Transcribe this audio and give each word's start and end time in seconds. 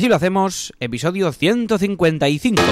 Así 0.00 0.08
lo 0.08 0.16
hacemos, 0.16 0.72
episodio 0.80 1.30
155. 1.30 2.62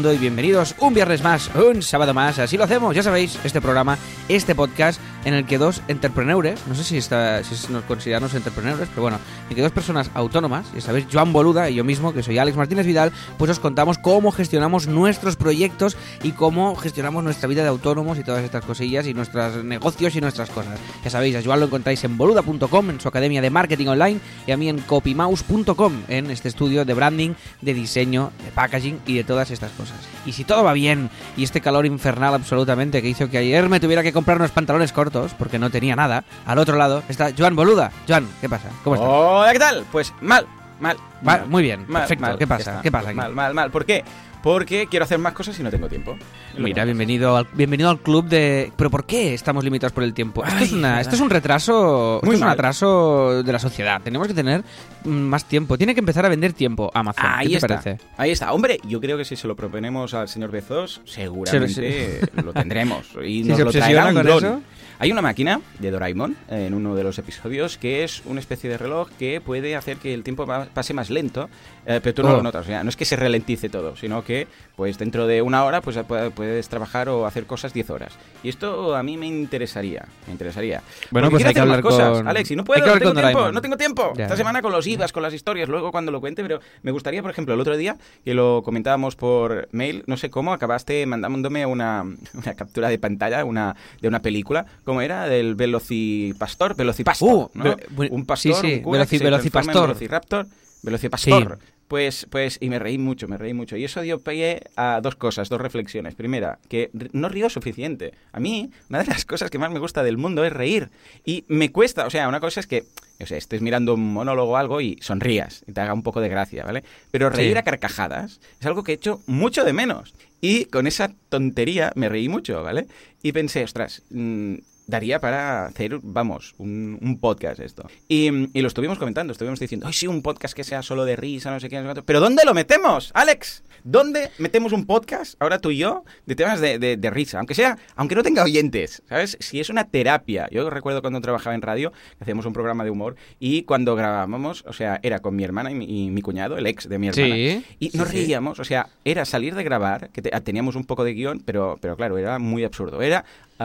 Y 0.00 0.16
bienvenidos 0.16 0.74
un 0.78 0.94
viernes 0.94 1.22
más, 1.22 1.50
un 1.54 1.82
sábado 1.82 2.14
más, 2.14 2.38
así 2.38 2.56
lo 2.56 2.64
hacemos, 2.64 2.96
ya 2.96 3.02
sabéis, 3.02 3.38
este 3.44 3.60
programa, 3.60 3.98
este 4.28 4.54
podcast 4.54 4.98
en 5.26 5.34
el 5.34 5.44
que 5.44 5.58
dos 5.58 5.82
entrepreneurs, 5.88 6.58
no 6.66 6.74
sé 6.74 6.84
si, 6.84 6.96
está, 6.96 7.44
si 7.44 7.70
nos 7.70 7.84
consideramos 7.84 8.32
entrepreneurs, 8.32 8.88
pero 8.88 9.02
bueno, 9.02 9.18
en 9.50 9.54
que 9.54 9.60
dos 9.60 9.72
personas 9.72 10.10
autónomas, 10.14 10.72
ya 10.74 10.80
sabéis, 10.80 11.06
Joan 11.12 11.34
Boluda 11.34 11.68
y 11.68 11.74
yo 11.74 11.84
mismo, 11.84 12.14
que 12.14 12.22
soy 12.22 12.38
Alex 12.38 12.56
Martínez 12.56 12.86
Vidal, 12.86 13.12
pues 13.36 13.50
os 13.50 13.60
contamos 13.60 13.98
cómo 13.98 14.32
gestionamos 14.32 14.86
nuestros 14.86 15.36
proyectos 15.36 15.98
y 16.22 16.32
cómo 16.32 16.76
gestionamos 16.76 17.22
nuestra 17.22 17.46
vida 17.46 17.62
de 17.62 17.68
autónomos 17.68 18.18
y 18.18 18.24
todas 18.24 18.42
estas 18.42 18.64
cosillas 18.64 19.06
y 19.06 19.12
nuestros 19.12 19.62
negocios 19.62 20.16
y 20.16 20.22
nuestras 20.22 20.48
cosas. 20.48 20.80
Ya 21.04 21.10
sabéis, 21.10 21.36
a 21.36 21.42
Joan 21.44 21.60
lo 21.60 21.66
encontráis 21.66 22.02
en 22.04 22.16
boluda.com, 22.16 22.88
en 22.88 23.00
su 23.00 23.08
academia 23.08 23.42
de 23.42 23.50
marketing 23.50 23.88
online 23.88 24.20
y 24.46 24.52
a 24.52 24.56
mí 24.56 24.70
en 24.70 24.78
copymouse.com, 24.78 25.92
en 26.08 26.30
este 26.30 26.48
estudio 26.48 26.86
de 26.86 26.94
branding, 26.94 27.30
de 27.60 27.74
diseño, 27.74 28.32
de 28.42 28.50
packaging 28.50 29.00
y 29.06 29.16
de 29.16 29.24
todas 29.24 29.50
estas 29.50 29.72
cosas. 29.72 29.89
Y 30.26 30.32
si 30.32 30.44
todo 30.44 30.62
va 30.62 30.72
bien 30.72 31.10
y 31.36 31.44
este 31.44 31.60
calor 31.60 31.86
infernal 31.86 32.34
absolutamente 32.34 33.00
que 33.00 33.08
hizo 33.08 33.30
que 33.30 33.38
ayer 33.38 33.68
me 33.68 33.80
tuviera 33.80 34.02
que 34.02 34.12
comprar 34.12 34.36
unos 34.36 34.50
pantalones 34.50 34.92
cortos 34.92 35.32
porque 35.38 35.58
no 35.58 35.70
tenía 35.70 35.96
nada, 35.96 36.24
al 36.46 36.58
otro 36.58 36.76
lado 36.76 37.02
está 37.08 37.30
Joan 37.36 37.56
Boluda. 37.56 37.90
Joan, 38.06 38.28
¿qué 38.40 38.48
pasa? 38.48 38.68
¿Cómo 38.84 38.96
estás? 38.96 39.08
Hola, 39.10 39.52
¿qué 39.52 39.58
tal? 39.58 39.84
Pues 39.90 40.12
mal, 40.20 40.46
mal. 40.78 40.96
Mal, 41.22 41.46
muy 41.46 41.62
bien, 41.62 41.84
mal, 41.88 42.02
perfecto. 42.02 42.26
mal, 42.26 42.38
¿Qué 42.38 42.46
pasa? 42.46 42.80
¿Qué 42.82 42.90
pasa 42.92 43.08
aquí? 43.10 43.16
Mal, 43.16 43.34
mal, 43.34 43.54
mal. 43.54 43.70
¿Por 43.70 43.84
qué? 43.84 44.04
Porque 44.42 44.86
quiero 44.86 45.04
hacer 45.04 45.18
más 45.18 45.34
cosas 45.34 45.58
y 45.58 45.62
no 45.62 45.70
tengo 45.70 45.88
tiempo. 45.88 46.16
Mira, 46.56 46.84
bienvenido 46.84 47.36
al, 47.36 47.46
bienvenido 47.52 47.90
al 47.90 47.98
club 47.98 48.26
de... 48.26 48.72
¿Pero 48.76 48.90
por 48.90 49.04
qué 49.04 49.34
estamos 49.34 49.64
limitados 49.64 49.92
por 49.92 50.02
el 50.02 50.14
tiempo? 50.14 50.44
Esto, 50.44 50.64
es, 50.64 50.72
una, 50.72 50.88
verdad. 50.88 51.00
esto 51.02 51.14
es 51.16 51.20
un 51.20 51.30
retraso... 51.30 52.20
esto 52.22 52.32
es 52.32 52.40
un 52.40 52.48
atraso 52.48 53.42
de 53.42 53.52
la 53.52 53.58
sociedad. 53.58 54.00
Tenemos 54.02 54.28
que 54.28 54.34
tener 54.34 54.64
mm, 55.04 55.10
más 55.10 55.44
tiempo. 55.44 55.76
Tiene 55.76 55.94
que 55.94 56.00
empezar 56.00 56.24
a 56.24 56.28
vender 56.28 56.52
tiempo 56.54 56.90
Amazon. 56.94 57.24
Ahí 57.26 57.48
¿Qué 57.48 57.52
te 57.52 57.56
está. 57.56 57.68
parece? 57.68 57.98
Ahí 58.16 58.30
está. 58.30 58.52
Hombre, 58.52 58.78
yo 58.84 59.00
creo 59.00 59.18
que 59.18 59.24
si 59.24 59.36
se 59.36 59.46
lo 59.46 59.54
proponemos 59.56 60.14
al 60.14 60.28
señor 60.28 60.50
Bezos, 60.50 61.02
seguramente 61.04 62.20
lo 62.44 62.52
tendremos. 62.52 63.08
Y 63.24 63.44
nos 63.44 63.58
se 63.58 63.64
lo 63.64 63.70
traerá 63.72 64.06
un 64.06 64.14
con 64.14 64.28
eso. 64.28 64.62
Hay 65.00 65.10
una 65.10 65.22
máquina 65.22 65.62
de 65.78 65.90
Doraemon 65.90 66.36
en 66.50 66.74
uno 66.74 66.94
de 66.94 67.02
los 67.02 67.18
episodios 67.18 67.78
que 67.78 68.04
es 68.04 68.22
una 68.26 68.38
especie 68.38 68.68
de 68.68 68.76
reloj 68.76 69.08
que 69.18 69.40
puede 69.40 69.74
hacer 69.74 69.96
que 69.96 70.12
el 70.12 70.22
tiempo 70.22 70.46
pase 70.74 70.92
más 70.92 71.08
lento, 71.08 71.48
eh, 71.96 72.00
pero 72.02 72.14
tú 72.14 72.22
no 72.22 72.30
Oh. 72.30 72.36
lo 72.36 72.42
notas. 72.42 72.62
O 72.62 72.66
sea, 72.66 72.82
no 72.84 72.88
es 72.90 72.96
que 72.96 73.04
se 73.04 73.16
ralentice 73.16 73.68
todo, 73.68 73.96
sino 73.96 74.22
que 74.24 74.46
pues 74.76 74.96
dentro 74.98 75.26
de 75.26 75.42
una 75.42 75.64
hora 75.64 75.80
pues 75.80 75.96
pu- 75.98 76.30
puedes 76.30 76.68
trabajar 76.68 77.08
o 77.08 77.26
hacer 77.26 77.44
cosas 77.46 77.72
10 77.72 77.90
horas. 77.90 78.12
Y 78.42 78.48
esto 78.48 78.94
a 78.96 79.02
mí 79.02 79.16
me 79.16 79.26
interesaría, 79.26 80.06
me 80.26 80.32
interesaría. 80.32 80.82
Bueno, 81.10 81.26
Porque 81.30 81.44
pues 81.44 81.48
hay 81.56 81.62
que 81.62 81.68
más 81.68 81.80
cosas, 81.82 82.18
con- 82.18 82.28
Alex, 82.28 82.50
y 82.50 82.56
no 82.56 82.64
puedo, 82.64 82.86
no 82.86 82.98
tengo 82.98 83.12
tiempo, 83.14 83.52
no 83.52 83.60
tengo 83.60 83.76
tiempo. 83.76 84.12
Esta 84.16 84.36
semana 84.36 84.62
con 84.62 84.72
los 84.72 84.86
IVAs, 84.86 85.12
con 85.12 85.22
las 85.22 85.34
historias, 85.34 85.68
luego 85.68 85.90
cuando 85.90 86.10
lo 86.12 86.20
cuente, 86.20 86.42
pero 86.42 86.60
me 86.82 86.90
gustaría, 86.92 87.20
por 87.22 87.30
ejemplo, 87.30 87.54
el 87.54 87.60
otro 87.60 87.76
día 87.76 87.96
que 88.24 88.32
lo 88.34 88.62
comentábamos 88.64 89.16
por 89.16 89.68
mail, 89.72 90.04
no 90.06 90.16
sé 90.16 90.30
cómo, 90.30 90.52
acabaste 90.52 91.04
mandándome 91.06 91.66
una, 91.66 92.02
una 92.34 92.54
captura 92.54 92.88
de 92.88 92.98
pantalla 92.98 93.44
una, 93.44 93.74
de 94.00 94.08
una 94.08 94.22
película, 94.22 94.64
¿cómo 94.84 95.00
era? 95.00 95.26
Del 95.26 95.54
Velocipastor, 95.56 96.74
Velocipastor, 96.76 97.28
Uh, 97.30 97.50
¿no? 97.54 97.76
ve- 97.90 98.08
un 98.10 98.24
pastor, 98.24 98.54
sí, 98.54 98.60
sí, 98.60 98.74
un 98.76 98.82
cura 98.82 99.04
Veloci-. 99.04 99.18
Velociraptor, 99.22 100.46
Velocipastor. 100.82 101.58
Pues, 101.90 102.28
pues, 102.30 102.56
y 102.60 102.68
me 102.68 102.78
reí 102.78 102.98
mucho, 102.98 103.26
me 103.26 103.36
reí 103.36 103.52
mucho. 103.52 103.76
Y 103.76 103.82
eso 103.82 104.00
dio 104.00 104.20
pie 104.20 104.62
a 104.76 105.00
dos 105.02 105.16
cosas, 105.16 105.48
dos 105.48 105.60
reflexiones. 105.60 106.14
Primera, 106.14 106.60
que 106.68 106.88
no 107.10 107.28
río 107.28 107.50
suficiente. 107.50 108.12
A 108.30 108.38
mí, 108.38 108.70
una 108.88 109.00
de 109.00 109.06
las 109.06 109.24
cosas 109.24 109.50
que 109.50 109.58
más 109.58 109.72
me 109.72 109.80
gusta 109.80 110.04
del 110.04 110.16
mundo 110.16 110.44
es 110.44 110.52
reír. 110.52 110.88
Y 111.24 111.44
me 111.48 111.72
cuesta, 111.72 112.06
o 112.06 112.10
sea, 112.10 112.28
una 112.28 112.38
cosa 112.38 112.60
es 112.60 112.68
que, 112.68 112.84
o 113.20 113.26
sea, 113.26 113.36
estés 113.36 113.60
mirando 113.60 113.94
un 113.94 114.12
monólogo 114.12 114.52
o 114.52 114.56
algo 114.56 114.80
y 114.80 114.98
sonrías 115.00 115.64
y 115.66 115.72
te 115.72 115.80
haga 115.80 115.92
un 115.92 116.04
poco 116.04 116.20
de 116.20 116.28
gracia, 116.28 116.62
¿vale? 116.64 116.84
Pero 117.10 117.28
reír 117.28 117.54
Sí. 117.54 117.58
a 117.58 117.62
carcajadas 117.64 118.40
es 118.60 118.66
algo 118.66 118.84
que 118.84 118.92
he 118.92 118.94
hecho 118.94 119.20
mucho 119.26 119.64
de 119.64 119.72
menos. 119.72 120.14
Y 120.40 120.66
con 120.66 120.86
esa 120.86 121.10
tontería 121.28 121.90
me 121.96 122.08
reí 122.08 122.28
mucho, 122.28 122.62
¿vale? 122.62 122.86
Y 123.20 123.32
pensé, 123.32 123.64
ostras, 123.64 124.04
mm, 124.10 124.54
daría 124.90 125.20
para 125.20 125.66
hacer, 125.66 125.98
vamos, 126.02 126.54
un, 126.58 126.98
un 127.00 127.18
podcast 127.18 127.60
esto. 127.60 127.88
Y, 128.08 128.28
y 128.58 128.60
lo 128.62 128.68
estuvimos 128.68 128.98
comentando, 128.98 129.32
estuvimos 129.32 129.58
diciendo, 129.60 129.86
ay, 129.86 129.92
sí, 129.92 130.06
un 130.06 130.22
podcast 130.22 130.54
que 130.54 130.64
sea 130.64 130.82
solo 130.82 131.04
de 131.04 131.16
risa, 131.16 131.50
no 131.50 131.60
sé 131.60 131.68
qué, 131.68 131.76
no 131.76 131.82
sé 131.82 131.86
cuánto. 131.86 132.04
Pero 132.04 132.20
¿dónde 132.20 132.42
lo 132.44 132.52
metemos, 132.54 133.10
Alex? 133.14 133.62
¿Dónde 133.82 134.30
metemos 134.38 134.72
un 134.72 134.84
podcast, 134.84 135.40
ahora 135.40 135.58
tú 135.58 135.70
y 135.70 135.78
yo, 135.78 136.04
de 136.26 136.34
temas 136.34 136.60
de, 136.60 136.78
de- 136.78 136.98
de 136.98 137.10
risa? 137.10 137.38
Aunque 137.38 137.54
sea, 137.54 137.78
aunque 137.96 138.14
no 138.14 138.22
tenga 138.22 138.42
oyentes, 138.44 139.02
¿sabes? 139.08 139.38
Si 139.40 139.58
es 139.58 139.70
una 139.70 139.84
terapia. 139.84 140.48
Yo 140.50 140.68
recuerdo 140.68 141.00
cuando 141.00 141.20
trabajaba 141.22 141.54
en 141.54 141.62
radio, 141.62 141.90
hacíamos 142.20 142.44
un 142.44 142.52
programa 142.52 142.84
de 142.84 142.90
humor, 142.90 143.16
y 143.38 143.62
cuando 143.62 143.96
grabábamos, 143.96 144.64
o 144.66 144.74
sea, 144.74 145.00
era 145.02 145.20
con 145.20 145.34
mi 145.34 145.44
hermana 145.44 145.70
y 145.70 145.74
mi, 145.74 146.06
y 146.06 146.10
mi 146.10 146.20
cuñado, 146.20 146.58
el 146.58 146.66
ex 146.66 146.88
de 146.90 146.98
mi 146.98 147.08
hermana. 147.08 147.34
Sí. 147.34 147.64
Y 147.78 147.96
nos 147.96 148.08
Sí, 148.08 148.16
sí. 148.18 148.22
reíamos, 148.24 148.58
o 148.60 148.64
sea, 148.64 148.88
era 149.04 149.24
salir 149.24 149.54
de 149.54 149.62
grabar, 149.64 150.10
que 150.10 150.20
te- 150.20 150.30
teníamos 150.42 150.76
un 150.76 150.84
poco 150.84 151.02
de 151.04 151.14
guion, 151.14 151.40
pero, 151.46 151.78
pero 151.80 151.96
claro, 151.96 152.18
era 152.18 152.38
muy 152.38 152.64
absurdo. 152.64 153.00
Era 153.00 153.24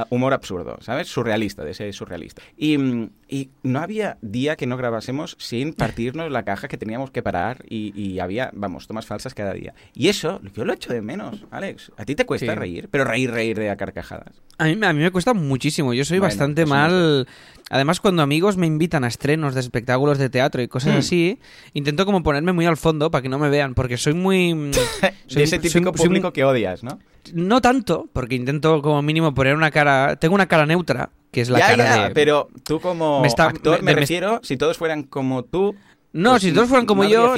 humor 0.10 0.34
absurdo, 0.34 0.78
¿sabes? 0.82 1.08
Surrealista, 1.08 1.64
de 1.64 1.72
ese 1.72 1.92
surrealista. 1.94 2.42
Y, 2.58 2.78
mm, 2.78 3.10
y 3.28 3.50
no 3.64 3.80
había 3.80 4.18
día 4.22 4.56
que 4.56 4.68
no 4.68 4.78
grabásemos 4.78 5.36
sin 5.40 5.74
partirnos 5.74 6.32
la 6.32 6.44
caja 6.44 6.68
que 6.68 6.78
teníamos 6.78 7.10
que 7.12 7.24
parar 7.24 7.64
y, 7.68 7.92
y 8.00 8.20
había, 8.20 8.52
vamos, 8.54 8.88
tomas 8.88 9.06
falsas 9.06 9.34
cada 9.34 9.54
día. 9.54 9.74
Y 9.94 10.10
eso, 10.10 10.42
yo 10.56 10.64
lo 10.66 10.74
echo 10.74 10.94
de 10.94 11.02
menos, 11.02 11.46
Alex. 11.52 11.92
¿A 11.98 12.06
ti 12.06 12.16
te 12.16 12.26
cuesta 12.26 12.54
Sí. 12.54 12.56
reír? 12.60 12.88
Pero 12.92 13.04
reír, 13.04 13.32
reír 13.32 13.58
de 13.58 13.70
a 13.72 13.76
carcajadas. 13.78 14.42
A 14.58 14.66
mí, 14.66 14.78
a 14.82 14.94
mí 14.94 15.00
me 15.02 15.12
cuesta 15.12 15.34
muchísimo. 15.34 15.94
Yo 15.94 16.06
soy 16.06 16.20
Bueno, 16.20 16.30
bastante 16.32 16.64
no 16.64 16.68
mal. 16.70 17.28
Además, 17.72 18.00
cuando 18.00 18.22
amigos 18.22 18.58
me 18.58 18.68
invitan 18.68 19.04
a 19.04 19.08
estrenos 19.08 19.56
de 19.56 19.60
espectáculos 19.62 20.20
de 20.20 20.30
teatro 20.30 20.62
y 20.62 20.68
cosas 20.68 20.94
Hmm. 20.94 21.00
así, 21.00 21.40
intento 21.74 22.06
como 22.06 22.22
ponerme 22.22 22.54
muy 22.54 22.66
al 22.68 22.78
fondo 22.78 23.10
para 23.10 23.24
que 23.24 23.30
no 23.30 23.40
me 23.40 23.50
vean, 23.50 23.74
porque 23.74 23.98
soy 23.98 24.14
muy. 24.14 24.54
mm, 24.54 24.72
soy- 24.74 25.36
de 25.38 25.44
ese 25.44 25.58
típico 25.60 25.92
soy 25.98 26.08
público 26.08 26.32
que 26.32 26.44
odias, 26.44 26.84
¿no? 26.84 27.00
No 27.34 27.60
tanto, 27.60 28.08
porque 28.14 28.36
intento 28.36 28.84
como 28.84 29.02
mínimo 29.02 29.34
poner 29.34 29.56
una 29.56 29.72
cara. 29.72 30.16
Tengo 30.18 30.36
una 30.36 30.46
cara 30.46 30.68
neutra, 30.68 31.10
que 31.36 31.42
es 31.42 31.50
la 31.50 31.60
ya, 31.60 31.68
cara 31.68 31.84
ya, 31.98 32.08
de. 32.08 32.14
pero 32.16 32.48
tú 32.64 32.80
como 32.80 33.20
Me 33.22 33.28
está- 33.28 33.48
actor, 33.48 33.80
me- 33.80 33.88
me, 33.88 33.94
me- 33.96 34.00
refiero, 34.02 34.40
si 34.42 34.56
todos 34.56 34.78
fueran 34.78 35.04
como 35.04 35.44
tú... 35.44 35.76
No, 36.14 36.32
pues 36.32 36.44
si 36.44 36.54
todos 36.54 36.70
fueran 36.70 36.86
como 36.86 37.04
no 37.04 37.10
yo, 37.10 37.36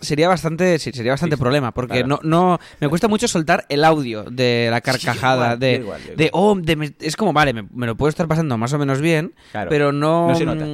sería 0.00 0.28
bastante, 0.28 0.78
sería 0.78 1.12
bastante 1.12 1.36
Sí, 1.36 1.40
problema, 1.40 1.72
porque 1.72 2.04
claro. 2.04 2.06
no, 2.08 2.20
no, 2.22 2.58
me 2.78 2.88
cuesta 2.90 3.08
mucho 3.08 3.26
soltar 3.26 3.64
el 3.70 3.84
audio 3.84 4.24
de 4.24 4.68
la 4.70 4.80
carcajada, 4.82 5.54
igual, 5.54 5.58
de, 5.58 5.72
igual, 5.76 6.00
de, 6.14 6.30
oh, 6.34 6.54
de 6.54 6.76
me- 6.76 6.94
es 7.00 7.16
como, 7.16 7.32
vale, 7.32 7.54
me, 7.54 7.66
me 7.72 7.86
lo 7.86 7.96
puedo 7.96 8.10
estar 8.10 8.28
pasando 8.28 8.58
más 8.58 8.72
o 8.74 8.78
menos 8.78 9.00
bien, 9.00 9.32
Claro. 9.52 9.70
pero 9.70 9.92
no, 9.92 10.28
No 10.28 10.34
se 10.34 10.44
nota. 10.44 10.66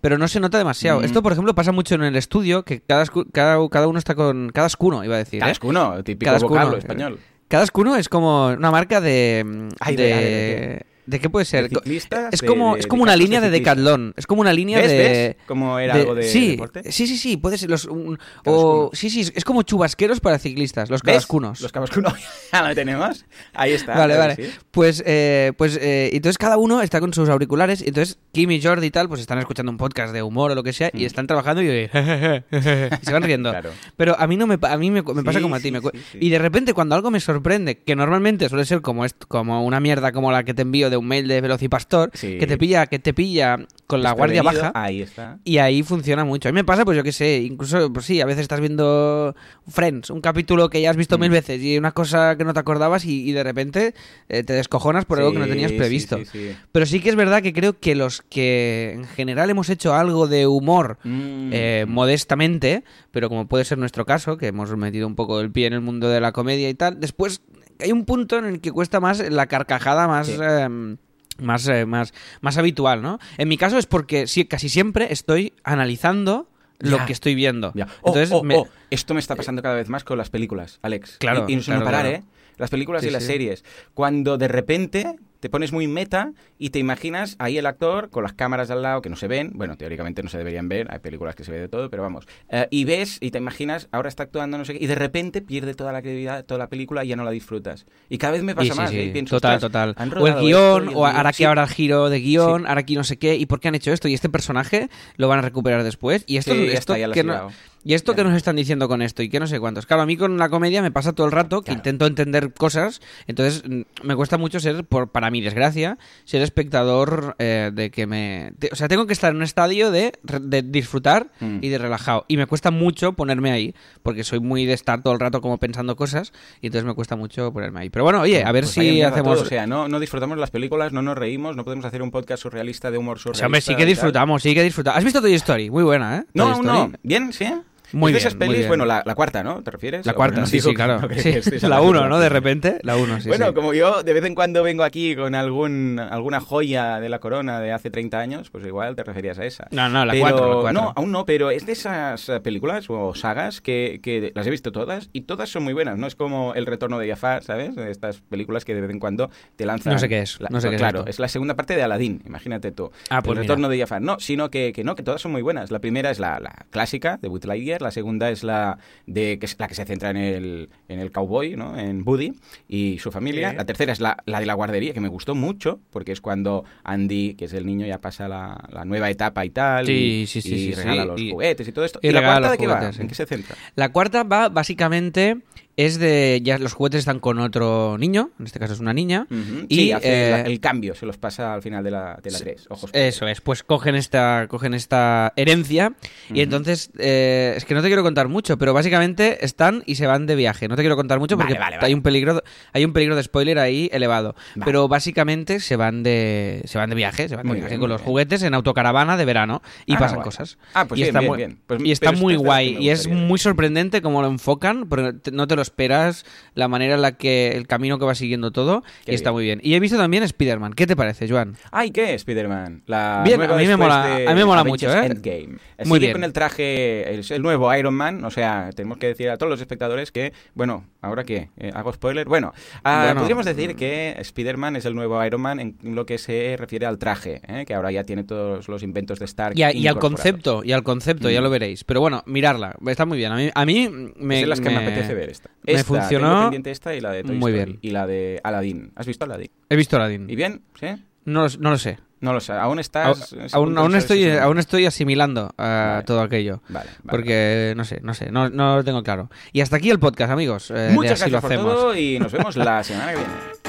pero 0.00 0.16
no 0.16 0.26
se 0.28 0.40
nota 0.40 0.56
demasiado. 0.56 1.00
Mm. 1.00 1.04
Esto, 1.04 1.22
por 1.22 1.32
ejemplo, 1.32 1.54
pasa 1.54 1.72
mucho 1.72 1.94
en 1.96 2.04
el 2.04 2.16
estudio, 2.16 2.62
que 2.64 2.80
cada, 2.80 3.04
cada, 3.32 3.68
cada 3.68 3.86
uno 3.86 3.98
está 3.98 4.14
con, 4.14 4.50
cada 4.54 4.66
escuno, 4.68 5.04
iba 5.04 5.16
a 5.16 5.18
decir, 5.18 5.42
¿eh? 5.42 5.46
Cascuno, 5.46 6.02
típico 6.02 6.32
Cascuno. 6.32 6.54
vocablo 6.54 6.78
español. 6.78 7.20
Cada 7.48 7.64
escuno 7.64 7.96
es 7.96 8.08
como 8.08 8.46
una 8.46 8.70
marca 8.70 9.02
de, 9.02 9.68
Ay, 9.78 9.94
de, 9.96 10.02
de- 10.04 10.86
de- 11.06 11.16
¿de 11.16 11.20
qué 11.20 11.28
puede 11.30 11.44
ser? 11.44 11.68
¿De 11.68 11.76
ciclistas? 11.76 12.32
Es 12.32 12.40
¿De- 12.40 12.46
como, 12.46 12.74
de- 12.74 12.80
es 12.80 12.84
de 12.84 12.88
como 12.88 13.02
una 13.02 13.16
línea 13.16 13.40
de, 13.40 13.48
ciclistas? 13.48 13.76
Decathlon. 13.76 14.14
Es 14.16 14.26
como 14.26 14.40
una 14.40 14.52
línea 14.52 14.78
¿Ves, 14.78 14.90
de. 14.90 14.96
ves? 14.98 15.36
Como 15.46 15.78
era 15.78 15.94
algo 15.94 16.14
de 16.14 16.22
sí, 16.24 16.52
deporte. 16.52 16.90
Sí, 16.92 17.06
sí, 17.06 17.16
sí. 17.16 17.36
Puede 17.36 17.58
ser 17.58 17.70
los. 17.70 17.84
un- 17.86 18.18
o, 18.46 18.90
sí, 18.92 19.10
sí. 19.10 19.30
Es 19.34 19.44
como 19.44 19.62
chubasqueros 19.62 20.20
para 20.20 20.38
ciclistas, 20.38 20.90
los 20.90 21.02
¿Ves? 21.02 21.12
cadascunos. 21.14 21.60
Los 21.60 21.72
cabascunos 21.72 22.14
ya 22.52 22.66
lo 22.68 22.74
tenemos. 22.74 23.24
Ahí 23.54 23.72
está. 23.72 23.94
Vale, 23.96 24.16
vale. 24.16 24.36
sí. 24.36 24.42
Pues, 24.70 25.02
eh, 25.06 25.52
pues 25.56 25.76
eh, 25.80 26.10
entonces 26.12 26.38
cada 26.38 26.56
uno 26.56 26.80
está 26.82 27.00
con 27.00 27.12
sus 27.14 27.28
auriculares. 27.28 27.82
Y 27.82 27.88
entonces 27.88 28.18
Kim 28.32 28.50
y 28.50 28.62
Jordi 28.62 28.86
y 28.86 28.90
tal, 28.90 29.08
pues 29.08 29.20
están 29.20 29.38
escuchando 29.38 29.70
un 29.72 29.78
podcast 29.78 30.12
de 30.12 30.22
humor 30.22 30.50
o 30.52 30.54
lo 30.54 30.62
que 30.62 30.72
sea. 30.72 30.90
Y 30.92 31.02
Mm. 31.02 31.06
están 31.06 31.26
trabajando 31.26 31.62
y, 31.62 31.66
y 31.82 31.88
se 31.90 33.12
van 33.12 33.22
riendo. 33.22 33.50
Claro. 33.50 33.70
Pero 33.96 34.18
a 34.18 34.26
mí 34.26 34.36
no 34.36 34.46
me, 34.46 34.58
a 34.62 34.76
mí 34.76 34.90
me, 34.90 35.02
me 35.02 35.22
pasa 35.24 35.38
Sí, 35.38 35.42
como 35.42 35.54
a 35.56 35.58
ti. 35.60 35.64
sí, 35.64 35.70
me. 35.72 35.80
Y 36.20 36.30
de 36.30 36.38
repente 36.38 36.72
cuando 36.74 36.94
algo 36.94 37.10
me 37.10 37.20
sorprende, 37.20 37.78
que 37.78 37.96
normalmente 37.96 38.48
suele 38.48 38.64
ser 38.64 38.80
como, 38.82 39.04
est- 39.04 39.24
como 39.28 39.64
una 39.64 39.80
mierda 39.80 40.12
como 40.12 40.30
la 40.32 40.44
que 40.44 40.54
te 40.54 40.62
envío 40.62 40.90
de 40.92 40.96
un 40.98 41.06
mail 41.08 41.26
de 41.26 41.40
Velocipastor, 41.40 42.10
Sí. 42.14 42.38
que 42.38 42.46
te 42.46 42.56
pilla, 42.56 42.86
que 42.86 43.00
te 43.00 43.12
pilla 43.12 43.58
con 43.88 44.02
la 44.02 44.12
guardia 44.12 44.42
baja. 44.42 44.70
Ahí 44.74 45.02
está. 45.02 45.38
Y 45.44 45.58
ahí 45.58 45.82
funciona 45.82 46.24
mucho. 46.24 46.48
A 46.48 46.52
mí 46.52 46.56
me 46.56 46.64
pasa, 46.64 46.84
pues 46.84 46.96
yo 46.96 47.02
qué 47.02 47.12
sé, 47.12 47.38
incluso, 47.42 47.92
pues 47.92 48.06
sí, 48.06 48.20
a 48.20 48.26
veces 48.26 48.42
estás 48.42 48.60
viendo 48.60 49.34
Friends, 49.68 50.10
un 50.10 50.20
capítulo 50.20 50.70
que 50.70 50.80
ya 50.80 50.90
has 50.90 50.96
visto 50.96 51.18
Mm. 51.18 51.20
mil 51.20 51.30
veces 51.30 51.60
y 51.62 51.76
una 51.76 51.92
cosa 51.92 52.36
que 52.36 52.44
no 52.44 52.54
te 52.54 52.60
acordabas 52.60 53.04
y, 53.04 53.28
y 53.28 53.32
de 53.32 53.42
repente 53.42 53.94
eh, 54.28 54.42
te 54.44 54.52
descojonas 54.54 55.04
por 55.04 55.18
algo 55.18 55.32
que 55.32 55.38
no 55.40 55.46
tenías 55.46 55.72
previsto. 55.72 56.18
sí. 56.30 56.54
Pero 56.70 56.86
sí 56.86 57.00
que 57.00 57.10
es 57.10 57.16
verdad 57.16 57.42
que 57.42 57.52
creo 57.52 57.78
que 57.78 57.94
los 57.94 58.22
que 58.22 58.92
en 58.94 59.04
general 59.04 59.50
hemos 59.50 59.68
hecho 59.68 59.94
algo 59.94 60.28
de 60.28 60.46
humor 60.46 60.98
Mm. 61.04 61.50
eh, 61.52 61.84
modestamente, 61.88 62.84
pero 63.10 63.28
como 63.28 63.46
puede 63.48 63.64
ser 63.64 63.78
nuestro 63.78 64.04
caso, 64.06 64.36
que 64.36 64.46
hemos 64.48 64.74
metido 64.76 65.06
un 65.06 65.14
poco 65.16 65.40
el 65.40 65.50
pie 65.50 65.66
en 65.66 65.72
el 65.72 65.80
mundo 65.80 66.08
de 66.08 66.20
la 66.20 66.32
comedia 66.32 66.68
y 66.68 66.74
tal, 66.74 67.00
después 67.00 67.40
hay 67.82 67.92
un 67.92 68.04
punto 68.04 68.38
en 68.38 68.44
el 68.46 68.60
que 68.60 68.70
cuesta 68.72 69.00
más 69.00 69.18
la 69.30 69.46
carcajada 69.46 70.06
más... 70.08 70.26
Sí. 70.26 70.36
em, 70.40 70.96
más, 71.38 71.66
eh, 71.66 71.86
más, 71.86 72.12
más 72.42 72.58
habitual, 72.58 73.00
¿no? 73.02 73.18
En 73.38 73.48
mi 73.48 73.56
caso 73.56 73.78
es 73.78 73.86
porque 73.86 74.26
sí, 74.26 74.44
casi 74.44 74.68
siempre 74.68 75.12
estoy 75.12 75.54
analizando 75.64 76.48
lo 76.78 76.98
Ya. 76.98 77.06
que 77.06 77.12
estoy 77.14 77.34
viendo. 77.34 77.72
Ya. 77.74 77.86
Oh, 78.02 78.08
Entonces, 78.10 78.30
oh, 78.32 78.42
me- 78.44 78.56
oh, 78.56 78.68
Esto 78.90 79.14
me 79.14 79.20
está 79.20 79.34
pasando 79.34 79.62
cada 79.62 79.74
vez 79.76 79.88
más 79.88 80.04
con 80.04 80.18
las 80.18 80.28
películas, 80.30 80.78
Alex. 80.82 81.16
Claro, 81.18 81.46
Y, 81.48 81.52
y 81.54 81.56
sin 81.56 81.64
claro, 81.74 81.84
parar, 81.84 82.02
claro. 82.02 82.16
¿eh? 82.18 82.22
Las 82.58 82.68
películas 82.70 83.02
Sí, 83.02 83.08
y 83.08 83.10
las 83.10 83.22
sí. 83.22 83.28
series. 83.32 83.64
Cuando 83.94 84.36
de 84.36 84.46
repente 84.48 85.16
te 85.42 85.50
pones 85.50 85.72
muy 85.72 85.88
meta 85.88 86.30
y 86.56 86.70
te 86.70 86.78
imaginas 86.78 87.34
ahí 87.40 87.58
el 87.58 87.66
actor 87.66 88.10
con 88.10 88.22
las 88.22 88.32
cámaras 88.32 88.70
al 88.70 88.80
lado 88.80 89.02
que 89.02 89.10
no 89.10 89.16
se 89.16 89.26
ven. 89.26 89.50
Bueno, 89.54 89.76
teóricamente 89.76 90.22
no 90.22 90.28
se 90.28 90.38
deberían 90.38 90.68
ver. 90.68 90.86
Hay 90.92 91.00
películas 91.00 91.34
que 91.34 91.42
se 91.42 91.50
ve 91.50 91.58
de 91.58 91.68
todo, 91.68 91.90
pero 91.90 92.04
vamos. 92.04 92.28
Eh, 92.48 92.68
y 92.70 92.84
ves 92.84 93.18
y 93.20 93.32
te 93.32 93.38
imaginas, 93.38 93.88
ahora 93.90 94.08
está 94.08 94.22
actuando, 94.22 94.56
no 94.56 94.64
sé 94.64 94.74
qué. 94.78 94.84
Y 94.84 94.86
de 94.86 94.94
repente 94.94 95.42
pierde 95.42 95.74
toda 95.74 95.90
la 95.90 96.00
credibilidad, 96.00 96.44
toda 96.44 96.58
la 96.58 96.68
película 96.68 97.04
y 97.04 97.08
ya 97.08 97.16
no 97.16 97.24
la 97.24 97.32
disfrutas. 97.32 97.86
Y 98.08 98.18
cada 98.18 98.34
vez 98.34 98.44
me 98.44 98.54
pasa 98.54 98.66
Sí, 98.66 98.70
sí, 98.72 98.78
más. 98.78 98.90
sí, 98.90 98.98
¿eh? 99.00 99.04
Y 99.06 99.10
pienso, 99.10 99.34
total, 99.34 99.56
"Ostras, 99.56 99.72
total. 99.94 100.18
O 100.22 100.26
el 100.28 100.34
guion, 100.36 100.84
esto 100.86 100.98
o 101.00 101.06
ahora 101.06 101.22
guion". 101.22 101.30
que 101.32 101.36
Sí. 101.38 101.44
ahora 101.44 101.62
el 101.64 101.68
giro 101.70 102.08
de 102.08 102.20
guion, 102.20 102.60
Sí. 102.62 102.66
ahora 102.68 102.80
aquí 102.80 102.94
no 102.94 103.02
sé 103.02 103.16
qué, 103.18 103.34
y 103.34 103.46
por 103.46 103.58
qué 103.58 103.66
han 103.66 103.74
hecho 103.74 103.92
esto, 103.92 104.06
y 104.06 104.14
este 104.14 104.28
personaje 104.28 104.90
lo 105.16 105.26
van 105.26 105.40
a 105.40 105.42
recuperar 105.42 105.82
después. 105.82 106.22
Y 106.28 106.36
esto, 106.36 106.54
Sí, 106.54 106.68
ya 106.68 106.78
está, 106.78 106.96
ya 106.98 107.10
que 107.10 107.24
no-. 107.24 107.50
Y 107.84 107.94
esto 107.94 108.14
que 108.14 108.24
nos 108.24 108.34
están 108.34 108.56
diciendo 108.56 108.88
con 108.88 109.02
esto, 109.02 109.22
y 109.22 109.28
que 109.28 109.40
no 109.40 109.46
sé 109.46 109.58
cuántos. 109.60 109.86
Claro, 109.86 110.02
a 110.02 110.06
mí 110.06 110.16
con 110.16 110.36
la 110.38 110.48
comedia 110.48 110.82
me 110.82 110.90
pasa 110.90 111.12
todo 111.12 111.26
el 111.26 111.32
rato 111.32 111.60
que 111.62 111.66
Claro. 111.66 111.78
intento 111.78 112.06
entender 112.06 112.52
cosas, 112.54 113.00
entonces 113.26 113.62
mm, 113.68 113.82
me 114.04 114.16
cuesta 114.16 114.38
mucho 114.38 114.60
ser, 114.60 114.84
por, 114.84 115.10
para 115.10 115.30
mi 115.30 115.40
desgracia, 115.40 115.98
ser 116.24 116.42
espectador 116.42 117.36
eh, 117.38 117.70
de 117.72 117.90
que 117.90 118.06
me... 118.06 118.52
de- 118.58 118.70
o 118.72 118.76
sea, 118.76 118.88
tengo 118.88 119.06
que 119.06 119.12
estar 119.12 119.30
en 119.30 119.36
un 119.36 119.42
estadio 119.42 119.90
de, 119.90 120.12
de 120.40 120.62
disfrutar 120.62 121.30
Mm. 121.40 121.58
y 121.62 121.68
de 121.68 121.78
relajado. 121.78 122.24
Y 122.28 122.36
me 122.36 122.46
cuesta 122.46 122.70
mucho 122.70 123.12
ponerme 123.14 123.50
ahí, 123.52 123.74
porque 124.02 124.24
soy 124.24 124.40
muy 124.40 124.64
de 124.66 124.72
estar 124.74 125.02
todo 125.02 125.12
el 125.12 125.20
rato 125.20 125.40
como 125.40 125.58
pensando 125.58 125.96
cosas, 125.96 126.32
y 126.60 126.66
entonces 126.66 126.84
me 126.86 126.94
cuesta 126.94 127.16
mucho 127.16 127.52
ponerme 127.52 127.80
ahí. 127.80 127.90
Pero 127.90 128.04
bueno, 128.04 128.20
oye, 128.20 128.44
a 128.44 128.52
ver 128.52 128.64
Pues 128.64 128.74
si 128.74 129.02
hacemos... 129.02 129.34
todo, 129.36 129.44
O 129.44 129.48
sea, 129.48 129.66
no, 129.66 129.88
no 129.88 129.98
disfrutamos 130.00 130.38
las 130.38 130.50
películas, 130.50 130.92
no 130.92 131.02
nos 131.02 131.16
reímos, 131.18 131.56
no 131.56 131.64
podemos 131.64 131.84
hacer 131.84 132.02
un 132.02 132.10
podcast 132.10 132.42
surrealista 132.42 132.90
de 132.90 132.98
humor 132.98 133.16
O 133.16 133.20
surrealista. 133.20 133.38
sea, 133.40 133.46
hombre, 133.46 133.60
sí 133.60 133.74
que 133.76 133.86
disfrutamos, 133.86 134.42
sí 134.42 134.54
que 134.54 134.62
disfrutamos. 134.62 134.98
¿Has 134.98 135.04
visto 135.04 135.20
Toy 135.20 135.34
Story? 135.34 135.70
Muy 135.70 135.82
buena, 135.84 136.18
¿eh? 136.18 136.24
No, 136.34 136.62
no. 136.62 136.92
¿Bien? 137.02 137.32
¿Sí? 137.32 137.46
Muy 137.92 138.10
Es 138.10 138.14
de 138.14 138.18
bien, 138.18 138.26
esas 138.28 138.34
muy 138.34 138.38
pelis, 138.46 138.56
bien. 138.58 138.68
bueno, 138.68 138.84
la, 138.86 139.02
la 139.04 139.14
cuarta, 139.14 139.42
¿no? 139.42 139.62
¿Te 139.62 139.70
refieres? 139.70 140.06
La 140.06 140.14
cuarta, 140.14 140.46
sí, 140.46 140.60
sí, 140.60 140.74
claro. 140.74 141.00
no 141.00 141.14
Sí, 141.14 141.32
la 141.68 141.76
hablando 141.76 141.88
1, 141.90 142.02
de 142.04 142.08
¿no? 142.08 142.18
De 142.20 142.28
repente, 142.28 142.78
la 142.82 142.96
1, 142.96 143.20
sí, 143.20 143.28
bueno, 143.28 143.48
sí. 143.48 143.54
como 143.54 143.74
yo 143.74 144.02
de 144.02 144.12
vez 144.12 144.24
en 144.24 144.34
cuando 144.34 144.62
vengo 144.62 144.82
aquí 144.84 145.14
con 145.16 145.34
algún 145.34 145.98
alguna 145.98 146.40
joya 146.40 147.00
de 147.00 147.08
la 147.08 147.18
corona 147.18 147.60
de 147.60 147.72
hace 147.72 147.90
30 147.90 148.18
años, 148.18 148.50
pues 148.50 148.64
igual 148.66 148.96
te 148.96 149.04
referías 149.04 149.38
a 149.38 149.44
esa. 149.44 149.68
No, 149.70 149.88
no, 149.88 150.04
la 150.04 150.12
Pero- 150.12 150.22
4, 150.22 150.46
la 150.48 150.60
4. 150.62 150.72
No, 150.80 150.92
aún 150.96 151.12
no, 151.12 151.24
pero 151.24 151.50
es 151.50 151.66
de 151.66 151.72
esas 151.72 152.28
eh, 152.28 152.40
películas 152.40 152.86
o 152.88 153.14
sagas 153.14 153.60
que, 153.60 154.00
que 154.02 154.32
las 154.34 154.46
he 154.46 154.50
visto 154.50 154.72
todas 154.72 155.10
y 155.12 155.22
todas 155.22 155.50
son 155.50 155.62
muy 155.64 155.72
buenas. 155.72 155.98
No 155.98 156.06
es 156.06 156.14
como 156.14 156.54
El 156.54 156.66
retorno 156.66 156.98
de 156.98 157.08
Jafar, 157.10 157.42
¿sabes? 157.42 157.76
Estas 157.76 158.20
películas 158.22 158.64
que 158.64 158.74
de 158.74 158.80
vez 158.80 158.90
en 158.90 158.98
cuando 159.00 159.30
te 159.56 159.66
lanzan... 159.66 159.92
No 159.92 159.98
sé 159.98 160.08
qué 160.08 160.20
es, 160.20 160.38
no 160.50 160.60
sé 160.60 160.70
qué 160.70 160.76
Claro, 160.76 161.04
es 161.06 161.18
la 161.18 161.28
segunda 161.28 161.54
parte 161.54 161.76
de 161.76 161.82
Aladdin, 161.82 162.22
imagínate 162.26 162.72
tú. 162.72 162.90
Ah, 163.10 163.20
pues 163.22 163.32
El 163.36 163.42
mira. 163.42 163.42
retorno 163.42 163.68
de 163.68 163.78
Jafar. 163.78 164.00
No, 164.02 164.18
sino 164.18 164.50
que, 164.50 164.72
que 164.72 164.82
no, 164.84 164.94
que 164.94 165.02
todas 165.02 165.20
son 165.20 165.32
muy 165.32 165.42
buenas. 165.42 165.70
La 165.70 165.78
primera 165.80 166.10
es 166.10 166.18
la, 166.18 166.40
la 166.40 166.66
clásica 166.70 167.18
de 167.20 167.28
Lightyear, 167.42 167.81
la 167.82 167.90
segunda 167.90 168.30
es 168.30 168.42
la 168.44 168.78
de 169.06 169.38
que 169.38 169.46
es 169.46 169.56
la 169.58 169.68
que 169.68 169.74
se 169.74 169.84
centra 169.84 170.10
en 170.10 170.16
el, 170.16 170.68
en 170.88 171.00
el 171.00 171.10
cowboy, 171.12 171.56
¿no? 171.56 171.78
En 171.78 172.02
Woody 172.06 172.32
y 172.68 172.98
su 172.98 173.10
familia. 173.12 173.50
Sí. 173.50 173.56
La 173.56 173.64
tercera 173.66 173.92
es 173.92 174.00
la, 174.00 174.16
la 174.26 174.40
de 174.40 174.46
la 174.46 174.54
guardería, 174.54 174.94
que 174.94 175.00
me 175.00 175.08
gustó 175.08 175.34
mucho, 175.34 175.80
porque 175.90 176.12
es 176.12 176.20
cuando 176.20 176.64
Andy, 176.84 177.34
que 177.34 177.44
es 177.46 177.52
el 177.52 177.66
niño, 177.66 177.86
ya 177.86 178.00
pasa 178.00 178.28
la, 178.28 178.68
la 178.72 178.84
nueva 178.84 179.10
etapa 179.10 179.44
y 179.44 179.50
tal. 179.50 179.86
Sí, 179.86 180.22
y, 180.22 180.26
sí, 180.26 180.40
sí, 180.40 180.54
y 180.54 180.58
sí, 180.68 180.74
regala 180.74 181.02
sí, 181.02 181.08
los 181.08 181.20
y- 181.20 181.30
juguetes 181.32 181.68
y 181.68 181.72
todo 181.72 181.84
esto. 181.84 181.98
y 182.02 182.08
¿Y, 182.08 182.12
la 182.12 182.22
cuarta 182.22 182.50
de 182.52 182.58
qué 182.58 182.66
va? 182.66 182.90
¿En 182.98 183.08
qué 183.08 183.14
se 183.14 183.26
centra? 183.26 183.56
La 183.74 183.90
cuarta 183.90 184.22
va, 184.22 184.48
básicamente, 184.48 185.38
es 185.76 185.98
de... 185.98 186.40
Ya 186.42 186.58
los 186.58 186.72
juguetes 186.74 187.00
están 187.00 187.18
con 187.20 187.38
otro 187.38 187.96
niño, 187.98 188.30
en 188.38 188.46
este 188.46 188.58
caso 188.58 188.72
es 188.74 188.80
una 188.80 188.92
niña. 188.92 189.26
Y, 189.68 189.76
sí, 189.76 189.92
hace 189.92 190.28
eh, 190.28 190.30
la- 190.30 190.40
el 190.42 190.60
cambio, 190.60 190.94
se 190.94 191.06
los 191.06 191.16
pasa 191.16 191.54
al 191.54 191.62
final 191.62 191.82
de 191.82 191.90
la, 191.90 192.18
de 192.22 192.30
la 192.30 192.38
3. 192.38 192.66
Ojos. 192.70 192.90
Eso 192.92 193.26
es, 193.26 193.40
pues 193.40 193.62
cogen 193.62 193.94
esta, 193.94 194.46
cogen 194.48 194.74
esta 194.74 195.32
herencia 195.36 195.94
y 196.32 196.40
entonces, 196.42 196.90
eh, 196.98 197.54
es 197.56 197.64
que 197.64 197.74
no 197.74 197.82
te 197.82 197.88
quiero 197.88 198.02
contar 198.02 198.28
mucho, 198.28 198.58
pero 198.58 198.74
básicamente 198.74 199.44
están 199.44 199.82
y 199.86 199.94
se 199.94 200.06
van 200.06 200.26
de 200.26 200.34
viaje. 200.34 200.68
No 200.68 200.76
te 200.76 200.82
quiero 200.82 200.96
contar 200.96 201.18
mucho 201.18 201.36
porque 201.36 201.54
Vale, 201.54 201.76
vale, 201.76 201.86
hay 201.86 201.94
un 201.94 202.02
peligro, 202.02 202.42
hay 202.72 202.84
un 202.84 202.92
peligro 202.92 203.16
de 203.16 203.22
spoiler 203.22 203.58
ahí 203.58 203.88
elevado. 203.92 204.34
Pero 204.64 204.88
básicamente 204.88 205.60
se 205.60 205.76
van 205.76 206.02
de, 206.02 206.62
se 206.66 206.78
van 206.78 206.90
de 206.90 206.96
viaje, 206.96 207.28
se 207.28 207.36
van 207.36 207.46
de 207.46 207.54
viaje 207.54 207.68
bien, 207.70 207.80
con 207.80 207.88
los 207.88 208.00
bien. 208.00 208.06
juguetes 208.06 208.42
en 208.42 208.54
autocaravana 208.54 209.16
de 209.16 209.24
verano 209.24 209.62
y 209.86 209.94
Ah, 209.94 209.98
pasan 209.98 210.20
cosas. 210.20 210.58
Ah, 210.74 210.86
pues 210.86 210.98
y 211.00 211.04
bien, 211.04 211.16
está 211.16 211.26
muy, 211.28 211.36
bien. 211.38 211.58
Pues- 211.66 211.80
y 211.84 211.92
está 211.92 212.12
muy 212.12 212.36
guay 212.36 212.76
y 212.78 212.90
es 212.90 213.08
muy 213.08 213.38
sorprendente 213.38 214.02
cómo 214.02 214.20
lo 214.20 214.28
enfocan, 214.28 214.86
porque 214.88 215.14
no 215.32 215.46
te 215.48 215.56
lo 215.56 215.61
esperas, 215.62 216.24
la 216.54 216.68
manera 216.68 216.94
en 216.94 217.02
la 217.02 217.12
que 217.12 217.52
el 217.56 217.66
camino 217.66 217.98
que 217.98 218.04
va 218.04 218.14
siguiendo 218.14 218.50
todo 218.50 218.82
Qué 219.04 219.12
y 219.12 219.14
está 219.14 219.30
bien. 219.30 219.34
muy 219.34 219.44
bien. 219.44 219.60
Y 219.62 219.74
he 219.74 219.80
visto 219.80 219.96
también 219.96 220.22
Spider-Man. 220.22 220.74
¿Qué 220.74 220.86
te 220.86 220.96
parece, 220.96 221.28
Joan? 221.28 221.56
Ay, 221.70 221.90
¿qué? 221.90 222.14
Spider-Man. 222.14 222.82
La 222.86 223.22
Bien, 223.24 223.38
nueva 223.38 223.54
a 223.54 223.58
mí 223.58 223.66
me 223.66 223.76
mola- 223.76 224.06
de 224.06 224.28
a 224.28 224.30
mí 224.32 224.36
me 224.40 224.44
mola 224.44 224.60
Avengers 224.60 224.92
mucho, 224.94 225.02
¿eh? 225.02 225.06
Endgame. 225.06 225.58
Eh, 225.78 225.84
Muy 225.86 225.98
bien. 225.98 226.12
con 226.12 226.24
el 226.24 226.32
traje, 226.32 227.14
el 227.14 227.42
nuevo 227.42 227.74
Iron 227.74 227.94
Man. 227.94 228.24
O 228.24 228.30
sea, 228.30 228.70
tenemos 228.74 228.98
que 228.98 229.06
decir 229.08 229.30
a 229.30 229.36
todos 229.38 229.50
los 229.50 229.60
espectadores 229.60 230.12
que, 230.12 230.32
bueno, 230.54 230.84
¿ahora 231.00 231.24
qué? 231.24 231.50
Eh, 231.56 231.70
¿Hago 231.74 231.92
spoiler? 231.92 232.26
Bueno, 232.28 232.52
ah, 232.84 233.02
Bueno. 233.06 233.20
podríamos 233.20 233.46
decir 233.46 233.74
que 233.76 234.14
Spider-Man 234.18 234.76
es 234.76 234.84
el 234.84 234.94
nuevo 234.94 235.24
Iron 235.24 235.40
Man 235.40 235.60
en 235.60 235.76
lo 235.82 236.06
que 236.06 236.18
se 236.18 236.56
refiere 236.58 236.86
al 236.86 236.98
traje, 236.98 237.40
¿eh? 237.48 237.64
que 237.66 237.74
ahora 237.74 237.90
ya 237.90 238.04
tiene 238.04 238.24
todos 238.24 238.68
los 238.68 238.82
inventos 238.82 239.18
de 239.18 239.24
Stark. 239.26 239.56
Y, 239.56 239.62
a- 239.62 239.72
y 239.72 239.86
al 239.86 239.98
concepto, 239.98 240.62
y 240.64 240.72
al 240.72 240.82
concepto, 240.82 241.30
ya 241.30 241.40
Mm. 241.40 241.44
lo 241.44 241.50
veréis. 241.50 241.84
Pero 241.84 242.00
bueno, 242.00 242.22
mirarla, 242.26 242.74
está 242.86 243.06
muy 243.06 243.18
bien. 243.18 243.32
A 243.32 243.36
mí, 243.36 243.50
a 243.54 243.64
mí 243.66 243.88
me, 244.16 244.36
es 244.36 244.40
de 244.42 244.46
las 244.46 244.60
que 244.60 244.68
me, 244.70 244.76
me- 244.78 244.86
apetece 244.86 245.14
ver 245.14 245.30
esta. 245.30 245.50
Me 245.64 245.72
Esta, 245.72 245.84
funcionó 245.84 246.28
tengo 246.28 246.42
pendiente 246.42 246.70
esta 246.70 246.94
y 246.94 247.00
la 247.00 247.10
de 247.12 247.22
Toy 247.24 247.36
muy 247.36 247.52
Story. 247.52 247.72
bien. 247.72 247.78
Y 247.82 247.90
la 247.90 248.06
de 248.06 248.40
Aladdin. 248.42 248.92
¿Has 248.96 249.06
visto 249.06 249.24
Aladdin? 249.24 249.50
He 249.68 249.76
visto 249.76 249.96
Aladdin. 249.96 250.28
¿Y 250.30 250.36
bien? 250.36 250.62
¿Sí? 250.78 250.86
No, 251.24 251.42
lo- 251.42 251.58
no 251.60 251.70
lo 251.70 251.78
sé. 251.78 251.98
No 252.20 252.32
lo 252.32 252.40
sé. 252.40 252.52
Aún 252.52 252.78
estás... 252.78 253.32
ese 253.32 253.56
Aún, 253.56 253.76
aún 253.76 253.96
estoy, 253.96 254.22
si 254.22 254.30
un- 254.30 254.38
aún 254.38 254.58
estoy 254.58 254.86
asimilando 254.86 255.46
uh, 255.58 255.62
Vale. 255.62 256.02
todo 256.04 256.20
aquello. 256.20 256.62
Vale, 256.68 256.88
vale, 257.02 257.10
Porque, 257.10 257.74
no 257.76 257.84
sé, 257.84 258.00
no 258.00 258.14
sé, 258.14 258.30
no, 258.30 258.48
no 258.48 258.76
lo 258.76 258.84
tengo 258.84 259.02
claro. 259.02 259.28
Y 259.52 259.60
hasta 259.60 259.76
aquí 259.76 259.90
el 259.90 259.98
podcast, 259.98 260.30
amigos. 260.32 260.70
eh, 260.74 260.90
Muchas 260.92 261.20
así 261.20 261.30
lo 261.30 261.40
gracias 261.40 261.60
por 261.60 261.72
todo 261.74 261.96
y 261.96 262.18
nos 262.20 262.30
vemos 262.30 262.54
la 262.56 262.84
semana 262.84 263.10
que 263.12 263.18
viene. 263.18 263.32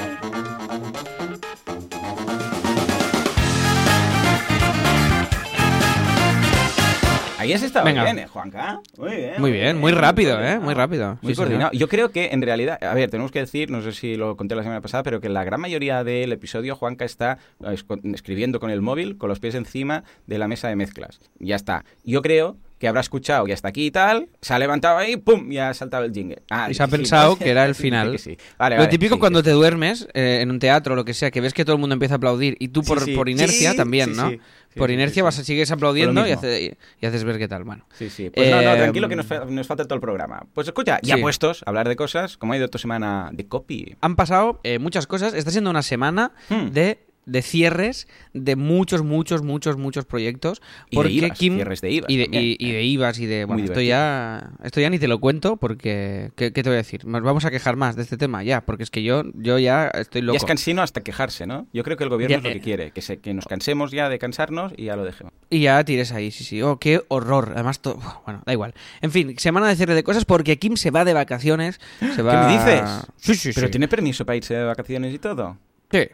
Ahí 7.44 7.52
has 7.52 7.62
estado 7.62 7.84
Venga. 7.84 8.04
bien, 8.04 8.18
¿eh, 8.18 8.26
Juanca? 8.26 8.80
Muy 8.98 9.16
bien. 9.16 9.34
Muy 9.38 9.52
bien, 9.52 9.78
muy 9.78 9.92
rápido. 9.92 10.42
¿eh? 10.42 10.58
Muy 10.58 10.74
rápido. 10.74 11.18
Muy 11.22 11.32
Sí, 11.32 11.36
coordinado. 11.36 11.70
señor. 11.70 11.80
Yo 11.80 11.88
creo 11.88 12.10
que 12.10 12.30
en 12.32 12.42
realidad, 12.42 12.82
a 12.82 12.94
ver, 12.94 13.10
tenemos 13.10 13.30
que 13.30 13.40
decir, 13.40 13.70
no 13.70 13.82
sé 13.82 13.92
si 13.92 14.16
lo 14.16 14.36
conté 14.36 14.54
la 14.54 14.62
semana 14.62 14.80
pasada, 14.80 15.02
pero 15.02 15.20
que 15.20 15.28
la 15.28 15.44
gran 15.44 15.60
mayoría 15.60 16.02
del 16.04 16.32
episodio 16.32 16.74
Juanca 16.76 17.04
está 17.04 17.38
eh, 17.64 17.76
escribiendo 18.12 18.60
con 18.60 18.70
el 18.70 18.80
móvil, 18.82 19.16
con 19.18 19.28
los 19.28 19.40
pies 19.40 19.54
encima 19.54 20.04
de 20.26 20.38
la 20.38 20.48
mesa 20.48 20.68
de 20.68 20.76
mezclas. 20.76 21.20
Ya 21.38 21.56
está. 21.56 21.84
Yo 22.04 22.22
creo 22.22 22.56
que 22.78 22.88
habrá 22.88 23.00
escuchado 23.00 23.46
y 23.48 23.52
hasta 23.52 23.68
aquí 23.68 23.86
y 23.86 23.90
tal, 23.90 24.28
se 24.42 24.52
ha 24.52 24.58
levantado 24.58 24.98
ahí, 24.98 25.16
¡pum! 25.16 25.50
y 25.50 25.56
ha 25.58 25.72
saltado 25.72 26.04
el 26.04 26.12
jingle. 26.12 26.42
Ah, 26.50 26.66
Y 26.70 26.74
se 26.74 26.82
ha 26.82 26.88
pensado 26.88 27.36
que 27.36 27.48
era 27.48 27.64
el 27.64 27.74
final. 27.74 28.12
que 28.12 28.18
sí. 28.18 28.36
Vale, 28.58 28.74
Lo 28.76 28.80
vale, 28.82 28.90
típico 28.90 29.14
sí, 29.14 29.20
cuando 29.20 29.42
te 29.42 29.52
duermes 29.52 30.06
eh, 30.12 30.40
en 30.42 30.50
un 30.50 30.58
teatro 30.58 30.92
o 30.92 30.96
lo 30.96 31.04
que 31.04 31.14
sea, 31.14 31.30
que 31.30 31.40
ves 31.40 31.54
que 31.54 31.64
todo 31.64 31.76
el 31.76 31.80
mundo 31.80 31.94
empieza 31.94 32.14
a 32.14 32.16
aplaudir 32.16 32.56
y 32.58 32.68
tú 32.68 32.82
por, 32.82 32.98
por 33.14 33.28
inercia 33.28 33.74
también, 33.74 34.10
sí, 34.14 34.16
¿no? 34.20 34.32
Sí. 34.74 34.78
Por 34.78 34.90
inercia 34.90 35.14
sí, 35.14 35.22
vas, 35.22 35.34
sí. 35.36 35.44
sigues 35.44 35.70
aplaudiendo 35.70 36.26
y, 36.26 36.32
hace- 36.32 36.76
y 37.00 37.06
haces 37.06 37.24
ver 37.24 37.38
qué 37.38 37.48
tal. 37.48 37.64
Bueno, 37.64 37.86
Sí, 37.96 38.10
sí. 38.10 38.28
Pues 38.30 38.50
no, 38.50 38.60
no, 38.60 38.72
Eh, 38.74 38.76
tranquilo 38.76 39.08
que 39.08 39.16
nos, 39.16 39.24
fa- 39.26 39.44
nos 39.46 39.66
falta 39.66 39.84
todo 39.84 39.94
el 39.94 40.00
programa. 40.00 40.44
Pues 40.52 40.66
escucha, 40.68 40.98
ya 41.02 41.16
puestos 41.18 41.62
a 41.64 41.70
hablar 41.70 41.88
de 41.88 41.96
cosas, 41.96 42.36
como 42.36 42.52
ha 42.52 42.56
ido 42.56 42.68
tu 42.68 42.78
semana 42.78 43.30
de 43.32 43.46
copy. 43.48 43.96
han 44.00 44.16
pasado 44.16 44.60
eh, 44.64 44.78
muchas 44.78 45.06
cosas. 45.06 45.32
Está 45.34 45.50
siendo 45.50 45.70
una 45.70 45.82
semana 45.82 46.32
Hmm. 46.50 46.70
de, 46.72 46.98
de 47.26 47.42
cierres 47.42 48.06
de 48.32 48.56
muchos, 48.56 49.02
muchos, 49.02 49.42
muchos, 49.42 49.76
muchos 49.76 50.04
proyectos. 50.04 50.60
Y 50.90 50.96
de 50.96 50.96
Porque 50.96 51.12
IVAs, 51.12 51.38
Kim. 51.38 51.54
cierres 51.56 51.80
de 51.80 51.90
IVAs 51.92 52.10
Y 52.10 52.16
de, 52.16 52.28
y- 52.30 52.56
y 52.58 52.70
eh. 52.70 52.72
de 52.74 52.82
IVAs 52.84 53.18
y 53.18 53.26
de. 53.26 53.44
Bueno, 53.44 53.64
esto 53.64 53.80
ya, 53.80 54.50
esto 54.62 54.80
ya 54.80 54.90
ni 54.90 54.98
te 54.98 55.08
lo 55.08 55.20
cuento 55.20 55.56
porque. 55.56 56.30
¿qué, 56.36 56.52
qué 56.52 56.62
te 56.62 56.68
voy 56.68 56.74
a 56.74 56.78
decir? 56.78 57.04
Nos 57.06 57.22
vamos 57.22 57.44
a 57.44 57.50
quejar 57.50 57.76
más 57.76 57.96
de 57.96 58.02
este 58.02 58.16
tema 58.16 58.42
ya, 58.42 58.60
porque 58.62 58.82
es 58.82 58.90
que 58.90 59.02
yo, 59.02 59.22
yo 59.34 59.58
ya 59.58 59.88
estoy 59.88 60.22
loco. 60.22 60.34
Ya 60.34 60.38
es 60.38 60.44
cansino 60.44 60.82
hasta 60.82 61.02
quejarse, 61.02 61.46
¿no? 61.46 61.66
Yo 61.72 61.82
creo 61.84 61.96
que 61.96 62.04
el 62.04 62.10
gobierno 62.10 62.32
Ya, 62.34 62.38
es 62.38 62.44
lo 62.44 62.50
eh. 62.50 62.52
que 62.54 62.60
quiere, 62.60 62.90
que, 62.90 63.02
se, 63.02 63.18
que 63.18 63.32
nos 63.34 63.46
cansemos 63.46 63.90
ya 63.92 64.08
de 64.08 64.18
cansarnos 64.18 64.72
y 64.76 64.84
ya 64.84 64.96
lo 64.96 65.04
dejemos. 65.04 65.32
Y 65.50 65.60
ya 65.60 65.82
tires 65.84 66.12
ahí, 66.12 66.30
sí, 66.30 66.44
sí. 66.44 66.60
Oh, 66.62 66.78
qué 66.78 67.02
horror. 67.08 67.52
Además, 67.54 67.80
todo. 67.80 67.98
Bueno, 68.24 68.42
da 68.46 68.52
igual. 68.52 68.74
En 69.00 69.10
fin, 69.10 69.38
semana 69.38 69.68
de 69.68 69.76
cierre 69.76 69.94
de 69.94 70.02
cosas 70.04 70.24
porque 70.24 70.58
Kim 70.58 70.76
se 70.76 70.90
va 70.90 71.04
de 71.04 71.12
vacaciones. 71.14 71.80
Se 72.14 72.22
va... 72.22 72.46
me 72.46 72.52
dices? 72.54 72.82
Sí, 73.16 73.34
sí, 73.34 73.50
Pero 73.54 73.68
sí. 73.68 73.70
tiene 73.72 73.88
permiso 73.88 74.24
para 74.26 74.36
irse 74.36 74.54
de 74.54 74.64
vacaciones 74.64 75.14
y 75.14 75.18
todo. 75.18 75.56
Sí, 75.90 75.98
eh, 75.98 76.12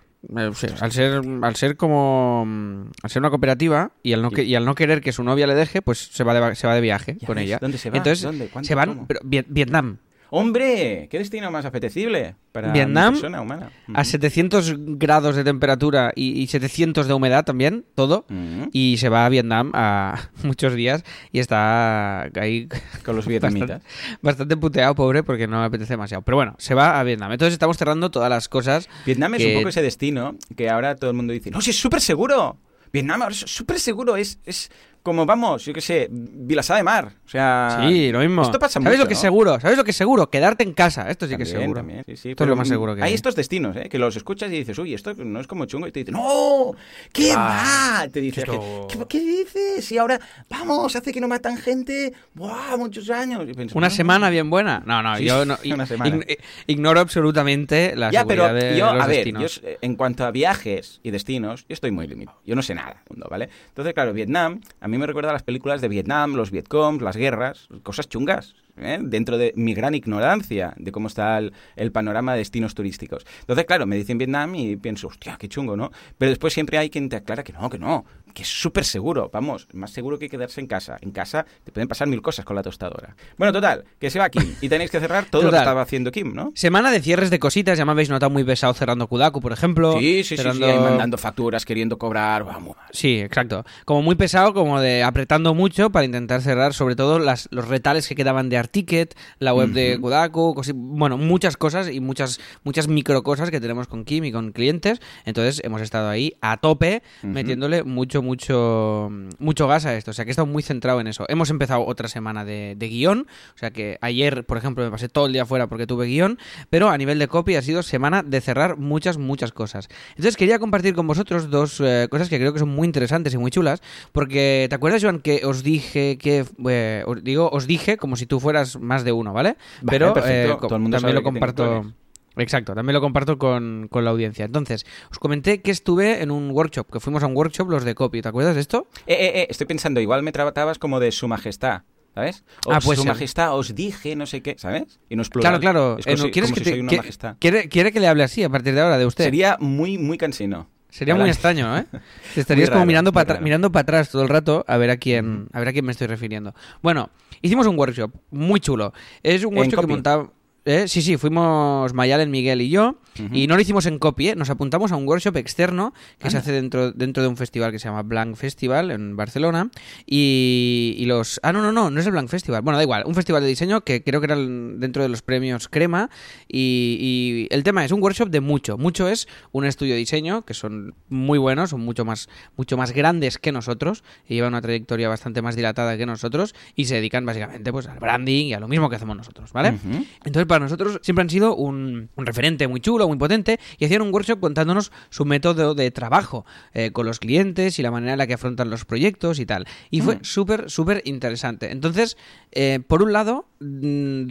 sí, 0.55 0.67
Al 0.81 0.93
ser, 0.93 1.23
al 1.43 1.57
ser 1.57 1.77
como. 1.77 2.45
mm, 2.47 2.91
Al 3.03 3.11
ser 3.11 3.21
una 3.21 3.31
cooperativa 3.31 3.93
y 4.03 4.12
al 4.12 4.23
no, 4.23 4.31
que- 4.31 4.45
y 4.45 4.55
al 4.55 4.65
no 4.65 4.75
querer 4.75 5.00
que 5.00 5.12
su 5.12 5.23
novia 5.25 5.47
le 5.47 5.55
deje, 5.55 5.83
pues 5.83 5.99
se 5.99 6.25
va 6.25 6.35
de, 6.35 6.55
se 6.55 6.67
va 6.67 6.75
de 6.75 6.81
viaje 6.81 7.17
con 7.27 7.37
ves, 7.37 7.47
ella. 7.47 7.59
¿dónde 7.61 7.79
se 7.79 7.91
va? 7.91 7.97
Entonces, 7.99 8.23
¿Dónde? 8.23 8.50
Se 8.62 8.75
van. 8.75 9.07
Vietnam. 9.49 9.99
Hombre, 10.31 11.09
¿qué 11.11 11.19
destino 11.19 11.51
más 11.51 11.65
apetecible 11.65 12.37
para 12.53 12.73
Vietnam, 12.73 13.09
una 13.09 13.13
persona 13.13 13.41
humana? 13.41 13.71
A 13.93 14.05
700 14.05 14.75
grados 14.97 15.35
de 15.35 15.43
temperatura 15.43 16.13
y, 16.15 16.41
y 16.41 16.47
700 16.47 17.09
de 17.09 17.15
humedad 17.15 17.45
también, 17.45 17.85
todo. 17.95 18.25
Y 18.73 18.97
se 18.99 19.09
va 19.09 19.27
a 19.27 19.29
Vietnam 19.29 19.73
a 19.75 20.31
muchos 20.45 20.75
días 20.75 21.05
y 21.33 21.41
está 21.41 22.23
ahí 22.41 22.69
Con 23.05 23.17
los 23.17 23.27
vietnamitas. 23.27 23.83
bastante 24.23 24.57
puteado, 24.57 24.95
pobre, 24.95 25.23
porque 25.23 25.47
no 25.47 25.61
le 25.61 25.67
apetece 25.67 25.95
demasiado. 25.95 26.23
Pero 26.23 26.37
bueno, 26.37 26.55
se 26.59 26.75
va 26.75 27.01
a 27.01 27.03
Vietnam. 27.03 27.33
Entonces 27.33 27.55
estamos 27.55 27.77
cerrando 27.77 28.11
todas 28.11 28.31
las 28.31 28.49
cosas. 28.49 28.89
Vietnam 29.07 29.35
es 29.35 29.45
un 29.45 29.55
poco 29.55 29.69
ese 29.69 29.83
destino 29.83 30.37
que 30.57 30.69
ahora 30.71 30.95
todo 30.97 31.11
el 31.11 31.17
mundo 31.17 31.33
dice, 31.33 31.51
no, 31.51 31.61
si 31.61 31.71
es 31.71 31.77
súper 31.77 32.01
seguro. 32.01 32.57
Vietnam 32.93 33.23
ahora 33.23 33.33
es 33.33 33.41
súper 33.41 33.79
seguro, 33.79 34.17
es, 34.17 34.41
es 34.45 34.71
como, 35.02 35.25
vamos, 35.26 35.64
yo 35.64 35.73
qué 35.73 35.80
sé, 35.80 36.09
Vilasá 36.11 36.76
de 36.76 36.83
Mar. 36.83 37.12
O 37.25 37.28
sea... 37.28 37.78
Sí, 37.88 38.11
lo 38.12 38.19
mismo. 38.21 38.42
Esto 38.42 38.59
pasa 38.59 38.75
¿Sabes 38.75 38.88
mucho, 38.90 39.02
lo 39.04 39.09
que 39.09 39.14
es 39.14 39.19
¿no? 39.19 39.23
seguro? 39.23 39.61
¿Sabes 39.61 39.76
lo 39.78 39.85
que 39.85 39.90
es 39.92 39.97
seguro? 39.97 40.28
Quedarte 40.30 40.62
en 40.64 40.73
casa. 40.75 41.11
Esto 41.11 41.26
sí 41.26 41.37
que 41.37 41.45
es 41.45 41.49
También, 41.50 41.62
seguro. 41.69 41.78
también, 41.80 42.04
sí, 42.07 42.16
sí, 42.16 42.16
Esto 42.16 42.28
es 42.30 42.37
pero 42.37 42.50
lo 42.50 42.57
más 42.57 42.69
seguro 42.69 42.95
que 42.95 43.02
hay. 43.02 43.09
hay. 43.09 43.14
estos 43.14 43.35
destinos, 43.37 43.76
¿eh? 43.76 43.88
Que 43.88 43.99
los 43.99 44.16
escuchas 44.16 44.50
y 44.50 44.57
dices, 44.57 44.78
uy, 44.78 44.95
esto 44.95 45.14
no 45.14 45.40
es 45.40 45.47
como 45.47 45.64
chungo. 45.66 45.87
Y 45.87 45.92
te 45.92 46.00
dicen, 46.00 46.14
¡No! 46.14 46.73
¿Qué 47.12 47.33
Ah, 47.37 48.00
va? 48.02 48.09
Te 48.09 48.21
dices, 48.21 48.45
esto- 48.45 48.87
¿qué, 48.88 48.99
qué 49.09 49.21
dices? 49.21 49.90
Y 49.92 49.99
ahora, 49.99 50.21
vamos, 50.49 50.95
hace 50.97 51.12
que 51.12 51.21
no 51.21 51.28
matan 51.28 51.57
gente. 51.57 52.12
¡Buah! 52.35 52.76
Muchos 52.76 53.09
años. 53.11 53.47
¿Una 53.75 53.88
"No". 53.88 53.95
semana 53.95 54.30
bien 54.30 54.50
buena? 54.50 54.83
No, 54.87 55.02
no, 55.02 55.16
Sí, 55.16 55.25
yo 55.25 55.45
no, 55.45 55.57
una 55.75 55.87
semana. 55.87 56.16
ign- 56.16 56.38
ignoro 56.66 57.00
absolutamente 57.00 57.95
la 57.97 58.11
Ya, 58.11 58.25
pero 58.25 58.45
seguridad 58.45 58.71
de 58.73 58.78
yo, 58.78 58.92
los 58.92 59.02
a 59.02 59.07
ver, 59.07 59.16
destinos. 59.16 59.61
yo, 59.62 59.69
eh, 59.69 59.78
en 59.80 59.97
cuanto 59.97 60.25
a 60.25 60.30
viajes 60.30 61.00
y 61.02 61.11
destinos, 61.11 61.62
yo 61.69 61.75
estoy 61.75 61.90
muy 61.90 62.07
limitado. 62.07 62.38
Yo 62.45 62.54
no 62.54 62.62
sé 62.62 62.75
nada 62.75 63.02
¿vale? 63.30 63.49
Entonces, 63.69 63.95
claro, 63.95 64.12
Vietnam, 64.12 64.61
a 64.80 64.88
mí 64.90 64.99
me 64.99 65.06
recuerda 65.06 65.32
las 65.32 65.42
películas 65.42 65.80
de 65.80 65.88
Vietnam, 65.88 66.35
los 66.35 66.50
Vietcongs, 66.50 67.02
las 67.02 67.16
guerras, 67.16 67.68
cosas 67.82 68.09
chungas, 68.09 68.54
¿eh? 68.76 68.99
dentro 69.00 69.38
de 69.38 69.52
mi 69.56 69.75
gran 69.75 69.94
ignorancia 69.94 70.75
de 70.76 70.92
cómo 70.92 71.09
está 71.09 71.38
el, 71.38 71.52
el 71.76 71.92
panorama 71.92 72.32
de 72.32 72.38
destinos 72.38 72.75
turísticos. 72.75 73.26
Entonces, 73.40 73.64
claro, 73.64 73.87
me 73.87 73.97
dicen 73.97 74.18
Vietnam 74.18 74.54
y 74.54 74.76
pienso, 74.76 75.09
hostia, 75.09 75.37
qué 75.38 75.49
chungo, 75.49 75.76
¿no? 75.76 75.90
Pero 76.18 76.30
después 76.30 76.52
siempre 76.52 76.78
hay 76.78 76.90
quien 76.90 77.09
te 77.09 77.16
aclara 77.16 77.42
que 77.42 77.52
no, 77.52 77.70
que 77.70 77.78
no, 77.78 78.04
que 78.35 78.43
es 78.43 78.49
súper 78.49 78.85
seguro, 78.85 79.31
vamos, 79.33 79.67
más 79.73 79.91
seguro 79.91 80.19
que 80.19 80.29
quedarse 80.29 80.61
en 80.61 80.67
casa. 80.67 80.97
En 81.01 81.11
casa 81.11 81.47
te 81.65 81.73
pueden 81.73 81.89
pasar 81.89 82.09
mil 82.09 82.23
cosas 82.23 82.45
con 82.45 82.57
la 82.57 82.63
tostadora. 82.63 83.17
Bueno, 83.39 83.53
total, 83.53 83.85
que 83.99 84.11
se 84.11 84.19
va 84.19 84.29
Kim 84.31 84.55
y 84.61 84.69
tenéis 84.69 84.91
que 84.91 85.01
cerrar 85.01 85.27
todo 85.27 85.43
lo 85.43 85.51
que 85.51 85.57
estaba 85.59 85.83
haciendo 85.83 86.11
Kim, 86.13 86.33
¿no? 86.35 86.53
Semana 86.55 86.91
de 86.91 87.01
cierres 87.01 87.31
de 87.31 87.39
cositas, 87.39 87.79
ya 87.79 87.85
me 87.85 87.93
habéis 87.93 88.11
notado 88.11 88.31
muy 88.31 88.45
pesado 88.45 88.75
cerrando 88.75 89.07
Kudaku, 89.07 89.41
por 89.41 89.53
ejemplo. 89.53 89.93
Sí, 89.99 90.23
sí, 90.25 90.37
sí, 90.37 90.43
sí, 90.53 90.61
mandando 90.83 91.19
facturas, 91.19 91.65
queriendo 91.65 91.99
cobrar, 91.99 92.45
vamos. 92.45 92.77
Sí, 92.93 93.21
exacto. 93.21 93.65
Como 93.85 94.03
muy 94.03 94.15
pesado, 94.15 94.53
como 94.55 94.81
de 94.81 95.03
apretando 95.03 95.55
mucho 95.55 95.91
para 95.91 96.05
intentar 96.05 96.41
cerrar, 96.43 96.75
sobre 96.75 96.97
todo 96.97 97.19
las, 97.19 97.49
los 97.51 97.69
retales 97.69 98.07
que 98.09 98.15
quedaban 98.15 98.49
de 98.49 98.57
Articket, 98.59 99.15
la 99.39 99.55
web 99.55 99.71
de. 99.71 99.99
Kudaku, 100.01 100.55
cosi- 100.55 100.73
bueno, 100.75 101.19
muchas 101.19 101.57
cosas 101.57 101.91
y 101.91 102.01
muchas 102.01 102.41
muchas 102.65 102.89
micro 102.89 103.23
cosas 103.23 103.51
que 103.51 103.61
tenemos 103.61 103.87
con 103.89 104.05
Kim 104.05 104.25
y 104.25 104.33
con 104.33 104.53
clientes. 104.53 105.01
Entonces 105.25 105.61
hemos 105.65 105.81
estado 105.83 106.09
ahí 106.09 106.35
a 106.41 106.57
tope, 106.57 107.03
metiéndole 107.23 107.83
mucho, 107.85 108.20
mucho, 108.23 109.11
mucho 109.39 109.67
gas 109.69 109.87
a 109.87 109.97
esto. 109.97 110.11
O 110.11 110.15
sea, 110.15 110.25
que 110.25 110.31
he 110.31 110.33
estado 110.33 110.47
muy 110.47 110.62
centrado 110.62 111.00
en 111.00 111.07
eso. 111.07 111.25
Hemos 111.29 111.50
empezado 111.50 111.87
otra 111.87 112.09
semana 112.09 112.45
de, 112.45 112.75
de 112.77 112.89
guion. 112.89 113.27
O 113.55 113.59
sea, 113.59 113.71
que 113.71 113.99
ayer, 114.00 114.45
por 114.45 114.59
ejemplo, 114.59 114.85
me 114.85 114.91
pasé 114.91 115.09
todo 115.09 115.27
el 115.27 115.33
día 115.33 115.47
fuera 115.47 115.67
porque 115.67 115.87
tuve 115.87 116.07
guion. 116.07 116.39
Pero 116.71 116.91
a 116.91 116.99
nivel 116.99 117.19
de 117.19 117.29
copy 117.29 117.57
ha 117.57 117.62
sido 117.62 117.83
semana 117.83 118.23
de 118.23 118.41
cerrar 118.41 118.77
muchas, 118.77 119.19
muchas 119.19 119.53
cosas. 119.53 119.89
Entonces 120.11 120.37
quería 120.37 120.59
compartir 120.59 120.95
con 120.95 121.07
vosotros 121.07 121.50
dos 121.50 121.81
eh, 121.81 122.09
cosas 122.11 122.29
que 122.29 122.39
creo 122.39 122.53
que 122.53 122.59
son 122.59 122.71
muy 122.71 122.87
interesantes 122.87 123.35
y 123.35 123.39
muy 123.39 123.50
chulas. 123.50 123.83
Porque, 124.12 124.67
¿te 124.69 124.75
acuerdas, 124.75 125.03
Joan, 125.03 125.21
que 125.21 125.45
os 125.45 125.62
dije 125.62 126.19
que... 126.19 126.45
eh, 126.69 127.05
os 127.07 127.23
digo, 127.25 127.50
os 127.50 127.67
dije 127.67 127.97
como 127.97 128.17
si 128.17 128.27
tú 128.27 128.41
fueras 128.41 128.79
más 128.79 129.05
de 129.05 129.12
uno, 129.12 129.33
¿vale? 129.33 129.57
Vale, 129.83 129.99
Pero 129.99 130.15
eh, 130.27 130.57
Todo 130.61 130.77
el 130.77 130.83
mundo 130.83 130.97
también 130.99 131.15
lo 131.15 131.23
comparto... 131.23 131.93
Exacto, 132.37 132.75
también 132.75 132.95
lo 132.95 133.01
comparto 133.01 133.39
con, 133.39 133.89
con 133.91 134.05
la 134.05 134.11
audiencia. 134.11 134.45
Entonces, 134.45 134.87
os 135.11 135.19
comenté 135.19 135.61
que 135.63 135.71
estuve 135.71 136.23
en 136.23 136.31
un 136.31 136.51
workshop, 136.53 136.91
que 136.91 137.01
fuimos 137.01 137.23
a 137.23 137.27
un 137.27 137.37
workshop 137.37 137.69
los 137.71 137.85
de 137.85 137.95
copy. 137.95 138.23
¿Te 138.23 138.29
acuerdas 138.29 138.55
de 138.55 138.61
esto? 138.61 138.87
Eh, 139.07 139.15
eh, 139.15 139.33
eh, 139.41 139.47
estoy 139.51 139.67
pensando, 139.67 140.01
igual 140.01 140.23
me 140.23 140.33
tratabas 140.33 140.79
como 140.79 141.01
de 141.01 141.11
su 141.13 141.27
majestad, 141.29 141.83
¿sabes? 142.15 142.45
O 142.67 142.73
Ah, 142.73 142.81
puede 142.81 142.99
su 142.99 143.05
majestad 143.05 143.57
os 143.59 143.75
dije, 143.75 144.15
no 144.17 144.27
sé 144.27 144.43
qué, 144.43 144.55
¿sabes? 144.59 145.01
Y 145.09 145.17
no 145.17 145.23
es 145.23 145.29
plural. 145.29 145.59
Claro, 145.59 145.61
claro. 145.61 145.99
Es 145.99 146.07
Eh, 146.07 146.11
como, 146.13 146.17
no, 146.19 146.25
si, 146.27 146.31
¿quieres 146.31 146.51
como 146.51 146.55
que 146.55 146.61
si 146.61 146.65
te- 146.65 146.71
soy 146.71 146.81
una 146.81 146.91
que- 146.91 146.97
majestad. 146.99 147.37
¿quiere, 147.41 147.69
quiere 147.69 147.93
que 147.93 148.01
le 148.01 148.07
hable 148.09 148.23
así 148.23 148.43
a 148.45 148.49
partir 148.49 148.75
de 148.75 148.81
ahora 148.81 148.97
de 148.97 149.07
usted? 149.07 149.25
Sería 149.25 149.57
muy, 149.61 149.99
muy 149.99 150.17
cansino. 150.17 150.69
Sería 150.89 151.15
muy 151.15 151.29
extraño, 151.31 151.77
¿eh? 151.79 151.87
Te 152.35 152.41
estarías 152.41 152.69
como 152.71 152.85
mirando 152.85 153.13
para 153.13 153.39
mirando 153.41 153.71
para 153.71 153.83
atrás 153.83 154.11
todo 154.11 154.23
el 154.23 154.29
rato 154.29 154.65
a 154.67 154.77
ver 154.77 154.91
a 154.91 154.97
quién 154.97 155.47
a 155.53 155.61
ver 155.61 155.69
a 155.69 155.73
quién 155.73 155.85
me 155.85 155.93
estoy 155.93 156.09
refiriendo. 156.09 156.53
Bueno, 156.83 157.11
hicimos 157.43 157.69
un 157.69 157.79
workshop 157.79 158.11
muy 158.33 158.59
chulo. 158.59 158.93
Es 159.23 159.45
un 159.45 159.53
¿En 159.53 159.59
workshop 159.59 159.81
que 159.83 159.87
montaba 159.87 160.31
¿eh? 160.64 160.88
Sí, 160.88 161.02
sí, 161.02 161.17
fuimos 161.17 161.93
Mayalen, 161.95 162.31
Miguel 162.31 162.61
y 162.62 162.71
yo. 162.71 162.97
Y 163.33 163.49
no 163.49 163.57
lo 163.57 163.61
hicimos 163.61 163.85
en 163.85 163.99
copy, 163.99 164.31
¿eh? 164.31 164.35
nos 164.35 164.49
apuntamos 164.49 164.93
a 164.93 164.97
un 164.97 165.07
workshop 165.07 165.37
externo 165.37 165.93
que 166.19 166.31
se 166.31 166.38
hace 166.38 166.52
dentro, 166.52 166.90
dentro 166.93 167.23
de 167.23 167.29
un 167.29 167.37
festival 167.37 167.71
que 167.71 167.79
se 167.79 167.87
llama 167.87 168.02
Blanc 168.02 168.35
Festival 168.35 168.90
en 168.90 169.14
Barcelona. 169.14 169.71
Y, 170.07 170.95
y 170.97 171.05
los. 171.05 171.38
Ah, 171.43 171.52
no, 171.52 171.61
no, 171.61 171.71
no, 171.71 171.90
no 171.90 172.00
es 172.00 172.07
el 172.07 172.12
Blanc 172.12 172.31
Festival. 172.31 172.62
Bueno, 172.62 172.79
da 172.79 172.83
igual, 172.83 173.02
un 173.05 173.14
festival 173.14 173.43
de 173.43 173.49
diseño 173.49 173.83
que 173.83 174.02
creo 174.02 174.21
que 174.21 174.25
era 174.25 174.37
dentro 174.37 175.02
de 175.02 175.11
los 175.11 175.21
premios 175.21 175.69
Crema. 175.69 176.09
Y, 176.49 177.47
y 177.50 177.55
el 177.55 177.62
tema 177.62 177.85
es 177.85 177.93
un 177.93 178.02
workshop 178.02 178.31
de 178.31 178.40
mucho. 178.40 178.79
Mucho 178.79 179.07
es 179.07 179.29
un 179.52 179.67
estudio 179.67 179.93
de 179.93 179.99
diseño 179.99 180.43
que 180.43 180.55
son 180.55 180.95
muy 181.09 181.38
buenos, 181.38 181.71
son 181.71 181.81
mucho 181.81 182.07
más, 182.07 182.31
mucho 182.57 182.79
más 182.79 182.93
grandes 182.93 183.38
que 183.38 183.52
nosotros 183.52 184.02
y 184.26 184.35
llevan 184.35 184.55
una 184.55 184.62
trayectoria 184.62 185.09
bastante 185.09 185.43
más 185.43 185.57
dilatada 185.57 185.97
que 185.97 186.07
nosotros 186.07 186.55
y 186.75 186.87
se 186.87 186.95
dedican 186.95 187.26
básicamente 187.26 187.71
pues 187.73 187.87
al 187.87 187.99
branding 187.99 188.47
y 188.47 188.55
a 188.55 188.61
lo 188.61 188.69
mismo 188.69 188.88
que 188.88 188.97
hacemos 188.97 189.17
nosotros, 189.17 189.52
¿vale? 189.52 189.79
Entonces, 190.25 190.47
para 190.50 190.64
nosotros 190.64 190.99
siempre 191.02 191.23
han 191.23 191.30
sido 191.30 191.54
un, 191.57 192.11
un 192.16 192.26
referente 192.26 192.66
muy 192.69 192.80
chulo, 192.80 193.07
muy 193.09 193.16
potente, 193.16 193.59
y 193.78 193.85
hacían 193.85 194.02
un 194.02 194.12
workshop 194.12 194.40
contándonos 194.40 194.90
su 195.09 195.25
método 195.25 195.75
de 195.75 195.90
trabajo 195.90 196.45
eh, 196.75 196.90
con 196.90 197.07
los 197.07 197.21
clientes 197.21 197.78
y 197.78 197.83
la 197.83 197.90
manera 197.90 198.12
en 198.12 198.19
la 198.19 198.26
que 198.26 198.35
afrontan 198.35 198.69
los 198.69 198.85
proyectos 198.85 199.38
y 199.38 199.47
tal. 199.47 199.66
Y 199.90 200.00
fue 200.02 200.16
Mm. 200.16 200.25
súper, 200.25 200.69
súper 200.71 201.02
interesante. 201.04 201.71
Entonces, 201.71 202.16
eh, 202.52 202.80
por 202.87 203.02
un 203.02 203.12
lado, 203.12 203.47
mm, 203.61 204.25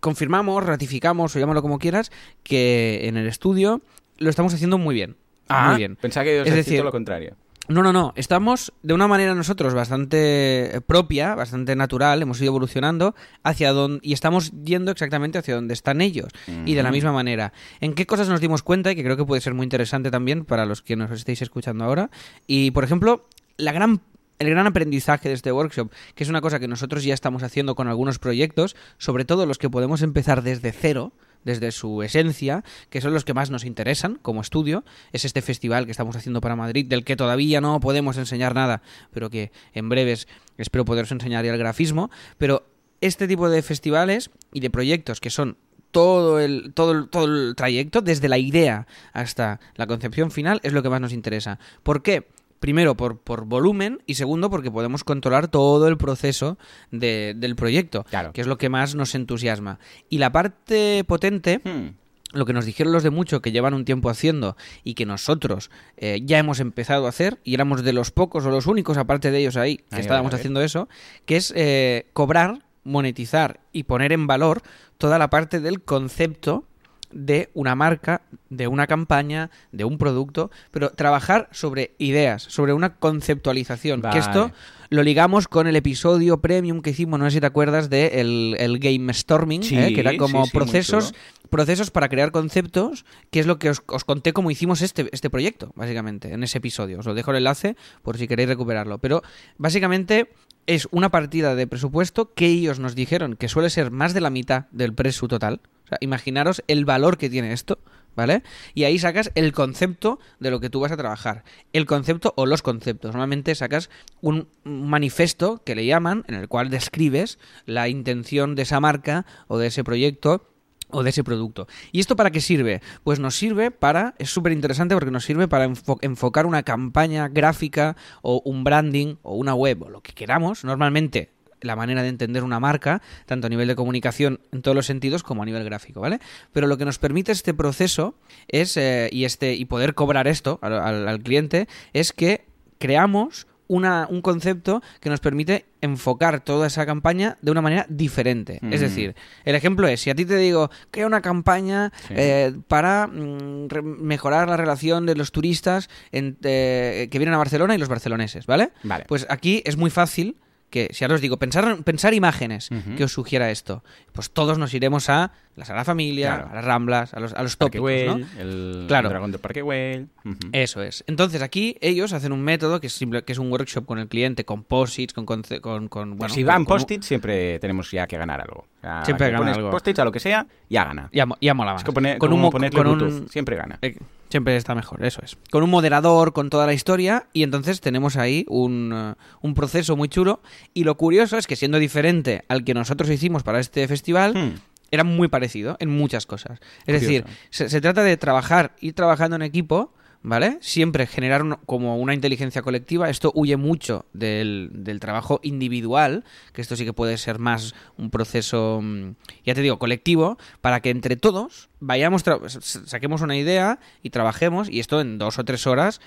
confirmamos, 0.00 0.64
ratificamos, 0.64 1.34
o 1.34 1.38
llámalo 1.38 1.60
como 1.62 1.78
quieras, 1.78 2.10
que 2.42 3.08
en 3.08 3.16
el 3.16 3.26
estudio 3.26 3.82
lo 4.18 4.30
estamos 4.30 4.54
haciendo 4.54 4.78
muy 4.78 4.94
bien. 4.94 5.16
Ah, 5.48 5.70
muy 5.70 5.78
bien. 5.78 5.96
Pensaba 5.96 6.24
que 6.24 6.40
os 6.42 6.46
Es 6.46 6.54
decir, 6.54 6.76
todo 6.78 6.84
lo 6.84 6.92
contrario. 6.92 7.34
No, 7.68 7.82
no, 7.82 7.92
no. 7.92 8.14
Estamos 8.16 8.72
de 8.82 8.94
una 8.94 9.06
manera 9.06 9.34
nosotros 9.34 9.74
bastante 9.74 10.80
propia, 10.86 11.34
bastante 11.34 11.76
natural. 11.76 12.22
Hemos 12.22 12.40
ido 12.40 12.48
evolucionando 12.48 13.14
hacia 13.42 13.72
donde 13.72 14.00
y 14.02 14.14
estamos 14.14 14.52
yendo 14.64 14.90
exactamente 14.90 15.36
hacia 15.36 15.54
donde 15.54 15.74
están 15.74 16.00
ellos 16.00 16.30
y 16.64 16.74
de 16.74 16.82
la 16.82 16.90
misma 16.90 17.12
manera. 17.12 17.52
¿En 17.80 17.92
qué 17.92 18.06
cosas 18.06 18.28
nos 18.28 18.40
dimos 18.40 18.62
cuenta 18.62 18.90
y 18.90 18.96
que 18.96 19.04
creo 19.04 19.18
que 19.18 19.24
puede 19.24 19.42
ser 19.42 19.52
muy 19.52 19.64
interesante 19.64 20.10
también 20.10 20.46
para 20.46 20.64
los 20.64 20.80
que 20.80 20.96
nos 20.96 21.10
estéis 21.10 21.42
escuchando 21.42 21.84
ahora? 21.84 22.10
Y 22.46 22.70
por 22.70 22.84
ejemplo, 22.84 23.28
la 23.58 23.72
gran 23.72 24.00
el 24.38 24.50
gran 24.50 24.66
aprendizaje 24.66 25.28
de 25.28 25.34
este 25.34 25.52
workshop, 25.52 25.90
que 26.14 26.24
es 26.24 26.30
una 26.30 26.40
cosa 26.40 26.60
que 26.60 26.68
nosotros 26.68 27.04
ya 27.04 27.12
estamos 27.12 27.42
haciendo 27.42 27.74
con 27.74 27.88
algunos 27.88 28.18
proyectos, 28.18 28.76
sobre 28.96 29.24
todo 29.24 29.46
los 29.46 29.58
que 29.58 29.68
podemos 29.68 30.00
empezar 30.02 30.42
desde 30.42 30.72
cero, 30.72 31.12
desde 31.44 31.72
su 31.72 32.02
esencia, 32.02 32.64
que 32.90 33.00
son 33.00 33.14
los 33.14 33.24
que 33.24 33.34
más 33.34 33.50
nos 33.50 33.64
interesan 33.64 34.16
como 34.16 34.40
estudio. 34.40 34.84
Es 35.12 35.24
este 35.24 35.42
festival 35.42 35.86
que 35.86 35.92
estamos 35.92 36.16
haciendo 36.16 36.40
para 36.40 36.56
Madrid, 36.56 36.86
del 36.86 37.04
que 37.04 37.16
todavía 37.16 37.60
no 37.60 37.80
podemos 37.80 38.16
enseñar 38.16 38.54
nada, 38.54 38.82
pero 39.12 39.30
que 39.30 39.52
en 39.72 39.88
breves 39.88 40.28
espero 40.56 40.84
poderos 40.84 41.12
enseñar 41.12 41.44
ya 41.44 41.52
el 41.52 41.58
grafismo. 41.58 42.10
Pero 42.36 42.66
este 43.00 43.28
tipo 43.28 43.48
de 43.48 43.62
festivales 43.62 44.30
y 44.52 44.60
de 44.60 44.70
proyectos 44.70 45.20
que 45.20 45.30
son 45.30 45.56
todo 45.90 46.38
el, 46.38 46.72
todo, 46.74 46.92
el, 46.92 47.08
todo 47.08 47.24
el 47.24 47.54
trayecto, 47.56 48.02
desde 48.02 48.28
la 48.28 48.38
idea 48.38 48.86
hasta 49.12 49.60
la 49.74 49.86
concepción 49.86 50.30
final, 50.30 50.60
es 50.62 50.72
lo 50.72 50.82
que 50.82 50.90
más 50.90 51.00
nos 51.00 51.12
interesa. 51.12 51.58
¿Por 51.82 52.02
qué? 52.02 52.26
Primero, 52.60 52.96
por, 52.96 53.18
por 53.18 53.44
volumen 53.44 54.00
y 54.06 54.14
segundo, 54.14 54.50
porque 54.50 54.70
podemos 54.70 55.04
controlar 55.04 55.48
todo 55.48 55.86
el 55.88 55.96
proceso 55.96 56.58
de- 56.90 57.34
del 57.36 57.54
proyecto, 57.56 58.04
Claro. 58.04 58.32
que 58.32 58.40
es 58.40 58.46
lo 58.46 58.58
que 58.58 58.68
más 58.68 58.94
nos 58.94 59.14
entusiasma. 59.14 59.78
Y 60.08 60.18
la 60.18 60.32
parte 60.32 61.04
potente, 61.06 61.60
Hmm. 61.64 61.94
lo 62.32 62.44
que 62.44 62.52
nos 62.52 62.66
dijeron 62.66 62.92
los 62.92 63.02
de 63.02 63.10
mucho 63.10 63.40
que 63.40 63.52
llevan 63.52 63.72
un 63.74 63.84
tiempo 63.84 64.10
haciendo 64.10 64.56
y 64.84 64.94
que 64.94 65.06
nosotros 65.06 65.70
eh, 65.96 66.20
ya 66.24 66.38
hemos 66.38 66.60
empezado 66.60 67.06
a 67.06 67.08
hacer 67.10 67.38
y 67.44 67.54
éramos 67.54 67.82
de 67.84 67.92
los 67.94 68.10
pocos 68.10 68.44
o 68.44 68.50
los 68.50 68.66
únicos 68.66 68.98
aparte 68.98 69.30
de 69.30 69.38
ellos 69.38 69.56
ahí 69.56 69.78
que 69.78 69.84
Ahí, 69.96 70.00
estábamos 70.02 70.34
haciendo 70.34 70.60
eso, 70.60 70.88
que 71.24 71.36
es 71.36 71.52
eh, 71.56 72.06
cobrar, 72.12 72.64
monetizar 72.84 73.60
y 73.72 73.84
poner 73.84 74.12
en 74.12 74.26
valor 74.26 74.62
toda 74.98 75.18
la 75.18 75.30
parte 75.30 75.60
del 75.60 75.80
concepto 75.82 76.64
de 77.10 77.50
una 77.54 77.74
marca, 77.74 78.22
de 78.50 78.68
una 78.68 78.86
campaña, 78.86 79.50
de 79.72 79.84
un 79.84 79.98
producto, 79.98 80.50
pero 80.70 80.90
trabajar 80.90 81.48
sobre 81.52 81.94
ideas, 81.98 82.42
sobre 82.42 82.72
una 82.72 82.96
conceptualización. 82.96 84.00
Vale. 84.00 84.12
Que 84.12 84.20
esto 84.20 84.52
lo 84.90 85.02
ligamos 85.02 85.48
con 85.48 85.66
el 85.66 85.76
episodio 85.76 86.40
premium 86.40 86.80
que 86.80 86.90
hicimos, 86.90 87.18
no 87.18 87.26
sé 87.26 87.32
si 87.32 87.40
te 87.40 87.46
acuerdas, 87.46 87.90
de 87.90 88.20
el, 88.20 88.56
el 88.58 88.78
Game 88.78 89.12
Storming, 89.12 89.62
Sí, 89.62 89.78
¿eh? 89.78 89.92
que 89.92 90.00
era 90.00 90.16
como 90.16 90.44
sí, 90.44 90.50
sí, 90.50 90.56
muy 90.56 90.64
procesos 90.64 91.14
procesos 91.48 91.90
para 91.90 92.08
crear 92.08 92.30
conceptos, 92.30 93.04
que 93.30 93.40
es 93.40 93.46
lo 93.46 93.58
que 93.58 93.70
os, 93.70 93.82
os 93.86 94.04
conté 94.04 94.32
cómo 94.32 94.50
hicimos 94.50 94.82
este, 94.82 95.08
este 95.12 95.30
proyecto, 95.30 95.72
básicamente, 95.74 96.32
en 96.32 96.42
ese 96.44 96.58
episodio. 96.58 96.98
Os 97.00 97.06
lo 97.06 97.14
dejo 97.14 97.30
el 97.30 97.38
enlace 97.38 97.76
por 98.02 98.18
si 98.18 98.28
queréis 98.28 98.48
recuperarlo. 98.48 98.98
Pero 98.98 99.22
básicamente 99.56 100.30
es 100.68 100.86
una 100.92 101.10
partida 101.10 101.54
de 101.54 101.66
presupuesto 101.66 102.34
que 102.34 102.46
ellos 102.46 102.78
nos 102.78 102.94
dijeron 102.94 103.36
que 103.36 103.48
suele 103.48 103.70
ser 103.70 103.90
más 103.90 104.12
de 104.14 104.20
la 104.20 104.30
mitad 104.30 104.66
del 104.70 104.92
precio 104.94 105.26
total. 105.26 105.60
O 105.86 105.88
sea, 105.88 105.98
imaginaros 106.02 106.62
el 106.68 106.84
valor 106.84 107.16
que 107.16 107.30
tiene 107.30 107.52
esto. 107.52 107.80
¿Vale? 108.14 108.42
Y 108.74 108.82
ahí 108.82 108.98
sacas 108.98 109.30
el 109.36 109.52
concepto 109.52 110.18
de 110.40 110.50
lo 110.50 110.58
que 110.58 110.70
tú 110.70 110.80
vas 110.80 110.90
a 110.90 110.96
trabajar. 110.96 111.44
El 111.72 111.86
concepto 111.86 112.34
o 112.36 112.46
los 112.46 112.62
conceptos. 112.62 113.12
Normalmente 113.12 113.54
sacas 113.54 113.90
un 114.20 114.48
manifiesto 114.64 115.62
que 115.64 115.76
le 115.76 115.86
llaman, 115.86 116.24
en 116.26 116.34
el 116.34 116.48
cual 116.48 116.68
describes 116.68 117.38
la 117.64 117.88
intención 117.88 118.56
de 118.56 118.62
esa 118.62 118.80
marca 118.80 119.24
o 119.46 119.56
de 119.56 119.68
ese 119.68 119.84
proyecto 119.84 120.48
o 120.90 121.02
de 121.02 121.10
ese 121.10 121.24
producto. 121.24 121.66
¿Y 121.92 122.00
esto 122.00 122.16
para 122.16 122.30
qué 122.30 122.40
sirve? 122.40 122.80
Pues 123.04 123.20
nos 123.20 123.36
sirve 123.36 123.70
para, 123.70 124.14
es 124.18 124.30
súper 124.30 124.52
interesante 124.52 124.94
porque 124.94 125.10
nos 125.10 125.24
sirve 125.24 125.48
para 125.48 125.70
enfocar 126.02 126.46
una 126.46 126.62
campaña 126.62 127.28
gráfica 127.28 127.96
o 128.22 128.40
un 128.44 128.64
branding 128.64 129.16
o 129.22 129.34
una 129.36 129.54
web 129.54 129.82
o 129.82 129.88
lo 129.88 130.00
que 130.00 130.12
queramos. 130.12 130.64
Normalmente 130.64 131.30
la 131.60 131.76
manera 131.76 132.02
de 132.02 132.08
entender 132.08 132.44
una 132.44 132.60
marca, 132.60 133.02
tanto 133.26 133.46
a 133.46 133.50
nivel 133.50 133.68
de 133.68 133.76
comunicación 133.76 134.40
en 134.52 134.62
todos 134.62 134.74
los 134.74 134.86
sentidos 134.86 135.22
como 135.22 135.42
a 135.42 135.46
nivel 135.46 135.64
gráfico, 135.64 136.00
¿vale? 136.00 136.20
Pero 136.52 136.66
lo 136.66 136.78
que 136.78 136.84
nos 136.84 136.98
permite 136.98 137.32
este 137.32 137.54
proceso 137.54 138.14
es, 138.48 138.76
eh, 138.76 139.08
y, 139.12 139.24
este, 139.24 139.54
y 139.54 139.64
poder 139.64 139.94
cobrar 139.94 140.28
esto 140.28 140.58
al, 140.62 141.20
cliente, 141.20 141.68
es 141.92 142.12
que 142.12 142.44
creamos 142.78 143.46
una, 143.68 144.06
un 144.10 144.22
concepto 144.22 144.82
que 145.00 145.10
nos 145.10 145.20
permite 145.20 145.66
enfocar 145.80 146.40
toda 146.40 146.66
esa 146.66 146.84
campaña 146.86 147.38
de 147.40 147.50
una 147.50 147.62
manera 147.62 147.86
diferente. 147.88 148.58
Es 148.70 148.80
mm. 148.80 148.84
decir, 148.84 149.14
el 149.44 149.54
ejemplo 149.54 149.86
es, 149.86 150.00
si 150.00 150.10
a 150.10 150.14
ti 150.14 150.24
te 150.24 150.36
digo, 150.36 150.70
crea 150.90 151.06
una 151.06 151.22
campaña 151.22 151.92
eh, 152.10 152.52
para 152.66 153.06
mm, 153.06 153.68
mejorar 154.00 154.48
la 154.48 154.56
relación 154.56 155.06
de 155.06 155.14
los 155.14 155.30
turistas 155.30 155.88
eh, 156.12 157.08
que 157.10 157.18
vienen 157.18 157.34
a 157.34 157.38
Barcelona 157.38 157.74
y 157.74 157.78
los 157.78 157.88
barceloneses, 157.88 158.46
¿vale? 158.46 158.72
Vale. 158.82 159.04
Pues 159.06 159.26
aquí 159.28 159.62
es 159.64 159.76
muy 159.76 159.90
fácil 159.90 160.36
que, 160.70 160.88
si 160.92 161.04
ahora 161.04 161.14
os 161.14 161.20
digo, 161.20 161.36
pensar, 161.38 161.82
pensar 161.84 162.14
imágenes 162.14 162.68
que 162.96 163.04
os 163.04 163.12
sugiera 163.12 163.50
esto, 163.50 163.82
pues 164.12 164.30
todos 164.30 164.58
nos 164.58 164.74
iremos 164.74 165.08
a 165.08 165.32
la 165.56 165.64
Sagrada 165.64 165.84
Familia, 165.84 166.46
a 166.50 166.54
las 166.54 166.64
Ramblas, 166.64 167.14
a 167.14 167.20
los, 167.20 167.32
a 167.32 167.42
los 167.42 167.56
tópicos, 167.56 167.90
¿no? 168.06 168.26
el, 168.38 168.84
claro. 168.86 169.08
dragón 169.08 169.32
del 169.32 169.40
Parque 169.40 169.62
Güell. 169.62 170.08
Eso 170.52 170.82
es. 170.82 171.04
Entonces 171.06 171.42
aquí 171.42 171.76
ellos 171.80 172.12
hacen 172.12 172.32
un 172.32 172.42
método 172.42 172.80
que 172.80 172.86
es, 172.88 172.92
simple, 172.92 173.22
que 173.24 173.32
es 173.32 173.38
un 173.38 173.50
workshop 173.50 173.86
con 173.86 173.98
el 173.98 174.08
cliente, 174.08 174.44
con 174.44 174.62
post-its, 174.62 175.12
con, 175.14 175.24
con, 175.26 175.42
con, 175.88 176.16
bueno, 176.16 176.32
Si 176.32 176.44
van 176.44 176.64
post-its 176.64 177.06
siempre 177.06 177.58
tenemos 177.58 177.90
ya 177.90 178.06
que 178.06 178.18
ganar 178.18 178.40
algo. 178.40 178.66
siempre 179.04 179.30
ganar 179.30 179.54
algo. 179.54 179.70
post-its 179.70 179.98
a 179.98 180.04
lo 180.04 180.12
que 180.12 180.20
sea, 180.20 180.46
ya 180.68 180.84
gana. 180.84 181.08
Ya, 181.12 181.26
ya 181.40 181.54
mola 181.54 181.72
más. 181.72 181.82
Es 181.82 181.86
que 181.86 181.92
con 182.18 182.32
un, 182.32 182.50
con 182.50 182.86
un, 182.86 183.28
siempre 183.28 183.56
gana. 183.56 183.78
Eh, 183.82 183.96
Siempre 184.30 184.56
está 184.56 184.74
mejor, 184.74 185.04
eso 185.04 185.20
es. 185.24 185.38
Con 185.50 185.62
un 185.62 185.70
moderador, 185.70 186.32
con 186.32 186.50
toda 186.50 186.66
la 186.66 186.74
historia, 186.74 187.26
y 187.32 187.42
entonces 187.42 187.80
tenemos 187.80 188.16
ahí 188.16 188.44
un, 188.48 188.92
uh, 188.92 189.14
un 189.40 189.54
proceso 189.54 189.96
muy 189.96 190.08
chulo. 190.08 190.42
Y 190.74 190.84
lo 190.84 190.96
curioso 190.96 191.38
es 191.38 191.46
que 191.46 191.56
siendo 191.56 191.78
diferente 191.78 192.44
al 192.48 192.64
que 192.64 192.74
nosotros 192.74 193.08
hicimos 193.10 193.42
para 193.42 193.58
este 193.58 193.88
festival, 193.88 194.34
hmm. 194.34 194.54
era 194.90 195.04
muy 195.04 195.28
parecido 195.28 195.76
en 195.80 195.88
muchas 195.90 196.26
cosas. 196.26 196.60
Es 196.86 197.00
decir, 197.00 197.24
se, 197.50 197.70
se, 197.70 197.80
trata 197.80 198.02
de 198.02 198.16
trabajar, 198.16 198.74
ir 198.80 198.94
trabajando 198.94 199.36
en 199.36 199.42
equipo 199.42 199.92
¿vale? 200.22 200.58
Siempre 200.60 201.06
generar 201.06 201.60
como 201.66 201.98
una 201.98 202.14
inteligencia 202.14 202.62
colectiva. 202.62 203.10
Esto 203.10 203.32
huye 203.34 203.56
mucho 203.56 204.06
del, 204.12 204.70
del, 204.72 205.00
trabajo 205.00 205.40
individual, 205.42 206.24
que 206.52 206.60
esto 206.60 206.76
sí 206.76 206.84
que 206.84 206.92
puede 206.92 207.16
ser 207.18 207.38
más 207.38 207.74
un 207.96 208.10
proceso, 208.10 208.80
mm, 208.82 209.12
ya 209.44 209.54
te 209.54 209.62
digo, 209.62 209.78
colectivo, 209.78 210.38
para 210.60 210.80
que 210.80 210.90
entre 210.90 211.16
todos 211.16 211.68
vayamos, 211.80 212.24
saquemos 212.60 213.22
una 213.22 213.36
idea 213.36 213.78
y 214.02 214.10
trabajemos, 214.10 214.68
y 214.68 214.80
esto 214.80 215.00
en 215.00 215.18
dos 215.18 215.38
o 215.38 215.44
tres 215.44 215.66
horas 215.66 216.00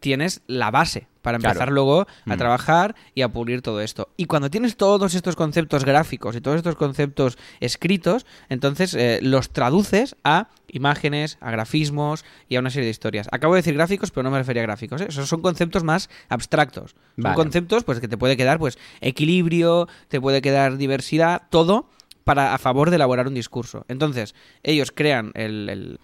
tienes 0.00 0.42
la 0.46 0.70
base 0.70 1.08
para 1.22 1.36
empezar 1.36 1.72
luego 1.72 2.02
a 2.02 2.34
mm. 2.34 2.38
trabajar 2.38 2.94
y 3.14 3.22
a 3.22 3.28
pulir 3.28 3.60
todo 3.60 3.80
esto. 3.80 4.08
Y 4.16 4.26
cuando 4.26 4.48
tienes 4.48 4.76
todos 4.76 5.14
estos 5.14 5.34
conceptos 5.34 5.84
gráficos 5.84 6.36
y 6.36 6.40
todos 6.40 6.58
estos 6.58 6.76
conceptos 6.76 7.36
escritos, 7.58 8.26
entonces 8.48 8.94
eh, 8.94 9.18
los 9.22 9.50
traduces 9.50 10.14
a 10.22 10.48
imágenes, 10.68 11.36
a 11.40 11.50
grafismos 11.50 12.24
y 12.48 12.56
a 12.56 12.60
una 12.60 12.70
serie 12.70 12.84
de 12.84 12.92
historias. 12.92 13.26
Acabo 13.32 13.54
de 13.54 13.58
decir 13.58 13.74
gráficos, 13.74 14.12
pero 14.12 14.22
no 14.22 14.30
me 14.30 14.38
refería 14.38 14.62
a 14.62 14.66
gráficos. 14.66 15.00
¿eh? 15.00 15.06
Esos 15.08 15.28
son 15.28 15.42
conceptos 15.42 15.82
más 15.82 16.08
abstractos. 16.28 16.94
Son 17.20 17.34
conceptos 17.34 17.82
pues 17.82 17.98
que 17.98 18.06
te 18.06 18.16
puede 18.16 18.36
quedar 18.36 18.60
pues 18.60 18.78
equilibrio, 19.00 19.88
te 20.06 20.20
puede 20.20 20.40
quedar 20.42 20.76
diversidad, 20.76 21.42
todo 21.50 21.88
para 22.26 22.54
a 22.54 22.58
favor 22.58 22.90
de 22.90 22.96
elaborar 22.96 23.28
un 23.28 23.34
discurso. 23.34 23.84
Entonces, 23.86 24.34
ellos 24.64 24.90
crean 24.92 25.30
el, 25.34 25.68
el, 25.68 26.00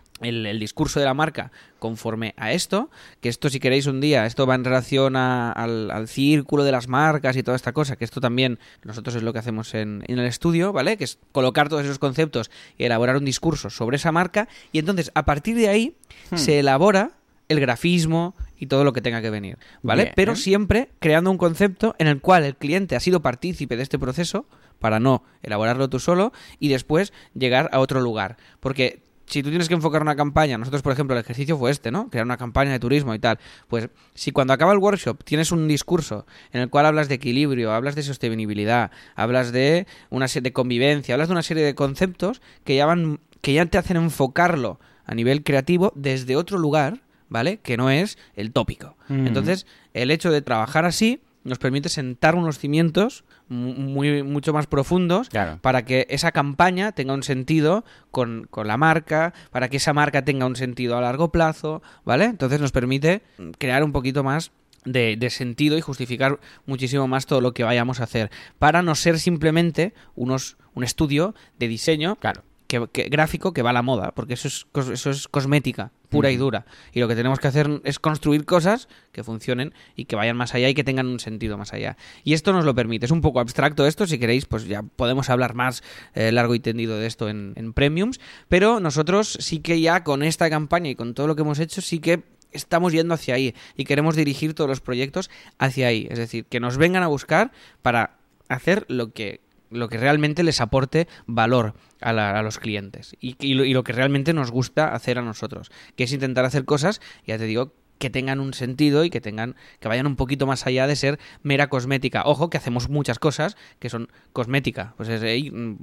discurso 0.59 1.01
de 1.01 1.07
la 1.07 1.15
marca 1.15 1.51
conforme 1.79 2.35
a 2.37 2.53
esto, 2.53 2.91
que 3.21 3.29
esto 3.29 3.51
si 3.51 3.59
queréis 3.61 3.87
un 3.87 4.01
día, 4.01 4.25
esto 4.27 4.47
va 4.47 4.55
en 4.55 4.65
relación 4.65 5.17
al, 5.17 6.09
círculo 6.09 6.65
de 6.65 6.73
las 6.73 6.89
marcas 6.89 7.37
y 7.37 7.43
toda 7.43 7.57
esta 7.57 7.73
cosa, 7.73 7.97
que 7.97 8.05
esto 8.05 8.21
también 8.21 8.59
nosotros 8.85 9.17
es 9.17 9.23
lo 9.23 9.33
que 9.33 9.41
hacemos 9.41 9.75
en, 9.75 10.05
el 10.07 10.21
estudio, 10.21 10.73
¿vale? 10.73 10.97
Que 10.97 11.05
es 11.05 11.19
colocar 11.33 11.69
todos 11.69 11.85
esos 11.85 11.99
conceptos 11.99 12.51
y 12.79 12.85
elaborar 12.85 13.17
un 13.17 13.25
discurso 13.25 13.71
sobre 13.71 13.97
esa 13.97 14.13
marca 14.13 14.49
y 14.71 14.79
entonces 14.79 15.11
a 15.15 15.25
partir 15.25 15.57
de 15.57 15.69
ahí 15.69 15.97
hmm. 16.31 16.37
se 16.37 16.61
elabora 16.61 17.13
el 17.49 17.61
grafismo 17.61 18.35
y 18.57 18.67
todo 18.67 18.85
lo 18.85 18.93
que 18.93 19.01
tenga 19.01 19.21
que 19.21 19.31
venir, 19.31 19.59
¿vale? 19.83 20.13
Pero 20.15 20.37
siempre 20.37 20.91
creando 21.01 21.31
un 21.31 21.39
concepto 21.39 21.95
en 21.99 22.07
el 22.07 22.21
cual 22.21 22.45
el 22.45 22.57
cliente 22.57 22.97
ha 22.97 23.01
sido 23.01 23.21
partícipe 23.21 23.77
de 23.77 23.83
este 23.83 23.99
proceso 23.99 24.47
para 24.79 25.01
no 25.01 25.25
elaborarlo 25.43 25.89
tú 25.89 25.99
solo 25.99 26.33
y 26.59 26.69
después 26.69 27.13
llegar 27.35 27.69
a 27.73 27.81
otro 27.81 28.01
lugar, 28.01 28.37
porque 28.61 29.03
si 29.33 29.43
tú 29.43 29.49
tienes 29.49 29.69
que 29.69 29.75
enfocar 29.75 30.03
una 30.03 30.15
campaña, 30.15 30.59
nosotros 30.59 30.83
por 30.83 30.93
ejemplo 30.93 31.17
el 31.17 31.23
ejercicio 31.23 31.57
fue 31.57 31.71
este, 31.71 31.91
¿no? 31.91 32.11
Crear 32.11 32.27
una 32.27 32.37
campaña 32.37 32.71
de 32.71 32.79
turismo 32.79 33.15
y 33.15 33.19
tal. 33.19 33.39
Pues 33.67 33.89
si 34.15 34.31
cuando 34.31 34.53
acaba 34.53 34.73
el 34.73 34.79
workshop 34.79 35.25
tienes 35.25 35.53
un 35.53 35.67
discurso 35.69 36.27
en 36.53 36.61
el 36.61 36.69
cual 36.69 36.85
hablas 36.85 37.09
de 37.09 37.15
equilibrio, 37.15 37.73
hablas 37.73 37.95
de 37.95 38.03
sostenibilidad, 38.03 38.91
hablas 39.15 39.51
de 39.51 39.87
una 40.11 40.29
serie 40.29 40.51
de 40.51 40.53
convivencia, 40.53 41.15
hablas 41.15 41.29
de 41.29 41.33
una 41.33 41.43
serie 41.43 41.65
de 41.65 41.75
conceptos 41.75 42.43
que 42.65 42.77
ya 42.77 42.85
van, 42.85 43.21
que 43.41 43.55
ya 43.55 43.65
te 43.65 43.79
hacen 43.79 43.97
enfocarlo 43.97 44.79
a 45.07 45.15
nivel 45.15 45.43
creativo 45.43 45.93
desde 45.97 46.37
otro 46.37 46.59
lugar, 46.59 47.01
¿vale? 47.31 47.57
Que 47.59 47.79
no 47.79 47.91
es 47.91 48.19
el 48.35 48.53
tópico. 48.53 48.97
Mm. 49.09 49.29
Entonces, 49.29 49.67
el 49.95 50.11
hecho 50.11 50.31
de 50.31 50.43
trabajar 50.43 50.85
así 50.85 51.21
nos 51.45 51.59
permite 51.59 51.89
sentar 51.89 52.35
unos 52.35 52.59
cimientos 52.59 53.25
muy, 53.49 54.23
mucho 54.23 54.53
más 54.53 54.67
profundos 54.67 55.29
para 55.61 55.85
que 55.85 56.07
esa 56.11 56.33
campaña 56.33 56.93
tenga 56.93 57.15
un 57.15 57.23
sentido 57.23 57.85
con, 58.11 58.49
la 58.65 58.77
marca, 58.77 59.35
para 59.51 59.69
que 59.69 59.77
esa 59.79 59.93
marca 59.93 60.25
tenga 60.25 60.47
un 60.47 60.57
sentido 60.57 60.97
a 60.97 61.01
largo 61.01 61.33
plazo, 61.33 61.83
¿vale? 62.05 62.25
Entonces 62.25 62.61
nos 62.61 62.73
permite 62.73 63.23
crear 63.59 63.85
un 63.85 63.93
poquito 63.93 64.25
más 64.25 64.53
de, 64.85 65.29
sentido 65.31 65.77
y 65.77 65.81
justificar 65.81 66.41
muchísimo 66.67 67.07
más 67.09 67.27
todo 67.27 67.41
lo 67.41 67.55
que 67.55 67.65
vayamos 67.65 68.01
a 68.01 68.05
hacer, 68.05 68.31
para 68.59 68.83
no 68.83 68.95
ser 68.95 69.19
simplemente 69.19 69.95
unos, 70.15 70.57
un 70.75 70.85
estudio 70.85 71.35
de 71.59 71.69
diseño 71.69 72.17
claro 72.17 72.43
que, 72.81 73.09
gráfico 73.09 73.53
que 73.53 73.63
va 73.63 73.71
a 73.71 73.73
la 73.73 73.83
moda, 73.83 74.13
porque 74.15 74.35
eso 74.35 74.49
es, 74.49 74.67
eso 74.91 75.11
es 75.11 75.29
cosmética 75.29 75.93
pura 76.13 76.31
y 76.31 76.37
dura. 76.37 76.67
Y 76.93 77.01
lo 77.01 77.09
que 77.09 77.17
tenemos 77.17 77.41
que 77.41 77.49
hacer 77.49 77.81
es 77.85 77.99
construir 77.99 78.45
cosas 78.45 78.89
que 79.11 79.25
funcionen 79.25 79.73
y 79.97 80.05
que 80.05 80.15
vayan 80.15 80.37
más 80.37 80.55
allá 80.55 80.69
y 80.69 80.75
que 80.75 80.85
tengan 80.85 81.07
un 81.07 81.19
sentido 81.19 81.59
más 81.59 81.73
allá. 81.73 81.97
Y 82.23 82.35
esto 82.35 82.53
nos 82.53 82.65
lo 82.65 82.75
permite. 82.75 83.07
Es 83.07 83.13
un 83.13 83.23
poco 83.23 83.41
abstracto 83.41 83.87
esto, 83.87 84.07
si 84.07 84.19
queréis, 84.19 84.45
pues 84.45 84.67
ya 84.67 84.83
podemos 84.83 85.31
hablar 85.31 85.55
más 85.55 85.83
eh, 86.15 86.31
largo 86.31 86.55
y 86.55 86.61
tendido 86.61 86.99
de 86.99 87.07
esto 87.07 87.29
en, 87.29 87.55
en 87.57 87.73
Premiums, 87.73 88.21
pero 88.49 88.79
nosotros 88.79 89.39
sí 89.41 89.61
que 89.61 89.81
ya 89.81 90.05
con 90.05 90.23
esta 90.23 90.51
campaña 90.51 90.91
y 90.91 90.95
con 90.95 91.15
todo 91.15 91.27
lo 91.27 91.35
que 91.35 91.43
hemos 91.43 91.59
hecho, 91.59 91.81
sí 91.81 91.99
que 91.99 92.23
estamos 92.53 92.93
yendo 92.93 93.15
hacia 93.15 93.35
ahí 93.35 93.55
y 93.77 93.85
queremos 93.85 94.15
dirigir 94.15 94.55
todos 94.55 94.69
los 94.69 94.81
proyectos 94.81 95.31
hacia 95.59 95.89
ahí. 95.89 96.07
Es 96.11 96.19
decir, 96.19 96.45
que 96.45 96.61
nos 96.61 96.77
vengan 96.77 97.03
a 97.03 97.09
buscar 97.09 97.53
para 97.81 98.19
hacer 98.49 98.85
lo 98.89 99.13
que 99.13 99.41
lo 99.73 99.89
que 99.89 99.99
realmente 99.99 100.43
les 100.43 100.61
aporte 100.61 101.09
valor 101.27 101.75
a, 102.01 102.43
los 102.43 102.59
clientes 102.59 103.17
y, 103.21 103.37
y, 103.41 103.55
lo, 103.55 103.85
que 103.85 103.93
realmente 103.93 104.33
nos 104.33 104.51
gusta 104.51 104.95
hacer 104.95 105.19
a 105.19 105.23
nosotros, 105.23 105.71
que 105.97 106.05
es 106.05 106.13
intentar 106.13 106.45
hacer 106.45 106.65
cosas, 106.65 107.01
ya 107.27 107.39
te 107.39 107.45
digo, 107.45 107.73
que 108.03 108.11
tengan 108.11 108.41
un 108.41 108.53
sentido 108.53 109.05
y 109.05 109.11
que 109.11 109.21
tengan 109.21 109.55
que 109.79 109.87
vayan 109.87 110.09
un 110.09 110.17
poquito 110.17 110.45
más 110.45 110.67
allá 110.67 110.89
de 110.89 110.97
ser 110.97 111.21
mera 111.45 111.69
cosmética. 111.69 112.25
Ojo, 112.25 112.51
que 112.51 112.57
hacemos 112.57 112.89
muchas 112.89 113.21
cosas 113.21 113.57
que 113.79 113.89
son 113.89 114.09
cosmética. 114.33 114.95
Pues 114.97 115.09
es, 115.09 115.21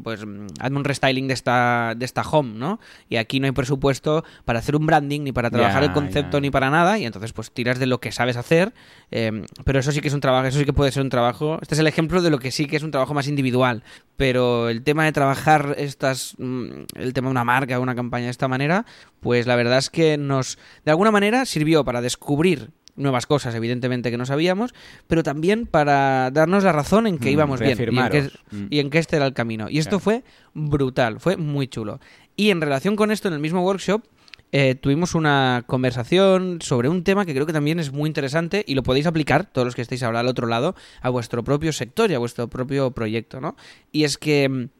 pues 0.03 0.19
hazme 0.60 0.77
un 0.77 0.84
restyling 0.84 1.29
de 1.29 1.34
esta 1.34 1.93
de 1.95 2.03
esta 2.03 2.23
home, 2.23 2.58
¿no? 2.58 2.82
Y 3.08 3.15
aquí 3.15 3.39
no 3.39 3.45
hay 3.45 3.53
presupuesto 3.53 4.25
para 4.43 4.60
hacer 4.60 4.75
un 4.75 4.86
branding 4.86 5.21
ni 5.21 5.32
para 5.32 5.49
trabajar 5.49 5.82
el 5.82 5.93
concepto 5.93 6.41
ni 6.41 6.51
para 6.51 6.69
nada 6.69 6.97
y 6.97 7.05
entonces 7.05 7.32
pues 7.32 7.51
tiras 7.51 7.79
de 7.79 7.86
lo 7.86 8.01
que 8.01 8.12
sabes 8.12 8.36
hacer, 8.36 8.73
em, 9.12 9.45
pero 9.63 9.79
eso 9.79 9.93
sí 9.93 10.01
que 10.01 10.10
es 10.10 10.13
un 10.13 10.19
trabajo, 10.19 10.45
eso 10.45 10.60
sí 10.60 10.65
que 10.65 10.73
puede 10.73 10.91
ser 10.91 11.03
un 11.03 11.10
trabajo. 11.10 11.58
Este 11.62 11.75
es 11.75 11.79
el 11.79 11.88
ejemplo 11.88 12.21
de 12.21 12.32
lo 12.32 12.39
que 12.39 12.51
sí 12.51 12.65
que 12.65 12.75
es 12.75 12.84
un 12.84 12.91
trabajo 12.91 13.13
más 13.13 13.29
individual, 13.29 13.82
pero 14.17 14.67
el 14.67 14.84
tema 14.84 15.05
de 15.05 15.13
trabajar 15.13 15.75
estas 15.77 16.36
mm, 16.38 16.69
el 16.95 17.13
tema 17.13 17.29
de 17.29 17.32
una 17.32 17.45
marca, 17.45 17.79
una 17.79 17.95
campaña 17.95 18.25
de 18.25 18.32
esta 18.32 18.49
manera, 18.49 18.86
pues 19.21 19.47
la 19.47 19.55
verdad 19.55 19.77
es 19.77 19.89
que 19.89 20.17
nos 20.17 20.58
de 20.84 20.91
alguna 20.91 21.12
manera 21.12 21.45
sirvió 21.45 21.86
para 21.86 22.01
descubrir 22.09 22.71
nuevas 22.95 23.25
cosas, 23.25 23.55
evidentemente, 23.55 24.11
que 24.11 24.17
no 24.17 24.25
sabíamos, 24.25 24.73
pero 25.07 25.23
también 25.23 25.65
para 25.65 26.31
darnos 26.31 26.63
la 26.63 26.71
razón 26.71 27.07
en 27.07 27.17
que 27.17 27.29
mm, 27.29 27.33
íbamos 27.33 27.59
bien 27.59 27.77
mm. 27.77 28.67
y 28.69 28.79
en, 28.79 28.89
que, 28.89 28.97
este 28.97 29.15
era 29.15 29.25
el 29.25 29.33
camino. 29.33 29.69
Y 29.69 29.79
esto 29.79 29.99
fue 29.99 30.23
brutal, 30.53 31.19
fue 31.19 31.37
muy 31.37 31.67
chulo. 31.67 31.99
Y 32.35 32.49
en 32.51 32.61
relación 32.61 32.95
con 32.95 33.11
esto, 33.11 33.27
en 33.27 33.35
el 33.35 33.39
mismo 33.39 33.63
workshop, 33.63 34.03
eh, 34.51 34.75
tuvimos 34.75 35.13
una 35.13 35.63
conversación 35.67 36.59
sobre 36.61 36.89
un 36.89 37.03
tema 37.03 37.25
que 37.25 37.33
creo 37.33 37.45
que 37.45 37.53
también 37.53 37.79
es 37.79 37.91
muy 37.91 38.07
interesante 38.07 38.63
y 38.67 38.73
lo 38.73 38.83
podéis 38.83 39.05
aplicar, 39.05 39.45
todos 39.45 39.65
los 39.65 39.75
que 39.75 39.83
estéis 39.83 40.03
ahora 40.03 40.21
al 40.21 40.27
otro 40.27 40.47
lado, 40.47 40.75
a 41.01 41.09
vuestro 41.09 41.43
propio 41.43 41.71
sector 41.71 42.09
y 42.09 42.15
a 42.15 42.19
vuestro 42.19 42.47
propio 42.47 42.91
proyecto, 42.91 43.39
¿no? 43.39 43.55
Y 43.91 44.05
es 44.05 44.17
que 44.17 44.49
mm, 44.49 44.78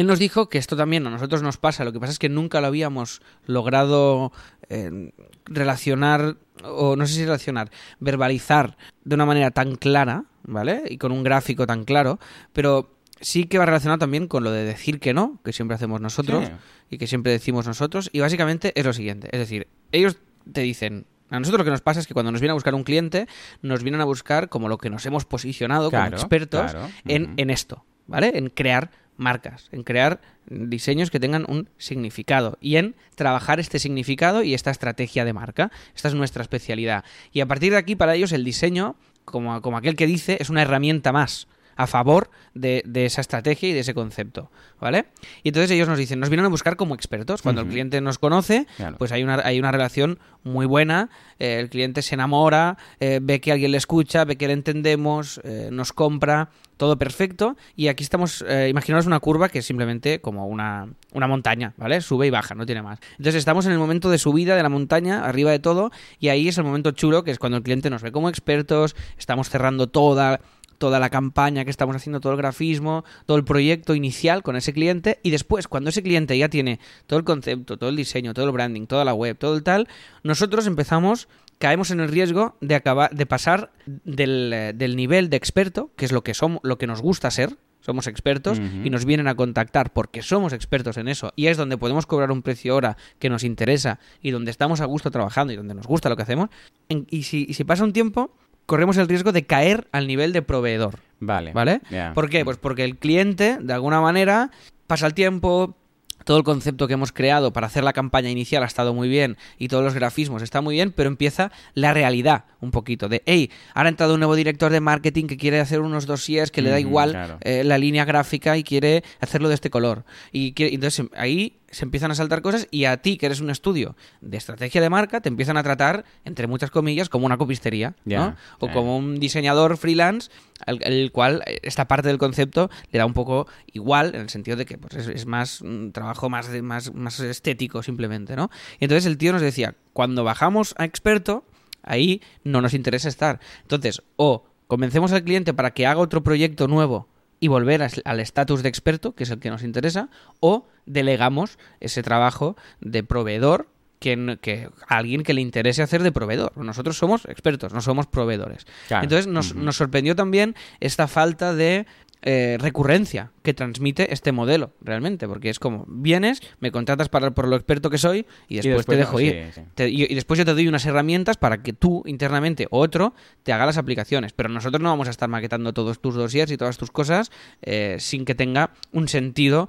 él 0.00 0.06
nos 0.06 0.18
dijo 0.18 0.48
que 0.48 0.58
esto 0.58 0.76
también 0.76 1.06
a 1.06 1.10
nosotros 1.10 1.42
nos 1.42 1.56
pasa, 1.56 1.84
lo 1.84 1.92
que 1.92 2.00
pasa 2.00 2.12
es 2.12 2.18
que 2.18 2.28
nunca 2.28 2.60
lo 2.60 2.66
habíamos 2.68 3.20
logrado 3.46 4.32
eh, 4.68 5.12
relacionar, 5.46 6.36
o 6.64 6.96
no 6.96 7.06
sé 7.06 7.14
si 7.14 7.24
relacionar, 7.24 7.70
verbalizar 7.98 8.76
de 9.04 9.14
una 9.14 9.26
manera 9.26 9.50
tan 9.50 9.76
clara, 9.76 10.24
¿vale? 10.44 10.82
Y 10.88 10.98
con 10.98 11.12
un 11.12 11.22
gráfico 11.22 11.66
tan 11.66 11.84
claro, 11.84 12.18
pero 12.52 12.94
sí 13.20 13.44
que 13.44 13.58
va 13.58 13.66
relacionado 13.66 13.98
también 13.98 14.26
con 14.28 14.44
lo 14.44 14.50
de 14.50 14.64
decir 14.64 15.00
que 15.00 15.12
no, 15.12 15.38
que 15.44 15.52
siempre 15.52 15.74
hacemos 15.74 16.00
nosotros 16.00 16.46
Sí. 16.46 16.52
y 16.90 16.98
que 16.98 17.06
siempre 17.06 17.32
decimos 17.32 17.66
nosotros. 17.66 18.08
Y 18.12 18.20
básicamente 18.20 18.72
es 18.74 18.86
lo 18.86 18.92
siguiente, 18.92 19.28
es 19.32 19.38
decir, 19.38 19.68
ellos 19.92 20.16
te 20.52 20.62
dicen... 20.62 21.06
A 21.32 21.38
nosotros 21.38 21.58
lo 21.60 21.64
que 21.64 21.70
nos 21.70 21.80
pasa 21.80 22.00
es 22.00 22.08
que 22.08 22.14
cuando 22.14 22.32
nos 22.32 22.40
viene 22.40 22.50
a 22.50 22.54
buscar 22.54 22.74
un 22.74 22.82
cliente, 22.82 23.28
nos 23.62 23.84
vienen 23.84 24.00
a 24.00 24.04
buscar 24.04 24.48
como 24.48 24.68
lo 24.68 24.78
que 24.78 24.90
nos 24.90 25.06
hemos 25.06 25.24
posicionado 25.24 25.88
Claro, 25.88 26.06
como 26.06 26.16
expertos 26.16 26.72
claro. 26.72 26.88
en, 27.04 27.34
en 27.36 27.50
esto, 27.50 27.84
¿vale? 28.08 28.32
En 28.36 28.48
crear 28.48 28.90
marcas, 29.20 29.68
en 29.70 29.84
crear 29.84 30.20
diseños 30.46 31.10
que 31.10 31.20
tengan 31.20 31.44
un 31.48 31.68
significado 31.78 32.58
y 32.60 32.76
en 32.76 32.96
trabajar 33.14 33.60
este 33.60 33.78
significado 33.78 34.42
y 34.42 34.54
esta 34.54 34.70
estrategia 34.70 35.24
de 35.24 35.32
marca. 35.32 35.70
Esta 35.94 36.08
es 36.08 36.14
nuestra 36.14 36.42
especialidad. 36.42 37.04
Y 37.32 37.40
a 37.40 37.46
partir 37.46 37.72
de 37.72 37.78
aquí, 37.78 37.94
para 37.94 38.14
ellos, 38.14 38.32
el 38.32 38.44
diseño, 38.44 38.96
como, 39.24 39.60
como 39.62 39.76
aquel 39.76 39.94
que 39.94 40.06
dice, 40.06 40.38
es 40.40 40.50
una 40.50 40.62
herramienta 40.62 41.12
más 41.12 41.46
a 41.76 41.86
favor 41.86 42.30
de, 42.54 42.82
de 42.86 43.06
esa 43.06 43.20
estrategia 43.20 43.68
y 43.68 43.72
de 43.72 43.80
ese 43.80 43.94
concepto, 43.94 44.50
¿vale? 44.80 45.06
Y 45.42 45.48
entonces 45.48 45.70
ellos 45.70 45.88
nos 45.88 45.98
dicen, 45.98 46.20
nos 46.20 46.28
vienen 46.28 46.46
a 46.46 46.48
buscar 46.48 46.76
como 46.76 46.94
expertos. 46.94 47.42
Cuando 47.42 47.62
el 47.62 47.68
cliente 47.68 48.00
nos 48.00 48.18
conoce, 48.18 48.66
Claro. 48.76 48.96
pues 48.98 49.12
hay 49.12 49.22
una, 49.22 49.40
hay 49.44 49.58
una 49.58 49.72
relación 49.72 50.18
muy 50.42 50.66
buena, 50.66 51.10
eh, 51.38 51.58
el 51.60 51.68
cliente 51.70 52.02
se 52.02 52.14
enamora, 52.14 52.76
eh, 52.98 53.20
ve 53.22 53.40
que 53.40 53.52
alguien 53.52 53.70
le 53.72 53.78
escucha, 53.78 54.24
ve 54.24 54.36
que 54.36 54.46
le 54.46 54.54
entendemos, 54.54 55.40
eh, 55.44 55.68
nos 55.72 55.92
compra, 55.92 56.50
todo 56.76 56.96
perfecto. 56.98 57.56
Y 57.76 57.88
aquí 57.88 58.02
estamos, 58.02 58.42
eh, 58.48 58.68
imaginaos 58.70 59.04
una 59.06 59.20
curva 59.20 59.50
que 59.50 59.58
es 59.58 59.66
simplemente 59.66 60.20
como 60.22 60.46
una, 60.46 60.88
una 61.12 61.26
montaña, 61.26 61.74
¿vale? 61.76 62.00
Sube 62.00 62.26
y 62.26 62.30
baja, 62.30 62.54
no 62.54 62.64
tiene 62.64 62.80
más. 62.82 62.98
Entonces 63.18 63.34
estamos 63.34 63.66
en 63.66 63.72
el 63.72 63.78
momento 63.78 64.08
de 64.10 64.16
subida 64.16 64.56
de 64.56 64.62
la 64.62 64.70
montaña, 64.70 65.24
arriba 65.26 65.50
de 65.50 65.58
todo, 65.58 65.90
y 66.18 66.28
ahí 66.28 66.48
es 66.48 66.56
el 66.56 66.64
momento 66.64 66.92
chulo, 66.92 67.22
que 67.22 67.30
es 67.32 67.38
cuando 67.38 67.58
el 67.58 67.62
cliente 67.62 67.90
nos 67.90 68.00
ve 68.02 68.12
como 68.12 68.30
expertos, 68.30 68.96
estamos 69.18 69.50
cerrando 69.50 69.88
toda 69.88 70.40
toda 70.80 70.98
la 70.98 71.10
campaña 71.10 71.64
que 71.64 71.70
estamos 71.70 71.94
haciendo, 71.94 72.20
todo 72.20 72.32
el 72.32 72.38
grafismo, 72.38 73.04
todo 73.26 73.36
el 73.36 73.44
proyecto 73.44 73.94
inicial 73.94 74.42
con 74.42 74.56
ese 74.56 74.72
cliente 74.72 75.20
y 75.22 75.30
después 75.30 75.68
cuando 75.68 75.90
ese 75.90 76.02
cliente 76.02 76.36
ya 76.38 76.48
tiene 76.48 76.80
todo 77.06 77.18
el 77.18 77.24
concepto, 77.24 77.76
todo 77.76 77.90
el 77.90 77.96
diseño, 77.96 78.32
todo 78.34 78.46
el 78.46 78.52
branding, 78.52 78.86
toda 78.86 79.04
la 79.04 79.12
web, 79.14 79.36
todo 79.38 79.54
el 79.54 79.62
tal, 79.62 79.86
nosotros 80.22 80.66
empezamos 80.66 81.28
caemos 81.58 81.90
en 81.90 82.00
el 82.00 82.08
riesgo 82.08 82.56
de 82.62 82.74
acabar 82.74 83.14
de 83.14 83.26
pasar 83.26 83.70
del, 83.86 84.50
eh, 84.54 84.72
del 84.74 84.96
nivel 84.96 85.28
de 85.28 85.36
experto, 85.36 85.90
que 85.96 86.06
es 86.06 86.12
lo 86.12 86.24
que 86.24 86.32
somos, 86.32 86.60
lo 86.64 86.78
que 86.78 86.86
nos 86.86 87.02
gusta 87.02 87.30
ser, 87.30 87.56
somos 87.82 88.06
expertos 88.06 88.58
y 88.86 88.90
nos 88.90 89.04
vienen 89.04 89.28
a 89.28 89.34
contactar 89.34 89.92
porque 89.92 90.22
somos 90.22 90.52
expertos 90.54 90.96
en 90.96 91.08
eso 91.08 91.32
y 91.36 91.46
es 91.48 91.56
donde 91.58 91.76
podemos 91.76 92.06
cobrar 92.06 92.30
un 92.30 92.40
precio 92.42 92.74
hora 92.74 92.96
que 93.18 93.28
nos 93.30 93.44
interesa 93.44 93.98
y 94.22 94.30
donde 94.30 94.50
estamos 94.50 94.80
a 94.80 94.86
gusto 94.86 95.10
trabajando 95.10 95.52
y 95.52 95.56
donde 95.56 95.74
nos 95.74 95.86
gusta 95.86 96.08
lo 96.08 96.16
que 96.16 96.22
hacemos. 96.22 96.48
En- 96.88 97.06
y, 97.10 97.22
si, 97.24 97.44
y 97.48 97.52
si 97.54 97.64
pasa 97.64 97.84
un 97.84 97.92
tiempo, 97.92 98.34
corremos 98.66 98.96
el 98.96 99.08
riesgo 99.08 99.32
de 99.32 99.46
caer 99.46 99.88
al 99.92 100.06
nivel 100.06 100.32
de 100.32 100.42
proveedor. 100.42 100.98
Vale. 101.20 101.52
¿Vale? 101.52 101.80
¿Por 102.14 102.30
qué? 102.30 102.44
Pues 102.44 102.56
porque 102.56 102.84
el 102.84 102.96
cliente, 102.96 103.58
de 103.60 103.72
alguna 103.74 104.00
manera, 104.00 104.50
pasa 104.86 105.06
el 105.06 105.12
tiempo, 105.14 105.76
todo 106.24 106.36
el 106.38 106.44
concepto 106.44 106.86
que 106.86 106.94
hemos 106.94 107.12
creado 107.12 107.52
para 107.52 107.66
hacer 107.66 107.82
la 107.84 107.92
campaña 107.94 108.28
inicial 108.30 108.62
ha 108.62 108.66
estado 108.66 108.92
muy 108.94 109.08
bien 109.08 109.36
y 109.58 109.68
todos 109.68 109.82
los 109.82 109.94
grafismos 109.94 110.42
está 110.42 110.60
muy 110.60 110.74
bien, 110.76 110.92
pero 110.92 111.08
empieza 111.08 111.50
la 111.74 111.92
realidad 111.94 112.44
un 112.60 112.70
poquito 112.70 113.08
de, 113.08 113.22
hey, 113.26 113.50
ahora 113.74 113.88
ha 113.88 113.90
entrado 113.90 114.14
un 114.14 114.20
nuevo 114.20 114.34
director 114.36 114.70
de 114.70 114.80
marketing 114.80 115.26
que 115.26 115.36
quiere 115.38 115.60
hacer 115.60 115.80
unos 115.80 116.06
dossiers 116.06 116.50
que 116.50 116.60
le 116.62 116.68
da 116.70 116.76
Ujú, 116.76 116.88
igual 116.88 117.10
claro. 117.12 117.38
eh, 117.40 117.64
la 117.64 117.78
línea 117.78 118.04
gráfica 118.04 118.56
y 118.58 118.64
quiere 118.64 119.02
hacerlo 119.20 119.48
de 119.48 119.54
este 119.54 119.70
color. 119.70 120.04
Y 120.30 120.52
quiere- 120.52 120.74
entonces 120.74 121.06
ahí 121.16 121.58
se 121.70 121.84
empiezan 121.84 122.10
a 122.10 122.14
saltar 122.14 122.42
cosas 122.42 122.66
y 122.70 122.84
a 122.84 122.96
ti, 122.98 123.16
que 123.16 123.26
eres 123.26 123.40
un 123.40 123.50
estudio 123.50 123.96
de 124.20 124.36
estrategia 124.36 124.80
de 124.80 124.90
marca, 124.90 125.20
te 125.20 125.28
empiezan 125.28 125.56
a 125.56 125.62
tratar, 125.62 126.04
entre 126.24 126.46
muchas 126.46 126.70
comillas, 126.70 127.08
como 127.08 127.26
una 127.26 127.38
copistería, 127.38 127.94
¿no? 128.04 128.34
O 128.58 128.68
como 128.70 128.96
un 128.96 129.20
diseñador 129.20 129.76
freelance, 129.76 130.30
al, 130.66 130.80
el 130.82 131.12
cual 131.12 131.42
esta 131.62 131.86
parte 131.86 132.08
del 132.08 132.18
concepto 132.18 132.70
le 132.90 132.98
da 132.98 133.06
un 133.06 133.14
poco 133.14 133.46
igual, 133.72 134.14
en 134.14 134.22
el 134.22 134.30
sentido 134.30 134.56
de 134.56 134.66
que 134.66 134.78
pues, 134.78 134.94
es, 134.94 135.08
es 135.08 135.26
más 135.26 135.60
un 135.60 135.92
trabajo 135.92 136.28
más, 136.28 136.50
de, 136.50 136.60
más, 136.62 136.92
más 136.92 137.20
estético 137.20 137.82
simplemente, 137.82 138.36
¿no? 138.36 138.50
Y 138.80 138.84
entonces 138.84 139.06
el 139.06 139.16
tío 139.16 139.32
nos 139.32 139.42
decía, 139.42 139.76
cuando 139.92 140.24
bajamos 140.24 140.74
a 140.76 140.84
experto, 140.84 141.44
ahí 141.82 142.20
no 142.42 142.60
nos 142.60 142.74
interesa 142.74 143.08
estar. 143.08 143.40
Entonces, 143.62 144.02
o 144.16 144.44
convencemos 144.66 145.12
al 145.12 145.22
cliente 145.22 145.54
para 145.54 145.72
que 145.72 145.86
haga 145.86 146.00
otro 146.00 146.22
proyecto 146.22 146.68
nuevo 146.68 147.08
y 147.40 147.48
volver 147.48 147.82
al 147.82 148.20
estatus 148.20 148.62
de 148.62 148.68
experto, 148.68 149.14
que 149.14 149.24
es 149.24 149.30
el 149.30 149.40
que 149.40 149.50
nos 149.50 149.62
interesa, 149.62 150.10
o 150.40 150.66
delegamos 150.86 151.58
ese 151.80 152.02
trabajo 152.02 152.56
de 152.80 153.02
proveedor 153.02 153.68
que, 153.98 154.38
que 154.40 154.68
a 154.86 154.98
alguien 154.98 155.22
que 155.22 155.34
le 155.34 155.40
interese 155.40 155.82
hacer 155.82 156.02
de 156.02 156.12
proveedor. 156.12 156.56
Nosotros 156.56 156.98
somos 156.98 157.24
expertos, 157.24 157.72
no 157.72 157.80
somos 157.80 158.06
proveedores. 158.06 158.66
Claro. 158.88 159.04
Entonces 159.04 159.26
nos, 159.26 159.54
nos 159.54 159.76
sorprendió 159.76 160.14
también 160.14 160.54
esta 160.80 161.08
falta 161.08 161.54
de 161.54 161.86
eh, 162.22 162.58
recurrencia 162.60 163.30
que 163.42 163.54
transmite 163.54 164.12
este 164.12 164.32
modelo, 164.32 164.72
realmente, 164.82 165.26
porque 165.26 165.48
es 165.50 165.58
como, 165.58 165.84
vienes, 165.88 166.40
me 166.60 166.70
contratas 166.70 167.08
para, 167.08 167.30
por 167.30 167.48
lo 167.48 167.56
experto 167.56 167.88
que 167.90 167.98
soy 167.98 168.26
y 168.48 168.56
después, 168.56 168.76
después 168.76 168.86
te 168.86 168.96
dejo 168.96 169.20
ir. 169.20 169.50
sí. 169.54 169.62
Te- 169.74 169.88
y, 169.88 170.02
y 170.04 170.14
después 170.14 170.36
yo 170.38 170.44
te 170.44 170.52
doy 170.52 170.68
unas 170.68 170.84
herramientas 170.84 171.36
para 171.38 171.62
que 171.62 171.72
tú 171.72 172.02
internamente 172.06 172.66
o 172.70 172.78
otro 172.80 173.14
te 173.42 173.52
haga 173.52 173.64
las 173.66 173.78
aplicaciones. 173.78 174.32
Pero 174.32 174.48
nosotros 174.50 174.82
no 174.82 174.90
vamos 174.90 175.08
a 175.08 175.10
estar 175.10 175.28
maquetando 175.28 175.72
todos 175.72 176.00
tus 176.00 176.14
dossiers 176.14 176.50
y 176.52 176.56
todas 176.56 176.76
tus 176.76 176.90
cosas 176.90 177.30
eh, 177.62 177.96
sin 177.98 178.24
que 178.24 178.34
tenga 178.34 178.70
un 178.92 179.08
sentido 179.08 179.68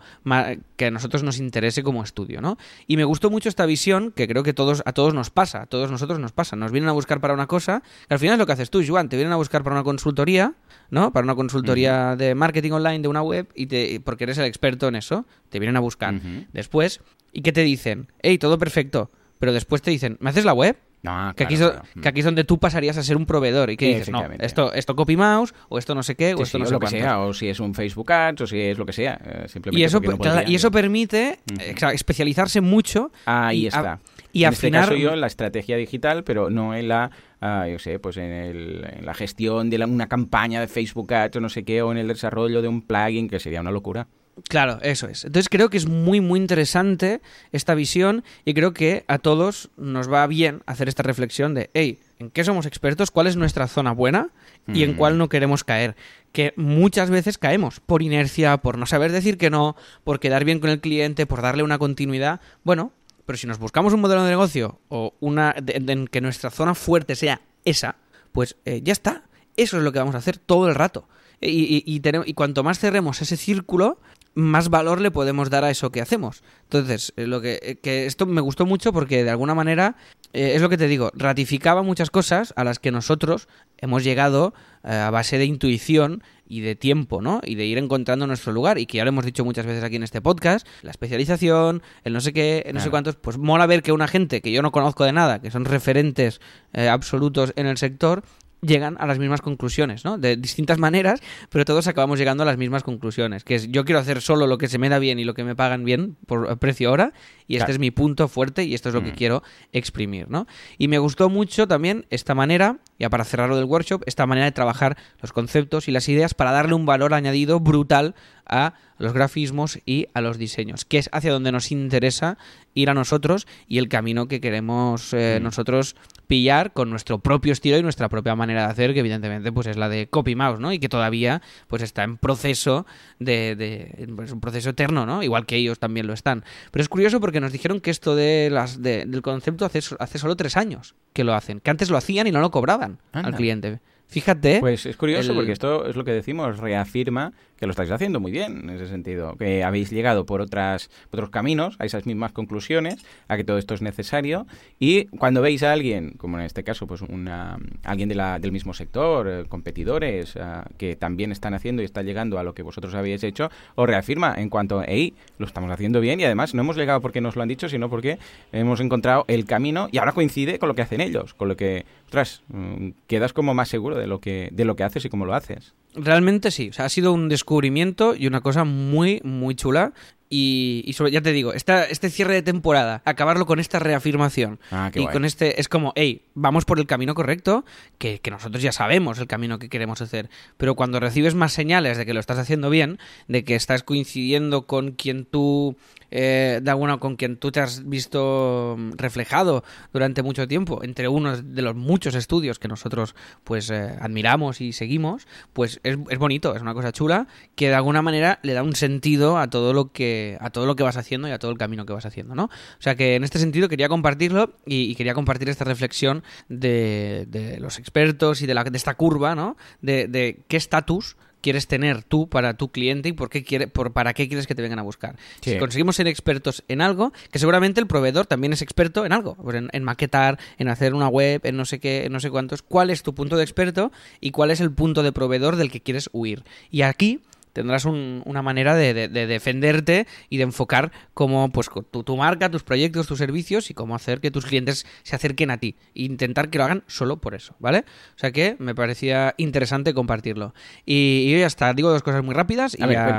que 0.76 0.86
a 0.86 0.92
nosotros 0.92 1.24
nos 1.24 1.38
interese 1.40 1.84
como 1.84 2.04
estudio, 2.04 2.42
¿no? 2.42 2.58
Y 2.88 2.98
me 2.98 3.04
gustó 3.06 3.30
mucho 3.30 3.48
esta 3.50 3.66
visión 3.66 4.12
que 4.12 4.28
creo 4.28 4.44
que 4.44 4.54
todos, 4.54 4.84
a 4.86 4.94
todos 4.94 5.14
nos 5.14 5.30
pasa, 5.30 5.62
a 5.62 5.66
todos 5.66 5.90
nosotros 5.92 6.20
nos 6.20 6.32
pasa. 6.34 6.56
Nos 6.56 6.72
vienen 6.72 6.90
a 6.90 6.94
buscar 6.94 7.22
para 7.22 7.34
una 7.34 7.48
cosa, 7.48 7.82
que 8.08 8.14
al 8.14 8.20
final 8.20 8.34
es 8.34 8.40
lo 8.40 8.46
que 8.46 8.52
haces 8.54 8.70
tú, 8.70 8.84
Joan, 8.86 9.08
te 9.10 9.16
vienen 9.16 9.32
a 9.34 9.38
buscar 9.38 9.64
para 9.64 9.76
una 9.76 9.84
consultoría, 9.84 10.54
¿no? 10.90 11.14
Para 11.14 11.24
una 11.24 11.36
consultoría 11.36 12.16
de 12.18 12.36
marketing 12.36 12.72
online 12.72 13.00
de 13.00 13.08
una 13.08 13.22
web 13.22 13.48
y 13.56 13.61
te, 13.68 14.00
porque 14.00 14.26
eres 14.26 14.38
el 14.38 14.46
experto 14.46 14.88
en 14.88 14.96
eso, 14.96 15.26
te 15.50 15.60
vienen 15.60 15.78
a 15.78 15.80
buscar. 15.80 16.20
Después, 16.54 17.02
¿y 17.32 17.42
qué 17.42 17.52
te 17.52 17.62
dicen? 17.62 18.08
Hey, 18.22 18.38
todo 18.38 18.58
perfecto. 18.58 19.12
Pero 19.40 19.54
después 19.54 19.82
te 19.82 19.92
dicen, 19.92 20.18
¿me 20.20 20.30
haces 20.30 20.46
la 20.46 20.54
web? 20.54 20.78
No, 21.04 21.34
Que, 21.36 21.46
aquí, 21.46 21.56
claro, 21.56 21.74
do- 21.74 21.80
claro. 21.82 22.02
que 22.04 22.10
aquí 22.10 22.20
es 22.20 22.26
donde 22.26 22.44
tú 22.44 22.60
pasarías 22.60 22.96
a 22.98 23.02
ser 23.04 23.18
un 23.18 23.26
proveedor 23.26 23.72
y 23.72 23.78
que 23.78 23.88
dices, 23.88 24.10
no, 24.12 24.24
esto, 24.40 24.72
esto 24.74 24.96
copy 24.96 25.18
mouse, 25.18 25.52
o 25.68 25.80
esto 25.80 25.96
no 25.96 26.04
sé 26.04 26.16
qué, 26.16 26.36
o 26.36 26.38
Sí, 26.38 26.44
esto 26.44 26.60
no 26.60 26.66
sé 26.68 26.74
lo 26.74 26.80
que 26.80 26.88
sea, 26.88 27.20
o 27.22 27.34
si 27.34 27.50
es 27.50 27.60
un 27.60 27.74
Facebook 27.74 28.12
Ads, 28.12 28.42
o 28.42 28.48
si 28.48 28.60
es 28.60 28.78
lo 28.78 28.86
que 28.86 28.94
sea. 28.94 29.20
eh, 29.26 29.46
simplemente 29.48 29.82
Y 29.82 29.84
eso, 29.84 30.00
no 30.00 30.18
y 30.48 30.54
eso 30.56 30.70
permite 30.70 31.40
eh, 31.60 31.76
especializarse 31.94 32.62
mucho. 32.62 33.12
Ahí 33.26 33.62
y 33.62 33.66
a- 33.66 33.70
está. 33.70 34.00
y 34.32 34.44
en 34.44 34.54
este 34.54 34.68
afinar- 34.68 34.82
caso 34.90 34.96
yo 34.96 35.12
en 35.14 35.22
la 35.22 35.28
estrategia 35.28 35.76
digital, 35.76 36.24
pero 36.24 36.50
no 36.52 36.76
en 36.76 36.88
la, 36.88 37.10
ah, 37.42 37.68
yo 37.68 37.80
sé, 37.80 37.98
pues 37.98 38.18
en, 38.18 38.32
el- 38.32 38.88
en 39.00 39.06
la 39.06 39.16
gestión 39.16 39.72
de 39.72 39.80
la- 39.80 39.88
una 39.88 40.08
campaña 40.08 40.62
de 40.62 40.68
Facebook 40.68 41.12
Ads 41.14 41.38
o 41.38 41.40
no 41.42 41.50
sé 41.50 41.64
qué, 41.64 41.82
o 41.82 41.92
en 41.92 41.98
el 41.98 42.08
desarrollo 42.10 42.62
de 42.62 42.68
un 42.68 42.84
plugin, 42.84 43.28
que 43.28 43.40
sería 43.40 43.62
una 43.62 43.72
locura. 43.72 44.08
Claro, 44.48 44.80
eso 44.82 45.08
es. 45.08 45.24
Entonces 45.26 45.50
creo 45.50 45.70
que 45.70 45.78
es 45.78 45.88
muy, 45.88 46.20
muy 46.22 46.40
interesante 46.40 47.22
esta 47.52 47.74
visión 47.76 48.24
y 48.46 48.54
creo 48.54 48.74
que 48.74 49.04
a 49.08 49.18
todos 49.18 49.70
nos 49.78 50.12
va 50.12 50.26
bien 50.28 50.62
hacer 50.66 50.90
esta 50.90 51.04
reflexión 51.04 51.54
de, 51.54 51.70
hey, 51.74 52.00
¿en 52.20 52.30
qué 52.32 52.44
somos 52.44 52.66
expertos? 52.66 53.12
¿Cuál 53.12 53.28
es 53.28 53.36
nuestra 53.38 53.68
zona 53.68 53.92
buena? 53.92 54.30
Y 54.68 54.84
en 54.84 54.94
cuál 54.96 55.18
no 55.18 55.28
queremos 55.30 55.64
caer. 55.64 55.96
Que 56.34 56.54
muchas 56.56 57.10
veces 57.10 57.38
caemos 57.38 57.80
por 57.80 58.02
inercia, 58.04 58.58
por 58.58 58.78
no 58.78 58.86
saber 58.86 59.12
decir 59.12 59.38
que 59.38 59.50
no, 59.50 59.76
por 60.04 60.20
quedar 60.20 60.46
bien 60.46 60.60
con 60.60 60.70
el 60.70 60.80
cliente, 60.80 61.26
por 61.26 61.42
darle 61.42 61.64
una 61.64 61.78
continuidad. 61.80 62.42
Bueno, 62.64 62.92
pero 63.26 63.38
si 63.38 63.48
nos 63.48 63.58
buscamos 63.60 63.94
un 63.94 64.02
modelo 64.02 64.24
de 64.24 64.30
negocio 64.30 64.80
o 64.90 65.14
una 65.20 65.56
en 65.58 66.08
que 66.08 66.22
nuestra 66.22 66.50
zona 66.52 66.76
fuerte 66.76 67.16
sea 67.16 67.42
esa, 67.66 67.96
pues 68.32 68.56
eh, 68.66 68.82
ya 68.84 68.94
está. 68.94 69.24
Eso 69.58 69.78
es 69.78 69.84
lo 69.84 69.92
que 69.92 70.00
vamos 70.00 70.16
a 70.16 70.20
hacer 70.20 70.38
todo 70.38 70.68
el 70.70 70.76
rato. 70.76 71.08
Y, 71.42 71.48
y- 71.50 71.84
y 71.86 72.00
tenemos- 72.02 72.28
y 72.28 72.34
cuanto 72.34 72.64
más 72.64 72.78
cerremos 72.80 73.22
ese 73.22 73.36
círculo, 73.36 74.00
más 74.34 74.70
valor 74.70 75.02
le 75.02 75.12
podemos 75.12 75.50
dar 75.50 75.64
a 75.64 75.72
eso 75.72 75.92
que 75.92 76.02
hacemos. 76.02 76.44
Entonces, 76.64 77.14
eh, 77.18 77.28
lo 77.28 77.42
que, 77.42 77.60
eh, 77.62 77.76
que 77.82 78.06
esto 78.06 78.26
me 78.26 78.42
gustó 78.42 78.66
mucho 78.66 78.94
porque 78.94 79.24
de 79.24 79.30
alguna 79.30 79.56
manera 79.56 79.96
eh, 80.34 80.54
es 80.56 80.62
lo 80.62 80.70
que 80.70 80.78
te 80.78 80.88
digo, 80.88 81.12
ratificaba 81.14 81.84
muchas 81.84 82.10
cosas 82.10 82.54
a 82.56 82.64
las 82.64 82.80
que 82.80 82.92
nosotros 82.92 83.48
hemos 83.78 84.04
llegado 84.04 84.54
eh, 84.84 84.94
a 84.94 85.10
base 85.10 85.38
de 85.38 85.46
intuición 85.46 86.24
y 86.48 86.62
de 86.62 86.76
tiempo, 86.76 87.22
¿no? 87.22 87.42
Y 87.44 87.56
de 87.56 87.66
ir 87.66 87.78
encontrando 87.78 88.28
nuestro 88.28 88.54
lugar 88.54 88.78
y 88.78 88.86
que 88.86 88.98
ya 88.98 89.04
lo 89.04 89.10
hemos 89.10 89.26
dicho 89.26 89.44
muchas 89.44 89.66
veces 89.66 89.84
aquí 89.84 89.98
en 89.98 90.04
este 90.04 90.22
podcast, 90.22 90.66
la 90.84 90.92
especialización, 90.92 91.82
el 92.04 92.14
no 92.14 92.22
sé 92.22 92.34
qué, 92.34 92.64
el 92.66 92.76
no 92.76 92.80
sé 92.80 92.90
cuántos, 92.90 93.16
pues 93.16 93.38
mola 93.38 93.66
ver 93.66 93.84
que 93.84 93.92
una 93.92 94.08
gente 94.08 94.42
que 94.42 94.52
yo 94.52 94.62
no 94.62 94.72
conozco 94.72 95.04
de 95.04 95.14
nada, 95.14 95.42
que 95.42 95.52
son 95.52 95.66
referentes 95.66 96.40
eh, 96.74 96.88
absolutos 96.88 97.52
en 97.58 97.68
el 97.68 97.78
sector, 97.78 98.24
llegan 98.62 98.96
a 99.00 99.08
las 99.08 99.18
mismas 99.20 99.42
conclusiones, 99.42 100.06
¿no? 100.06 100.18
De 100.18 100.38
distintas 100.38 100.78
maneras, 100.78 101.20
pero 101.50 101.66
todos 101.66 101.88
acabamos 101.88 102.20
llegando 102.20 102.44
a 102.44 102.46
las 102.46 102.58
mismas 102.58 102.84
conclusiones, 102.84 103.44
que 103.44 103.56
es 103.56 103.68
yo 103.72 103.86
quiero 103.86 104.00
hacer 104.00 104.22
solo 104.22 104.46
lo 104.48 104.58
que 104.58 104.68
se 104.68 104.78
me 104.78 104.88
da 104.90 105.00
bien 105.00 105.18
y 105.20 105.24
lo 105.24 105.34
que 105.34 105.44
me 105.44 105.56
pagan 105.56 105.84
bien 105.84 106.16
por 106.28 106.58
precio 106.60 106.92
hora, 106.92 107.14
y 107.48 107.58
este 107.58 107.72
es 107.72 107.80
mi 107.80 107.92
punto 107.92 108.28
fuerte 108.28 108.64
y 108.64 108.74
esto 108.76 108.90
es 108.90 108.96
lo 108.96 109.04
que 109.04 109.12
Mm. 109.12 109.16
quiero 109.16 109.44
exprimir, 109.74 110.30
¿no? 110.30 110.48
Y 110.78 110.88
me 110.88 111.00
gustó 111.00 111.30
mucho 111.30 111.68
también 111.68 112.06
esta 112.12 112.36
manera, 112.36 112.78
ya 113.00 113.10
para 113.10 113.24
cerrar 113.26 113.50
lo 113.50 113.56
del 113.58 113.66
workshop, 113.66 114.04
esta 114.06 114.26
manera 114.28 114.46
de 114.46 114.52
trabajar 114.52 114.96
los 115.22 115.34
conceptos 115.34 115.88
y 115.88 115.92
las 115.92 116.08
ideas 116.08 116.34
para 116.34 116.52
darle 116.52 116.76
un 116.76 116.86
valor 116.86 117.14
añadido 117.14 117.60
brutal 117.60 118.16
a 118.46 118.74
los 118.98 119.14
grafismos 119.14 119.80
y 119.86 120.08
a 120.14 120.22
los 120.22 120.38
diseños, 120.38 120.86
que 120.86 120.98
es 121.00 121.10
hacia 121.12 121.32
donde 121.32 121.52
nos 121.52 121.72
interesa 121.72 122.38
ir 122.74 122.90
a 122.90 122.94
nosotros 122.94 123.48
y 123.68 123.80
el 123.80 123.90
camino 123.90 124.28
que 124.28 124.40
queremos 124.40 125.14
eh, 125.14 125.38
Mm. 125.40 125.44
nosotros 125.44 125.96
pillar 126.32 126.72
con 126.72 126.90
nuestro 126.90 127.20
propio 127.20 127.52
estilo 127.52 127.78
y 127.78 127.84
nuestra 127.84 128.08
propia 128.08 128.36
manera 128.38 128.62
de 128.66 128.72
hacer, 128.72 128.94
que 128.94 129.02
evidentemente 129.02 129.52
pues 129.52 129.68
es 129.68 129.76
la 129.76 129.90
de 129.90 130.08
copy 130.08 130.34
mouse, 130.34 130.62
¿no? 130.62 130.72
Y 130.72 130.80
que 130.80 130.88
todavía 130.88 131.42
pues 131.68 131.82
está 131.84 132.04
en 132.06 132.16
proceso 132.16 132.86
de, 133.20 133.58
de 133.58 134.08
pues, 134.16 134.32
un 134.32 134.40
proceso 134.40 134.70
eterno, 134.70 135.06
¿no? 135.06 135.24
Igual 135.24 135.46
que 135.46 135.58
ellos 135.58 135.78
también 135.78 136.08
lo 136.08 136.14
están. 136.14 136.46
Pero 136.72 136.82
es 136.82 136.88
curioso 136.88 137.20
porque 137.20 137.42
nos 137.42 137.52
dijeron 137.52 137.82
que 137.82 137.92
esto 137.92 138.16
de 138.16 138.48
las 138.50 138.82
de- 138.82 139.06
del 139.06 139.22
concepto 139.22 139.66
hace, 139.66 139.82
hace 140.00 140.18
solo 140.20 140.38
tres 140.38 140.56
años 140.56 140.96
que 141.12 141.26
lo 141.26 141.34
hacen, 141.34 141.60
que 141.60 141.70
antes 141.70 141.90
lo 141.90 141.98
hacían 141.98 142.28
y 142.28 142.32
no 142.32 142.40
lo 142.40 142.50
cobraban 142.50 143.00
al 143.12 143.36
cliente. 143.36 143.80
Fíjate. 144.08 144.60
Pues 144.62 144.86
es 144.86 144.96
curioso 144.96 145.32
el- 145.32 145.38
porque 145.38 145.52
esto 145.52 145.86
es 145.86 145.98
lo 145.98 146.06
que 146.06 146.12
decimos, 146.12 146.60
reafirma 146.60 147.34
que 147.62 147.68
lo 147.68 147.72
estáis 147.72 147.92
haciendo 147.92 148.20
muy 148.20 148.32
bien 148.32 148.62
en 148.64 148.72
ese 148.72 148.88
sentido, 148.88 149.36
que 149.38 149.64
habéis 149.64 149.92
llegado 149.92 150.26
por 150.26 150.42
otras 150.42 150.90
otros 151.14 151.30
caminos 151.30 151.76
a 151.78 151.86
esas 151.86 152.08
mismas 152.08 152.32
conclusiones, 152.32 153.06
a 153.28 153.38
que 153.38 153.44
todo 153.44 153.60
esto 153.60 153.76
es 153.76 153.84
necesario 153.84 154.48
y 154.80 155.06
cuando 155.18 155.44
veis 155.44 155.62
a 155.62 155.72
alguien, 155.72 156.16
como 156.18 156.40
en 156.40 156.44
este 156.46 156.64
caso, 156.64 156.88
pues 156.88 157.02
una 157.02 157.60
alguien 157.84 158.10
de 158.10 158.16
la- 158.16 158.40
del 158.40 158.52
mismo 158.52 158.74
sector, 158.74 159.28
eh, 159.30 159.46
competidores 159.48 160.36
ah, 160.38 160.66
que 160.80 160.96
también 160.96 161.32
están 161.32 161.54
haciendo 161.54 161.84
y 161.84 161.86
están 161.86 162.08
llegando 162.08 162.40
a 162.40 162.44
lo 162.44 162.56
que 162.56 162.64
vosotros 162.64 162.96
habéis 162.96 163.24
hecho, 163.24 163.52
os 163.76 163.88
reafirma 163.88 164.34
en 164.38 164.50
cuanto, 164.50 164.82
hey, 164.84 165.14
lo 165.38 165.46
estamos 165.46 165.70
haciendo 165.70 166.02
bien 166.02 166.20
y 166.20 166.24
además 166.24 166.56
no 166.56 166.62
hemos 166.62 166.76
llegado 166.78 167.00
porque 167.00 167.22
nos 167.22 167.36
lo 167.36 167.44
han 167.44 167.48
dicho, 167.48 167.70
sino 167.70 167.92
porque 167.92 168.18
hemos 168.52 168.80
encontrado 168.80 169.24
el 169.28 169.46
camino 169.46 169.88
y 169.92 170.00
ahora 170.00 170.14
coincide 170.14 170.58
con 170.58 170.68
lo 170.68 170.74
que 170.74 170.82
hacen 170.82 171.00
ellos, 171.00 171.36
con 171.36 171.48
lo 171.48 171.56
que, 171.56 171.86
ostras, 172.06 172.42
mm, 172.48 172.90
quedas 173.06 173.34
como 173.34 173.54
más 173.54 173.70
seguro 173.70 174.00
de 174.00 174.08
lo 174.08 174.20
que 174.20 174.50
de 174.52 174.66
lo 174.66 174.76
que 174.76 174.84
haces 174.84 175.06
y 175.06 175.10
cómo 175.10 175.28
lo 175.28 175.36
haces. 175.36 175.76
Realmente 175.94 176.52
sí, 176.52 176.70
o 176.70 176.74
sea, 176.74 176.86
ha 176.86 176.90
sido 176.90 177.12
un 177.12 177.28
descubrimiento 177.28 178.16
y 178.16 178.28
una 178.28 178.42
cosa 178.42 178.64
muy, 178.64 179.20
muy 179.24 179.56
chula. 179.56 179.94
Y, 180.34 180.84
y 180.86 180.94
sobre, 180.94 181.12
ya 181.12 181.20
te 181.20 181.34
digo, 181.34 181.52
esta, 181.52 181.84
este 181.84 182.10
cierre 182.10 182.34
de 182.34 182.42
temporada, 182.42 183.02
acabarlo 183.04 183.46
con 183.46 183.60
esta 183.60 183.80
reafirmación 183.80 184.62
Ah, 184.72 184.90
y 184.96 185.02
guay. 185.02 185.12
con 185.14 185.26
este, 185.26 185.60
es 185.60 185.68
como, 185.68 185.92
hey, 185.98 186.22
vamos 186.36 186.64
por 186.64 186.80
el 186.80 186.88
camino 186.88 187.14
correcto, 187.16 187.66
que, 187.98 188.20
que 188.20 188.32
nosotros 188.32 188.64
ya 188.64 188.72
sabemos 188.72 189.20
el 189.20 189.28
camino 189.28 189.60
que 189.60 189.68
queremos 189.68 190.02
hacer. 190.02 190.30
Pero 190.56 190.76
cuando 190.76 191.02
recibes 191.02 191.36
más 191.36 191.52
señales 191.52 191.98
de 191.98 192.06
que 192.06 192.14
lo 192.14 192.22
estás 192.22 192.38
haciendo 192.38 192.70
bien, 192.70 192.98
de 193.28 193.44
que 193.44 193.56
estás 193.56 193.84
coincidiendo 193.84 194.68
con 194.68 194.92
quien 194.94 195.26
tú, 195.26 195.76
eh, 196.12 196.62
de 196.64 196.72
alguna, 196.72 196.98
con 196.98 197.18
quien 197.18 197.36
tú 197.36 197.52
te 197.52 197.60
has 197.60 197.90
visto 197.90 198.78
reflejado 198.96 199.66
durante 199.92 200.24
mucho 200.24 200.48
tiempo, 200.48 200.82
entre 200.82 201.10
unos 201.10 201.54
de 201.54 201.62
los 201.62 201.76
muchos 201.76 202.16
estudios 202.16 202.58
que 202.58 202.70
nosotros 202.70 203.16
pues 203.44 203.70
eh, 203.70 203.98
admiramos 204.00 204.62
y 204.62 204.72
seguimos, 204.72 205.28
pues 205.52 205.82
es, 205.84 205.98
es 206.10 206.18
bonito, 206.20 206.56
es 206.56 206.62
una 206.62 206.74
cosa 206.74 206.94
chula 206.94 207.28
que 207.56 207.68
de 207.68 207.76
alguna 207.76 208.02
manera 208.02 208.40
le 208.44 208.54
da 208.54 208.64
un 208.64 208.76
sentido 208.76 209.38
a 209.38 209.50
todo 209.50 209.74
lo 209.74 209.92
que 209.92 210.21
a 210.40 210.50
todo 210.50 210.66
lo 210.66 210.76
que 210.76 210.84
vas 210.84 210.98
haciendo 210.98 211.28
y 211.28 211.32
a 211.32 211.40
todo 211.40 211.52
el 211.52 211.58
camino 211.58 211.86
que 211.86 211.94
vas 211.94 212.06
haciendo, 212.06 212.36
¿no? 212.36 212.46
O 212.46 212.82
sea 212.82 212.96
que 212.96 213.16
en 213.16 213.24
este 213.24 213.40
sentido 213.40 213.70
quería 213.70 213.90
compartirlo 213.90 214.54
y, 214.66 214.84
y 214.92 214.96
quería 214.96 215.14
compartir 215.14 215.50
esta 215.50 215.66
reflexión 215.66 216.24
de, 216.50 217.26
de 217.30 217.60
los 217.60 217.80
expertos 217.80 218.42
y 218.42 218.46
de, 218.46 218.54
la, 218.54 218.64
de 218.64 218.78
esta 218.78 218.96
curva, 218.96 219.36
¿no? 219.36 219.58
De, 219.82 220.08
de 220.08 220.42
qué 220.48 220.58
estatus 220.58 221.18
quieres 221.42 221.68
tener 221.68 222.04
tú 222.04 222.30
para 222.30 222.54
tu 222.54 222.72
cliente 222.72 223.10
y 223.10 223.14
por 223.14 223.30
qué 223.30 223.44
quiere, 223.44 223.68
por, 223.68 223.92
para 223.94 224.14
qué 224.14 224.28
quieres 224.28 224.48
que 224.48 224.56
te 224.56 224.62
vengan 224.62 224.80
a 224.80 224.84
buscar. 224.84 225.16
Sí. 225.42 225.54
Si 225.54 225.58
conseguimos 225.58 225.96
ser 225.96 226.08
expertos 226.08 226.64
en 226.68 226.82
algo, 226.82 227.12
que 227.32 227.40
seguramente 227.40 227.82
el 227.82 227.88
proveedor 227.88 228.28
también 228.28 228.54
es 228.54 228.62
experto 228.62 229.06
en 229.06 229.12
algo, 229.12 229.36
pues 229.36 229.56
en, 229.56 229.70
en 229.74 229.84
maquetar, 229.84 230.38
en 230.60 230.70
hacer 230.70 230.94
una 230.94 231.08
web, 231.08 231.42
en 231.44 231.58
no 231.58 231.66
sé 231.66 231.80
qué, 231.80 232.06
en 232.06 232.12
no 232.12 232.20
sé 232.20 232.30
cuántos. 232.30 232.62
¿Cuál 232.62 232.92
es 232.92 233.02
tu 233.02 233.14
punto 233.16 233.38
de 233.38 233.44
experto 233.44 233.92
y 234.20 234.32
cuál 234.32 234.52
es 234.52 234.62
el 234.62 234.72
punto 234.72 235.02
de 235.04 235.12
proveedor 235.12 235.56
del 235.56 235.72
que 235.72 235.82
quieres 235.82 236.10
huir? 236.14 236.44
Y 236.70 236.84
aquí 236.84 237.22
tendrás 237.54 237.86
un- 237.86 238.22
una 238.26 238.42
manera 238.42 238.76
de, 238.76 238.94
de- 238.94 239.08
de 239.08 239.28
defenderte 239.28 240.08
y 240.30 240.38
de 240.38 240.44
enfocar 240.44 240.92
cómo 241.14 241.50
pues 241.52 241.70
tu, 241.92 242.04
tu 242.04 242.18
marca, 242.18 242.50
tus 242.50 242.64
proyectos, 242.64 243.08
tus 243.08 243.18
servicios 243.18 243.70
y 243.70 243.74
cómo 243.74 243.96
hacer 243.96 244.20
que 244.22 244.32
tus 244.32 244.46
clientes 244.46 244.86
se 245.04 245.16
acerquen 245.16 245.52
a 245.52 245.58
ti 245.58 245.76
e 245.96 246.04
intentar 246.04 246.50
que 246.50 246.58
lo 246.58 246.64
hagan 246.66 246.84
solo 246.88 247.18
por 247.18 247.36
eso, 247.36 247.56
¿vale? 247.60 247.80
O 248.16 248.20
sea 248.20 248.32
que 248.32 248.56
me 248.60 248.76
parecía 248.76 249.34
interesante 249.38 249.94
compartirlo. 249.94 250.54
Y, 250.86 251.26
y 251.28 251.40
ya 251.40 251.48
está, 251.48 251.74
digo 251.74 251.90
dos 251.92 252.04
cosas 252.04 252.24
muy 252.24 252.34
rápidas 252.36 252.76
y 252.78 252.84
ver, 252.88 252.98
ya, 252.98 253.18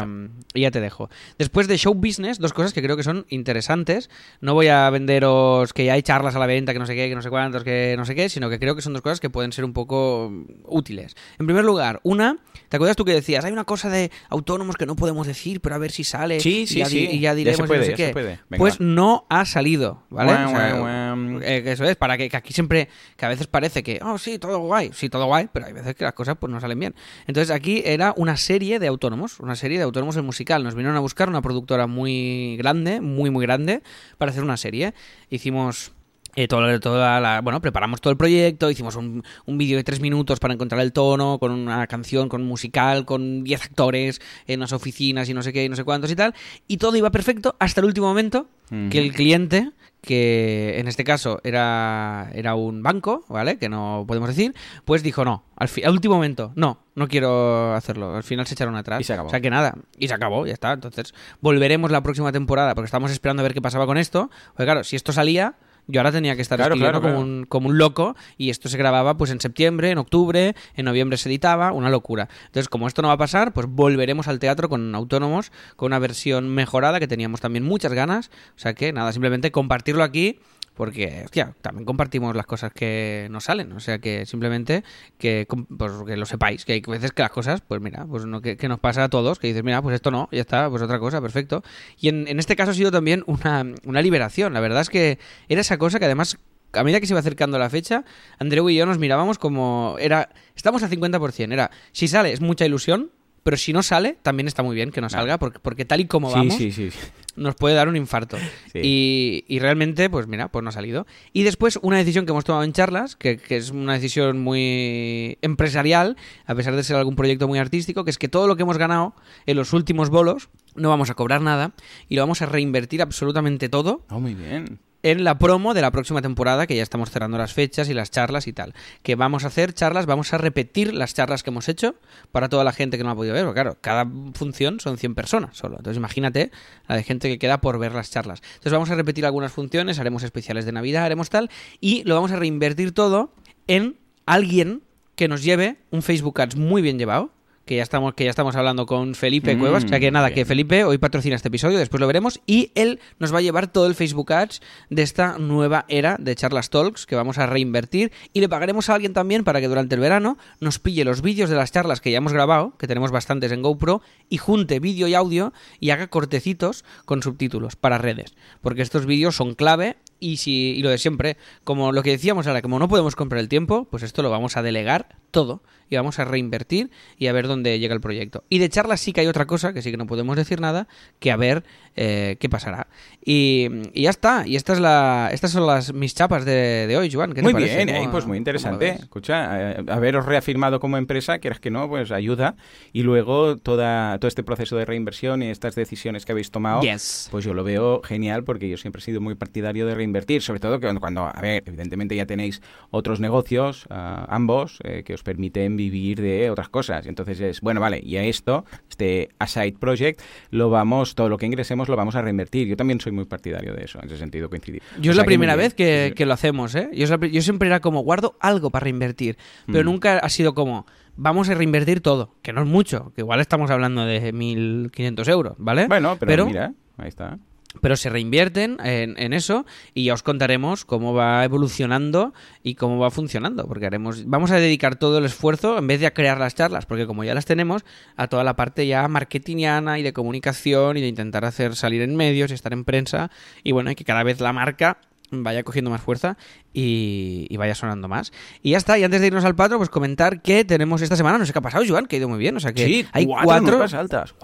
y 0.55 0.61
ya 0.62 0.71
te 0.71 0.81
dejo. 0.81 1.11
Después 1.38 1.68
de 1.68 1.77
show 1.79 1.95
business, 1.95 2.38
dos 2.38 2.53
cosas 2.53 2.73
que 2.73 2.83
creo 2.83 2.97
que 2.97 3.03
son 3.03 3.27
interesantes. 3.29 4.09
No 4.40 4.55
voy 4.55 4.68
a 4.68 4.88
venderos 4.90 5.73
que 5.73 5.85
ya 5.85 5.95
hay 5.95 6.03
charlas 6.03 6.35
a 6.37 6.38
la 6.38 6.47
venta, 6.47 6.73
que 6.73 6.79
no 6.79 6.87
sé 6.87 6.95
qué, 6.95 7.09
que 7.09 7.14
no 7.14 7.23
sé 7.23 7.31
cuántos, 7.31 7.64
que 7.64 7.95
no 7.97 8.05
sé 8.05 8.14
qué, 8.14 8.29
sino 8.29 8.49
que 8.51 8.59
creo 8.59 8.75
que 8.75 8.83
son 8.83 8.92
dos 8.92 9.03
cosas 9.03 9.21
que 9.21 9.31
pueden 9.31 9.53
ser 9.53 9.64
un 9.64 9.73
poco 9.73 10.33
útiles. 10.64 11.16
En 11.38 11.47
primer 11.47 11.64
lugar, 11.64 12.01
una, 12.03 12.38
¿te 12.68 12.77
acuerdas 12.77 12.97
tú 12.97 13.05
que 13.05 13.12
decías? 13.12 13.45
Hay 13.45 13.53
una 13.53 13.64
cosa 13.64 13.88
de 13.88 14.11
autónomos 14.29 14.77
que 14.77 14.87
no 14.87 14.97
podemos 14.97 15.27
decir, 15.27 15.61
pero 15.61 15.75
a 15.75 15.79
ver 15.79 15.91
si 15.91 16.05
sale. 16.05 16.41
Sí, 16.41 16.63
y 16.63 16.67
sí, 16.67 16.79
ya 16.79 16.89
di- 16.89 16.91
sí. 16.91 17.09
Y 17.13 17.21
ya 17.21 17.31
Ya 17.33 17.35
diremos 17.35 17.57
se 17.59 17.65
y 17.65 17.67
puede, 17.67 17.81
no 17.81 17.85
sé 17.85 17.91
ya 17.93 17.97
qué. 17.97 18.07
se 18.07 18.13
puede. 18.13 18.41
Pues 18.59 18.81
no 18.81 19.27
ha 19.29 19.45
salido, 19.45 20.03
¿vale? 20.11 20.33
O 20.33 20.49
sea, 20.51 21.15
eh, 21.43 21.63
eso 21.67 21.85
es, 21.85 21.97
para 21.97 22.17
que, 22.17 22.29
que 22.29 22.37
aquí 22.37 22.53
siempre, 22.53 22.89
que 23.17 23.27
a 23.27 23.29
veces 23.29 23.47
parece 23.47 23.83
que, 23.83 24.01
oh, 24.03 24.19
sí, 24.19 24.39
todo 24.39 24.59
guay, 24.61 24.91
sí, 24.95 25.09
todo 25.09 25.27
guay, 25.27 25.49
pero 25.53 25.67
hay 25.67 25.73
veces 25.73 25.95
que 25.95 26.05
las 26.05 26.13
cosas 26.15 26.37
pues 26.39 26.53
no 26.53 26.61
salen 26.61 26.79
bien. 26.79 26.95
Entonces 27.27 27.51
aquí 27.55 27.83
era 27.85 28.15
una 28.17 28.37
serie 28.37 28.79
de 28.79 28.87
autónomos, 28.89 29.41
una 29.41 29.57
serie 29.57 29.79
de 29.79 29.85
autónomos 29.85 30.17
en 30.17 30.25
musical. 30.25 30.63
Nos 30.65 30.75
vinieron 30.75 30.97
a 30.97 31.01
buscar 31.01 31.29
una 31.29 31.43
productora 31.43 31.87
muy 31.87 32.57
grande, 32.57 33.01
muy, 33.01 33.31
muy 33.31 33.45
grande, 33.45 33.83
para 34.19 34.31
hacer 34.31 34.43
una 34.45 34.57
serie. 34.57 34.95
Hicimos... 35.31 35.93
eh, 36.35 36.49
todo- 36.49 36.81
toda 36.81 37.21
la, 37.21 37.40
bueno, 37.40 37.61
preparamos 37.61 38.01
todo 38.01 38.11
el 38.11 38.16
proyecto, 38.16 38.71
hicimos 38.71 38.97
un, 38.97 39.23
un 39.47 39.59
vídeo 39.59 39.77
de 39.77 39.85
tres 39.85 40.01
minutos 40.01 40.38
para 40.40 40.55
encontrar 40.55 40.81
el 40.81 40.92
tono, 40.92 41.38
con 41.38 41.53
una 41.53 41.87
canción, 41.87 42.29
con 42.29 42.42
un 42.42 42.49
musical, 42.49 43.05
con 43.05 43.45
10 43.45 43.64
actores 43.64 44.21
en 44.47 44.61
las 44.61 44.73
oficinas 44.73 45.29
y 45.29 45.35
no 45.35 45.42
sé 45.42 45.53
qué 45.53 45.64
y 45.64 45.68
no 45.68 45.77
sé 45.77 45.85
cuántos 45.85 46.11
y 46.11 46.16
tal, 46.16 46.35
y 46.68 46.79
todo 46.79 46.97
iba 46.97 47.11
perfecto 47.11 47.55
hasta 47.59 47.81
el 47.81 47.87
último 47.87 48.07
momento 48.09 48.47
que 48.90 48.99
el 48.99 49.12
cliente, 49.12 49.71
que 50.01 50.79
en 50.79 50.88
este 50.88 51.05
caso 51.05 51.40
era, 51.45 52.31
era 52.35 52.55
un 52.55 52.83
banco, 52.83 53.25
¿vale? 53.29 53.59
Que 53.59 53.68
no 53.68 54.05
podemos 54.09 54.29
decir, 54.29 54.55
pues 54.85 55.03
dijo 55.03 55.25
no, 55.25 55.45
al, 55.57 55.68
fi- 55.68 55.85
al 55.85 55.92
último 55.92 56.14
momento, 56.14 56.53
no, 56.57 56.79
no 56.95 57.07
quiero 57.07 57.75
hacerlo. 57.75 58.16
Al 58.16 58.23
final 58.25 58.47
se 58.47 58.55
echaron 58.55 58.75
atrás. 58.77 59.01
Y 59.01 59.05
se 59.05 59.12
acabó. 59.12 59.29
O 59.29 59.31
sea 59.31 59.40
que 59.40 59.51
nada, 59.51 59.75
y 59.99 60.09
se 60.09 60.14
acabó, 60.14 60.47
ya 60.47 60.55
está. 60.55 60.73
Entonces 60.73 61.14
volveremos 61.40 61.90
la 61.90 62.03
próxima 62.03 62.33
temporada 62.33 62.75
porque 62.75 62.87
estamos 62.87 63.11
esperando 63.11 63.40
a 63.40 63.45
ver 63.45 63.55
qué 63.55 63.62
pasaba 63.62 63.87
con 63.87 63.97
esto. 63.99 64.31
Porque 64.55 64.64
claro, 64.64 64.85
si 64.85 64.97
esto 64.97 65.12
salía... 65.12 65.55
Yo 65.88 66.01
ahora 66.01 66.12
tenía 66.12 66.37
que 66.37 66.42
estar 66.42 66.59
Claro, 66.59 66.75
escribiendo 66.75 67.01
claro, 67.01 67.14
como, 67.14 67.25
claro. 67.25 67.38
Un, 67.40 67.47
como 67.47 67.68
un 67.68 67.79
loco 67.79 68.16
y 68.38 68.51
esto 68.51 68.68
se 68.68 68.79
grababa 68.79 69.16
pues 69.16 69.31
en 69.31 69.40
septiembre, 69.40 69.90
en 69.90 69.99
octubre, 69.99 70.55
en 70.75 70.85
noviembre 70.85 71.18
se 71.18 71.29
editaba, 71.29 71.73
una 71.73 71.90
locura. 71.90 72.29
Entonces, 72.47 72.68
como 72.68 72.87
esto 72.87 73.03
no 73.03 73.09
va 73.09 73.14
a 73.14 73.18
pasar, 73.18 73.53
pues 73.53 73.66
volveremos 73.68 74.29
al 74.29 74.38
teatro 74.38 74.68
con 74.68 74.95
autónomos, 74.95 75.51
con 75.77 75.87
una 75.87 75.99
versión 75.99 76.49
mejorada 76.49 77.01
que 77.01 77.09
teníamos 77.09 77.40
también 77.40 77.64
muchas 77.64 77.92
ganas. 77.92 78.31
O 78.57 78.59
sea 78.59 78.75
que 78.75 78.92
nada, 78.92 79.12
simplemente 79.12 79.51
compartirlo 79.51 80.05
aquí 80.05 80.38
porque, 80.75 81.23
hostia, 81.25 81.55
también 81.61 81.85
compartimos 81.85 82.35
las 82.35 82.47
cosas 82.47 82.73
que 82.73 83.29
nos 83.31 83.45
salen. 83.45 83.73
O 83.73 83.81
sea 83.81 83.99
que 83.99 84.27
simplemente 84.27 84.85
que, 85.19 85.47
pues, 85.77 85.93
que 86.07 86.17
lo 86.17 86.27
sepáis, 86.27 86.65
que 86.65 86.73
hay 86.73 86.81
veces 86.81 87.13
que 87.13 87.23
las 87.23 87.31
cosas, 87.31 87.61
pues 87.61 87.81
mira, 87.81 88.07
pues 88.07 88.25
no, 88.25 88.41
que, 88.41 88.57
que 88.57 88.69
nos 88.69 88.81
pasa 88.81 89.05
a 89.05 89.09
todos, 89.09 89.39
que 89.39 89.49
dices, 89.49 89.65
mira, 89.65 89.83
pues 89.83 89.95
esto 89.95 90.11
no, 90.11 90.29
ya 90.33 90.41
está, 90.41 90.69
pues 90.71 90.83
otra 90.83 90.99
cosa, 90.99 91.21
perfecto. 91.21 91.63
Y 91.99 92.09
en, 92.09 92.27
en 92.29 92.39
este 92.39 92.57
caso 92.57 92.71
ha 92.71 92.75
sido 92.75 92.91
también 92.91 93.23
una, 93.27 93.65
una 93.85 94.03
liberación. 94.03 94.55
La 94.55 94.61
verdad 94.61 94.81
es 94.81 94.91
que 94.91 95.19
era 95.49 95.61
esa 95.61 95.79
cosa 95.79 95.99
que 95.99 96.07
además 96.07 96.39
a 96.73 96.85
medida 96.85 97.01
que 97.01 97.07
se 97.07 97.13
iba 97.13 97.21
acercando 97.21 97.59
la 97.59 97.71
fecha, 97.71 98.05
Andreu 98.39 98.69
y 98.71 98.77
yo 98.77 98.87
nos 98.87 98.99
mirábamos 98.99 99.39
como 99.39 99.97
era 99.99 100.31
estamos 100.57 100.83
al 100.83 100.91
50%, 100.91 101.53
era 101.53 101.71
si 101.93 102.09
sale 102.09 102.33
es 102.33 102.41
mucha 102.41 102.65
ilusión, 102.65 103.11
pero 103.42 103.57
si 103.57 103.72
no 103.72 103.83
sale 103.83 104.16
también 104.22 104.46
está 104.48 104.62
muy 104.62 104.74
bien 104.74 104.90
que 104.90 105.00
no 105.00 105.09
salga 105.11 105.38
porque, 105.38 105.59
porque 105.59 105.85
tal 105.85 106.00
y 106.00 106.07
como 106.07 106.28
Sí, 106.31 106.35
vamos 106.37 106.55
sí, 106.57 106.70
sí. 106.72 106.90
nos 107.37 107.55
puede 107.55 107.74
dar 107.74 107.88
un 107.88 107.96
infarto. 107.96 108.37
Y, 108.74 109.44
y 109.48 109.59
realmente, 109.59 110.09
pues 110.11 110.26
mira, 110.26 110.48
pues 110.48 110.62
no 110.62 110.68
ha 110.68 110.72
salido. 110.72 111.07
Y 111.33 111.42
después 111.42 111.78
una 111.83 111.96
decisión 111.98 112.24
que 112.26 112.33
hemos 112.33 112.44
tomado 112.44 112.64
en 112.64 112.72
charlas, 112.72 113.16
que, 113.16 113.38
que 113.38 113.57
es 113.57 113.70
una 113.70 113.94
decisión 113.94 114.38
muy 114.40 115.38
empresarial, 115.42 116.16
a 116.46 116.55
pesar 116.55 116.76
de 116.76 116.83
ser 116.85 116.96
algún 116.96 117.16
proyecto 117.16 117.48
muy 117.48 117.59
artístico, 117.59 118.05
que 118.05 118.11
es 118.11 118.18
que 118.18 118.28
todo 118.28 118.46
lo 118.46 118.57
que 118.57 118.62
hemos 118.62 118.78
ganado 118.78 119.14
en 119.46 119.57
los 119.57 119.72
últimos 119.72 120.11
bolos 120.11 120.48
no 120.74 120.88
vamos 120.88 121.11
a 121.11 121.14
cobrar 121.14 121.40
nada 121.42 121.72
y 122.09 122.16
lo 122.16 122.22
vamos 122.22 122.42
a 122.42 122.46
reinvertir 122.46 123.02
absolutamente 123.02 123.68
todo 123.68 124.05
Oh, 124.09 124.20
muy 124.20 124.35
bien. 124.35 124.78
En 125.03 125.25
la 125.25 125.38
promo 125.38 125.75
de 125.75 125.83
la 125.83 125.91
próxima 125.91 126.23
temporada, 126.23 126.67
que 126.67 126.77
ya 126.77 126.83
estamos 126.83 127.11
cerrando 127.11 127.38
las 127.38 127.53
fechas 127.53 127.88
y 127.88 127.95
las 127.95 128.11
charlas 128.11 128.47
y 128.47 128.53
tal. 128.53 128.75
Que 129.03 129.15
vamos 129.15 129.45
a 129.45 129.49
hacer 129.49 129.73
charlas, 129.73 130.07
vamos 130.07 130.33
a 130.33 130.38
repetir 130.38 130.95
las 130.95 131.15
charlas 131.15 131.43
que 131.43 131.51
hemos 131.51 131.69
hecho 131.69 131.97
para 132.31 132.49
toda 132.49 132.65
la 132.65 132.73
gente 132.73 132.99
que 132.99 133.05
no 133.05 133.11
ha 133.11 133.17
podido 133.17 133.35
ver. 133.35 133.45
Porque 133.45 133.61
claro, 133.61 133.79
cada 133.81 134.07
función 134.35 134.81
son 134.81 134.99
100 134.99 135.15
personas 135.15 135.57
solo. 135.57 135.77
Entonces 135.77 135.97
imagínate 135.97 136.51
la 136.88 136.97
de 136.97 137.03
gente 137.03 137.29
que 137.29 137.38
queda 137.38 137.61
por 137.61 137.79
ver 137.79 137.93
las 137.93 138.11
charlas. 138.11 138.43
Entonces 138.45 138.73
vamos 138.73 138.91
a 138.91 138.95
repetir 138.95 139.27
algunas 139.27 139.53
funciones, 139.53 139.99
haremos 139.99 140.23
especiales 140.23 140.65
de 140.65 140.73
Navidad, 140.73 141.05
haremos 141.05 141.31
tal, 141.31 141.51
y 141.81 142.05
lo 142.05 142.15
vamos 142.15 142.33
a 142.33 142.37
reinvertir 142.37 142.93
todo 142.93 143.33
en 143.67 143.99
alguien 144.27 144.83
que 145.17 145.29
nos 145.29 145.43
lleve 145.43 145.77
un 145.91 146.03
Facebook 146.03 146.41
Ads 146.41 146.57
muy 146.57 146.83
bien 146.83 146.99
llevado, 146.99 147.31
que 147.64 147.77
ya 147.77 147.83
estamos, 147.83 148.14
que 148.14 148.25
ya 148.25 148.31
estamos 148.31 148.57
hablando 148.57 148.87
con 148.87 149.14
Felipe 149.14 149.55
Mm, 149.55 149.61
Cuevas. 149.61 149.85
O 149.85 149.88
sea 149.88 150.01
que 150.01 150.11
nada, 150.11 150.29
bien. 150.29 150.35
que 150.35 150.44
Felipe 150.44 150.85
hoy 150.85 150.98
patrocina 150.98 151.37
este 151.37 151.48
episodio, 151.48 151.79
después 151.79 152.01
lo 152.01 152.07
veremos. 152.07 152.40
Y 152.46 152.72
él 152.75 153.01
nos 153.18 153.33
va 153.33 153.38
a 153.38 153.42
llevar 153.42 153.66
todo 153.66 153.87
el 153.87 153.94
Facebook 153.94 154.33
Ads 154.33 154.61
de 154.90 155.03
esta 155.03 155.38
nueva 155.38 155.85
era 155.88 156.16
de 156.18 156.35
Charlas 156.35 156.70
Talks 156.70 157.07
que 157.07 157.14
vamos 157.14 157.38
a 157.38 157.46
reinvertir. 157.46 158.12
Y 158.33 158.40
le 158.40 158.48
pagaremos 158.48 158.88
a 158.88 158.94
alguien 158.94 159.12
también 159.12 159.44
para 159.44 159.61
que 159.61 159.68
durante 159.68 159.94
el 159.94 160.01
verano 160.01 160.38
nos 160.61 160.79
pille 160.79 161.05
los 161.05 161.22
vídeos 161.22 161.51
de 161.51 161.57
las 161.57 161.72
charlas 161.72 162.01
que 162.01 162.11
ya 162.11 162.18
hemos 162.18 162.33
grabado, 162.33 162.77
que 162.79 162.87
tenemos 162.87 163.11
bastantes 163.11 163.53
en 163.53 163.62
GoPro, 163.62 164.03
y 164.29 164.38
junte 164.38 164.81
vídeo 164.81 165.07
y 165.09 165.14
audio 165.14 165.53
y 165.81 165.90
haga 165.90 166.09
cortecitos 166.09 166.85
con 167.05 167.22
subtítulos 167.22 167.77
para 167.77 167.98
redes. 167.98 168.35
Porque 168.61 168.83
estos 168.83 169.07
vídeos 169.07 169.37
son 169.37 169.55
clave 169.55 169.96
y 170.23 170.37
si 170.39 170.75
y 170.77 170.83
lo 170.83 170.89
de 170.91 170.99
siempre, 170.99 171.37
como 171.65 171.93
lo 171.93 172.03
que 172.03 172.11
decíamos 172.11 172.47
ahora, 172.47 172.63
como 172.63 172.79
no 172.79 172.89
podemos 172.89 173.17
comprar 173.17 173.41
el 173.41 173.49
tiempo, 173.49 173.87
pues 173.91 174.03
esto 174.03 174.23
lo 174.23 174.31
vamos 174.31 174.57
a 174.57 174.63
delegar 174.63 175.17
todo 175.31 175.63
y 175.91 175.97
vamos 175.97 176.19
a 176.19 176.25
reinvertir 176.25 176.91
y 177.19 177.27
a 177.27 177.33
ver 177.33 177.47
dónde 177.49 177.79
llega 177.79 177.95
el 177.95 178.01
proyecto. 178.01 178.45
Y 178.49 178.59
de 178.59 178.69
charlas 178.71 179.01
sí 179.01 179.13
que 179.13 179.21
hay 179.23 179.27
otra 179.27 179.47
cosa, 179.47 179.73
que 179.75 179.83
sí 179.83 179.91
que 179.91 179.97
no 179.99 180.07
podemos 180.07 180.37
decir 180.37 180.61
nada, 180.61 180.89
que 181.21 181.31
a 181.31 181.37
ver 181.37 181.65
eh, 181.97 182.37
qué 182.41 182.49
pasará. 182.49 182.87
Y, 183.25 183.69
y 183.93 184.03
ya 184.03 184.11
está, 184.11 184.47
y 184.47 184.57
esta 184.57 184.73
es 184.73 184.81
la, 184.81 185.29
estas 185.33 185.51
son 185.53 185.67
las 185.67 185.93
mis 185.93 186.15
chapas 186.15 186.45
de, 186.47 186.87
de 186.87 186.97
hoy, 186.97 187.11
Joan. 187.13 187.31
¿Qué 187.31 187.37
te 187.37 187.43
Muy 187.43 187.53
parece? 187.53 187.77
bien, 187.85 187.89
¿Cómo- 187.95 188.05
eh, 188.05 188.09
pues 188.11 188.27
muy 188.27 188.39
interesante. 188.39 188.89
Escucha, 189.01 189.73
eh, 189.73 189.85
haberos 189.89 190.25
reafirmado 190.27 190.81
como 190.81 190.97
empresa, 190.97 191.39
quieras 191.39 191.61
que 191.61 191.71
no, 191.71 191.89
pues 191.89 192.11
ayuda. 192.11 192.57
Y 192.95 193.03
luego 193.03 193.57
toda, 193.59 194.19
todo 194.19 194.29
este 194.29 194.43
proceso 194.43 194.77
de 194.77 194.85
reinversión 194.87 195.43
y 195.43 195.51
estas 195.51 195.75
decisiones 195.75 196.25
que 196.25 196.33
habéis 196.33 196.51
tomado, 196.51 196.81
Yes. 196.83 197.29
pues 197.31 197.45
yo 197.45 197.53
lo 197.55 197.65
veo 197.65 198.01
genial 198.03 198.45
porque 198.45 198.69
yo 198.69 198.77
siempre 198.79 199.01
he 199.01 199.05
sido 199.05 199.21
muy 199.21 199.35
partidario 199.35 199.87
de 199.87 199.95
reinvertir, 200.12 200.42
sobre 200.42 200.61
todo 200.61 200.79
que 200.79 200.87
cuando, 200.87 201.01
cuando, 201.01 201.22
a 201.25 201.40
ver, 201.40 201.62
evidentemente 201.66 202.14
ya 202.14 202.27
tenéis 202.27 202.61
otros 202.90 203.18
negocios, 203.20 203.87
ah, 203.90 204.27
ambos, 204.29 204.79
eh, 204.85 205.03
que 205.05 205.14
os 205.14 205.22
permiten 205.22 205.77
vivir 205.77 206.20
de 206.20 206.51
otras 206.51 206.68
cosas. 206.68 207.07
Entonces 207.07 207.40
es, 207.40 207.61
bueno, 207.62 207.81
vale, 207.81 208.01
y 208.05 208.16
a 208.16 208.25
esto, 208.25 208.64
este 208.90 209.31
Aside 209.38 209.75
Project, 209.79 210.20
lo 210.51 210.68
vamos, 210.68 211.14
todo 211.14 211.29
lo 211.29 211.38
que 211.38 211.46
ingresemos 211.46 211.88
lo 211.88 211.96
vamos 211.96 212.14
a 212.14 212.22
reinvertir. 212.22 212.68
Yo 212.68 212.77
también 212.77 213.01
soy 213.01 213.12
muy 213.12 213.25
partidario 213.25 213.75
de 213.75 213.85
eso, 213.85 213.98
en 214.01 214.07
ese 214.07 214.18
sentido 214.18 214.51
coincidir. 214.51 214.83
Yo 215.01 215.11
O 215.11 215.12
es 215.12 215.16
la 215.16 215.25
primera 215.25 215.57
vez 215.57 215.75
que, 215.75 216.12
que 216.14 216.27
lo 216.27 216.35
hacemos, 216.35 216.75
¿eh? 216.75 216.90
Yo, 216.92 217.07
la 217.07 217.27
yo 217.27 217.40
siempre 217.42 217.68
era 217.68 217.81
como, 217.81 218.01
guardo 218.01 218.37
algo 218.40 218.70
para 218.70 218.85
reinvertir, 218.85 219.37
pero 219.66 219.83
Mm. 219.83 219.87
nunca 219.87 220.18
ha 220.18 220.29
sido 220.29 220.55
como, 220.55 220.87
vamos 221.16 221.48
a 221.48 221.55
reinvertir 221.55 222.01
todo, 222.01 222.35
que 222.42 222.53
no 222.53 222.61
es 222.62 222.68
mucho, 222.68 223.12
que 223.14 223.22
igual 223.22 223.40
estamos 223.40 223.70
hablando 223.70 224.05
de 224.05 224.33
1.500 224.33 225.29
euros, 225.29 225.55
¿vale? 225.59 225.87
Bueno, 225.87 226.16
pero, 226.20 226.46
mira, 226.46 226.75
ahí 226.98 227.09
está. 227.09 227.38
Pero 227.81 227.97
se 227.97 228.11
reinvierten 228.11 228.79
en, 228.85 229.19
en 229.19 229.33
eso 229.33 229.67
y 229.95 230.05
ya 230.05 230.15
os 230.15 230.23
contaremos 230.23 230.85
cómo 230.85 231.15
va 231.15 231.45
evolucionando 231.45 232.35
y 232.63 232.75
cómo 232.75 232.99
va 232.99 233.11
funcionando, 233.11 233.67
porque 233.67 233.87
haremos, 233.87 234.25
vamos 234.27 234.51
a 234.51 234.57
dedicar 234.57 234.97
todo 234.97 235.19
el 235.19 235.25
esfuerzo, 235.25 235.79
en 235.79 235.87
vez 235.87 236.01
de 236.01 236.07
a 236.07 236.15
crear 236.15 236.39
las 236.39 236.55
charlas, 236.55 236.87
porque 236.87 237.07
como 237.07 237.25
ya 237.25 237.35
las 237.35 237.45
tenemos, 237.45 237.85
a 238.17 238.29
toda 238.29 238.45
la 238.45 238.57
parte 238.57 238.87
ya 238.87 239.07
marketingiana 239.09 239.99
y 239.99 240.03
de 240.03 240.13
comunicación 240.13 240.97
y 240.97 241.01
de 241.01 241.09
intentar 241.09 241.45
hacer 241.45 241.77
salir 241.77 242.03
en 242.03 242.17
medios 242.17 242.51
y 242.51 242.55
estar 242.55 242.73
en 242.73 242.85
prensa 242.85 243.31
y 243.63 243.73
bueno, 243.73 243.91
y 243.91 243.95
que 243.95 244.05
cada 244.05 244.23
vez 244.23 244.41
la 244.41 244.53
marca 244.53 244.99
vaya 245.33 245.63
cogiendo 245.63 245.91
más 245.91 246.03
fuerza 246.03 246.37
y, 246.73 247.47
y 247.51 247.57
vaya 247.57 247.75
sonando 247.75 248.09
más. 248.09 248.33
Y 248.63 248.71
ya 248.73 248.79
está, 248.79 248.99
y 248.99 249.05
antes 249.05 249.21
de 249.21 249.27
irnos 249.29 249.45
al 249.45 249.55
patro, 249.55 249.79
pues 249.79 249.89
comentar 249.91 250.43
que 250.43 250.65
tenemos 250.65 251.03
esta 251.03 251.17
semana, 251.17 251.39
no 251.39 251.47
sé 251.47 251.53
qué 251.53 251.59
ha 251.59 251.63
pasado, 251.63 251.85
Joan, 251.87 252.07
que 252.07 252.17
ha 252.17 252.19
ido 252.19 252.29
muy 252.29 252.39
bien, 252.39 252.57
o 252.57 252.61
sea 252.61 252.73
que 252.73 252.85
sí, 252.87 253.07
hay 253.13 253.27
cuatro, 253.27 253.79
cuatro, 253.79 253.99
altas. 253.99 254.35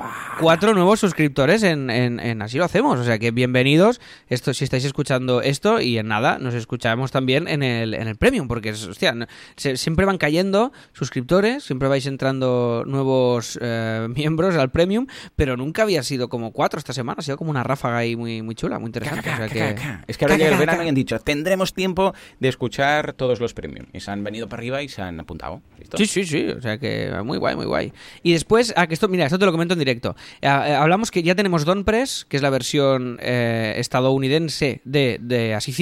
Cuatro 0.41 0.75
nuevos 0.75 1.01
suscriptores 1.01 1.62
en, 1.62 1.91
en- 1.91 2.21
en 2.21 2.43
Así 2.43 2.59
lo 2.59 2.64
hacemos. 2.64 2.99
O 2.99 3.05
sea 3.05 3.19
que 3.19 3.31
bienvenidos 3.31 4.01
esto, 4.29 4.55
si 4.55 4.64
estáis 4.64 4.85
escuchando 4.85 5.43
esto 5.43 5.81
y 5.81 5.99
en 5.99 6.09
nada 6.09 6.38
nos 6.38 6.55
escuchamos 6.55 7.11
también 7.11 7.49
en 7.49 7.62
el, 7.62 7.95
en 7.95 8.09
el 8.09 8.17
Premium, 8.17 8.49
porque 8.49 8.71
es, 8.71 8.87
hostia, 8.87 9.14
se- 9.57 9.77
siempre 9.77 10.05
van 10.07 10.19
cayendo 10.19 10.73
suscriptores, 10.93 11.64
siempre 11.64 11.88
vais 11.88 12.07
entrando 12.07 12.85
nuevos 12.87 13.59
eh, 13.61 14.07
miembros 14.14 14.55
al 14.57 14.71
Premium, 14.71 15.07
pero 15.37 15.57
nunca 15.57 15.83
había 15.83 16.03
sido 16.03 16.29
como 16.29 16.53
cuatro 16.53 16.79
esta 16.79 16.93
semana, 16.93 17.17
ha 17.21 17.23
sido 17.23 17.37
como 17.37 17.51
una 17.51 17.62
ráfaga 17.64 17.99
ahí 17.99 18.17
muy, 18.17 18.43
muy 18.43 18.55
chula, 18.55 18.79
muy 18.79 18.88
interesante. 18.88 19.31
O 19.31 19.37
sea 19.37 19.49
que... 19.49 19.77
Es 20.07 20.17
que 20.19 20.25
ahora 20.25 20.37
llega 20.37 20.51
el 20.53 20.59
verano 20.59 20.79
ca. 20.79 20.85
y 20.85 20.88
han 20.88 20.95
dicho, 20.95 21.19
tendremos 21.21 21.75
tiempo 21.75 22.14
de 22.40 22.48
escuchar 22.48 23.14
todos 23.14 23.40
los 23.40 23.54
premium. 23.54 23.87
Y 23.92 24.00
se 24.00 24.11
han 24.11 24.22
venido 24.22 24.48
para 24.48 24.61
arriba 24.61 24.83
y 24.83 24.88
se 24.88 25.02
han 25.02 25.18
apuntado. 25.20 25.62
¿Listo? 25.78 25.96
Sí, 25.96 26.07
sí, 26.07 26.24
sí, 26.24 26.48
o 26.48 26.61
sea 26.61 26.78
que 26.78 27.11
muy 27.24 27.38
guay, 27.38 27.57
muy 27.57 27.66
guay. 27.66 27.92
Y 28.22 28.33
después, 28.33 28.74
ah, 28.76 28.87
que 28.87 28.94
esto, 28.94 29.09
mira, 29.09 29.24
esto 29.24 29.38
te 29.38 29.46
lo 29.46 29.52
comento 29.52 29.74
en 29.74 29.78
directo. 29.78 30.16
Ah, 30.42 30.64
eh, 30.68 30.74
hablamos 30.74 31.11
que 31.11 31.22
ya 31.22 31.35
tenemos 31.35 31.64
Donpress, 31.64 32.26
que 32.28 32.37
es 32.37 32.42
la 32.42 32.50
versión 32.50 33.18
eh, 33.22 33.74
estadounidense 33.76 34.81
de, 34.85 35.18
de 35.20 35.54
Así 35.54 35.72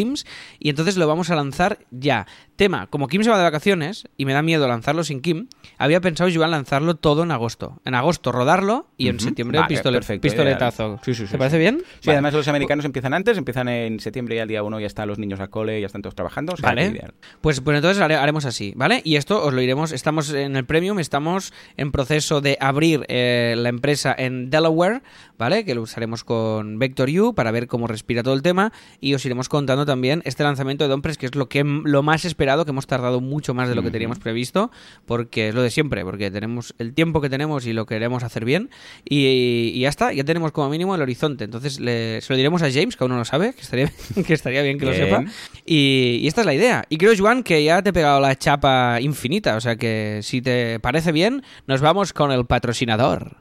y 0.59 0.69
entonces 0.69 0.97
lo 0.97 1.07
vamos 1.07 1.31
a 1.31 1.37
lanzar 1.37 1.79
ya. 1.91 2.27
Tema, 2.57 2.87
como 2.89 3.07
Kim 3.07 3.23
se 3.23 3.29
va 3.31 3.37
de 3.37 3.45
vacaciones 3.45 4.09
y 4.17 4.25
me 4.25 4.33
da 4.33 4.41
miedo 4.43 4.67
lanzarlo 4.67 5.05
sin 5.05 5.21
Kim, 5.21 5.49
había 5.77 6.01
pensado 6.01 6.29
yo 6.31 6.47
lanzarlo 6.47 6.95
todo 6.97 7.23
en 7.23 7.31
agosto. 7.31 7.81
En 7.85 7.95
agosto 7.95 8.33
rodarlo 8.33 8.87
y 8.97 9.09
en 9.09 9.21
septiembre 9.21 9.59
Vale, 9.61 9.75
pistole- 9.77 9.93
perfecto, 9.95 10.23
pistoletazo. 10.23 10.99
Sí, 11.05 11.15
sí, 11.15 11.27
sí, 11.27 11.33
¿Te 11.33 11.39
parece 11.39 11.59
bien? 11.59 11.83
Sí, 12.01 12.11
además 12.11 12.33
los 12.33 12.49
americanos 12.49 12.85
empiezan 12.87 13.13
antes, 13.13 13.37
empiezan 13.37 13.69
en 13.69 14.01
septiembre 14.01 14.37
y 14.37 14.39
al 14.39 14.49
día 14.49 14.63
uno 14.63 14.81
ya 14.81 14.87
están 14.87 15.07
los 15.09 15.19
niños 15.19 15.39
al 15.41 15.51
cole, 15.51 15.81
ya 15.81 15.87
están 15.87 16.01
todos 16.01 16.15
trabajando. 16.15 16.55
o 16.55 16.57
sea, 16.57 16.71
Vale. 16.71 17.11
Pues, 17.43 17.61
pues 17.61 17.77
entonces 17.77 18.03
hare- 18.03 18.17
haremos 18.17 18.47
así, 18.47 18.73
¿vale? 18.75 19.03
Y 19.05 19.17
esto 19.17 19.45
os 19.45 19.53
lo 19.53 19.61
iremos, 19.61 19.93
estamos 19.93 20.31
en 20.33 20.57
el 20.57 20.65
Premium, 20.65 20.99
estamos 20.99 21.53
en 21.77 21.93
proceso 21.93 22.41
de 22.41 22.57
abrir 22.61 23.05
eh, 23.09 23.55
la 23.59 23.69
empresa 23.69 24.15
en 24.17 24.49
Delaware, 24.49 25.03
¿vale? 25.37 25.67
Que 25.67 25.75
lo 25.75 25.83
usaremos 25.83 26.25
con 26.25 26.79
Vector 26.79 27.11
U 27.11 27.35
para 27.35 27.51
ver 27.51 27.67
cómo 27.67 27.87
respira 27.87 28.23
todo 28.23 28.33
el 28.33 28.41
tema 28.41 28.73
y 28.99 29.13
os 29.13 29.27
iremos 29.27 29.51
contando 29.51 29.85
también 29.85 30.23
este 30.25 30.43
lanzamiento 30.43 30.85
de 30.85 30.89
Donpress, 30.89 31.19
que 31.19 31.27
es 31.27 31.35
lo 31.35 31.51
que 31.51 31.63
lo 31.65 32.03
más 32.03 32.25
esperado, 32.25 32.46
que 32.65 32.71
hemos 32.71 32.87
tardado 32.87 33.21
mucho 33.21 33.55
más 33.55 33.69
de 33.69 33.75
lo 33.75 33.83
que 33.83 33.91
teníamos 33.91 34.19
previsto, 34.19 34.71
porque 35.05 35.49
es 35.49 35.55
lo 35.55 35.63
de 35.63 35.71
siempre, 35.71 36.05
porque 36.05 36.31
tenemos 36.31 36.75
el 36.79 36.95
tiempo 36.95 37.21
que 37.21 37.29
tenemos 37.29 37.67
y 37.67 37.73
lo 37.73 37.87
queremos 37.87 38.23
hacer 38.23 38.45
bien 38.45 38.71
y, 39.05 39.73
y 39.75 39.81
ya 39.81 39.89
está, 39.89 40.13
ya 40.13 40.25
tenemos 40.25 40.53
como 40.53 40.69
mínimo 40.71 40.95
el 40.95 41.03
horizonte. 41.03 41.45
Entonces 41.45 41.81
le- 41.81 42.21
se 42.21 42.33
lo 42.33 42.37
diremos 42.37 42.63
a 42.63 42.71
James, 42.71 42.97
que 42.97 43.05
aún 43.05 43.11
no 43.13 43.19
lo 43.19 43.25
sabe, 43.25 43.53
que 43.55 43.61
estaría, 43.63 43.93
que 44.27 44.35
estaría 44.35 44.63
bien 44.63 44.79
que 44.79 44.85
lo 44.87 44.93
Bien. 44.93 45.05
sepa. 45.05 45.25
Y, 45.65 46.21
y 46.23 46.27
esta 46.27 46.43
es 46.43 46.47
la 46.47 46.55
idea. 46.55 46.85
Y 46.89 46.97
creo, 46.99 47.13
Joan, 47.19 47.43
que 47.43 47.63
ya 47.65 47.83
te 47.83 47.91
he 47.91 47.93
pegado 47.93 48.21
la 48.21 48.37
chapa 48.37 49.01
infinita. 49.01 49.57
O 49.57 49.61
sea 49.61 49.77
que 49.77 50.21
si 50.23 50.41
te 50.43 50.79
parece 50.81 51.13
bien, 51.13 51.43
nos 51.67 51.81
vamos 51.81 52.13
con 52.13 52.31
el 52.33 52.47
patrocinador. 52.47 53.37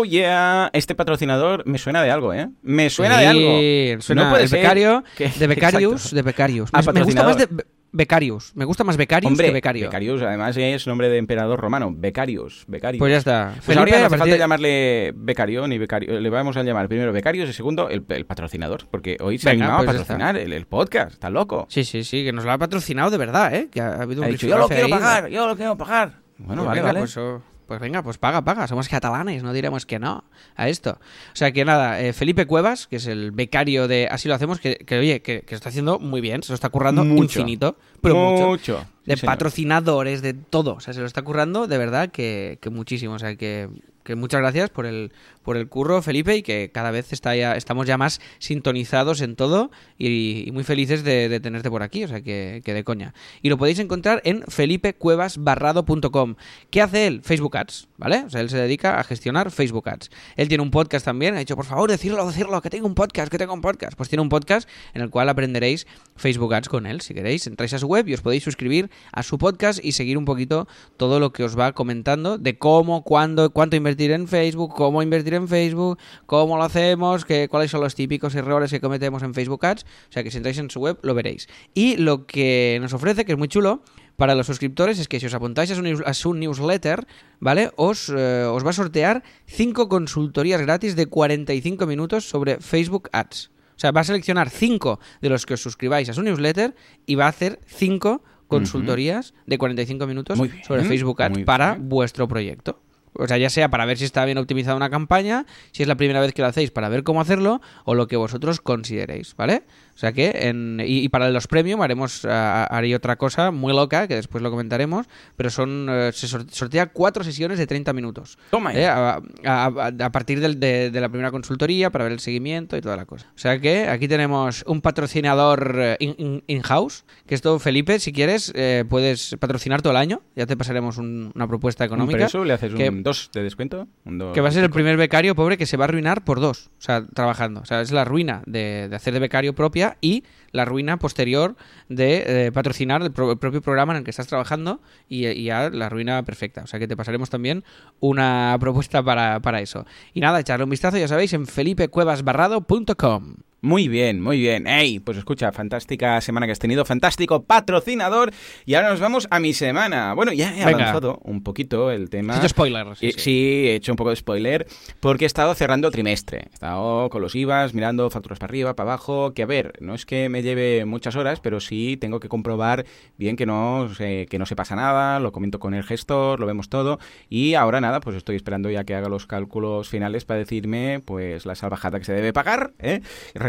Oh, 0.00 0.04
yeah. 0.04 0.70
Este 0.72 0.94
patrocinador 0.94 1.66
me 1.66 1.78
suena 1.78 2.02
de 2.02 2.10
algo, 2.10 2.32
¿eh? 2.34 2.48
Me 2.62 2.90
suena 2.90 3.18
de 3.18 3.26
algo. 3.26 4.02
Suena 4.02 4.24
no 4.24 4.30
puede 4.30 4.48
ser 4.48 4.60
becario 4.60 5.04
que- 5.16 5.28
de 5.28 5.46
Becarius. 5.46 5.92
Exacto. 5.94 6.16
De 6.16 6.22
Becarius. 6.22 6.70
Ah, 6.72 6.82
Me, 6.86 6.92
me 6.92 7.02
gusta 7.04 7.22
más 7.24 7.36
de 7.36 7.46
patrocinador. 7.46 7.64
Be- 7.66 7.74
Becarius. 7.96 8.50
Me 8.56 8.64
gusta 8.64 8.82
más 8.82 8.96
Becarius 8.96 9.30
Hombre, 9.30 9.46
que 9.46 9.52
Becario. 9.52 9.86
Becarius, 9.86 10.20
además 10.22 10.56
es 10.56 10.86
nombre 10.88 11.08
de 11.08 11.16
emperador 11.18 11.60
romano. 11.60 11.92
Becarius, 11.94 12.64
Becarius. 12.66 12.98
Pues 12.98 13.12
ya 13.12 13.18
está. 13.18 13.50
Pues 13.54 13.66
Felipe, 13.66 13.78
ahora 13.92 14.00
no 14.00 14.06
hace 14.06 14.18
falta 14.18 14.32
de- 14.34 14.38
llamarle 14.40 15.12
becario 15.14 15.68
ni 15.68 15.78
becario. 15.78 16.18
Le 16.18 16.28
vamos 16.28 16.56
a 16.56 16.64
llamar 16.64 16.88
primero 16.88 17.12
becarios 17.12 17.48
y 17.48 17.52
segundo 17.52 17.88
el, 17.88 18.04
el 18.08 18.26
patrocinador. 18.26 18.88
Porque 18.90 19.16
hoy 19.20 19.38
se 19.38 19.48
Venga, 19.48 19.66
ha 19.66 19.68
animado 19.68 19.84
pues 19.84 19.94
a 19.96 19.98
ya 20.00 20.04
patrocinar 20.08 20.36
el, 20.36 20.52
el 20.52 20.66
podcast. 20.66 21.12
Está 21.12 21.30
loco. 21.30 21.66
Sí, 21.68 21.84
sí, 21.84 22.02
sí, 22.02 22.24
que 22.24 22.32
nos 22.32 22.44
lo 22.44 22.50
ha 22.50 22.58
patrocinado 22.58 23.10
de 23.10 23.18
verdad, 23.18 23.54
¿eh? 23.54 23.68
Que 23.70 23.80
ha 23.80 24.02
habido 24.02 24.22
un 24.22 24.26
ha 24.26 24.30
dicho, 24.30 24.48
yo 24.48 24.58
lo 24.58 24.66
quiero 24.66 24.86
ahí. 24.86 24.90
pagar, 24.90 25.28
yo 25.28 25.46
lo 25.46 25.54
quiero 25.56 25.76
pagar. 25.76 26.14
Bueno, 26.38 26.64
Pues 26.64 26.66
vale, 26.70 26.82
vale. 26.82 26.98
Pues, 26.98 27.16
oh, 27.16 27.40
pues 27.66 27.80
venga, 27.80 28.02
pues 28.02 28.18
paga, 28.18 28.42
paga. 28.42 28.66
Somos 28.66 28.88
catalanes, 28.88 29.42
no 29.42 29.52
diremos 29.52 29.86
que 29.86 29.98
no 29.98 30.24
a 30.56 30.68
esto. 30.68 30.98
O 31.32 31.36
sea 31.36 31.52
que 31.52 31.64
nada, 31.64 32.00
eh, 32.00 32.12
Felipe 32.12 32.46
Cuevas, 32.46 32.86
que 32.86 32.96
es 32.96 33.06
el 33.06 33.30
becario 33.32 33.88
de 33.88 34.08
Así 34.10 34.28
lo 34.28 34.34
hacemos, 34.34 34.60
que, 34.60 34.76
que, 34.76 34.98
oye, 34.98 35.22
que, 35.22 35.42
que 35.42 35.54
lo 35.54 35.56
está 35.56 35.68
haciendo 35.70 35.98
muy 35.98 36.20
bien, 36.20 36.42
se 36.42 36.52
lo 36.52 36.54
está 36.54 36.68
currando 36.68 37.04
Mucho. 37.04 37.40
infinito, 37.40 37.76
pero 38.00 38.16
mucho. 38.16 38.46
mucho. 38.48 38.86
De 39.04 39.16
Sí, 39.16 39.26
patrocinadores, 39.26 40.22
de 40.22 40.34
todo. 40.34 40.74
O 40.74 40.80
sea, 40.80 40.94
se 40.94 41.00
lo 41.00 41.06
está 41.06 41.22
currando 41.22 41.66
de 41.66 41.78
verdad 41.78 42.10
que, 42.10 42.58
que 42.60 42.70
muchísimo. 42.70 43.14
O 43.14 43.18
sea, 43.18 43.36
que, 43.36 43.68
que 44.04 44.14
muchas 44.14 44.40
gracias 44.40 44.70
por 44.70 44.86
el, 44.86 45.12
por 45.42 45.56
el 45.56 45.68
curro, 45.68 46.02
Felipe, 46.02 46.36
y 46.36 46.42
que 46.42 46.70
cada 46.72 46.90
vez 46.90 47.12
está 47.12 47.34
ya, 47.34 47.56
estamos 47.56 47.86
ya 47.86 47.98
más 47.98 48.20
sintonizados 48.38 49.20
en 49.22 49.34
todo 49.34 49.70
y, 49.98 50.50
muy 50.52 50.62
felices 50.62 51.02
de, 51.02 51.28
de 51.28 51.40
tenerte 51.40 51.70
por 51.70 51.82
aquí. 51.82 52.04
O 52.04 52.08
sea, 52.08 52.20
que, 52.20 52.62
que 52.64 52.74
de 52.74 52.84
coña. 52.84 53.14
Y 53.42 53.48
lo 53.48 53.56
podéis 53.56 53.78
encontrar 53.78 54.20
en 54.24 54.44
felipecuevasbarrado.com. 54.46 56.36
¿Qué 56.70 56.82
hace 56.82 57.06
él? 57.06 57.22
Facebook 57.22 57.56
Ads, 57.56 57.88
¿vale? 57.96 58.24
O 58.26 58.30
sea, 58.30 58.40
él 58.40 58.50
se 58.50 58.58
dedica 58.58 59.00
a 59.00 59.04
gestionar 59.04 59.50
Facebook 59.50 59.88
Ads. 59.88 60.10
Él 60.36 60.48
tiene 60.48 60.62
un 60.62 60.70
podcast 60.70 61.04
también. 61.04 61.34
Ha 61.34 61.38
dicho, 61.38 61.56
por 61.56 61.64
favor, 61.64 61.90
decirlo, 61.90 62.26
decirlo, 62.26 62.60
que 62.60 62.70
tengo 62.70 62.86
un 62.86 62.94
podcast, 62.94 63.30
que 63.30 63.38
tengo 63.38 63.54
un 63.54 63.62
podcast. 63.62 63.96
Pues 63.96 64.10
tiene 64.10 64.22
un 64.22 64.28
podcast 64.28 64.68
en 64.92 65.02
el 65.02 65.10
cual 65.10 65.28
aprenderéis 65.30 65.86
Facebook 66.14 66.54
Ads 66.54 66.68
con 66.68 66.86
él. 66.86 67.00
Si 67.00 67.14
queréis, 67.14 67.46
entráis 67.46 67.72
a 67.72 67.78
su 67.78 67.86
web 67.86 68.06
y 68.06 68.14
os 68.14 68.20
podéis 68.20 68.44
suscribir 68.44 68.90
a 69.12 69.22
su 69.22 69.38
podcast 69.38 69.82
y 69.82 69.92
seguir 69.92 70.18
un 70.18 70.26
poquito 70.26 70.68
todo 70.98 71.20
lo 71.20 71.32
que 71.32 71.42
os 71.42 71.58
va 71.58 71.72
comentando 71.72 72.36
de 72.36 72.58
cómo, 72.58 73.02
cuándo, 73.02 73.50
cuánto 73.50 73.76
invertir 73.76 73.93
en 73.98 74.28
Facebook, 74.28 74.74
cómo 74.74 75.02
invertir 75.02 75.34
en 75.34 75.48
Facebook, 75.48 75.98
cómo 76.26 76.56
lo 76.56 76.64
hacemos, 76.64 77.24
que, 77.24 77.48
cuáles 77.48 77.70
son 77.70 77.80
los 77.80 77.94
típicos 77.94 78.34
errores 78.34 78.70
que 78.70 78.80
cometemos 78.80 79.22
en 79.22 79.34
Facebook 79.34 79.64
Ads. 79.64 79.82
O 79.84 80.12
sea 80.12 80.22
que 80.22 80.30
si 80.30 80.36
entráis 80.38 80.58
en 80.58 80.70
su 80.70 80.80
web 80.80 80.98
lo 81.02 81.14
veréis. 81.14 81.48
Y 81.74 81.96
lo 81.96 82.26
que 82.26 82.78
nos 82.80 82.92
ofrece, 82.92 83.24
que 83.24 83.32
es 83.32 83.38
muy 83.38 83.48
chulo, 83.48 83.82
para 84.16 84.34
los 84.34 84.46
suscriptores 84.46 84.98
es 84.98 85.08
que 85.08 85.18
si 85.18 85.26
os 85.26 85.34
apuntáis 85.34 85.70
a 85.72 85.74
su, 85.74 85.82
news- 85.82 86.02
a 86.06 86.14
su 86.14 86.34
newsletter, 86.34 87.06
¿vale? 87.40 87.70
Os, 87.76 88.12
eh, 88.16 88.44
os 88.44 88.64
va 88.64 88.70
a 88.70 88.72
sortear 88.72 89.22
5 89.46 89.88
consultorías 89.88 90.60
gratis 90.60 90.94
de 90.96 91.06
45 91.06 91.86
minutos 91.86 92.28
sobre 92.28 92.58
Facebook 92.60 93.08
Ads. 93.12 93.50
O 93.76 93.78
sea, 93.80 93.90
va 93.90 94.02
a 94.02 94.04
seleccionar 94.04 94.50
5 94.50 95.00
de 95.20 95.28
los 95.30 95.46
que 95.46 95.54
os 95.54 95.60
suscribáis 95.62 96.08
a 96.08 96.12
su 96.12 96.22
newsletter 96.22 96.76
y 97.06 97.16
va 97.16 97.24
a 97.26 97.28
hacer 97.30 97.58
5 97.66 98.22
consultorías 98.46 99.34
de 99.46 99.58
45 99.58 100.06
minutos 100.06 100.38
sobre 100.64 100.82
Facebook 100.84 101.20
Ads 101.22 101.32
para 101.44 101.76
vuestro 101.80 102.28
proyecto. 102.28 102.80
O 103.16 103.26
sea, 103.26 103.38
ya 103.38 103.50
sea 103.50 103.68
para 103.68 103.84
ver 103.84 103.98
si 103.98 104.04
está 104.04 104.24
bien 104.24 104.38
optimizada 104.38 104.76
una 104.76 104.90
campaña, 104.90 105.46
si 105.72 105.82
es 105.82 105.88
la 105.88 105.96
primera 105.96 106.20
vez 106.20 106.32
que 106.32 106.42
lo 106.42 106.48
hacéis 106.48 106.70
para 106.70 106.88
ver 106.88 107.04
cómo 107.04 107.20
hacerlo, 107.20 107.60
o 107.84 107.94
lo 107.94 108.08
que 108.08 108.16
vosotros 108.16 108.60
consideréis, 108.60 109.34
¿vale? 109.36 109.62
O 109.94 109.98
sea 109.98 110.12
que, 110.12 110.30
en, 110.48 110.80
y, 110.84 111.04
y 111.04 111.08
para 111.08 111.30
los 111.30 111.46
premium 111.46 111.80
haremos, 111.82 112.24
haré 112.24 112.94
otra 112.96 113.16
cosa 113.16 113.50
muy 113.52 113.72
loca, 113.72 114.08
que 114.08 114.16
después 114.16 114.42
lo 114.42 114.50
comentaremos, 114.50 115.06
pero 115.36 115.50
son, 115.50 115.86
eh, 115.88 116.10
se 116.12 116.26
sor- 116.26 116.46
sortea 116.50 116.86
cuatro 116.86 117.22
sesiones 117.22 117.58
de 117.58 117.66
30 117.66 117.92
minutos. 117.92 118.36
Toma 118.50 118.74
¿eh? 118.74 118.86
A, 118.86 119.20
a- 119.44 119.92
a 120.00 120.10
partir 120.12 120.40
del- 120.40 120.58
de, 120.58 120.90
de 120.90 121.00
la 121.00 121.08
primera 121.08 121.30
consultoría 121.30 121.90
para 121.90 122.04
ver 122.04 122.12
el 122.12 122.20
seguimiento 122.20 122.76
y 122.76 122.80
toda 122.80 122.96
la 122.96 123.04
cosa. 123.06 123.28
O 123.34 123.38
sea 123.38 123.58
que 123.60 123.88
aquí 123.88 124.08
tenemos 124.08 124.64
un 124.66 124.80
patrocinador 124.80 125.76
eh, 125.78 125.96
in- 126.00 126.14
in- 126.18 126.44
in-house, 126.48 127.04
que 127.26 127.34
esto, 127.34 127.58
Felipe, 127.58 127.98
si 128.00 128.12
quieres, 128.12 128.52
eh, 128.54 128.84
puedes 128.88 129.36
patrocinar 129.38 129.80
todo 129.82 129.92
el 129.92 129.96
año, 129.98 130.22
ya 130.34 130.46
te 130.46 130.56
pasaremos 130.56 130.98
un- 130.98 131.30
una 131.34 131.46
propuesta 131.46 131.84
¿Un 131.84 131.88
económica. 131.88 132.18
preso 132.18 132.44
le 132.44 132.52
haces 132.52 132.74
que- 132.74 132.88
un 132.88 133.02
2 133.02 133.30
de 133.32 133.42
descuento? 133.42 133.86
Un 134.04 134.18
dos 134.18 134.34
que 134.34 134.40
va 134.40 134.48
a 134.48 134.52
ser 134.52 134.64
el 134.64 134.70
primer 134.70 134.96
becario 134.96 135.34
pobre 135.34 135.56
que 135.56 135.66
se 135.66 135.76
va 135.76 135.84
a 135.84 135.88
arruinar 135.88 136.24
por 136.24 136.40
dos, 136.40 136.70
o 136.78 136.82
sea, 136.82 137.04
trabajando. 137.14 137.60
O 137.60 137.64
sea, 137.64 137.80
es 137.80 137.92
la 137.92 138.04
ruina 138.04 138.42
de, 138.46 138.88
de 138.88 138.96
hacer 138.96 139.14
de 139.14 139.20
becario 139.20 139.54
propia 139.54 139.83
y 140.00 140.24
la 140.52 140.64
ruina 140.64 140.98
posterior 140.98 141.56
de 141.88 142.46
eh, 142.46 142.52
patrocinar 142.52 143.02
el, 143.02 143.10
pro- 143.12 143.32
el 143.32 143.38
propio 143.38 143.60
programa 143.60 143.92
en 143.92 143.98
el 143.98 144.04
que 144.04 144.10
estás 144.10 144.26
trabajando 144.28 144.80
y, 145.08 145.26
y 145.26 145.44
ya 145.44 145.68
la 145.70 145.88
ruina 145.88 146.22
perfecta. 146.24 146.62
O 146.62 146.66
sea, 146.66 146.78
que 146.78 146.86
te 146.88 146.96
pasaremos 146.96 147.28
también 147.30 147.64
una 148.00 148.56
propuesta 148.60 149.02
para, 149.02 149.40
para 149.40 149.60
eso. 149.60 149.84
Y 150.12 150.20
nada, 150.20 150.40
echarle 150.40 150.64
un 150.64 150.70
vistazo, 150.70 150.96
ya 150.96 151.08
sabéis, 151.08 151.32
en 151.32 151.46
felipecuevasbarrado.com. 151.46 153.34
Muy 153.64 153.88
bien, 153.88 154.20
muy 154.20 154.38
bien. 154.38 154.66
Ey, 154.66 154.98
pues 155.00 155.16
escucha, 155.16 155.50
fantástica 155.50 156.20
semana 156.20 156.44
que 156.44 156.52
has 156.52 156.58
tenido, 156.58 156.84
fantástico 156.84 157.44
patrocinador. 157.44 158.30
Y 158.66 158.74
ahora 158.74 158.90
nos 158.90 159.00
vamos 159.00 159.26
a 159.30 159.40
mi 159.40 159.54
semana. 159.54 160.12
Bueno, 160.12 160.34
ya 160.34 160.50
he 160.52 160.66
Venga. 160.66 160.80
avanzado 160.90 161.18
un 161.24 161.42
poquito 161.42 161.90
el 161.90 162.10
tema. 162.10 162.34
Has 162.34 162.40
hecho 162.40 162.50
spoiler. 162.50 162.86
Y- 163.00 163.12
Sí, 163.12 163.64
he 163.68 163.76
hecho 163.76 163.90
un 163.92 163.96
poco 163.96 164.10
de 164.10 164.16
spoiler 164.16 164.66
porque 165.00 165.24
he 165.24 165.26
estado 165.26 165.54
cerrando 165.54 165.90
trimestre. 165.90 166.40
He 166.50 166.52
estado 166.52 167.08
con 167.08 167.22
los 167.22 167.34
IVAs, 167.34 167.72
mirando 167.72 168.10
facturas 168.10 168.38
para 168.38 168.50
arriba, 168.50 168.76
para 168.76 168.90
abajo. 168.90 169.32
Que 169.32 169.44
a 169.44 169.46
ver, 169.46 169.72
no 169.80 169.94
es 169.94 170.04
que 170.04 170.28
me 170.28 170.42
lleve 170.42 170.84
muchas 170.84 171.16
horas, 171.16 171.40
pero 171.40 171.58
sí 171.58 171.96
tengo 171.98 172.20
que 172.20 172.28
comprobar 172.28 172.84
bien 173.16 173.34
que 173.34 173.46
no, 173.46 173.88
se, 173.96 174.26
que 174.26 174.38
no 174.38 174.44
se 174.44 174.56
pasa 174.56 174.76
nada. 174.76 175.20
Lo 175.20 175.32
comento 175.32 175.58
con 175.58 175.72
el 175.72 175.84
gestor, 175.84 176.38
lo 176.38 176.44
vemos 176.44 176.68
todo. 176.68 176.98
Y 177.30 177.54
ahora 177.54 177.80
nada, 177.80 178.00
pues 178.00 178.14
estoy 178.14 178.36
esperando 178.36 178.68
ya 178.68 178.84
que 178.84 178.94
haga 178.94 179.08
los 179.08 179.26
cálculos 179.26 179.88
finales 179.88 180.26
para 180.26 180.38
decirme 180.40 181.00
pues 181.02 181.46
la 181.46 181.54
salvajada 181.54 181.98
que 181.98 182.04
se 182.04 182.12
debe 182.12 182.34
pagar. 182.34 182.74
¿eh? 182.78 183.00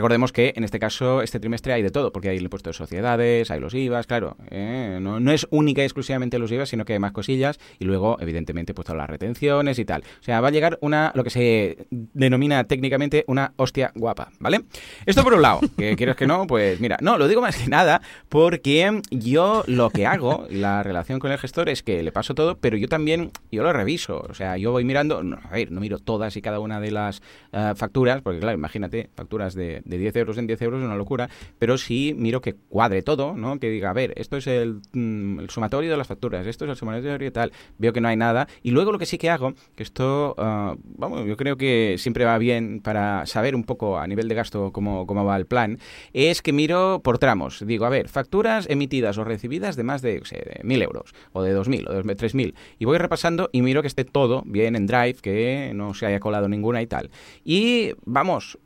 Recordemos 0.05 0.33
que 0.33 0.53
en 0.55 0.63
este 0.63 0.77
caso, 0.77 1.23
este 1.23 1.39
trimestre 1.39 1.73
hay 1.73 1.81
de 1.81 1.89
todo, 1.89 2.13
porque 2.13 2.29
hay 2.29 2.37
el 2.37 2.43
impuesto 2.43 2.69
de 2.69 2.75
sociedades, 2.75 3.49
hay 3.49 3.59
los 3.59 3.73
IVAs, 3.73 4.05
claro. 4.05 4.37
¿eh? 4.51 4.99
No, 5.01 5.19
no 5.19 5.31
es 5.31 5.47
única 5.49 5.81
y 5.81 5.85
exclusivamente 5.85 6.37
los 6.37 6.51
IVAs, 6.51 6.69
sino 6.69 6.85
que 6.85 6.93
hay 6.93 6.99
más 6.99 7.11
cosillas. 7.11 7.59
Y 7.79 7.85
luego, 7.85 8.17
evidentemente, 8.19 8.75
pues 8.75 8.85
todas 8.85 8.99
las 8.99 9.09
retenciones 9.09 9.79
y 9.79 9.85
tal. 9.85 10.03
O 10.19 10.23
sea, 10.23 10.41
va 10.41 10.49
a 10.49 10.51
llegar 10.51 10.77
una, 10.81 11.11
lo 11.15 11.23
que 11.23 11.31
se 11.31 11.87
denomina 11.89 12.65
técnicamente 12.65 13.23
una 13.25 13.53
hostia 13.55 13.93
guapa, 13.95 14.29
¿vale? 14.37 14.65
Esto 15.07 15.23
por 15.23 15.33
un 15.33 15.41
lado, 15.41 15.61
que 15.75 15.95
quieres 15.95 16.15
que 16.15 16.27
no, 16.27 16.45
pues 16.45 16.79
mira, 16.79 16.99
no, 17.01 17.17
lo 17.17 17.27
digo 17.27 17.41
más 17.41 17.57
que 17.57 17.67
nada 17.67 17.99
porque 18.29 19.01
yo 19.09 19.63
lo 19.65 19.89
que 19.89 20.05
hago, 20.05 20.45
la 20.51 20.83
relación 20.83 21.17
con 21.17 21.31
el 21.31 21.39
gestor 21.39 21.67
es 21.67 21.81
que 21.81 22.03
le 22.03 22.11
paso 22.11 22.35
todo, 22.35 22.59
pero 22.59 22.77
yo 22.77 22.87
también, 22.87 23.31
yo 23.51 23.63
lo 23.63 23.73
reviso. 23.73 24.23
O 24.29 24.35
sea, 24.35 24.55
yo 24.57 24.71
voy 24.71 24.83
mirando, 24.83 25.23
no, 25.23 25.39
a 25.43 25.49
ver, 25.49 25.71
no 25.71 25.81
miro 25.81 25.97
todas 25.97 26.37
y 26.37 26.43
cada 26.43 26.59
una 26.59 26.79
de 26.79 26.91
las 26.91 27.23
eh, 27.53 27.73
facturas, 27.75 28.21
porque 28.21 28.39
claro, 28.39 28.55
imagínate, 28.55 29.09
facturas 29.15 29.55
de 29.55 29.81
10 29.97 30.15
euros 30.17 30.37
en 30.37 30.47
10 30.47 30.61
euros 30.61 30.79
es 30.79 30.85
una 30.85 30.95
locura, 30.95 31.29
pero 31.59 31.77
sí 31.77 32.15
miro 32.17 32.41
que 32.41 32.53
cuadre 32.53 33.01
todo, 33.01 33.35
¿no? 33.35 33.59
Que 33.59 33.69
diga, 33.69 33.89
a 33.89 33.93
ver, 33.93 34.13
esto 34.17 34.37
es 34.37 34.47
el, 34.47 34.81
mm, 34.93 35.39
el 35.39 35.49
sumatorio 35.49 35.91
de 35.91 35.97
las 35.97 36.07
facturas, 36.07 36.47
esto 36.47 36.65
es 36.65 36.71
el 36.71 36.77
sumatorio 36.77 37.27
y 37.27 37.31
tal, 37.31 37.51
veo 37.77 37.93
que 37.93 38.01
no 38.01 38.07
hay 38.07 38.17
nada, 38.17 38.47
y 38.61 38.71
luego 38.71 38.91
lo 38.91 38.99
que 38.99 39.05
sí 39.05 39.17
que 39.17 39.29
hago, 39.29 39.53
que 39.75 39.83
esto, 39.83 40.35
ah, 40.37 40.75
vamos, 40.83 41.25
yo 41.25 41.37
creo 41.37 41.57
que 41.57 41.95
siempre 41.97 42.25
va 42.25 42.37
bien 42.37 42.81
para 42.81 43.25
saber 43.25 43.55
un 43.55 43.63
poco 43.63 43.97
a 43.97 44.07
nivel 44.07 44.27
de 44.27 44.35
gasto 44.35 44.71
cómo, 44.71 45.07
cómo 45.07 45.25
va 45.25 45.37
el 45.37 45.45
plan, 45.45 45.79
es 46.13 46.41
que 46.41 46.53
miro 46.53 47.01
por 47.03 47.17
tramos, 47.17 47.63
digo, 47.65 47.85
a 47.85 47.89
ver, 47.89 48.09
facturas 48.09 48.67
emitidas 48.69 49.17
o 49.17 49.23
recibidas 49.23 49.75
de 49.75 49.83
más 49.83 50.01
de, 50.01 50.15
de 50.15 50.61
1.000 50.63 50.83
euros, 50.83 51.13
o 51.33 51.41
de 51.41 51.57
2.000, 51.57 51.89
o 51.89 51.93
de 51.93 52.17
3.000, 52.17 52.53
y 52.79 52.85
voy 52.85 52.97
repasando 52.97 53.49
y 53.51 53.61
miro 53.61 53.81
que 53.81 53.87
esté 53.87 54.05
todo 54.05 54.43
bien 54.45 54.75
en 54.75 54.87
Drive, 54.87 55.15
que 55.21 55.71
no 55.73 55.93
se 55.93 56.05
haya 56.05 56.19
colado 56.19 56.47
ninguna 56.47 56.81
y 56.81 56.87
tal. 56.87 57.09
Y 57.43 57.93
vamos, 58.05 58.57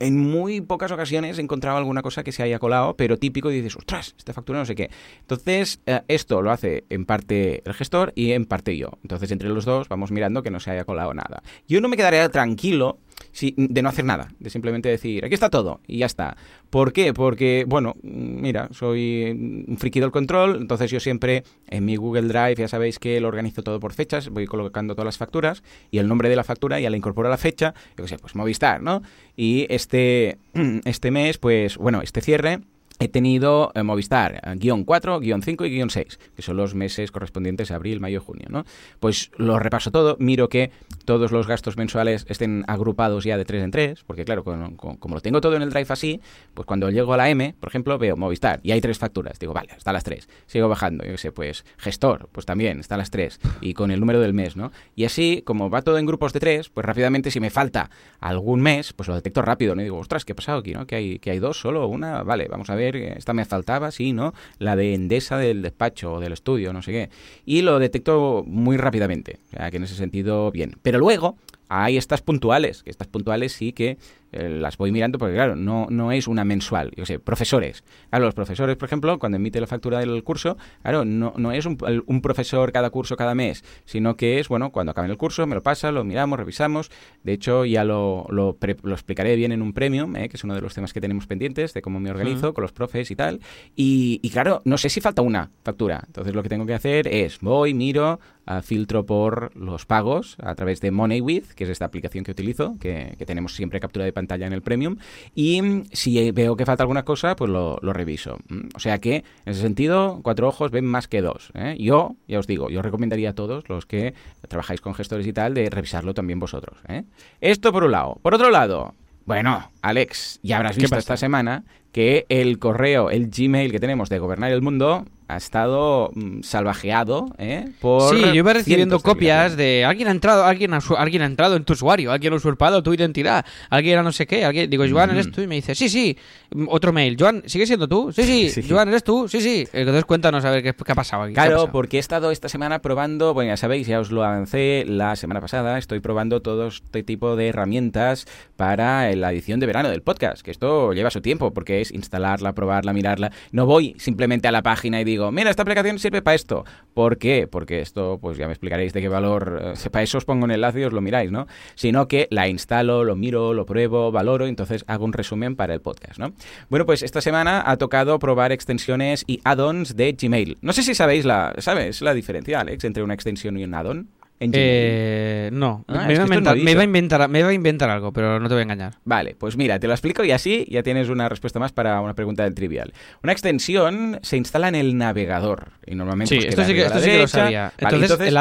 en 0.00 0.18
muy 0.18 0.60
pocas 0.60 0.90
ocasiones 0.92 1.38
he 1.38 1.42
encontrado 1.42 1.78
alguna 1.78 2.02
cosa 2.02 2.22
que 2.22 2.32
se 2.32 2.42
haya 2.42 2.58
colado, 2.58 2.96
pero 2.96 3.16
típico 3.16 3.50
y 3.50 3.56
dices, 3.56 3.76
ostras, 3.76 4.14
esta 4.18 4.32
factura 4.32 4.58
no 4.58 4.66
sé 4.66 4.74
qué. 4.74 4.90
Entonces, 5.20 5.80
eh, 5.86 6.02
esto 6.08 6.42
lo 6.42 6.50
hace 6.50 6.84
en 6.90 7.06
parte 7.06 7.62
el 7.64 7.74
gestor 7.74 8.12
y 8.14 8.32
en 8.32 8.44
parte 8.44 8.76
yo. 8.76 8.90
Entonces, 9.02 9.30
entre 9.30 9.48
los 9.48 9.64
dos 9.64 9.88
vamos 9.88 10.10
mirando 10.10 10.42
que 10.42 10.50
no 10.50 10.60
se 10.60 10.70
haya 10.70 10.84
colado 10.84 11.14
nada. 11.14 11.42
Yo 11.66 11.80
no 11.80 11.88
me 11.88 11.96
quedaría 11.96 12.28
tranquilo 12.28 12.98
si- 13.32 13.54
de 13.56 13.82
no 13.82 13.88
hacer 13.88 14.04
nada, 14.04 14.28
de 14.38 14.50
simplemente 14.50 14.88
decir, 14.88 15.24
aquí 15.24 15.34
está 15.34 15.50
todo 15.50 15.80
y 15.86 15.98
ya 15.98 16.06
está. 16.06 16.36
¿Por 16.70 16.92
qué? 16.92 17.14
Porque, 17.14 17.64
bueno, 17.66 17.94
mira, 18.02 18.68
soy 18.72 19.64
un 19.68 19.76
friki 19.78 20.00
del 20.00 20.10
control, 20.10 20.56
entonces 20.60 20.90
yo 20.90 21.00
siempre 21.00 21.44
en 21.68 21.84
mi 21.84 21.96
Google 21.96 22.28
Drive, 22.28 22.56
ya 22.56 22.68
sabéis 22.68 22.98
que 22.98 23.20
lo 23.20 23.28
organizo 23.28 23.62
todo 23.62 23.80
por 23.80 23.92
fechas, 23.92 24.28
voy 24.28 24.46
colocando 24.46 24.94
todas 24.94 25.06
las 25.06 25.18
facturas 25.18 25.62
y 25.90 25.98
el 25.98 26.08
nombre 26.08 26.28
de 26.28 26.36
la 26.36 26.44
factura 26.44 26.78
ya 26.80 26.90
le 26.90 26.96
incorporo 26.96 27.28
a 27.28 27.30
la 27.30 27.38
fecha, 27.38 27.74
yo 27.96 28.04
qué 28.04 28.08
sé, 28.08 28.18
pues 28.18 28.34
Movistar, 28.34 28.82
¿no? 28.82 29.02
Y 29.36 29.66
este, 29.70 30.38
este 30.84 31.10
mes, 31.10 31.38
pues, 31.38 31.76
bueno, 31.76 32.02
este 32.02 32.20
cierre 32.20 32.60
he 32.98 33.08
tenido 33.08 33.70
eh, 33.74 33.82
Movistar, 33.82 34.40
eh, 34.42 34.54
guion 34.56 34.84
4, 34.84 35.20
guion 35.20 35.42
5 35.42 35.66
y 35.66 35.70
guion 35.70 35.90
6, 35.90 36.18
que 36.36 36.42
son 36.42 36.56
los 36.56 36.74
meses 36.74 37.10
correspondientes 37.10 37.70
a 37.70 37.76
abril, 37.76 38.00
mayo 38.00 38.20
junio, 38.20 38.46
¿no? 38.50 38.64
Pues 39.00 39.30
lo 39.36 39.58
repaso 39.58 39.90
todo, 39.90 40.16
miro 40.18 40.48
que 40.48 40.70
todos 41.04 41.32
los 41.32 41.46
gastos 41.46 41.76
mensuales 41.76 42.26
estén 42.28 42.64
agrupados 42.66 43.24
ya 43.24 43.36
de 43.36 43.44
3 43.44 43.64
en 43.64 43.70
3, 43.70 44.04
porque 44.04 44.24
claro, 44.24 44.44
como 44.44 45.14
lo 45.14 45.20
tengo 45.20 45.40
todo 45.40 45.56
en 45.56 45.62
el 45.62 45.70
Drive 45.70 45.86
así, 45.90 46.20
pues 46.54 46.66
cuando 46.66 46.90
llego 46.90 47.14
a 47.14 47.16
la 47.16 47.30
M, 47.30 47.54
por 47.58 47.68
ejemplo, 47.68 47.98
veo 47.98 48.16
Movistar 48.16 48.60
y 48.62 48.72
hay 48.72 48.80
tres 48.80 48.98
facturas, 48.98 49.38
digo, 49.38 49.52
vale, 49.52 49.70
están 49.76 49.94
las 49.94 50.04
tres, 50.04 50.28
sigo 50.46 50.68
bajando, 50.68 51.04
yo 51.04 51.12
qué 51.12 51.18
sé, 51.18 51.32
pues 51.32 51.64
gestor, 51.76 52.28
pues 52.32 52.46
también 52.46 52.80
están 52.80 52.98
las 52.98 53.10
tres, 53.10 53.40
y 53.60 53.74
con 53.74 53.90
el 53.90 54.00
número 54.00 54.20
del 54.20 54.34
mes, 54.34 54.56
¿no? 54.56 54.72
Y 54.94 55.04
así, 55.04 55.42
como 55.44 55.70
va 55.70 55.82
todo 55.82 55.98
en 55.98 56.06
grupos 56.06 56.32
de 56.32 56.40
tres, 56.40 56.68
pues 56.68 56.84
rápidamente 56.84 57.30
si 57.30 57.40
me 57.40 57.50
falta 57.50 57.90
algún 58.20 58.60
mes, 58.60 58.92
pues 58.92 59.08
lo 59.08 59.14
detecto 59.14 59.42
rápido, 59.42 59.74
¿no? 59.74 59.82
Y 59.82 59.84
digo, 59.84 59.98
ostras, 59.98 60.24
¿qué 60.24 60.32
ha 60.32 60.36
pasado 60.36 60.58
aquí, 60.58 60.72
no? 60.72 60.86
Que 60.86 60.96
hay, 60.96 61.18
que 61.18 61.30
hay 61.30 61.38
dos 61.38 61.60
solo, 61.60 61.86
una, 61.86 62.22
vale, 62.22 62.48
vamos 62.48 62.70
a 62.70 62.74
ver, 62.74 62.87
esta 62.96 63.32
me 63.32 63.44
faltaba, 63.44 63.90
sí, 63.90 64.12
¿no? 64.12 64.34
La 64.58 64.76
de 64.76 64.94
Endesa 64.94 65.38
del 65.38 65.62
despacho 65.62 66.14
o 66.14 66.20
del 66.20 66.32
estudio, 66.32 66.72
no 66.72 66.82
sé 66.82 66.92
qué. 66.92 67.10
Y 67.44 67.62
lo 67.62 67.78
detecto 67.78 68.44
muy 68.46 68.76
rápidamente, 68.76 69.38
o 69.48 69.56
sea, 69.56 69.70
que 69.70 69.76
en 69.78 69.84
ese 69.84 69.94
sentido, 69.94 70.50
bien. 70.50 70.76
Pero 70.82 70.98
luego 70.98 71.36
hay 71.68 71.96
estas 71.96 72.22
puntuales, 72.22 72.82
que 72.82 72.90
estas 72.90 73.08
puntuales 73.08 73.52
sí 73.52 73.72
que 73.72 73.98
eh, 74.32 74.48
las 74.48 74.76
voy 74.76 74.92
mirando 74.92 75.18
porque, 75.18 75.34
claro, 75.34 75.56
no, 75.56 75.86
no 75.90 76.12
es 76.12 76.28
una 76.28 76.44
mensual. 76.44 76.92
Yo 76.96 77.06
sé, 77.06 77.18
profesores. 77.18 77.84
Claro, 78.10 78.24
los 78.24 78.34
profesores, 78.34 78.76
por 78.76 78.86
ejemplo, 78.86 79.18
cuando 79.18 79.36
emite 79.36 79.60
la 79.60 79.66
factura 79.66 80.00
del 80.00 80.22
curso, 80.24 80.56
claro, 80.82 81.04
no, 81.04 81.32
no 81.36 81.52
es 81.52 81.66
un, 81.66 81.78
un 82.06 82.20
profesor 82.20 82.72
cada 82.72 82.90
curso 82.90 83.16
cada 83.16 83.34
mes, 83.34 83.64
sino 83.84 84.16
que 84.16 84.38
es, 84.38 84.48
bueno, 84.48 84.70
cuando 84.70 84.92
acaben 84.92 85.10
el 85.10 85.16
curso, 85.16 85.46
me 85.46 85.54
lo 85.54 85.62
pasa, 85.62 85.92
lo 85.92 86.04
miramos, 86.04 86.38
revisamos. 86.38 86.90
De 87.22 87.32
hecho, 87.32 87.64
ya 87.64 87.84
lo, 87.84 88.26
lo, 88.30 88.56
pre- 88.56 88.76
lo 88.82 88.94
explicaré 88.94 89.36
bien 89.36 89.52
en 89.52 89.62
un 89.62 89.72
premium, 89.72 90.16
eh, 90.16 90.28
que 90.28 90.36
es 90.36 90.44
uno 90.44 90.54
de 90.54 90.60
los 90.60 90.74
temas 90.74 90.92
que 90.92 91.00
tenemos 91.00 91.26
pendientes, 91.26 91.74
de 91.74 91.82
cómo 91.82 92.00
me 92.00 92.10
organizo 92.10 92.54
con 92.54 92.62
los 92.62 92.72
profes 92.72 93.10
y 93.10 93.16
tal. 93.16 93.40
Y, 93.76 94.20
y 94.22 94.30
claro, 94.30 94.62
no 94.64 94.78
sé 94.78 94.88
si 94.88 95.00
falta 95.00 95.22
una 95.22 95.50
factura. 95.64 96.02
Entonces, 96.06 96.34
lo 96.34 96.42
que 96.42 96.48
tengo 96.48 96.66
que 96.66 96.74
hacer 96.74 97.08
es, 97.08 97.40
voy, 97.40 97.74
miro, 97.74 98.20
filtro 98.62 99.04
por 99.04 99.54
los 99.56 99.84
pagos 99.84 100.36
a 100.40 100.54
través 100.54 100.80
de 100.80 100.90
MoneyWith, 100.90 101.52
que 101.52 101.64
es 101.64 101.70
esta 101.70 101.84
aplicación 101.84 102.24
que 102.24 102.30
utilizo, 102.30 102.76
que, 102.80 103.14
que 103.18 103.26
tenemos 103.26 103.54
siempre 103.54 103.78
captura 103.78 104.06
de 104.06 104.12
pantalla 104.18 104.46
en 104.46 104.52
el 104.52 104.62
Premium, 104.62 104.96
y 105.34 105.62
mm, 105.62 105.84
si 105.92 106.30
veo 106.32 106.56
que 106.56 106.66
falta 106.66 106.82
alguna 106.82 107.04
cosa, 107.04 107.34
pues 107.36 107.50
lo, 107.50 107.78
lo 107.82 107.92
reviso. 107.92 108.38
Mm, 108.48 108.68
O 108.74 108.80
sea 108.80 108.98
que, 108.98 109.16
en 109.44 109.52
ese 109.52 109.60
sentido, 109.62 110.20
cuatro 110.22 110.48
ojos 110.48 110.70
ven 110.70 110.84
más 110.84 111.08
que 111.08 111.22
dos. 111.22 111.50
¿eh? 111.54 111.76
Yo, 111.78 112.16
ya 112.26 112.38
os 112.38 112.46
digo, 112.46 112.68
yo 112.70 112.82
recomendaría 112.82 113.30
a 113.30 113.34
todos 113.34 113.68
los 113.68 113.86
que 113.86 114.14
trabajáis 114.48 114.80
con 114.80 114.94
gestores 114.94 115.26
y 115.26 115.32
tal, 115.32 115.54
de 115.54 115.70
revisarlo 115.70 116.14
también 116.14 116.38
vosotros. 116.38 116.78
¿eh? 116.88 117.04
Esto 117.40 117.72
por 117.72 117.84
un 117.84 117.92
lado. 117.92 118.18
Por 118.22 118.34
otro 118.34 118.50
lado, 118.50 118.94
bueno, 119.24 119.70
Alex, 119.82 120.40
ya 120.42 120.56
habrás 120.56 120.76
¿Qué 120.76 120.82
visto 120.82 120.96
pasa? 120.96 121.00
esta 121.00 121.16
semana 121.16 121.64
que 121.92 122.26
el 122.28 122.58
correo, 122.58 123.10
el 123.10 123.30
Gmail 123.30 123.70
que 123.72 123.78
tenemos 123.80 124.08
de 124.08 124.18
Gobernar 124.18 124.52
el 124.52 124.62
Mundo, 124.62 125.04
ha 125.28 125.36
estado 125.36 126.10
mm, 126.14 126.42
salvajeado 126.42 127.26
¿eh? 127.38 127.68
por. 127.80 128.14
Sí, 128.16 128.22
yo 128.22 128.34
iba 128.34 128.52
recibiendo 128.52 128.96
de 128.96 129.02
copias 129.02 129.56
de 129.56 129.84
alguien 129.84 130.08
ha 130.08 130.10
entrado, 130.10 130.44
alguien 130.44 130.74
ha, 130.74 130.80
alguien 130.96 131.22
ha 131.22 131.26
entrado 131.26 131.56
en 131.56 131.64
tu 131.64 131.74
usuario, 131.74 132.10
alguien 132.12 132.32
ha 132.32 132.36
usurpado 132.36 132.82
tu 132.82 132.92
identidad, 132.94 133.44
alguien 133.70 133.98
ha 133.98 134.02
no 134.02 134.12
sé 134.12 134.26
qué, 134.26 134.44
alguien 134.44 134.68
digo, 134.70 134.84
Joan, 134.90 135.10
eres 135.10 135.30
tú 135.30 135.42
y 135.42 135.46
me 135.46 135.54
dice, 135.56 135.74
sí, 135.74 135.88
sí, 135.88 136.16
Mm, 136.54 136.66
otro 136.70 136.92
mail, 136.94 137.16
Joan, 137.18 137.42
¿sigue 137.46 137.66
siendo 137.66 137.88
tú? 137.88 138.10
Sí, 138.12 138.22
sí, 138.24 138.48
Sí. 138.62 138.68
Joan, 138.68 138.88
eres 138.88 139.04
tú, 139.04 139.28
sí, 139.28 139.40
sí. 139.40 139.66
Entonces 139.72 140.04
cuéntanos 140.04 140.44
a 140.44 140.50
ver 140.50 140.62
qué, 140.62 140.72
qué 140.72 140.92
ha 140.92 140.94
pasado 140.94 141.24
aquí. 141.24 141.32
ha 141.32 141.34
Claro, 141.34 141.50
pasado. 141.56 141.72
porque 141.72 141.98
he 141.98 142.00
estado 142.00 142.30
esta 142.30 142.48
semana 142.48 142.80
probando, 142.80 143.34
bueno, 143.34 143.50
ya 143.50 143.56
sabéis, 143.56 143.86
ya 143.86 144.00
os 144.00 144.10
lo 144.10 144.24
avancé 144.24 144.84
la 144.86 145.14
semana 145.16 145.40
pasada, 145.40 145.76
estoy 145.78 146.00
probando 146.00 146.40
todo 146.40 146.68
este 146.68 147.02
tipo 147.02 147.36
de 147.36 147.48
herramientas 147.48 148.26
para 148.56 149.14
la 149.14 149.32
edición 149.32 149.60
de 149.60 149.66
verano 149.66 149.90
del 149.90 150.02
podcast, 150.02 150.42
que 150.42 150.50
esto 150.50 150.92
lleva 150.94 151.10
su 151.10 151.20
tiempo, 151.20 151.52
porque 151.52 151.80
es 151.80 151.92
instalarla, 151.92 152.54
probarla, 152.54 152.92
mirarla. 152.92 153.30
No 153.52 153.66
voy 153.66 153.94
simplemente 153.98 154.48
a 154.48 154.52
la 154.52 154.62
página 154.62 155.00
y 155.00 155.04
digo, 155.04 155.17
mira, 155.32 155.50
esta 155.50 155.62
aplicación 155.62 155.98
sirve 155.98 156.22
para 156.22 156.34
esto. 156.34 156.64
¿Por 156.94 157.18
qué? 157.18 157.46
Porque 157.46 157.80
esto, 157.80 158.18
pues 158.20 158.38
ya 158.38 158.46
me 158.46 158.52
explicaréis 158.52 158.92
de 158.92 159.00
qué 159.00 159.08
valor, 159.08 159.74
eh, 159.76 159.90
para 159.90 160.02
eso 160.02 160.18
os 160.18 160.24
pongo 160.24 160.44
un 160.44 160.50
enlace 160.50 160.80
y 160.80 160.84
os 160.84 160.92
lo 160.92 161.00
miráis, 161.00 161.30
¿no? 161.30 161.46
Sino 161.74 162.08
que 162.08 162.28
la 162.30 162.48
instalo, 162.48 163.04
lo 163.04 163.16
miro, 163.16 163.54
lo 163.54 163.66
pruebo, 163.66 164.10
valoro, 164.10 164.46
entonces 164.46 164.84
hago 164.86 165.04
un 165.04 165.12
resumen 165.12 165.56
para 165.56 165.74
el 165.74 165.80
podcast, 165.80 166.18
¿no? 166.18 166.32
Bueno, 166.68 166.86
pues 166.86 167.02
esta 167.02 167.20
semana 167.20 167.62
ha 167.66 167.76
tocado 167.76 168.18
probar 168.18 168.52
extensiones 168.52 169.24
y 169.26 169.40
add-ons 169.44 169.96
de 169.96 170.12
Gmail. 170.12 170.58
No 170.62 170.72
sé 170.72 170.82
si 170.82 170.94
sabéis 170.94 171.24
la, 171.24 171.54
¿sabes 171.58 172.00
la 172.02 172.14
diferencia, 172.14 172.60
Alex, 172.60 172.84
entre 172.84 173.02
una 173.02 173.14
extensión 173.14 173.58
y 173.58 173.64
un 173.64 173.74
add-on 173.74 174.08
en? 174.40 174.50
Eh, 174.54 175.50
no, 175.52 175.84
Ah, 175.88 176.04
me, 176.06 176.14
iba 176.14 176.22
a 176.24 176.26
no 176.26 176.34
inventar, 176.34 176.56
he 176.56 176.62
me, 176.62 176.70
iba 176.70 176.80
a 176.80 176.82
dicho. 176.82 176.88
inventar, 176.88 177.28
me 177.28 177.38
iba 177.40 177.48
a 177.48 177.52
inventar 177.52 177.90
algo, 177.90 178.12
pero 178.12 178.38
no 178.40 178.48
te 178.48 178.54
voy 178.54 178.60
a 178.60 178.62
engañar. 178.64 178.94
Vale, 179.04 179.34
pues 179.34 179.56
mira, 179.56 179.78
te 179.80 179.86
lo 179.86 179.92
explico 179.94 180.22
y 180.24 180.30
así 180.30 180.66
ya 180.70 180.82
tienes 180.82 181.08
una 181.08 181.28
respuesta 181.28 181.58
más 181.58 181.72
para 181.72 182.00
una 182.00 182.14
pregunta 182.14 182.44
del 182.44 182.54
trivial. 182.54 182.92
Una 183.22 183.32
extensión 183.32 184.18
se 184.22 184.36
instala 184.36 184.68
en 184.68 184.74
el 184.76 184.96
navegador 184.96 185.70
y 185.86 185.94
normalmente 185.94 186.34
Sí, 186.34 186.40
pues, 186.40 186.48
esto 186.50 186.64
sí 186.64 186.74
que, 186.74 186.86
esto 186.86 186.98
sí 187.00 187.10
que 187.10 187.18
lo 187.18 187.28
sabía. 187.28 187.72
Vale, 187.80 187.96
Entonces, 187.96 188.34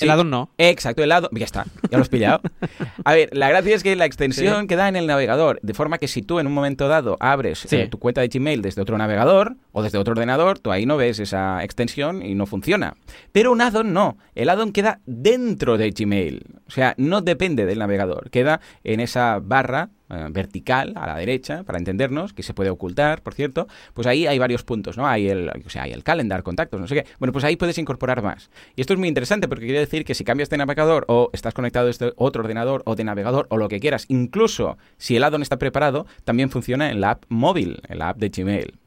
sí. 0.00 0.04
el 0.06 0.10
addon 0.10 0.30
no. 0.30 0.50
Exacto, 0.58 1.02
el 1.02 1.08
lado. 1.08 1.28
Ya 1.32 1.44
está, 1.44 1.64
ya 1.90 1.96
lo 1.98 2.02
has 2.02 2.08
pillado. 2.08 2.40
A 3.04 3.14
ver, 3.14 3.30
la 3.32 3.48
gracia 3.48 3.74
es 3.76 3.82
que 3.82 3.94
la 3.96 4.04
extensión 4.06 4.62
Sí. 4.62 4.66
queda 4.66 4.88
en 4.88 4.96
el 4.96 5.06
navegador, 5.06 5.58
de 5.62 5.74
forma 5.74 5.98
que 5.98 6.08
si 6.08 6.22
tú 6.22 6.38
en 6.40 6.46
un 6.46 6.52
momento 6.52 6.88
dado 6.88 7.16
abres 7.20 7.60
Sí. 7.60 7.76
eh, 7.76 7.88
tu 7.88 7.98
cuenta 7.98 8.20
de 8.20 8.28
Gmail 8.28 8.62
desde 8.62 8.82
otro 8.82 8.98
navegador 8.98 9.56
o 9.72 9.82
desde 9.82 9.98
otro 9.98 10.12
ordenador, 10.12 10.58
tú 10.58 10.72
ahí 10.72 10.86
no 10.86 10.96
ves 10.96 11.18
esa 11.20 11.62
extensión 11.64 12.24
y 12.24 12.34
no 12.34 12.46
funciona. 12.46 12.96
Pero 13.32 13.52
un 13.52 13.60
addon 13.60 13.92
no. 13.92 14.18
El 14.34 14.48
addon 14.48 14.72
queda 14.72 15.00
dentro 15.06 15.78
de 15.78 15.90
Gmail. 15.90 16.42
O 16.66 16.70
sea, 16.70 16.94
no 16.96 17.20
depende 17.20 17.66
del 17.66 17.78
navegador. 17.78 18.30
Queda 18.30 18.60
en 18.84 19.00
esa 19.00 19.38
barra 19.42 19.90
eh, 20.10 20.26
vertical 20.30 20.92
a 20.96 21.06
la 21.06 21.16
derecha, 21.16 21.62
para 21.62 21.78
entendernos, 21.78 22.32
que 22.32 22.42
se 22.42 22.54
puede 22.54 22.70
ocultar, 22.70 23.22
por 23.22 23.34
cierto, 23.34 23.68
pues 23.94 24.06
ahí 24.06 24.26
hay 24.26 24.38
varios 24.38 24.62
puntos, 24.62 24.96
¿no? 24.96 25.06
Hay 25.06 25.28
el, 25.28 25.50
o 25.64 25.70
sea, 25.70 25.84
hay 25.84 25.92
el 25.92 26.02
calendar, 26.02 26.42
contactos, 26.42 26.80
no 26.80 26.86
sé 26.86 26.96
qué. 26.96 27.06
Bueno, 27.18 27.32
pues 27.32 27.44
ahí 27.44 27.56
puedes 27.56 27.78
incorporar 27.78 28.22
más. 28.22 28.50
Y 28.76 28.80
esto 28.80 28.92
es 28.92 28.98
muy 28.98 29.08
interesante 29.08 29.48
porque 29.48 29.66
quiere 29.66 29.80
decir 29.80 30.04
que 30.04 30.14
si 30.14 30.24
cambias 30.24 30.50
de 30.50 30.56
navegador 30.56 31.04
o 31.08 31.30
estás 31.32 31.54
conectado 31.54 31.86
desde 31.86 32.12
otro 32.16 32.42
ordenador 32.42 32.82
o 32.86 32.96
de 32.96 33.04
navegador 33.04 33.46
o 33.50 33.56
lo 33.56 33.68
que 33.68 33.80
quieras, 33.80 34.06
incluso 34.08 34.78
si 34.98 35.16
el 35.16 35.24
addon 35.24 35.42
está 35.42 35.58
preparado, 35.58 36.06
también 36.24 36.50
funciona 36.50 36.90
en 36.90 37.00
la 37.00 37.12
app 37.12 37.24
móvil, 37.28 37.80
en 37.88 37.98
la 37.98 38.10
app 38.10 38.18
de 38.18 38.28
Gmail, 38.28 38.78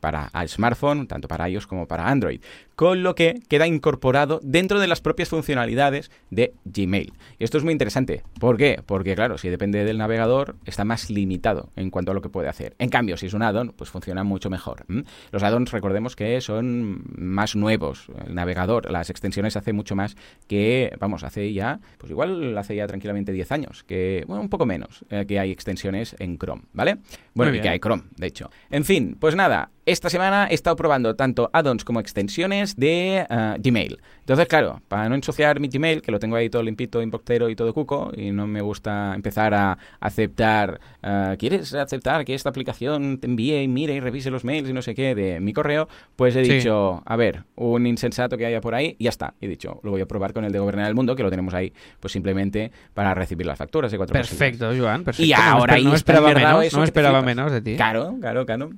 para 0.00 0.24
al 0.24 0.48
smartphone, 0.48 1.06
tanto 1.06 1.28
para 1.28 1.48
iOS 1.48 1.66
como 1.66 1.86
para 1.86 2.08
Android. 2.08 2.40
Con 2.76 3.02
lo 3.02 3.14
que 3.14 3.40
queda 3.48 3.66
incorporado 3.66 4.40
dentro 4.42 4.80
de 4.80 4.86
las 4.86 5.00
propias 5.00 5.28
funcionalidades 5.28 6.10
de 6.30 6.54
Gmail. 6.64 7.12
Y 7.38 7.44
esto 7.44 7.58
es 7.58 7.64
muy 7.64 7.72
interesante. 7.72 8.22
¿Por 8.40 8.56
qué? 8.56 8.80
Porque, 8.84 9.14
claro, 9.14 9.38
si 9.38 9.48
depende 9.48 9.84
del 9.84 9.98
navegador, 9.98 10.56
está 10.64 10.84
más 10.84 11.10
limitado 11.10 11.70
en 11.76 11.90
cuanto 11.90 12.12
a 12.12 12.14
lo 12.14 12.22
que 12.22 12.28
puede 12.28 12.48
hacer. 12.48 12.74
En 12.78 12.88
cambio, 12.88 13.16
si 13.16 13.26
es 13.26 13.34
un 13.34 13.42
add-on, 13.42 13.74
pues 13.76 13.90
funciona 13.90 14.24
mucho 14.24 14.50
mejor. 14.50 14.84
Los 15.30 15.42
add-ons, 15.42 15.70
recordemos 15.70 16.16
que 16.16 16.40
son 16.40 17.02
más 17.16 17.54
nuevos. 17.56 18.06
El 18.26 18.34
navegador, 18.34 18.90
las 18.90 19.10
extensiones 19.10 19.56
hace 19.56 19.72
mucho 19.72 19.94
más 19.94 20.16
que, 20.46 20.94
vamos, 20.98 21.24
hace 21.24 21.52
ya, 21.52 21.80
pues 21.98 22.10
igual 22.10 22.56
hace 22.58 22.76
ya 22.76 22.86
tranquilamente 22.86 23.32
10 23.32 23.52
años, 23.52 23.84
que, 23.84 24.24
bueno, 24.26 24.42
un 24.42 24.48
poco 24.48 24.66
menos, 24.66 25.04
eh, 25.10 25.24
que 25.26 25.38
hay 25.38 25.50
extensiones 25.50 26.16
en 26.18 26.38
Chrome, 26.38 26.62
¿vale? 26.72 26.98
Bueno, 27.34 27.54
y 27.54 27.60
que 27.60 27.68
hay 27.68 27.78
Chrome, 27.78 28.04
de 28.16 28.26
hecho. 28.26 28.50
En 28.70 28.84
fin, 28.84 29.16
pues 29.18 29.34
nada, 29.34 29.70
esta 29.84 30.08
semana 30.10 30.46
he 30.50 30.54
estado 30.54 30.76
probando 30.76 31.16
tanto 31.16 31.50
add-ons 31.52 31.84
como 31.84 31.98
extensiones 32.00 32.76
de 32.76 33.26
eh, 33.28 33.54
Gmail. 33.58 33.98
Entonces, 34.20 34.46
claro, 34.46 34.80
para 34.86 35.08
no 35.08 35.14
ensuciar 35.16 35.58
mi 35.58 35.68
Gmail, 35.68 36.02
que 36.02 36.12
lo 36.12 36.20
tengo 36.20 36.36
ahí 36.36 36.48
todo 36.48 36.62
limpito, 36.62 37.02
impoctero 37.02 37.48
y 37.48 37.56
todo 37.56 37.74
cuco, 37.74 38.12
y 38.16 38.30
no 38.30 38.46
me 38.46 38.60
gusta 38.60 39.12
empezar 39.14 39.54
a 39.54 39.76
aceptar, 39.98 40.80
eh, 41.02 41.36
¿quieres 41.38 41.74
aceptar 41.74 42.24
que 42.24 42.34
esta 42.34 42.48
aplicación 42.50 43.18
te 43.18 43.26
envíe 43.26 43.62
y 43.62 43.68
mire 43.68 43.94
y 43.94 44.00
revise 44.00 44.30
los 44.30 44.44
mails 44.44 44.68
y 44.68 44.72
no 44.72 44.82
sé 44.82 44.94
qué 44.94 45.14
de 45.14 45.40
mi 45.40 45.52
correo? 45.52 45.88
Pues 46.14 46.36
he 46.36 46.44
Sí. 46.44 46.52
dicho, 46.54 47.02
a 47.04 47.16
ver, 47.16 47.44
un 47.56 47.86
insensato 47.86 48.36
que 48.38 48.46
haya 48.46 48.60
por 48.60 48.74
ahí, 48.74 48.94
y 48.98 49.04
ya 49.04 49.10
está. 49.10 49.34
He 49.40 49.48
dicho, 49.48 49.80
lo 49.82 49.90
voy 49.90 50.00
a 50.00 50.06
probar 50.06 50.32
con 50.32 50.44
el 50.44 50.52
de 50.52 50.58
Gobernar 50.60 50.86
el 50.86 50.94
Mundo, 50.94 51.16
que 51.16 51.22
lo 51.24 51.30
tenemos 51.30 51.54
ahí, 51.54 51.72
pues 51.98 52.12
simplemente 52.12 52.70
para 52.94 53.14
recibir 53.14 53.46
las 53.46 53.58
facturas 53.58 53.90
de 53.90 53.96
cuatro 53.96 54.12
Perfecto, 54.12 54.70
Joan, 54.78 55.02
perfecto. 55.02 55.26
Y 55.26 55.32
ahora 55.32 55.74
ahí 55.74 55.84
no 55.84 55.94
esperaba 55.94 56.32
menos, 56.32 56.72
no 56.72 56.84
esperaba 56.84 57.22
menos 57.22 57.50
de 57.50 57.60
ti. 57.62 57.74
Claro, 57.76 58.16
claro, 58.20 58.46
claro. 58.46 58.70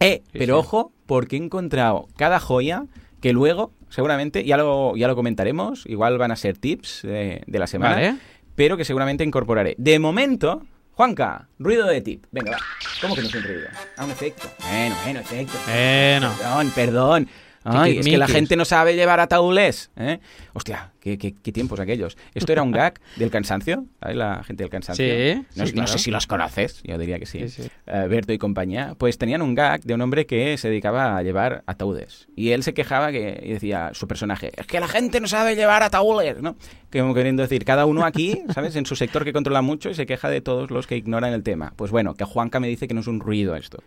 Eh, 0.00 0.22
Sí, 0.32 0.38
pero 0.38 0.54
sí. 0.60 0.66
ojo, 0.66 0.92
porque 1.06 1.36
he 1.36 1.38
encontrado 1.38 2.08
cada 2.16 2.40
joya 2.40 2.84
que 3.20 3.32
luego, 3.32 3.72
seguramente, 3.90 4.44
ya 4.44 4.56
lo, 4.56 4.96
ya 4.96 5.06
lo 5.08 5.14
comentaremos, 5.14 5.84
igual 5.86 6.16
van 6.18 6.30
a 6.32 6.36
ser 6.36 6.56
tips 6.56 7.02
de 7.02 7.42
la 7.46 7.66
semana, 7.66 7.94
Vale. 7.96 8.16
pero 8.54 8.76
que 8.78 8.84
seguramente 8.84 9.24
incorporaré. 9.24 9.74
De 9.78 9.98
momento, 9.98 10.62
Juanca, 10.94 11.48
ruido 11.58 11.86
de 11.86 12.00
tip. 12.00 12.24
Venga, 12.30 12.52
va. 12.52 12.58
¿Cómo 13.02 13.14
que 13.14 13.22
no 13.22 13.28
es 13.28 13.34
un 13.34 13.42
ruido? 13.42 13.68
Ah, 13.98 14.04
un 14.04 14.10
efecto. 14.10 14.48
Bueno, 14.68 14.96
bueno, 15.04 15.20
efecto. 15.20 15.58
Bueno. 15.66 16.32
Perdón, 16.38 16.70
perdón. 16.74 17.28
Ay, 17.62 17.98
es 17.98 18.06
que 18.06 18.16
la 18.16 18.26
gente 18.26 18.56
no 18.56 18.64
sabe 18.64 18.96
llevar 18.96 19.20
ataúdes, 19.20 19.90
¿eh? 19.96 20.18
Hostia, 20.54 20.92
qué, 21.00 21.18
qué- 21.18 21.34
qué 21.34 21.52
tiempos 21.52 21.80
aquellos. 21.80 22.16
Esto 22.34 22.52
era 22.52 22.62
un 22.62 22.70
gag 22.72 23.00
del 23.16 23.30
cansancio, 23.30 23.84
¿sabes? 24.00 24.16
La 24.16 24.42
gente 24.44 24.62
del 24.64 24.70
cansancio. 24.70 25.04
Sí, 25.04 25.34
No, 25.56 25.66
sí, 25.66 25.72
no 25.72 25.82
claro. 25.82 25.88
sé 25.88 25.98
si 25.98 26.10
los 26.10 26.26
conoces, 26.26 26.82
yo 26.84 26.98
diría 26.98 27.18
que 27.18 27.26
sí. 27.26 27.48
Sí. 27.48 27.62
Eh, 27.86 28.06
Berto 28.08 28.32
y 28.32 28.38
compañía, 28.38 28.94
pues 28.98 29.18
tenían 29.18 29.42
un 29.42 29.54
gag 29.54 29.82
de 29.82 29.94
un 29.94 30.00
hombre 30.02 30.26
que 30.26 30.56
se 30.58 30.68
dedicaba 30.68 31.16
a 31.16 31.22
llevar 31.22 31.62
ataúdes. 31.66 32.28
Y 32.36 32.50
él 32.50 32.62
se 32.62 32.74
quejaba 32.74 33.10
que, 33.12 33.40
y 33.44 33.52
decía 33.52 33.90
su 33.94 34.06
personaje, 34.06 34.52
es 34.56 34.66
que 34.66 34.78
la 34.80 34.88
gente 34.88 35.20
no 35.20 35.26
sabe 35.28 35.56
llevar 35.56 35.82
ataúdes, 35.82 36.40
¿no? 36.42 36.56
Como 36.92 37.14
queriendo 37.14 37.42
decir, 37.42 37.64
cada 37.64 37.86
uno 37.86 38.04
aquí, 38.04 38.42
¿sabes? 38.54 38.74
En 38.76 38.84
su 38.84 38.96
sector 38.96 39.24
que 39.24 39.32
controla 39.32 39.62
mucho 39.62 39.90
y 39.90 39.94
se 39.94 40.06
queja 40.06 40.28
de 40.28 40.40
todos 40.40 40.70
los 40.70 40.86
que 40.86 40.96
ignoran 40.96 41.32
el 41.32 41.42
tema. 41.44 41.72
Pues 41.76 41.90
bueno, 41.92 42.14
que 42.14 42.24
Juanca 42.24 42.58
me 42.60 42.66
dice 42.68 42.88
que 42.88 42.94
no 42.94 43.00
es 43.00 43.06
un 43.06 43.20
ruido 43.20 43.54
esto. 43.54 43.82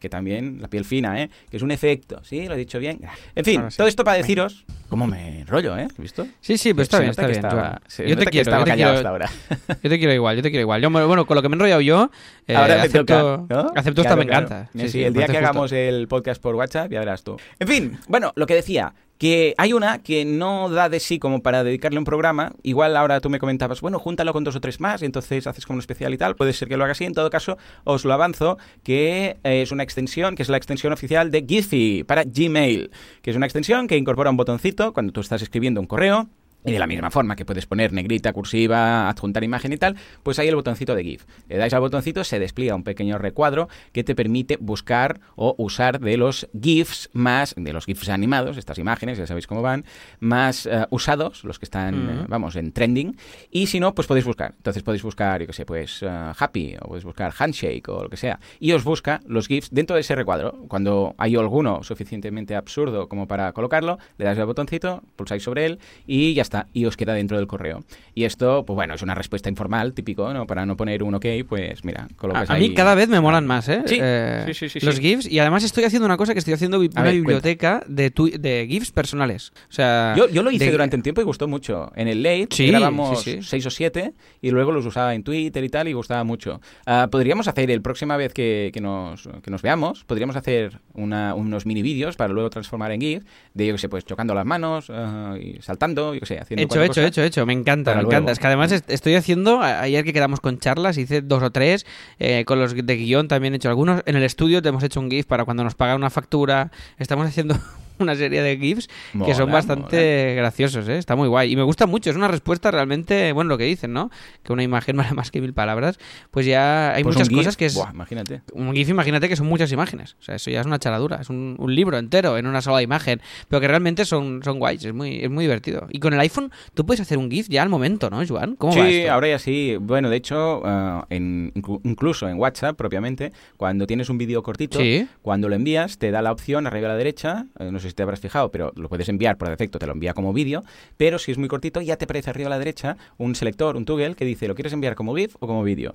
Que 0.00 0.08
también, 0.08 0.60
la 0.62 0.68
piel 0.68 0.84
fina, 0.84 1.20
¿eh? 1.22 1.30
Que 1.50 1.58
es 1.58 1.62
un 1.62 1.70
efecto, 1.70 2.22
¿sí? 2.24 2.46
Lo 2.46 2.54
he 2.54 2.58
dicho 2.58 2.78
bien. 2.78 3.00
En 3.34 3.44
fin, 3.44 3.62
todo 3.76 3.86
esto 3.86 4.04
para 4.04 4.16
deciros 4.16 4.64
cómo 4.88 5.06
me 5.06 5.44
rollo, 5.46 5.76
¿eh? 5.76 5.86
¿Has 5.90 5.98
visto? 5.98 6.26
Sí, 6.40 6.55
sí, 6.58 6.74
pues 6.74 6.86
está 6.86 6.96
Se 6.98 7.02
bien, 7.02 7.10
está 7.10 7.26
bien. 7.26 8.08
Yo 8.08 8.16
te 8.16 8.26
quiero, 8.26 8.50
yo 8.50 8.64
te 8.64 8.70
callado 8.70 8.76
quiero, 8.76 8.90
hasta 8.92 9.08
ahora. 9.08 9.30
yo 9.82 9.90
te 9.90 9.98
quiero 9.98 10.12
igual, 10.12 10.36
yo 10.36 10.42
te 10.42 10.50
quiero 10.50 10.62
igual. 10.62 10.80
Yo, 10.82 10.90
bueno, 10.90 11.26
con 11.26 11.34
lo 11.34 11.42
que 11.42 11.48
me 11.48 11.54
he 11.54 11.56
enrollado 11.56 11.80
yo, 11.80 12.10
eh, 12.46 12.54
Ahora 12.56 12.82
acepto, 12.82 13.04
toca, 13.04 13.54
¿no? 13.54 13.72
acepto 13.74 14.00
esta 14.02 14.14
Claro, 14.14 14.18
venganza. 14.18 14.48
claro. 14.48 14.68
Sí, 14.72 14.80
Sí, 14.80 14.88
sí, 14.88 15.04
el 15.04 15.12
día 15.14 15.26
que 15.26 15.32
justo. 15.32 15.38
hagamos 15.46 15.72
el 15.72 16.08
podcast 16.08 16.40
por 16.42 16.54
WhatsApp, 16.54 16.90
ya 16.90 17.00
verás 17.00 17.22
tú. 17.24 17.36
En 17.58 17.68
fin, 17.68 17.98
bueno, 18.08 18.32
lo 18.36 18.46
que 18.46 18.54
decía, 18.54 18.94
que 19.18 19.54
hay 19.56 19.72
una 19.72 20.02
que 20.02 20.26
no 20.26 20.68
da 20.68 20.90
de 20.90 21.00
sí 21.00 21.18
como 21.18 21.40
para 21.42 21.64
dedicarle 21.64 21.98
un 21.98 22.04
programa. 22.04 22.52
Igual 22.62 22.94
ahora 22.98 23.18
tú 23.22 23.30
me 23.30 23.38
comentabas, 23.38 23.80
bueno, 23.80 23.98
júntalo 23.98 24.34
con 24.34 24.44
dos 24.44 24.56
o 24.56 24.60
tres 24.60 24.78
más 24.78 25.00
y 25.00 25.06
entonces 25.06 25.46
haces 25.46 25.64
como 25.64 25.76
un 25.76 25.80
especial 25.80 26.12
y 26.12 26.18
tal. 26.18 26.36
Puede 26.36 26.52
ser 26.52 26.68
que 26.68 26.76
lo 26.76 26.84
haga 26.84 26.92
así. 26.92 27.04
En 27.04 27.14
todo 27.14 27.30
caso, 27.30 27.56
os 27.84 28.04
lo 28.04 28.12
avanzo, 28.12 28.58
que 28.82 29.38
eh, 29.42 29.62
es 29.62 29.72
una 29.72 29.82
extensión, 29.84 30.34
que 30.34 30.42
es 30.42 30.50
la 30.50 30.58
extensión 30.58 30.92
oficial 30.92 31.30
de 31.30 31.46
Giphy 31.48 32.04
para 32.04 32.24
Gmail, 32.24 32.90
que 33.22 33.30
es 33.30 33.36
una 33.36 33.46
extensión 33.46 33.86
que 33.88 33.96
incorpora 33.96 34.28
un 34.28 34.36
botoncito 34.36 34.92
cuando 34.92 35.14
tú 35.14 35.22
estás 35.22 35.40
escribiendo 35.40 35.80
un 35.80 35.86
correo. 35.86 36.28
Y 36.64 36.72
de 36.72 36.78
la 36.80 36.86
misma 36.86 37.10
forma 37.10 37.36
que 37.36 37.44
puedes 37.44 37.64
poner 37.66 37.92
negrita, 37.92 38.32
cursiva, 38.32 39.08
adjuntar 39.08 39.44
imagen 39.44 39.72
y 39.72 39.76
tal, 39.76 39.96
pues 40.22 40.38
hay 40.40 40.48
el 40.48 40.56
botoncito 40.56 40.96
de 40.96 41.04
GIF. 41.04 41.24
Le 41.48 41.58
dais 41.58 41.72
al 41.72 41.80
botoncito, 41.80 42.24
se 42.24 42.40
despliega 42.40 42.74
un 42.74 42.82
pequeño 42.82 43.18
recuadro 43.18 43.68
que 43.92 44.02
te 44.02 44.16
permite 44.16 44.56
buscar 44.60 45.20
o 45.36 45.54
usar 45.58 46.00
de 46.00 46.16
los 46.16 46.48
GIFs 46.60 47.08
más, 47.12 47.54
de 47.56 47.72
los 47.72 47.86
GIFs 47.86 48.08
animados, 48.08 48.56
estas 48.56 48.78
imágenes, 48.78 49.16
ya 49.16 49.26
sabéis 49.28 49.46
cómo 49.46 49.62
van, 49.62 49.84
más 50.18 50.66
eh, 50.66 50.86
usados, 50.90 51.44
los 51.44 51.58
que 51.60 51.66
están, 51.66 51.94
eh, 51.94 52.24
vamos, 52.28 52.56
en 52.56 52.72
trending. 52.72 53.16
Y 53.50 53.68
si 53.68 53.78
no, 53.78 53.94
pues 53.94 54.08
podéis 54.08 54.24
buscar. 54.24 54.54
Entonces 54.56 54.82
podéis 54.82 55.02
buscar, 55.04 55.40
yo 55.40 55.46
qué 55.46 55.52
sé, 55.52 55.64
pues 55.64 56.02
eh, 56.02 56.32
Happy, 56.36 56.74
o 56.80 56.88
podéis 56.88 57.04
buscar 57.04 57.32
Handshake, 57.38 57.88
o 57.88 58.02
lo 58.02 58.08
que 58.08 58.16
sea. 58.16 58.40
Y 58.58 58.72
os 58.72 58.82
busca 58.82 59.20
los 59.26 59.46
GIFs 59.46 59.68
dentro 59.70 59.94
de 59.94 60.00
ese 60.00 60.16
recuadro. 60.16 60.64
Cuando 60.66 61.14
hay 61.18 61.36
alguno 61.36 61.84
suficientemente 61.84 62.56
absurdo 62.56 63.08
como 63.08 63.28
para 63.28 63.52
colocarlo, 63.52 63.98
le 64.18 64.24
dais 64.24 64.38
al 64.38 64.46
botoncito, 64.46 65.02
pulsáis 65.14 65.42
sobre 65.42 65.66
él 65.66 65.78
y 66.06 66.34
ya 66.34 66.42
está 66.46 66.66
y 66.72 66.84
os 66.86 66.96
queda 66.96 67.12
dentro 67.14 67.36
del 67.36 67.46
correo. 67.46 67.84
Y 68.14 68.24
esto, 68.24 68.64
pues 68.64 68.74
bueno, 68.74 68.94
es 68.94 69.02
una 69.02 69.14
respuesta 69.14 69.48
informal, 69.48 69.92
típico, 69.92 70.32
¿no? 70.32 70.46
Para 70.46 70.64
no 70.64 70.76
poner 70.76 71.02
un 71.02 71.14
ok, 71.14 71.26
pues 71.48 71.84
mira, 71.84 72.08
colocas 72.16 72.48
A, 72.48 72.54
a 72.54 72.56
ahí- 72.56 72.68
mí 72.70 72.74
cada 72.74 72.94
vez 72.94 73.08
me 73.08 73.20
molan 73.20 73.46
más, 73.46 73.68
¿eh? 73.68 73.82
Sí, 73.86 73.98
Eh, 74.00 74.44
sí, 74.46 74.54
sí, 74.68 74.80
sí, 74.80 74.86
Los. 74.86 74.98
GIFs. 75.00 75.26
Y 75.30 75.38
además 75.38 75.62
estoy 75.64 75.84
haciendo 75.84 76.06
una 76.06 76.16
cosa 76.16 76.32
que 76.32 76.38
estoy 76.38 76.54
haciendo 76.54 76.78
una 76.78 77.02
ver, 77.02 77.14
biblioteca 77.14 77.82
de, 77.86 78.10
tu- 78.10 78.30
de 78.30 78.66
GIFs 78.68 78.90
personales. 78.92 79.52
O 79.68 79.72
sea, 79.72 80.14
Yo, 80.16 80.28
yo 80.28 80.42
lo 80.42 80.50
hice 80.50 80.66
de- 80.66 80.72
durante 80.72 80.96
un 80.96 81.02
tiempo 81.02 81.20
y 81.20 81.24
gustó 81.24 81.46
mucho. 81.48 81.92
En 81.96 82.08
el 82.08 82.22
late 82.22 82.48
Sí, 82.50 82.66
grabamos 82.68 83.24
seis 83.42 83.66
o 83.66 83.70
siete 83.70 84.12
y 84.40 84.50
luego 84.50 84.72
los 84.72 84.86
usaba 84.86 85.14
en 85.14 85.22
Twitter 85.22 85.62
y 85.64 85.68
tal 85.68 85.88
y 85.88 85.92
gustaba 85.92 86.24
mucho. 86.24 86.60
Ah, 86.86 87.08
podríamos 87.10 87.48
hacer, 87.48 87.70
el 87.70 87.82
próxima 87.82 88.16
vez 88.16 88.32
que, 88.32 88.70
que 88.72 88.80
nos, 88.80 89.28
que 89.42 89.50
nos 89.50 89.62
veamos, 89.62 90.04
podríamos 90.04 90.36
hacer 90.36 90.80
una- 90.94 91.34
unos 91.34 91.66
mini 91.66 91.82
vídeos 91.82 92.16
para 92.16 92.32
luego 92.32 92.48
transformar 92.50 92.92
en 92.92 93.00
GIF 93.00 93.24
de, 93.54 93.66
yo 93.66 93.74
qué 93.74 93.78
sé, 93.78 93.88
pues 93.88 94.04
chocando 94.04 94.34
las 94.34 94.46
manos 94.46 94.86
ah, 94.90 95.34
y 95.40 95.60
saltando, 95.62 96.14
yo 96.14 96.20
qué 96.20 96.26
sé, 96.26 96.35
haciendo 96.36 96.62
Hecho, 96.64 96.80
hecho, 96.82 96.88
cosas. 96.90 97.04
hecho, 97.06 97.22
hecho. 97.22 97.46
Me 97.46 97.52
encanta, 97.52 97.90
me 97.92 97.96
luego. 98.02 98.10
encanta. 98.12 98.32
Es 98.32 98.38
que 98.38 98.46
además 98.46 98.72
est- 98.72 98.90
estoy 98.90 99.14
haciendo, 99.14 99.60
ayer 99.62 100.04
que 100.04 100.12
quedamos 100.12 100.40
con 100.40 100.58
charlas, 100.58 100.98
hice 100.98 101.22
dos 101.22 101.42
o 101.42 101.50
tres, 101.50 101.86
eh, 102.18 102.44
con 102.46 102.58
los 102.60 102.74
de 102.74 102.96
guion 102.96 103.28
también 103.28 103.54
he 103.54 103.56
hecho 103.56 103.68
algunos. 103.68 104.02
En 104.06 104.16
el 104.16 104.22
estudio 104.22 104.62
te 104.62 104.68
hemos 104.68 104.82
hecho 104.82 105.00
un 105.00 105.10
GIF 105.10 105.26
para 105.26 105.44
cuando 105.44 105.64
nos 105.64 105.74
pagan 105.74 105.96
una 105.96 106.10
factura. 106.10 106.70
Estamos 106.98 107.26
haciendo 107.26 107.56
una 108.00 108.14
serie 108.14 108.42
de 108.42 108.56
GIFs 108.56 108.88
que 109.24 109.34
son 109.34 109.44
Mola, 109.48 109.54
bastante 109.54 110.34
graciosos, 110.36 110.88
¿eh? 110.88 110.98
Está 110.98 111.16
muy 111.16 111.28
guay. 111.28 111.52
Y 111.52 111.56
me 111.56 111.62
gusta 111.62 111.86
mucho, 111.86 112.10
es 112.10 112.16
una 112.16 112.28
respuesta 112.28 112.70
realmente, 112.70 113.32
bueno, 113.32 113.48
lo 113.48 113.58
que 113.58 113.64
dicen, 113.64 113.92
¿no? 113.92 114.10
Que 114.42 114.52
una 114.52 114.62
imagen 114.62 114.96
vale 114.96 115.12
más 115.12 115.30
que 115.30 115.40
mil 115.40 115.52
palabras. 115.54 115.98
Pues 116.30 116.46
ya 116.46 116.94
hay 116.94 117.02
Pues 117.02 117.16
muchas 117.16 117.28
GIF, 117.28 117.38
cosas 117.38 117.56
que 117.56 117.66
es... 117.66 117.74
buah, 117.74 117.90
imagínate. 117.92 118.42
Un 118.52 118.72
GIF, 118.74 118.88
imagínate 118.88 119.28
que 119.28 119.36
son 119.36 119.46
muchas 119.46 119.70
imágenes. 119.72 120.16
O 120.20 120.22
sea, 120.22 120.34
eso 120.36 120.50
ya 120.50 120.60
es 120.60 120.66
una 120.66 120.78
charadura. 120.78 121.16
Es 121.20 121.30
un, 121.30 121.56
un 121.58 121.74
libro 121.74 121.98
entero 121.98 122.38
en 122.38 122.46
una 122.46 122.60
sola 122.62 122.82
imagen. 122.82 123.20
Pero 123.48 123.60
que 123.60 123.68
realmente 123.68 124.04
son, 124.04 124.42
son 124.44 124.58
guays. 124.58 124.84
Es 124.84 124.94
muy, 124.94 125.22
es 125.22 125.30
muy 125.30 125.44
divertido. 125.44 125.86
Y 125.90 125.98
con 126.00 126.12
el 126.14 126.20
iPhone 126.20 126.50
tú 126.74 126.84
puedes 126.86 127.00
hacer 127.00 127.18
un 127.18 127.30
GIF 127.30 127.48
ya 127.48 127.62
al 127.62 127.68
momento, 127.68 128.10
¿no, 128.10 128.22
Joan? 128.26 128.56
¿Cómo 128.56 128.76
va 128.76 128.86
Sí, 128.86 128.96
esto? 128.98 129.12
ahora 129.12 129.28
ya 129.28 129.38
sí. 129.38 129.76
Bueno, 129.80 130.10
de 130.10 130.16
hecho, 130.16 130.62
en- 131.10 131.52
inclu- 131.54 131.80
incluso 131.84 132.28
en 132.28 132.38
WhatsApp 132.38 132.76
propiamente, 132.76 133.32
cuando 133.56 133.86
tienes 133.86 134.08
un 134.10 134.18
vídeo 134.18 134.42
cortito, 134.42 134.78
Sí. 134.78 135.06
cuando 135.22 135.48
lo 135.48 135.54
envías, 135.54 135.98
te 135.98 136.10
da 136.10 136.22
la 136.22 136.32
opción 136.32 136.66
arriba 136.66 136.86
a 136.88 136.92
la 136.92 136.96
derecha, 136.96 137.46
eh, 137.58 137.70
no 137.70 137.78
sé 137.78 137.85
si 137.88 137.94
te 137.94 138.02
habrás 138.02 138.20
fijado, 138.20 138.50
pero 138.50 138.72
lo 138.76 138.88
puedes 138.88 139.08
enviar 139.08 139.36
por 139.36 139.48
defecto, 139.48 139.78
te 139.78 139.86
lo 139.86 139.92
envía 139.92 140.14
como 140.14 140.32
vídeo, 140.32 140.62
pero 140.96 141.18
si 141.18 141.32
es 141.32 141.38
muy 141.38 141.48
cortito, 141.48 141.80
ya 141.80 141.96
te 141.96 142.04
aparece 142.04 142.30
arriba 142.30 142.48
a 142.48 142.50
la 142.50 142.58
derecha 142.58 142.96
un 143.18 143.34
selector, 143.34 143.76
un 143.76 143.84
toggle 143.84 144.14
que 144.14 144.24
dice, 144.24 144.48
¿lo 144.48 144.54
quieres 144.54 144.72
enviar 144.72 144.94
como 144.94 145.14
GIF 145.14 145.36
o 145.40 145.46
como 145.46 145.62
vídeo? 145.62 145.94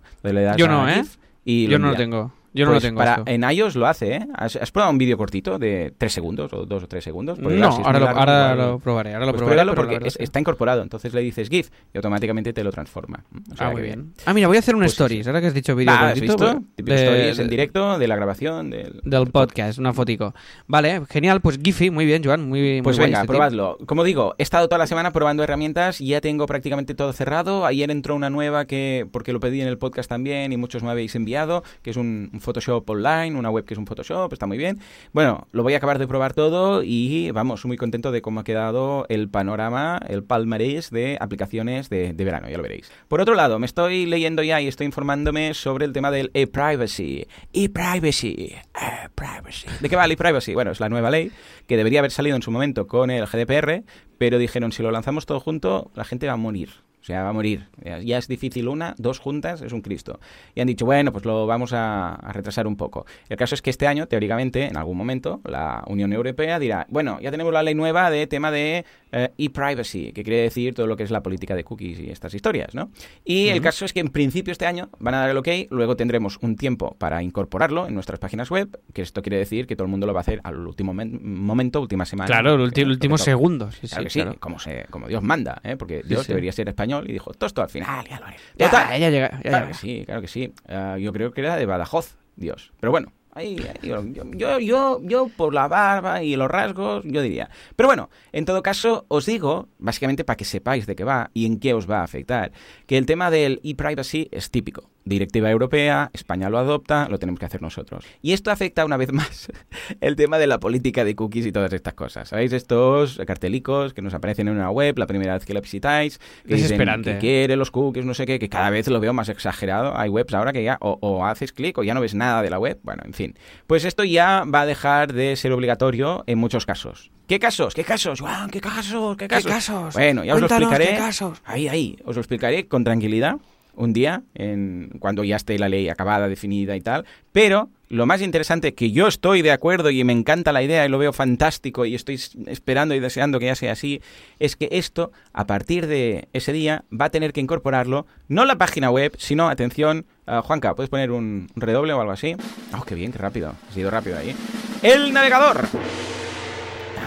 Yo 0.58 0.68
no, 0.68 0.90
¿eh? 0.90 1.04
Y 1.44 1.68
Yo 1.68 1.80
no 1.80 1.92
lo 1.92 1.96
tengo. 1.96 2.32
Yo 2.54 2.66
no 2.66 2.72
Pues 2.72 2.84
lo 2.84 2.88
tengo. 2.90 2.98
para, 3.00 3.12
esto. 3.16 3.24
En 3.28 3.44
iOS 3.50 3.76
lo 3.76 3.88
hace, 3.88 4.16
¿eh? 4.16 4.28
¿Has, 4.36 4.56
has 4.58 4.72
probado 4.72 4.92
un 4.92 4.98
vídeo 4.98 5.18
cortito 5.18 5.58
de 5.58 5.94
3 5.98 6.12
segundos 6.12 6.52
o 6.54 6.66
2 6.66 6.84
o 6.84 6.88
3 6.88 7.04
segundos? 7.04 7.40
Porque, 7.40 7.56
No, 7.56 7.60
claro, 7.70 7.76
si 7.76 7.82
es 7.82 7.88
ahora, 7.88 8.00
lo, 8.00 8.06
largo, 8.06 8.20
ahora 8.20 8.56
lo 8.56 8.80
probaré. 8.80 9.14
Ahora 9.14 9.26
lo 9.26 9.32
pues 9.34 9.44
probaré. 9.44 9.74
porque 9.76 10.08
es- 10.08 10.18
está 10.20 10.40
incorporado. 10.40 10.82
Entonces 10.82 11.14
le 11.14 11.22
dices 11.22 11.50
GIF 11.50 11.70
y 11.94 11.98
automáticamente 11.98 12.52
te 12.54 12.64
lo 12.64 12.72
transforma. 12.72 13.24
O 13.52 13.56
sea 13.56 13.68
Ah, 13.68 13.72
muy 13.72 13.82
bien. 13.84 14.14
Ah, 14.26 14.34
mira, 14.34 14.48
voy 14.48 14.58
a 14.58 14.60
hacer 14.60 14.76
un 14.76 14.82
Pues 14.82 14.92
sí, 14.92 14.96
stories. 14.96 15.28
Ahora 15.28 15.40
que 15.42 15.48
has 15.48 15.54
dicho 15.54 15.76
vídeo 15.76 15.94
Va, 15.94 16.10
¿has 16.10 16.14
cortito, 16.20 16.34
visto? 16.38 16.62
pues, 16.76 16.86
de- 16.86 16.96
stories 17.06 17.40
en 17.40 17.50
directo 17.50 17.98
de 18.00 18.08
la 18.08 18.16
grabación 18.18 18.70
del, 18.70 19.00
Del 19.04 19.28
podcast, 19.28 19.80
una 19.80 19.94
fotico. 19.94 20.34
Vale, 20.68 21.04
genial. 21.10 21.40
Pues 21.42 21.58
Giphy, 21.64 21.90
muy 21.90 22.06
bien, 22.06 22.22
Joan. 22.24 22.50
Muy, 22.50 22.82
Pues 22.82 22.98
venga, 22.98 23.20
este 23.22 23.28
probadlo. 23.28 23.78
Como 23.86 24.04
digo, 24.04 24.36
he 24.38 24.44
estado 24.44 24.68
toda 24.68 24.80
la 24.80 24.88
semana 24.88 25.12
probando 25.12 25.44
herramientas 25.44 26.02
y 26.02 26.08
ya 26.08 26.20
tengo 26.22 26.48
prácticamente 26.48 26.96
todo 26.96 27.14
cerrado. 27.14 27.66
Ayer 27.66 27.92
entró 27.92 28.16
una 28.16 28.30
nueva 28.30 28.66
que, 28.66 29.08
porque 29.12 29.32
lo 29.32 29.40
pedí 29.40 29.62
en 29.62 29.68
el 29.70 29.78
podcast 29.78 30.10
también 30.10 30.52
y 30.52 30.58
muchos 30.58 30.84
me 30.84 30.90
habéis 30.90 31.16
enviado, 31.16 31.64
que 31.82 31.92
es 31.92 31.98
un 31.98 32.30
Photoshop 32.42 32.90
online, 32.90 33.38
una 33.38 33.50
web 33.50 33.66
que 33.66 33.74
es 33.74 33.78
un 33.78 33.86
Photoshop, 33.86 34.34
está 34.34 34.46
muy 34.46 34.58
bien. 34.58 34.80
Bueno, 35.14 35.48
lo 35.52 35.64
voy 35.64 35.74
a 35.74 35.78
acabar 35.78 36.00
de 36.00 36.08
probar 36.08 36.34
todo 36.34 36.84
y 36.84 37.32
vamos, 37.32 37.66
muy 37.66 37.78
contento 37.78 38.12
de 38.12 38.22
cómo 38.22 38.42
ha 38.42 38.44
quedado 38.44 39.06
el 39.10 39.30
panorama, 39.30 40.00
el 40.08 40.24
palmarés 40.24 40.90
de 40.90 41.18
aplicaciones 41.20 41.90
de, 41.90 42.14
verano, 42.14 42.50
ya 42.50 42.58
lo 42.58 42.64
veréis. 42.64 42.92
Por 43.08 43.22
otro 43.22 43.36
lado, 43.36 43.60
me 43.60 43.66
estoy 43.66 44.06
leyendo 44.06 44.44
ya 44.44 44.62
y 44.62 44.68
estoy 44.68 44.86
informándome 44.86 45.54
sobre 45.54 45.86
el 45.86 45.94
tema 45.94 46.12
del 46.12 46.32
e-privacy. 46.34 47.28
E-privacy. 47.54 48.56
E-privacy. 48.74 49.68
¿De 49.80 49.90
qué 49.90 49.96
va 49.96 50.06
el 50.06 50.12
e-privacy? 50.12 50.54
Bueno, 50.54 50.72
es 50.72 50.80
la 50.80 50.90
nueva 50.90 51.10
ley 51.10 51.32
que 51.68 51.78
debería 51.78 52.00
haber 52.00 52.12
salido 52.12 52.36
en 52.36 52.42
su 52.42 52.52
momento 52.52 52.88
con 52.88 53.12
el 53.12 53.26
GDPR, 53.26 53.84
pero 54.18 54.38
dijeron, 54.38 54.72
si 54.72 54.84
lo 54.84 54.92
lanzamos 54.92 55.26
todo 55.26 55.40
junto, 55.40 55.92
la 55.96 56.04
gente 56.04 56.28
va 56.28 56.34
a 56.34 56.38
morir. 56.38 56.70
O 57.02 57.04
sea, 57.04 57.24
va 57.24 57.30
a 57.30 57.34
morir. 57.34 57.66
Ya, 57.84 57.98
ya 58.00 58.18
es 58.20 58.28
difícil 58.28 58.68
una, 58.68 58.94
dos 59.00 59.18
juntas, 59.18 59.62
es 59.64 59.74
un 59.74 59.82
Cristo. 59.82 60.20
Y 60.54 60.62
han 60.62 60.68
dicho, 60.68 60.86
bueno, 60.86 61.12
pues 61.12 61.26
lo 61.26 61.48
vamos 61.48 61.74
a, 61.74 62.14
a 62.14 62.32
retrasar 62.32 62.68
un 62.68 62.76
poco. 62.76 63.08
El 63.28 63.38
caso 63.38 63.56
es 63.56 63.62
que 63.64 63.72
este 63.72 63.88
año, 63.88 64.08
teóricamente, 64.08 64.68
en 64.68 64.78
algún 64.78 64.98
momento, 64.98 65.42
la 65.46 65.84
Unión 65.88 66.14
Europea 66.14 66.60
dirá, 66.60 66.86
bueno, 66.90 67.20
ya 67.20 67.32
tenemos 67.32 67.52
la 67.54 67.64
ley 67.64 67.74
nueva 67.74 68.12
de 68.12 68.28
tema 68.28 68.52
de 68.52 68.86
eh, 69.14 69.30
e-privacy, 69.40 70.14
que 70.14 70.24
quiere 70.24 70.42
decir 70.44 70.76
todo 70.76 70.86
lo 70.86 70.96
que 70.96 71.02
es 71.04 71.10
la 71.12 71.24
política 71.24 71.56
de 71.56 71.64
cookies 71.64 72.00
y 72.00 72.12
estas 72.12 72.34
historias, 72.36 72.76
¿no? 72.76 72.92
Y 73.26 73.48
el 73.48 73.62
caso 73.62 73.84
es 73.86 73.94
que 73.94 74.00
en 74.00 74.10
principio 74.10 74.52
este 74.52 74.68
año 74.68 74.90
van 75.00 75.16
a 75.16 75.22
dar 75.22 75.30
el 75.32 75.38
ok, 75.38 75.48
luego 75.72 75.96
tendremos 75.96 76.38
un 76.42 76.56
tiempo 76.56 76.96
para 77.00 77.24
incorporarlo 77.24 77.88
en 77.88 77.96
nuestras 77.96 78.20
páginas 78.20 78.52
web, 78.52 78.80
que 78.94 79.02
esto 79.02 79.22
quiere 79.24 79.38
decir 79.38 79.66
que 79.66 79.76
todo 79.76 79.86
el 79.86 79.92
mundo 79.92 80.06
lo 80.06 80.14
va 80.14 80.20
a 80.20 80.22
hacer 80.22 80.40
al 80.44 80.56
último 80.68 80.94
men- 80.94 81.20
momento, 81.24 81.82
última 81.82 82.06
semana. 82.06 82.28
Claro, 82.28 82.54
el 82.54 82.62
últimos 82.62 83.22
toca. 83.22 83.32
segundos. 83.32 83.76
Sí, 83.82 83.88
Claro 83.88 84.02
sí, 84.02 84.04
que 84.06 84.10
sí, 84.12 84.22
claro. 84.22 84.38
como, 84.40 84.60
se, 84.60 84.86
como 84.92 85.08
Dios 85.08 85.24
manda, 85.24 85.60
¿eh? 85.64 85.76
porque 85.78 86.04
Dios 86.06 86.22
sí. 86.22 86.28
debería 86.30 86.52
ser 86.52 86.70
español 86.70 86.91
y 87.00 87.12
dijo, 87.14 87.32
todo 87.34 87.48
esto 87.48 87.62
al 87.62 87.70
final, 87.70 88.06
ya 88.08 88.20
lo 88.20 88.26
haré. 88.26 88.38
Ya, 88.58 88.70
Total, 88.70 89.00
ya 89.00 89.10
llega. 89.10 89.32
ya 89.44 89.50
claro 89.50 89.68
que 89.68 89.74
sí, 89.74 90.04
claro 90.06 90.22
que 90.22 90.28
sí. 90.28 90.54
Ah, 90.68 90.98
yo 91.00 91.14
creo 91.14 91.32
que 91.32 91.42
era 91.42 91.56
de 91.56 91.66
Badajoz, 91.66 92.18
Dios. 92.36 92.74
Pero 92.80 92.92
bueno, 92.92 93.14
ahí, 93.34 93.58
ahí, 93.60 93.88
yo, 93.88 94.04
yo, 94.04 94.60
yo, 94.60 95.00
yo 95.02 95.28
por 95.36 95.54
la 95.54 95.68
barba 95.68 96.22
y 96.22 96.36
los 96.36 96.50
rasgos, 96.52 97.04
yo 97.06 97.22
diría. 97.22 97.50
Pero 97.76 97.88
bueno, 97.88 98.10
en 98.32 98.46
todo 98.46 98.62
caso, 98.62 99.06
os 99.08 99.26
digo, 99.26 99.70
básicamente 99.80 100.24
para 100.24 100.38
que 100.38 100.46
sepáis 100.46 100.86
de 100.86 100.96
qué 100.96 101.04
va 101.04 101.32
y 101.34 101.46
en 101.46 101.60
qué 101.60 101.74
os 101.74 101.90
va 101.90 102.00
a 102.02 102.04
afectar, 102.04 102.52
que 102.86 102.98
el 102.98 103.06
tema 103.06 103.32
del 103.32 103.62
e-privacy 103.64 104.28
es 104.32 104.52
típico. 104.52 104.91
Directiva 105.04 105.50
europea, 105.50 106.12
España 106.14 106.50
lo 106.50 106.60
adopta, 106.60 107.08
lo 107.10 107.18
tenemos 107.18 107.40
que 107.40 107.46
hacer 107.46 107.62
nosotros. 107.62 108.06
Y 108.22 108.34
esto 108.34 108.52
afecta 108.52 108.86
una 108.86 108.98
vez 108.98 109.12
más 109.14 109.52
el 110.00 110.16
tema 110.16 110.38
de 110.38 110.48
la 110.48 110.60
política 110.60 111.04
de 111.04 111.16
cookies 111.16 111.48
y 111.48 111.52
todas 111.52 111.74
estas 111.74 111.94
cosas. 111.96 112.30
¿Sabéis? 112.30 112.54
Estos 112.54 113.20
cartelicos 113.26 113.94
que 113.94 114.02
nos 114.02 114.14
aparecen 114.14 114.48
en 114.48 114.56
una 114.56 114.70
web 114.70 114.98
la 115.00 115.08
primera 115.08 115.34
vez 115.34 115.46
que 115.46 115.54
la 115.54 115.62
visitáis, 115.62 116.20
que 116.20 116.54
dicen 116.56 116.62
Desesperante. 116.64 117.14
que 117.14 117.18
quiere 117.20 117.56
los 117.56 117.72
cookies, 117.72 118.06
no 118.06 118.14
sé 118.14 118.26
qué, 118.26 118.38
que 118.38 118.50
cada 118.50 118.70
vez 118.70 118.88
lo 118.88 119.00
veo 119.00 119.14
más 119.14 119.30
exagerado. 119.30 119.98
Hay 119.98 120.10
webs 120.10 120.34
ahora 120.34 120.54
que 120.54 120.64
ya 120.64 120.78
o, 120.82 120.98
o 121.02 121.26
haces 121.26 121.52
clic 121.52 121.78
o 121.80 121.84
ya 121.84 121.94
no 121.94 122.02
ves 122.02 122.14
nada 122.14 122.42
de 122.44 122.50
la 122.52 122.60
web. 122.60 122.80
Bueno, 122.84 123.02
en 123.06 123.14
fin. 123.14 123.36
Pues 123.68 123.86
esto 123.86 124.04
ya 124.04 124.44
va 124.44 124.62
a 124.62 124.66
dejar 124.66 125.14
de 125.14 125.36
ser 125.36 125.52
obligatorio 125.52 126.24
en 126.28 126.38
muchos 126.38 126.66
casos. 126.66 127.12
¿Qué 127.28 127.40
casos? 127.40 127.74
¿Qué 127.74 127.84
casos? 127.84 128.20
Juan, 128.20 128.50
¿qué 128.50 128.60
casos? 128.62 129.18
¿Qué 129.18 129.28
casos? 129.28 129.52
casos? 129.52 129.94
Bueno, 129.94 130.24
ya 130.24 130.36
os 130.36 130.42
lo 130.42 130.48
Cuéntanos, 130.48 130.70
explicaré. 130.74 130.98
¿qué 131.00 131.06
casos? 131.06 131.42
Ahí, 131.46 131.68
ahí. 131.70 131.98
Os 132.06 132.16
lo 132.16 132.22
explicaré 132.22 132.68
con 132.68 132.84
tranquilidad 132.84 133.38
un 133.84 133.94
día, 133.94 134.24
en, 134.36 134.92
cuando 135.00 135.24
ya 135.24 135.36
esté 135.36 135.58
la 135.58 135.70
ley 135.70 135.90
acabada, 135.90 136.28
definida 136.28 136.76
y 136.76 136.82
tal. 136.82 137.06
Pero 137.32 137.70
lo 137.90 138.06
más 138.06 138.22
interesante, 138.22 138.74
que 138.74 138.92
yo 138.92 139.08
estoy 139.08 139.42
de 139.42 139.52
acuerdo 139.52 139.90
y 139.90 140.04
me 140.04 140.14
encanta 140.14 140.52
la 140.52 140.64
idea 140.64 140.86
y 140.86 140.90
lo 140.90 140.98
veo 140.98 141.12
fantástico 141.14 141.86
y 141.86 141.96
estoy 141.96 142.20
esperando 142.48 142.96
y 142.96 143.00
deseando 143.00 143.40
que 143.40 143.48
ya 143.48 143.56
sea 143.56 143.74
así, 143.74 144.02
es 144.40 144.56
que 144.56 144.70
esto, 144.72 145.12
a 145.34 145.46
partir 145.46 145.88
de 145.88 146.28
ese 146.32 146.54
día, 146.54 146.86
va 146.90 147.06
a 147.06 147.10
tener 147.10 147.34
que 147.34 147.42
incorporarlo, 147.42 148.06
no 148.28 148.46
la 148.46 148.56
página 148.56 148.92
web, 148.92 149.14
sino, 149.18 149.50
atención, 149.50 150.06
ah, 150.26 150.42
Juanca, 150.42 150.76
¿puedes 150.76 150.90
poner 150.90 151.12
un 151.12 151.50
redoble 151.56 151.94
o 151.94 152.00
algo 152.00 152.14
así? 152.14 152.36
Oh, 152.78 152.84
qué 152.84 152.96
bien, 152.96 153.12
qué 153.12 153.18
rápido. 153.18 153.56
Ha 153.70 153.74
sido 153.74 153.90
rápido 153.90 154.18
ahí. 154.18 154.36
El 154.84 155.12
navegador. 155.12 155.68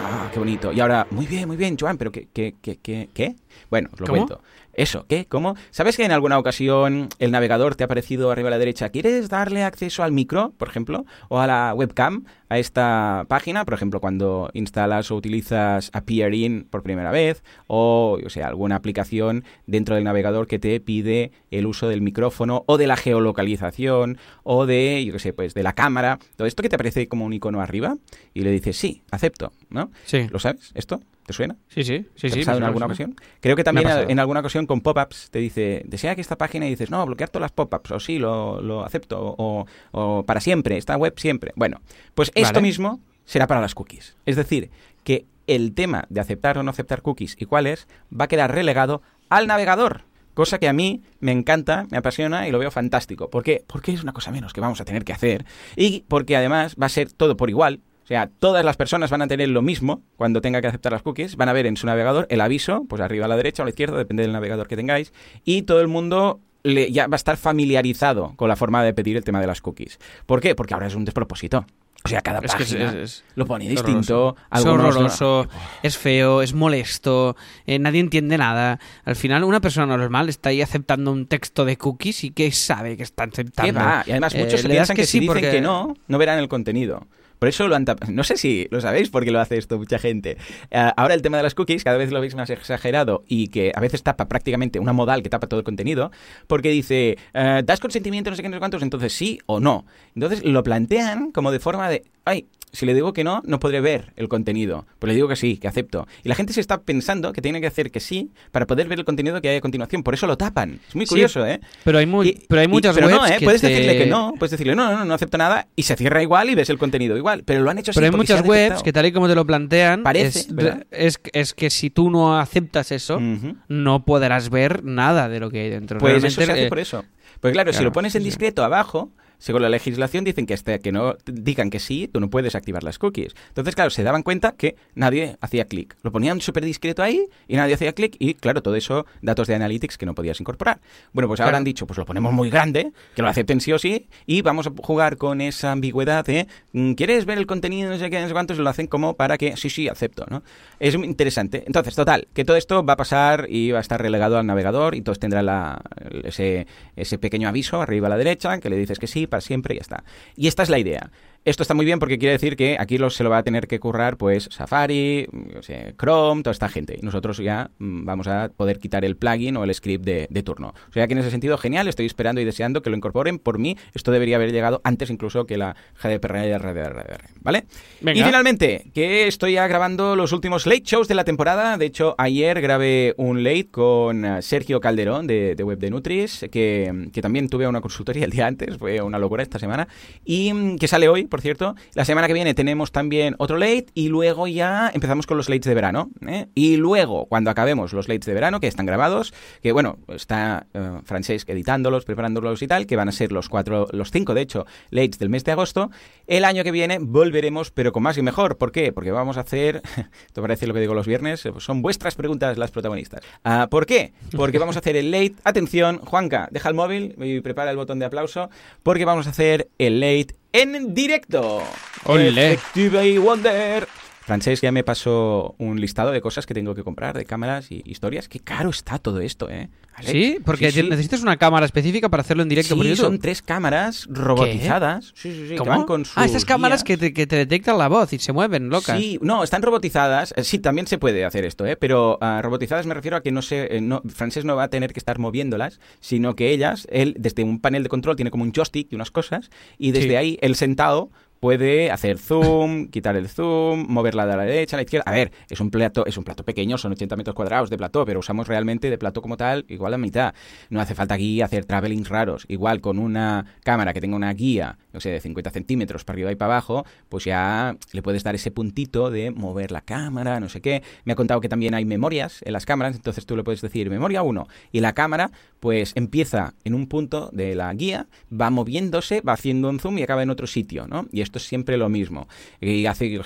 Ah, 0.06 0.28
qué 0.32 0.38
bonito. 0.38 0.70
Y 0.72 0.80
ahora, 0.80 1.06
muy 1.10 1.26
bien, 1.26 1.46
muy 1.46 1.56
bien, 1.56 1.76
Joan, 1.78 1.96
pero 1.96 2.12
¿qué? 2.12 2.28
¿Qué? 2.32 2.56
¿Qué? 2.60 2.76
¿Qué? 2.76 3.08
qué? 3.14 3.36
Bueno, 3.70 3.88
os 3.92 4.00
lo 4.00 4.06
¿Cómo? 4.06 4.26
cuento. 4.26 4.42
Eso, 4.76 5.06
¿qué? 5.08 5.26
¿Cómo? 5.26 5.56
¿Sabes 5.70 5.96
que 5.96 6.04
en 6.04 6.12
alguna 6.12 6.38
ocasión 6.38 7.08
el 7.18 7.30
navegador 7.30 7.74
te 7.76 7.84
ha 7.84 7.86
aparecido 7.86 8.30
arriba 8.30 8.48
a 8.48 8.50
la 8.50 8.58
derecha? 8.58 8.90
¿Quieres 8.90 9.28
darle 9.28 9.64
acceso 9.64 10.02
al 10.02 10.12
micro, 10.12 10.52
por 10.56 10.68
ejemplo? 10.68 11.04
¿O 11.28 11.40
a 11.40 11.46
la 11.46 11.74
webcam? 11.74 12.24
A 12.54 12.58
esta 12.60 13.24
página, 13.26 13.64
por 13.64 13.74
ejemplo, 13.74 13.98
cuando 13.98 14.48
instalas 14.52 15.10
o 15.10 15.16
utilizas 15.16 15.90
Appear 15.92 16.32
In 16.34 16.68
por 16.70 16.84
primera 16.84 17.10
vez, 17.10 17.42
o, 17.66 18.16
yo 18.22 18.30
sé, 18.30 18.44
alguna 18.44 18.76
aplicación 18.76 19.42
dentro 19.66 19.96
del 19.96 20.04
navegador 20.04 20.46
que 20.46 20.60
te 20.60 20.78
pide 20.78 21.32
el 21.50 21.66
uso 21.66 21.88
del 21.88 22.00
micrófono, 22.00 22.62
o 22.68 22.78
de 22.78 22.86
la 22.86 22.96
geolocalización, 22.96 24.18
o 24.44 24.66
de, 24.66 25.04
yo 25.04 25.12
qué 25.14 25.18
sé, 25.18 25.32
pues 25.32 25.52
de 25.54 25.64
la 25.64 25.72
cámara. 25.72 26.20
Todo 26.36 26.46
esto 26.46 26.62
que 26.62 26.68
te 26.68 26.76
aparece 26.76 27.08
como 27.08 27.24
un 27.24 27.32
icono 27.32 27.60
arriba, 27.60 27.96
y 28.34 28.42
le 28.42 28.52
dices, 28.52 28.76
sí, 28.76 29.02
acepto, 29.10 29.52
¿no? 29.68 29.90
Sí, 30.04 30.28
¿Lo 30.30 30.38
sabes? 30.38 30.70
¿Esto? 30.74 31.00
¿Te 31.26 31.32
suena? 31.32 31.56
sí, 31.68 31.82
sí. 31.84 32.04
sí, 32.16 32.28
¿Te 32.28 32.30
sí 32.30 32.40
ha 32.40 32.42
pasado 32.42 32.58
en 32.58 32.64
alguna 32.64 32.84
ocasión? 32.86 33.16
Creo 33.40 33.56
que 33.56 33.64
también 33.64 33.88
en 33.88 34.18
alguna 34.18 34.40
ocasión 34.40 34.66
con 34.66 34.82
pop-ups 34.82 35.30
te 35.30 35.38
dice, 35.38 35.82
desea 35.86 36.14
que 36.14 36.20
esta 36.20 36.36
página 36.36 36.66
y 36.66 36.70
dices, 36.70 36.90
no, 36.90 37.04
bloquear 37.06 37.30
todas 37.30 37.44
las 37.44 37.52
pop-ups, 37.52 37.92
o 37.92 38.00
sí, 38.00 38.18
lo, 38.18 38.60
lo 38.60 38.84
acepto, 38.84 39.34
o, 39.38 39.66
o 39.92 40.22
para 40.26 40.40
siempre, 40.40 40.76
esta 40.76 40.98
web 40.98 41.14
siempre. 41.16 41.52
Bueno, 41.56 41.80
pues 42.14 42.30
esto 42.44 42.60
mismo 42.60 43.00
será 43.24 43.46
para 43.46 43.60
las 43.60 43.74
cookies. 43.74 44.16
Es 44.26 44.36
decir, 44.36 44.70
que 45.02 45.26
el 45.46 45.74
tema 45.74 46.04
de 46.08 46.20
aceptar 46.20 46.58
o 46.58 46.62
no 46.62 46.70
aceptar 46.70 47.02
cookies 47.02 47.36
y 47.38 47.44
cuáles 47.46 47.86
va 48.18 48.24
a 48.24 48.28
quedar 48.28 48.52
relegado 48.54 49.02
al 49.28 49.46
navegador. 49.46 50.02
Cosa 50.34 50.58
que 50.58 50.68
a 50.68 50.72
mí 50.72 51.02
me 51.20 51.30
encanta, 51.32 51.86
me 51.90 51.98
apasiona 51.98 52.48
y 52.48 52.50
lo 52.50 52.58
veo 52.58 52.70
fantástico. 52.70 53.30
¿Por 53.30 53.42
qué? 53.44 53.62
Porque 53.66 53.92
es 53.92 54.02
una 54.02 54.12
cosa 54.12 54.30
menos 54.32 54.52
que 54.52 54.60
vamos 54.60 54.80
a 54.80 54.84
tener 54.84 55.04
que 55.04 55.12
hacer 55.12 55.44
y 55.76 56.04
porque 56.08 56.36
además 56.36 56.74
va 56.80 56.86
a 56.86 56.88
ser 56.88 57.12
todo 57.12 57.36
por 57.36 57.50
igual. 57.50 57.80
O 58.02 58.06
sea, 58.06 58.28
todas 58.38 58.64
las 58.64 58.76
personas 58.76 59.10
van 59.10 59.22
a 59.22 59.28
tener 59.28 59.48
lo 59.48 59.62
mismo 59.62 60.02
cuando 60.16 60.40
tenga 60.40 60.60
que 60.60 60.66
aceptar 60.66 60.92
las 60.92 61.02
cookies. 61.02 61.36
Van 61.36 61.48
a 61.48 61.52
ver 61.52 61.66
en 61.66 61.76
su 61.76 61.86
navegador 61.86 62.26
el 62.30 62.40
aviso, 62.40 62.84
pues 62.88 63.00
arriba 63.00 63.26
a 63.26 63.28
la 63.28 63.36
derecha 63.36 63.62
o 63.62 63.64
a 63.64 63.66
la 63.66 63.70
izquierda, 63.70 63.96
depende 63.96 64.24
del 64.24 64.32
navegador 64.32 64.66
que 64.66 64.76
tengáis. 64.76 65.12
Y 65.44 65.62
todo 65.62 65.80
el 65.80 65.88
mundo 65.88 66.40
le- 66.64 66.90
ya 66.90 67.06
va 67.06 67.14
a 67.14 67.16
estar 67.16 67.36
familiarizado 67.38 68.34
con 68.36 68.48
la 68.48 68.56
forma 68.56 68.82
de 68.82 68.92
pedir 68.92 69.16
el 69.16 69.24
tema 69.24 69.40
de 69.40 69.46
las 69.46 69.60
cookies. 69.60 69.98
¿Por 70.26 70.40
qué? 70.40 70.54
Porque 70.54 70.74
ahora 70.74 70.86
es 70.88 70.94
un 70.94 71.04
despropósito. 71.04 71.64
O 72.06 72.08
sea, 72.10 72.20
cada 72.20 72.40
Es 72.40 72.54
que 72.54 72.64
es- 73.02 73.24
lo 73.34 73.46
pone 73.46 73.66
distinto. 73.66 74.36
Es 74.54 74.62
horroroso, 74.66 75.48
es 75.82 75.96
feo, 75.96 76.42
es 76.42 76.52
molesto, 76.52 77.34
eh, 77.66 77.78
nadie 77.78 78.00
entiende 78.00 78.36
nada. 78.36 78.78
Al 79.06 79.16
final, 79.16 79.42
una 79.42 79.58
persona 79.60 79.96
normal 79.96 80.28
está 80.28 80.50
ahí 80.50 80.60
aceptando 80.60 81.10
un 81.10 81.24
texto 81.26 81.64
de 81.64 81.78
cookies 81.78 82.24
y 82.24 82.30
que 82.32 82.52
sabe 82.52 82.98
que 82.98 83.04
está 83.04 83.24
aceptando. 83.24 83.72
¿Qué 83.72 83.72
va? 83.72 84.04
Y 84.06 84.10
además 84.10 84.34
Eh, 84.34 84.44
muchos 84.44 84.64
le 84.64 84.74
das 84.74 84.88
piensan 84.88 84.96
que, 84.96 85.06
si 85.06 85.20
dicen 85.20 85.34
porque- 85.34 85.50
que 85.50 85.60
no, 85.62 85.96
no 86.06 86.18
verán 86.18 86.38
el 86.38 86.48
contenido. 86.48 87.06
Por 87.44 87.50
eso 87.50 87.68
lo 87.68 87.76
han 87.76 87.84
tap- 87.84 88.08
No 88.08 88.24
sé 88.24 88.38
si 88.38 88.66
lo 88.70 88.80
sabéis 88.80 89.10
porque 89.10 89.30
lo 89.30 89.38
hace 89.38 89.58
esto 89.58 89.76
mucha 89.76 89.98
gente. 89.98 90.38
Eh, 90.70 90.90
ahora 90.96 91.12
el 91.12 91.20
tema 91.20 91.36
de 91.36 91.42
las 91.42 91.54
cookies 91.54 91.84
cada 91.84 91.98
vez 91.98 92.10
lo 92.10 92.18
veis 92.22 92.34
más 92.34 92.48
exagerado 92.48 93.22
y 93.28 93.48
que 93.48 93.70
a 93.74 93.80
veces 93.80 94.02
tapa 94.02 94.28
prácticamente 94.28 94.80
una 94.80 94.94
modal 94.94 95.22
que 95.22 95.28
tapa 95.28 95.46
todo 95.46 95.60
el 95.60 95.64
contenido 95.64 96.10
porque 96.46 96.70
dice, 96.70 97.18
eh, 97.34 97.62
¿das 97.62 97.80
consentimiento 97.80 98.30
no 98.30 98.36
sé 98.36 98.40
qué, 98.40 98.48
no 98.48 98.54
sé 98.54 98.60
cuántos? 98.60 98.80
Entonces 98.82 99.12
sí 99.12 99.40
o 99.44 99.60
no. 99.60 99.84
Entonces 100.14 100.42
lo 100.42 100.62
plantean 100.62 101.32
como 101.32 101.52
de 101.52 101.60
forma 101.60 101.90
de, 101.90 102.04
ay, 102.24 102.46
si 102.74 102.84
le 102.86 102.92
digo 102.94 103.12
que 103.12 103.24
no, 103.24 103.40
no 103.46 103.58
podré 103.60 103.80
ver 103.80 104.12
el 104.16 104.28
contenido. 104.28 104.86
Pues 104.98 105.08
le 105.08 105.14
digo 105.14 105.28
que 105.28 105.36
sí, 105.36 105.56
que 105.56 105.68
acepto. 105.68 106.06
Y 106.22 106.28
la 106.28 106.34
gente 106.34 106.52
se 106.52 106.60
está 106.60 106.82
pensando 106.82 107.32
que 107.32 107.40
tiene 107.40 107.60
que 107.60 107.66
hacer 107.66 107.90
que 107.90 108.00
sí 108.00 108.30
para 108.52 108.66
poder 108.66 108.88
ver 108.88 108.98
el 108.98 109.04
contenido 109.04 109.40
que 109.40 109.48
hay 109.48 109.56
a 109.56 109.60
continuación. 109.60 110.02
Por 110.02 110.14
eso 110.14 110.26
lo 110.26 110.36
tapan. 110.36 110.80
Es 110.88 110.94
muy 110.94 111.06
Sí, 111.06 111.10
curioso, 111.10 111.46
¿eh? 111.46 111.60
Pero 111.84 111.98
hay, 111.98 112.06
muy, 112.06 112.28
Y- 112.28 112.44
pero 112.48 112.60
hay 112.60 112.66
y- 112.66 112.68
muchas 112.68 112.94
pero 112.94 113.06
webs 113.06 113.18
no, 113.18 113.26
¿eh? 113.26 113.36
que 113.38 113.44
Puedes 113.44 113.60
te- 113.60 113.68
decirle 113.68 113.96
que 113.98 114.06
no, 114.06 114.34
puedes 114.38 114.50
decirle 114.50 114.74
no, 114.74 114.90
no, 114.90 114.98
no, 114.98 115.04
no 115.06 115.14
acepto 115.14 115.38
nada 115.38 115.68
y 115.76 115.84
se 115.84 115.96
cierra 115.96 116.22
igual 116.22 116.50
y 116.50 116.54
ves 116.54 116.68
el 116.68 116.78
contenido 116.78 117.16
igual. 117.16 117.44
Pero 117.44 117.62
lo 117.62 117.70
han 117.70 117.78
hecho 117.78 117.92
así 117.92 117.98
Pero 118.00 118.12
hay 118.12 118.16
muchas 118.16 118.40
ha 118.40 118.42
webs 118.42 118.50
detectado. 118.58 118.82
que 118.84 118.92
tal 118.92 119.06
y 119.06 119.12
como 119.12 119.28
te 119.28 119.34
lo 119.34 119.46
plantean, 119.46 120.02
Parece, 120.02 120.40
es, 120.40 120.48
es, 120.90 121.20
es 121.32 121.54
que 121.54 121.70
si 121.70 121.90
tú 121.90 122.10
no 122.10 122.38
aceptas 122.38 122.92
eso, 122.92 123.20
no 123.68 124.04
podrás 124.04 124.50
ver 124.50 124.84
nada 124.84 125.28
de 125.28 125.40
lo 125.40 125.50
que 125.50 125.60
hay 125.60 125.70
dentro. 125.70 125.98
Pues 125.98 126.12
Realmente, 126.12 126.28
eso 126.42 126.44
se 126.46 126.52
hace 126.52 126.66
eh, 126.66 126.68
por 126.68 126.78
eso. 126.78 127.04
Pues 127.40 127.52
claro, 127.52 127.72
si 127.72 127.82
lo 127.84 127.92
pones 127.92 128.14
en 128.14 128.22
sí. 128.22 128.26
discreto 128.28 128.64
abajo, 128.64 129.10
según 129.44 129.60
la 129.60 129.68
legislación 129.68 130.24
dicen 130.24 130.46
que 130.46 130.54
hasta 130.54 130.78
que 130.78 130.90
no 130.90 131.16
digan 131.26 131.68
que 131.68 131.78
sí, 131.78 132.08
tú 132.08 132.18
no 132.18 132.30
puedes 132.30 132.54
activar 132.54 132.82
las 132.82 132.98
cookies. 132.98 133.34
Entonces, 133.48 133.74
claro, 133.74 133.90
se 133.90 134.02
daban 134.02 134.22
cuenta 134.22 134.52
que 134.52 134.74
nadie 134.94 135.36
hacía 135.42 135.66
clic. 135.66 135.94
Lo 136.02 136.10
ponían 136.12 136.40
súper 136.40 136.64
discreto 136.64 137.02
ahí 137.02 137.28
y 137.46 137.56
nadie 137.56 137.74
hacía 137.74 137.92
clic 137.92 138.16
y, 138.18 138.32
claro, 138.32 138.62
todo 138.62 138.74
eso, 138.74 139.04
datos 139.20 139.46
de 139.46 139.54
analytics 139.54 139.98
que 139.98 140.06
no 140.06 140.14
podías 140.14 140.40
incorporar. 140.40 140.80
Bueno, 141.12 141.28
pues 141.28 141.40
ahora 141.40 141.50
Claro. 141.50 141.58
han 141.58 141.64
dicho, 141.64 141.86
pues 141.86 141.98
lo 141.98 142.06
ponemos 142.06 142.32
muy 142.32 142.48
grande, 142.48 142.92
que 143.14 143.20
lo 143.20 143.28
acepten 143.28 143.60
sí 143.60 143.70
o 143.74 143.78
sí 143.78 144.06
y 144.24 144.40
vamos 144.40 144.66
a 144.66 144.72
jugar 144.82 145.18
con 145.18 145.42
esa 145.42 145.72
ambigüedad 145.72 146.24
de, 146.24 146.46
mm, 146.72 146.94
¿quieres 146.94 147.26
ver 147.26 147.36
el 147.36 147.46
contenido? 147.46 147.90
No 147.90 147.98
sé 147.98 148.08
qué, 148.08 148.22
no 148.22 148.28
sé 148.28 148.32
cuántos, 148.32 148.56
lo 148.56 148.70
hacen 148.70 148.86
como 148.86 149.12
para 149.12 149.36
que, 149.36 149.58
sí, 149.58 149.68
sí, 149.68 149.88
acepto, 149.88 150.24
¿no? 150.30 150.42
Es 150.80 150.96
muy 150.96 151.06
interesante. 151.06 151.64
Entonces, 151.66 151.94
total, 151.94 152.28
que 152.32 152.46
todo 152.46 152.56
esto 152.56 152.82
va 152.82 152.94
a 152.94 152.96
pasar 152.96 153.46
y 153.50 153.72
va 153.72 153.76
a 153.78 153.82
estar 153.82 154.00
relegado 154.00 154.38
al 154.38 154.46
navegador 154.46 154.94
y 154.94 155.02
todos 155.02 155.18
tendrán 155.18 155.44
la, 155.44 155.82
ese, 156.22 156.66
ese 156.96 157.18
pequeño 157.18 157.46
aviso 157.46 157.82
arriba 157.82 158.06
a 158.06 158.10
la 158.10 158.16
derecha 158.16 158.58
que 158.58 158.70
le 158.70 158.78
dices 158.78 158.98
que 158.98 159.06
sí 159.06 159.26
para 159.34 159.40
siempre 159.40 159.74
y 159.74 159.78
ya 159.78 159.82
está. 159.82 160.04
Y 160.36 160.46
esta 160.46 160.62
es 160.62 160.70
la 160.70 160.78
idea. 160.78 161.10
Esto 161.44 161.62
está 161.62 161.74
muy 161.74 161.84
bien 161.84 161.98
porque 161.98 162.18
quiere 162.18 162.32
decir 162.32 162.56
que 162.56 162.76
aquí 162.78 162.98
se 163.10 163.22
lo 163.22 163.28
va 163.28 163.38
a 163.38 163.42
tener 163.42 163.66
que 163.66 163.78
currar 163.78 164.16
pues 164.16 164.48
Safari, 164.50 165.28
sé, 165.60 165.94
Chrome, 165.98 166.42
toda 166.42 166.52
esta 166.52 166.70
gente. 166.70 166.96
Y 166.98 167.04
nosotros 167.04 167.36
ya 167.36 167.70
mm, 167.78 168.04
vamos 168.06 168.28
a 168.28 168.50
poder 168.56 168.78
quitar 168.78 169.04
el 169.04 169.16
plugin 169.16 169.58
o 169.58 169.64
el 169.64 169.74
script 169.74 170.04
de, 170.06 170.26
de 170.30 170.42
turno. 170.42 170.74
O 170.88 170.92
sea 170.92 171.06
que 171.06 171.12
en 171.12 171.18
ese 171.18 171.30
sentido, 171.30 171.58
genial, 171.58 171.86
estoy 171.86 172.06
esperando 172.06 172.40
y 172.40 172.44
deseando 172.44 172.80
que 172.80 172.88
lo 172.88 172.96
incorporen. 172.96 173.38
Por 173.38 173.58
mí, 173.58 173.76
esto 173.92 174.10
debería 174.10 174.36
haber 174.36 174.52
llegado 174.52 174.80
antes 174.84 175.10
incluso 175.10 175.44
que 175.44 175.58
la 175.58 175.76
GDPR 176.02 176.46
y 176.46 176.56
RDR, 176.56 177.18
¿vale? 177.42 177.64
Venga. 178.00 178.20
Y 178.20 178.24
finalmente, 178.24 178.90
que 178.94 179.26
estoy 179.26 179.54
ya 179.54 179.66
grabando 179.66 180.16
los 180.16 180.32
últimos 180.32 180.66
late 180.66 180.82
shows 180.84 181.08
de 181.08 181.14
la 181.14 181.24
temporada. 181.24 181.76
De 181.76 181.84
hecho, 181.84 182.14
ayer 182.16 182.60
grabé 182.62 183.14
un 183.18 183.44
late 183.44 183.68
con 183.70 184.24
eh, 184.24 184.40
Sergio 184.40 184.80
Calderón 184.80 185.26
de, 185.26 185.54
de 185.54 185.62
Web 185.62 185.78
de 185.78 185.90
Nutris, 185.90 186.46
que, 186.50 187.10
que 187.12 187.20
también 187.20 187.50
tuve 187.50 187.68
una 187.68 187.82
consultoría 187.82 188.24
el 188.24 188.30
día 188.30 188.46
antes, 188.46 188.78
fue 188.78 189.02
una 189.02 189.18
locura 189.18 189.42
esta 189.42 189.58
semana, 189.58 189.88
y 190.24 190.52
mm, 190.52 190.78
que 190.78 190.88
sale 190.88 191.08
hoy, 191.08 191.26
por 191.34 191.40
cierto. 191.40 191.74
La 191.94 192.04
semana 192.04 192.28
que 192.28 192.32
viene 192.32 192.54
tenemos 192.54 192.92
también 192.92 193.34
otro 193.38 193.58
late 193.58 193.86
y 193.92 194.06
luego 194.06 194.46
ya 194.46 194.88
empezamos 194.94 195.26
con 195.26 195.36
los 195.36 195.48
lates 195.48 195.64
de 195.64 195.74
verano. 195.74 196.10
¿eh? 196.24 196.46
Y 196.54 196.76
luego, 196.76 197.26
cuando 197.26 197.50
acabemos 197.50 197.92
los 197.92 198.06
lates 198.06 198.26
de 198.26 198.34
verano, 198.34 198.60
que 198.60 198.68
están 198.68 198.86
grabados, 198.86 199.34
que 199.60 199.72
bueno, 199.72 199.98
está 200.06 200.68
eh, 200.74 201.00
Francesc 201.04 201.48
editándolos, 201.48 202.04
preparándolos 202.04 202.62
y 202.62 202.68
tal, 202.68 202.86
que 202.86 202.94
van 202.94 203.08
a 203.08 203.12
ser 203.12 203.32
los 203.32 203.48
cuatro, 203.48 203.88
los 203.90 204.12
cinco, 204.12 204.32
de 204.32 204.42
hecho, 204.42 204.64
lates 204.90 205.18
del 205.18 205.28
mes 205.28 205.42
de 205.42 205.50
agosto, 205.50 205.90
el 206.28 206.44
año 206.44 206.62
que 206.62 206.70
viene 206.70 206.98
volveremos, 207.00 207.72
pero 207.72 207.90
con 207.90 208.04
más 208.04 208.16
y 208.16 208.22
mejor. 208.22 208.56
¿Por 208.56 208.70
qué? 208.70 208.92
Porque 208.92 209.10
vamos 209.10 209.36
a 209.36 209.40
hacer, 209.40 209.82
esto 210.26 210.40
parece 210.40 210.68
lo 210.68 210.74
que 210.74 210.78
digo 210.78 210.94
los 210.94 211.08
viernes, 211.08 211.42
son 211.58 211.82
vuestras 211.82 212.14
preguntas 212.14 212.58
las 212.58 212.70
protagonistas. 212.70 213.24
Ah, 213.42 213.66
¿Por 213.68 213.86
qué? 213.86 214.12
Porque 214.36 214.60
vamos 214.60 214.76
a 214.76 214.78
hacer 214.78 214.94
el 214.94 215.10
late, 215.10 215.34
atención, 215.42 215.98
Juanca, 215.98 216.46
deja 216.52 216.68
el 216.68 216.76
móvil 216.76 217.16
y 217.18 217.40
prepara 217.40 217.72
el 217.72 217.76
botón 217.76 217.98
de 217.98 218.04
aplauso, 218.04 218.50
porque 218.84 219.04
vamos 219.04 219.26
a 219.26 219.30
hacer 219.30 219.66
el 219.78 219.98
late 219.98 220.36
en 220.54 220.94
directo. 220.94 221.62
Olé. 222.04 222.52
Effective 222.52 223.18
Wonder. 223.18 223.88
Francesc 224.24 224.62
ya 224.62 224.72
me 224.72 224.84
pasó 224.84 225.54
un 225.58 225.80
listado 225.80 226.10
de 226.10 226.20
cosas 226.20 226.46
que 226.46 226.54
tengo 226.54 226.74
que 226.74 226.82
comprar, 226.82 227.16
de 227.16 227.24
cámaras 227.24 227.70
y 227.70 227.82
historias. 227.84 228.28
Qué 228.28 228.40
caro 228.40 228.70
está 228.70 228.98
todo 228.98 229.20
esto, 229.20 229.50
¿eh? 229.50 229.68
Alex? 229.96 230.10
Sí, 230.10 230.38
porque 230.44 230.72
Sí, 230.72 230.80
sí. 230.80 230.88
necesitas 230.88 231.20
una 231.22 231.36
cámara 231.36 231.66
específica 231.66 232.08
para 232.08 232.22
hacerlo 232.22 232.42
en 232.42 232.48
directo 232.48 232.74
por 232.74 232.84
Sí, 232.84 232.90
YouTube. 232.90 233.04
son 233.04 233.18
tres 233.20 233.42
cámaras 233.42 234.06
robotizadas. 234.10 235.12
Sí, 235.14 235.30
sí, 235.32 235.48
sí. 235.50 235.54
que 235.56 235.60
van 235.68 235.84
con 235.84 236.02
ah, 236.16 236.24
estas 236.24 236.32
sus 236.42 236.44
cámaras 236.44 236.82
guías. 236.82 236.98
que 236.98 237.06
te, 237.08 237.12
que 237.14 237.26
te 237.26 237.36
detectan 237.36 237.78
la 237.78 237.88
voz 237.88 238.12
y 238.12 238.18
se 238.18 238.32
mueven 238.32 238.70
locas. 238.70 238.98
Sí, 238.98 239.18
no, 239.22 239.44
están 239.44 239.62
robotizadas. 239.62 240.32
Eh, 240.36 240.42
Sí, 240.44 240.58
también 240.58 240.86
se 240.86 240.98
puede 240.98 241.24
hacer 241.24 241.44
esto, 241.44 241.66
¿eh? 241.66 241.76
Pero 241.76 242.18
ah, 242.20 242.40
robotizadas 242.42 242.86
me 242.86 242.94
refiero 242.94 243.16
a 243.16 243.22
que 243.22 243.30
no 243.30 243.42
se, 243.42 243.76
eh, 243.76 243.80
no, 243.80 244.02
Francés 244.08 244.44
no 244.44 244.56
va 244.56 244.64
a 244.64 244.68
tener 244.68 244.92
que 244.92 244.98
estar 244.98 245.18
moviéndolas, 245.18 245.80
sino 246.00 246.34
que 246.34 246.50
ellas, 246.50 246.86
él 246.90 247.14
desde 247.18 247.44
un 247.44 247.60
panel 247.60 247.82
de 247.82 247.88
control 247.88 248.16
tiene 248.16 248.30
como 248.30 248.42
un 248.44 248.52
joystick 248.52 248.90
y 248.92 248.94
unas 248.94 249.10
cosas, 249.10 249.50
y 249.78 249.92
desde 249.92 250.16
ahí, 250.16 250.38
él 250.42 250.54
sentado, 250.56 251.10
puede 251.44 251.90
hacer 251.90 252.16
zoom, 252.16 252.88
quitar 252.88 253.16
el 253.16 253.28
zoom, 253.28 253.84
moverla 253.86 254.24
de 254.24 254.34
la 254.34 254.44
derecha 254.44 254.76
a 254.76 254.78
la 254.78 254.84
izquierda. 254.84 255.04
A 255.06 255.12
ver, 255.12 255.30
es 255.50 255.60
un 255.60 255.70
plato, 255.70 256.06
es 256.06 256.16
un 256.16 256.24
plato 256.24 256.42
pequeño, 256.42 256.78
son 256.78 256.92
80 256.92 257.16
metros 257.16 257.36
cuadrados 257.36 257.68
de 257.68 257.76
plató, 257.76 258.06
pero 258.06 258.20
usamos 258.20 258.48
realmente 258.48 258.88
de 258.88 258.96
plató 258.96 259.20
como 259.20 259.36
tal 259.36 259.66
igual 259.68 259.90
la 259.90 259.98
mitad. 259.98 260.32
No 260.70 260.80
hace 260.80 260.94
falta 260.94 261.16
aquí 261.16 261.42
hacer 261.42 261.66
travelings 261.66 262.08
raros. 262.08 262.46
Igual 262.48 262.80
con 262.80 262.98
una 262.98 263.44
cámara 263.62 263.92
que 263.92 264.00
tenga 264.00 264.16
una 264.16 264.32
guía, 264.32 264.78
no 264.94 265.00
sé, 265.00 265.10
de 265.10 265.20
50 265.20 265.50
centímetros 265.50 266.02
para 266.02 266.14
arriba 266.14 266.32
y 266.32 266.34
para 266.34 266.54
abajo, 266.54 266.86
pues 267.10 267.24
ya 267.24 267.76
le 267.92 268.00
puedes 268.00 268.24
dar 268.24 268.34
ese 268.34 268.50
puntito 268.50 269.10
de 269.10 269.30
mover 269.30 269.70
la 269.70 269.82
cámara, 269.82 270.40
no 270.40 270.48
sé 270.48 270.62
qué. 270.62 270.82
Me 271.04 271.12
ha 271.12 271.14
contado 271.14 271.42
que 271.42 271.50
también 271.50 271.74
hay 271.74 271.84
memorias 271.84 272.40
en 272.46 272.54
las 272.54 272.64
cámaras, 272.64 272.96
entonces 272.96 273.26
tú 273.26 273.36
le 273.36 273.44
puedes 273.44 273.60
decir 273.60 273.90
memoria 273.90 274.22
1 274.22 274.46
y 274.72 274.80
la 274.80 274.94
cámara 274.94 275.30
pues 275.60 275.92
empieza 275.94 276.54
en 276.64 276.74
un 276.74 276.86
punto 276.86 277.30
de 277.32 277.54
la 277.54 277.72
guía, 277.74 278.06
va 278.30 278.50
moviéndose, 278.50 279.20
va 279.20 279.34
haciendo 279.34 279.68
un 279.68 279.80
zoom 279.80 279.98
y 279.98 280.02
acaba 280.02 280.22
en 280.22 280.30
otro 280.30 280.46
sitio, 280.46 280.86
¿no? 280.86 281.06
Y 281.10 281.22
esto 281.22 281.33
es 281.38 281.46
siempre 281.46 281.76
lo 281.76 281.88
mismo. 281.88 282.28
Y 282.60 282.86
hace, 282.86 283.20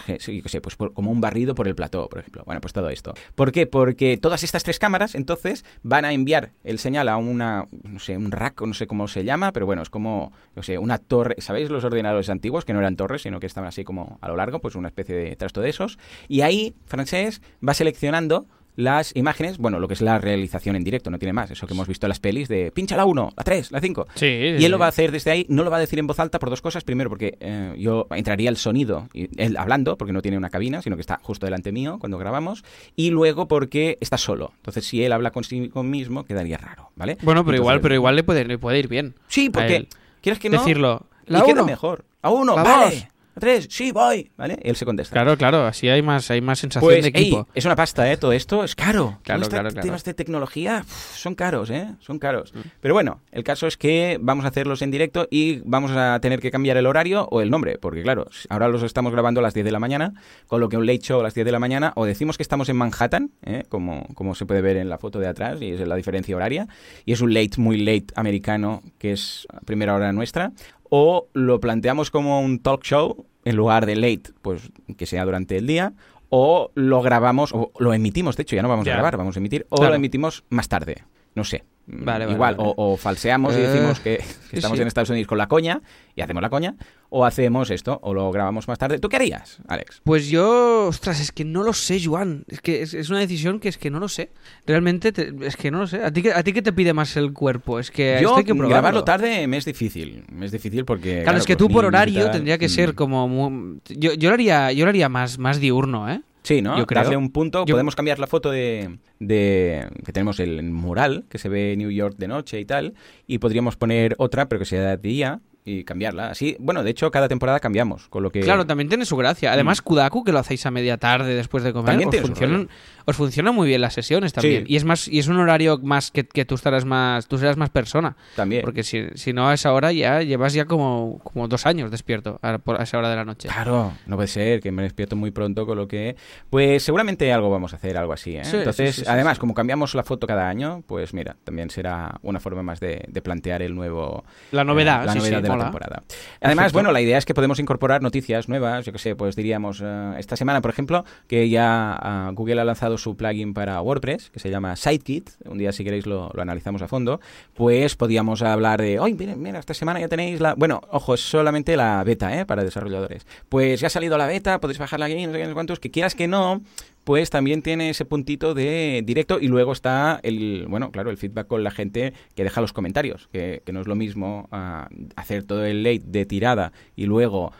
pues 0.62 0.76
como 0.76 1.10
un 1.10 1.20
barrido 1.20 1.54
por 1.54 1.68
el 1.68 1.74
plató, 1.74 2.08
por 2.08 2.20
ejemplo. 2.20 2.42
Bueno, 2.44 2.60
pues 2.60 2.72
todo 2.72 2.88
esto. 2.90 3.14
¿Por 3.34 3.52
qué? 3.52 3.66
Porque 3.66 4.16
todas 4.16 4.42
estas 4.42 4.62
tres 4.62 4.78
cámaras, 4.78 5.14
entonces, 5.14 5.64
van 5.82 6.04
a 6.04 6.12
enviar 6.12 6.52
el 6.64 6.78
señal 6.78 7.08
a 7.08 7.16
una, 7.16 7.66
no 7.82 7.98
sé, 7.98 8.16
un 8.16 8.30
rack, 8.30 8.60
no 8.62 8.74
sé 8.74 8.86
cómo 8.86 9.08
se 9.08 9.24
llama, 9.24 9.52
pero 9.52 9.66
bueno, 9.66 9.82
es 9.82 9.90
como, 9.90 10.32
no 10.54 10.62
sé, 10.62 10.78
una 10.78 10.98
torre. 10.98 11.36
¿Sabéis 11.38 11.70
los 11.70 11.84
ordenadores 11.84 12.28
antiguos? 12.30 12.64
Que 12.64 12.72
no 12.72 12.80
eran 12.80 12.96
torres, 12.96 13.22
sino 13.22 13.40
que 13.40 13.46
estaban 13.46 13.68
así 13.68 13.84
como 13.84 14.18
a 14.20 14.28
lo 14.28 14.36
largo, 14.36 14.60
pues 14.60 14.74
una 14.74 14.88
especie 14.88 15.14
de 15.14 15.36
trasto 15.36 15.60
de 15.60 15.70
esos. 15.70 15.98
Y 16.28 16.42
ahí, 16.42 16.74
francés, 16.86 17.42
va 17.66 17.74
seleccionando 17.74 18.46
las 18.78 19.10
imágenes, 19.16 19.58
bueno, 19.58 19.80
lo 19.80 19.88
que 19.88 19.94
es 19.94 20.00
la 20.00 20.18
realización 20.20 20.76
en 20.76 20.84
directo, 20.84 21.10
no 21.10 21.18
tiene 21.18 21.32
más, 21.32 21.50
eso 21.50 21.66
que 21.66 21.74
hemos 21.74 21.88
visto 21.88 22.06
en 22.06 22.10
las 22.10 22.20
pelis 22.20 22.46
de 22.46 22.70
pincha 22.70 22.96
la 22.96 23.06
1, 23.06 23.32
la 23.36 23.42
3, 23.42 23.72
la 23.72 23.80
5. 23.80 24.06
Sí, 24.14 24.26
Y 24.26 24.64
él 24.64 24.70
lo 24.70 24.78
va 24.78 24.86
a 24.86 24.90
hacer 24.90 25.10
desde 25.10 25.32
ahí, 25.32 25.44
no 25.48 25.64
lo 25.64 25.70
va 25.70 25.78
a 25.78 25.80
decir 25.80 25.98
en 25.98 26.06
voz 26.06 26.20
alta 26.20 26.38
por 26.38 26.48
dos 26.48 26.62
cosas. 26.62 26.84
Primero, 26.84 27.10
porque 27.10 27.36
eh, 27.40 27.74
yo 27.76 28.06
entraría 28.12 28.48
el 28.50 28.56
sonido, 28.56 29.08
y 29.12 29.28
él 29.42 29.56
hablando, 29.56 29.98
porque 29.98 30.12
no 30.12 30.22
tiene 30.22 30.36
una 30.38 30.48
cabina, 30.48 30.80
sino 30.80 30.94
que 30.94 31.00
está 31.00 31.18
justo 31.22 31.44
delante 31.44 31.72
mío 31.72 31.98
cuando 31.98 32.18
grabamos. 32.18 32.62
Y 32.94 33.10
luego 33.10 33.48
porque 33.48 33.98
está 34.00 34.16
solo. 34.16 34.52
Entonces, 34.58 34.86
si 34.86 35.02
él 35.02 35.12
habla 35.12 35.32
consigo 35.32 35.82
mismo, 35.82 36.24
quedaría 36.24 36.56
raro, 36.56 36.92
¿vale? 36.94 37.18
Bueno, 37.22 37.44
pero 37.44 37.56
Entonces, 37.56 37.58
igual, 37.60 37.80
pero 37.80 37.94
igual 37.96 38.14
le 38.14 38.22
puede, 38.22 38.44
le 38.44 38.58
puede 38.58 38.78
ir 38.78 38.86
bien. 38.86 39.14
Sí, 39.26 39.50
porque 39.50 39.88
quieres 40.22 40.38
que 40.38 40.50
no. 40.50 40.58
Decirlo. 40.58 41.06
y 41.26 41.32
La 41.32 41.42
queda 41.42 41.54
uno. 41.62 41.64
mejor. 41.64 42.04
A 42.22 42.30
uno, 42.30 42.54
La 42.54 42.62
vale. 42.62 42.94
dos. 42.94 43.06
Tres, 43.38 43.68
sí, 43.70 43.92
voy. 43.92 44.30
¿Vale? 44.36 44.58
Él 44.62 44.76
se 44.76 44.84
contesta. 44.84 45.12
Claro, 45.12 45.36
claro, 45.36 45.64
así 45.66 45.88
hay 45.88 46.02
más, 46.02 46.30
hay 46.30 46.40
más 46.40 46.58
sensación 46.58 46.86
Pues, 46.88 47.02
de 47.02 47.08
ey, 47.14 47.22
equipo. 47.22 47.48
es 47.54 47.64
una 47.64 47.76
pasta, 47.76 48.10
¿eh? 48.10 48.16
Todo 48.16 48.32
esto 48.32 48.64
es 48.64 48.74
caro. 48.74 49.18
Claro, 49.22 49.40
Todos 49.40 49.42
estos 49.42 49.48
claro, 49.48 49.68
claro. 49.70 49.84
temas 49.86 50.04
de 50.04 50.14
tecnología 50.14 50.82
uf, 50.84 51.16
son 51.16 51.34
caros, 51.34 51.70
¿eh? 51.70 51.88
Son 52.00 52.18
caros. 52.18 52.54
Mm. 52.54 52.58
Pero 52.80 52.94
bueno, 52.94 53.20
el 53.32 53.44
caso 53.44 53.66
es 53.66 53.76
que 53.76 54.18
vamos 54.20 54.44
a 54.44 54.48
hacerlos 54.48 54.82
en 54.82 54.90
directo 54.90 55.26
y 55.30 55.60
vamos 55.64 55.92
a 55.92 56.18
tener 56.20 56.40
que 56.40 56.50
cambiar 56.50 56.76
el 56.76 56.86
horario 56.86 57.28
o 57.30 57.40
el 57.40 57.50
nombre, 57.50 57.78
porque 57.78 58.02
claro, 58.02 58.26
ahora 58.48 58.68
los 58.68 58.82
estamos 58.82 59.12
grabando 59.12 59.40
a 59.40 59.42
las 59.42 59.54
10 59.54 59.64
de 59.64 59.72
la 59.72 59.78
mañana, 59.80 60.14
con 60.46 60.60
lo 60.60 60.68
que 60.68 60.76
un 60.76 60.86
late 60.86 61.00
show 61.00 61.20
a 61.20 61.22
las 61.22 61.34
10 61.34 61.44
de 61.44 61.52
la 61.52 61.58
mañana, 61.58 61.92
o 61.96 62.04
decimos 62.04 62.36
que 62.36 62.42
estamos 62.42 62.68
en 62.68 62.76
Manhattan, 62.76 63.30
¿eh? 63.44 63.64
como, 63.68 64.06
como 64.14 64.34
se 64.34 64.46
puede 64.46 64.60
ver 64.60 64.76
en 64.76 64.88
la 64.88 64.98
foto 64.98 65.18
de 65.18 65.26
atrás, 65.28 65.60
y 65.60 65.70
es 65.72 65.80
la 65.86 65.96
diferencia 65.96 66.34
horaria, 66.36 66.68
y 67.04 67.12
es 67.12 67.20
un 67.20 67.32
late 67.34 67.60
muy 67.60 67.78
late 67.78 68.06
americano, 68.16 68.82
que 68.98 69.12
es 69.12 69.46
a 69.52 69.60
primera 69.60 69.94
hora 69.94 70.12
nuestra, 70.12 70.52
o 70.90 71.28
lo 71.32 71.60
planteamos 71.60 72.10
como 72.10 72.40
un 72.40 72.58
talk 72.60 72.82
show 72.82 73.26
en 73.44 73.56
lugar 73.56 73.86
de 73.86 73.96
late, 73.96 74.30
pues 74.42 74.70
que 74.96 75.06
sea 75.06 75.24
durante 75.24 75.56
el 75.56 75.66
día, 75.66 75.92
o 76.28 76.70
lo 76.74 77.00
grabamos, 77.02 77.52
o 77.54 77.72
lo 77.78 77.94
emitimos, 77.94 78.36
de 78.36 78.42
hecho 78.42 78.56
ya 78.56 78.62
no 78.62 78.68
vamos 78.68 78.86
a 78.86 78.90
grabar, 78.90 79.16
vamos 79.16 79.36
a 79.36 79.40
emitir, 79.40 79.66
o 79.70 79.76
Claro. 79.76 79.90
lo 79.92 79.96
emitimos 79.96 80.44
más 80.50 80.68
tarde. 80.68 81.04
No 81.34 81.44
sé. 81.44 81.64
Vale, 81.90 82.26
vale, 82.26 82.32
Igual, 82.34 82.56
vale. 82.56 82.72
O, 82.76 82.92
o 82.92 82.96
falseamos 82.98 83.54
y 83.54 83.60
Eh, 83.60 83.66
decimos 83.68 83.98
que, 84.00 84.18
que 84.50 84.56
estamos 84.56 84.76
sí. 84.76 84.82
en 84.82 84.88
Estados 84.88 85.08
Unidos 85.10 85.26
con 85.26 85.38
la 85.38 85.48
coña 85.48 85.80
y 86.14 86.20
hacemos 86.20 86.42
la 86.42 86.50
coña, 86.50 86.74
o 87.08 87.24
hacemos 87.24 87.70
esto, 87.70 87.98
o 88.02 88.12
lo 88.12 88.30
grabamos 88.30 88.68
más 88.68 88.76
tarde. 88.78 88.98
¿Tú 88.98 89.08
qué 89.08 89.16
harías, 89.16 89.58
Alex? 89.68 90.02
Pues 90.04 90.28
yo, 90.28 90.88
ostras, 90.88 91.18
es 91.20 91.32
que 91.32 91.44
no 91.46 91.62
lo 91.62 91.72
sé, 91.72 91.98
Joan. 92.04 92.44
Es 92.48 92.60
que 92.60 92.82
es, 92.82 92.92
es 92.92 93.08
una 93.08 93.20
decisión 93.20 93.58
que 93.60 93.68
es 93.70 93.78
que 93.78 93.88
no 93.90 94.00
lo 94.00 94.08
sé. 94.08 94.30
Realmente, 94.66 95.12
te- 95.12 95.32
es 95.46 95.56
que 95.56 95.70
no 95.70 95.78
lo 95.78 95.86
sé. 95.86 96.04
¿A 96.04 96.10
ti, 96.12 96.28
¿A 96.28 96.42
ti 96.42 96.52
qué 96.52 96.60
te 96.60 96.72
pide 96.74 96.92
más 96.92 97.16
el 97.16 97.32
cuerpo? 97.32 97.78
Es 97.78 97.90
que 97.90 98.18
Yo 98.20 98.28
esto 98.28 98.36
hay 98.36 98.44
que 98.44 98.52
probarlo. 98.52 98.68
grabarlo 98.68 99.04
tarde 99.04 99.46
me 99.46 99.56
es 99.56 99.64
difícil. 99.64 100.24
Me 100.30 100.44
es 100.44 100.52
difícil 100.52 100.84
porque... 100.84 101.22
Claro, 101.22 101.38
es 101.38 101.46
que 101.46 101.54
los 101.54 101.58
tú 101.58 101.68
por 101.68 101.84
horario 101.86 102.24
tal, 102.24 102.32
tendría 102.32 102.58
que 102.58 102.66
mm. 102.66 102.70
ser 102.70 102.94
como... 102.94 103.26
mu- 103.28 103.78
Yo, 103.88 104.12
yo 104.12 104.28
lo 104.28 104.34
haría, 104.34 104.72
yo 104.72 104.84
lo 104.84 104.90
haría 104.90 105.08
más, 105.08 105.38
más 105.38 105.58
diurno, 105.60 106.10
¿eh? 106.10 106.20
Sí, 106.48 106.62
¿no? 106.62 106.78
Yo 106.78 106.86
creo. 106.86 107.02
Darle 107.02 107.18
un 107.18 107.30
punto. 107.30 107.66
Yo- 107.66 107.74
Podemos 107.74 107.94
cambiar 107.94 108.18
la 108.18 108.26
foto 108.26 108.50
de, 108.50 108.98
de- 109.20 109.86
que 110.04 110.12
tenemos 110.12 110.40
el 110.40 110.62
mural 110.62 111.24
que 111.28 111.36
se 111.36 111.50
ve 111.50 111.74
New 111.76 111.90
York 111.90 112.14
de 112.16 112.26
noche 112.26 112.58
y 112.58 112.64
tal, 112.64 112.94
y 113.26 113.36
podríamos 113.36 113.76
poner 113.76 114.14
otra, 114.16 114.48
pero 114.48 114.58
que 114.60 114.64
sea 114.64 114.80
de 114.80 114.96
día 114.96 115.40
y 115.66 115.84
cambiarla. 115.84 116.30
Así, 116.30 116.56
bueno, 116.58 116.82
de 116.82 116.88
hecho 116.90 117.10
cada 117.10 117.28
temporada 117.28 117.60
cambiamos, 117.60 118.08
con 118.08 118.22
lo 118.22 118.30
que 118.30 118.40
Claro, 118.40 118.64
también 118.64 118.88
tiene 118.88 119.04
su 119.04 119.16
gracia. 119.18 119.52
Además, 119.52 119.82
Kudaku, 119.82 120.24
que 120.24 120.32
lo 120.32 120.38
hacéis 120.38 120.64
a 120.64 120.70
media 120.70 120.96
tarde 120.96 121.34
después 121.34 121.62
de 121.62 121.74
comer, 121.74 121.98
También 121.98 122.08
os 122.08 122.16
funcionan, 122.26 122.68
os 123.08 123.16
funcionan 123.16 123.54
muy 123.54 123.66
bien 123.66 123.80
las 123.80 123.94
sesiones 123.94 124.34
también. 124.34 124.66
Sí. 124.66 124.74
Y 124.74 124.76
es 124.76 124.84
más 124.84 125.08
y 125.08 125.18
es 125.18 125.28
un 125.28 125.38
horario 125.38 125.78
más 125.78 126.10
que, 126.10 126.26
que 126.26 126.44
tú 126.44 126.56
estarás 126.56 126.84
más 126.84 127.26
tú 127.26 127.38
serás 127.38 127.56
más 127.56 127.70
persona. 127.70 128.18
también. 128.36 128.60
Porque 128.62 128.82
si, 128.82 129.06
si 129.14 129.32
no 129.32 129.48
a 129.48 129.54
esa 129.54 129.72
hora 129.72 129.92
ya 129.92 130.20
llevas 130.20 130.52
ya 130.52 130.66
como, 130.66 131.18
como 131.24 131.48
dos 131.48 131.64
años 131.64 131.90
despierto 131.90 132.38
a, 132.42 132.60
esa 132.82 132.98
hora 132.98 133.08
de 133.08 133.16
la 133.16 133.24
noche. 133.24 133.48
Claro, 133.48 133.94
no 134.04 134.16
puede 134.16 134.28
ser 134.28 134.60
que 134.60 134.70
me 134.72 134.82
despierto 134.82 135.16
muy 135.16 135.30
pronto 135.30 135.64
con 135.64 135.78
lo 135.78 135.88
que... 135.88 136.16
Pues 136.50 136.82
seguramente 136.82 137.32
algo 137.32 137.48
vamos 137.48 137.72
a 137.72 137.76
hacer, 137.76 137.96
algo 137.96 138.12
así, 138.12 138.36
¿eh? 138.36 138.44
Sí, 138.44 138.58
Entonces, 138.58 138.96
sí, 138.96 139.04
además, 139.06 139.38
como 139.38 139.54
cambiamos 139.54 139.94
la 139.94 140.04
foto 140.04 140.26
cada 140.26 140.46
año, 140.46 140.82
pues 140.86 141.14
mira, 141.14 141.36
también 141.44 141.70
será 141.70 142.18
una 142.20 142.40
forma 142.40 142.62
más 142.62 142.78
de, 142.78 143.06
de 143.08 143.22
plantear 143.22 143.62
el 143.62 143.74
nuevo... 143.74 144.22
La 144.52 144.64
novedad, 144.64 145.04
eh, 145.04 145.06
la 145.06 145.14
novedad 145.14 145.42
de 145.42 145.48
la 145.48 145.58
temporada. 145.58 146.02
Además, 146.42 146.74
bueno, 146.74 146.92
la 146.92 147.00
idea 147.00 147.16
es 147.16 147.24
que 147.24 147.32
podemos 147.32 147.58
incorporar 147.58 148.02
noticias 148.02 148.50
nuevas, 148.50 148.84
yo 148.84 148.92
que 148.92 148.98
sé, 148.98 149.16
pues 149.16 149.34
diríamos, 149.34 149.80
eh, 149.82 150.12
esta 150.18 150.36
semana, 150.36 150.60
por 150.60 150.70
ejemplo, 150.70 151.06
que 151.26 151.48
ya 151.48 151.94
ah, 151.94 152.30
Google 152.34 152.60
ha 152.60 152.64
lanzado 152.64 152.97
su 152.98 153.16
plugin 153.16 153.54
para 153.54 153.80
WordPress, 153.80 154.30
que 154.30 154.40
se 154.40 154.50
llama 154.50 154.76
SiteKit, 154.76 155.30
un 155.46 155.58
día 155.58 155.72
si 155.72 155.84
queréis 155.84 156.06
lo, 156.06 156.30
analizamos 156.38 156.82
a 156.82 156.88
fondo, 156.88 157.20
pues 157.54 157.96
podíamos 157.96 158.42
hablar 158.42 158.80
de, 158.80 158.98
hoy 158.98 159.14
mira, 159.14 159.36
mira, 159.36 159.58
esta 159.58 159.74
semana 159.74 160.00
ya 160.00 160.08
tenéis 160.08 160.40
la... 160.40 160.54
Bueno, 160.54 160.80
ojo, 160.90 161.14
es 161.14 161.20
solamente 161.20 161.76
la 161.76 162.02
beta, 162.04 162.38
¿eh? 162.38 162.46
Para 162.46 162.64
desarrolladores. 162.64 163.26
Pues 163.48 163.80
ya 163.80 163.86
ha 163.86 163.90
salido 163.90 164.18
la 164.18 164.26
beta, 164.26 164.60
podéis 164.60 164.78
bajarla 164.78 165.06
aquí, 165.06 165.26
no 165.26 165.32
sé 165.32 165.52
cuántos, 165.54 165.80
que 165.80 165.90
quieras 165.90 166.14
que 166.14 166.28
no, 166.28 166.60
pues 167.08 167.30
también 167.30 167.62
tiene 167.62 167.88
ese 167.88 168.04
puntito 168.04 168.52
de 168.52 169.02
directo 169.02 169.38
y 169.40 169.48
luego 169.48 169.72
está 169.72 170.20
el, 170.22 170.66
bueno, 170.68 170.90
claro, 170.90 171.10
el 171.10 171.16
feedback 171.16 171.46
con 171.46 171.64
la 171.64 171.70
gente 171.70 172.12
que 172.34 172.44
deja 172.44 172.60
los 172.60 172.74
comentarios, 172.74 173.28
que, 173.32 173.62
que 173.64 173.72
no 173.72 173.80
es 173.80 173.86
lo 173.86 173.94
mismo 173.94 174.46
ah, 174.52 174.90
hacer 175.16 175.44
todo 175.44 175.64
el 175.64 175.82
late 175.82 176.02
de 176.04 176.26
tirada 176.26 176.72
y 176.96 177.06
luego 177.06 177.52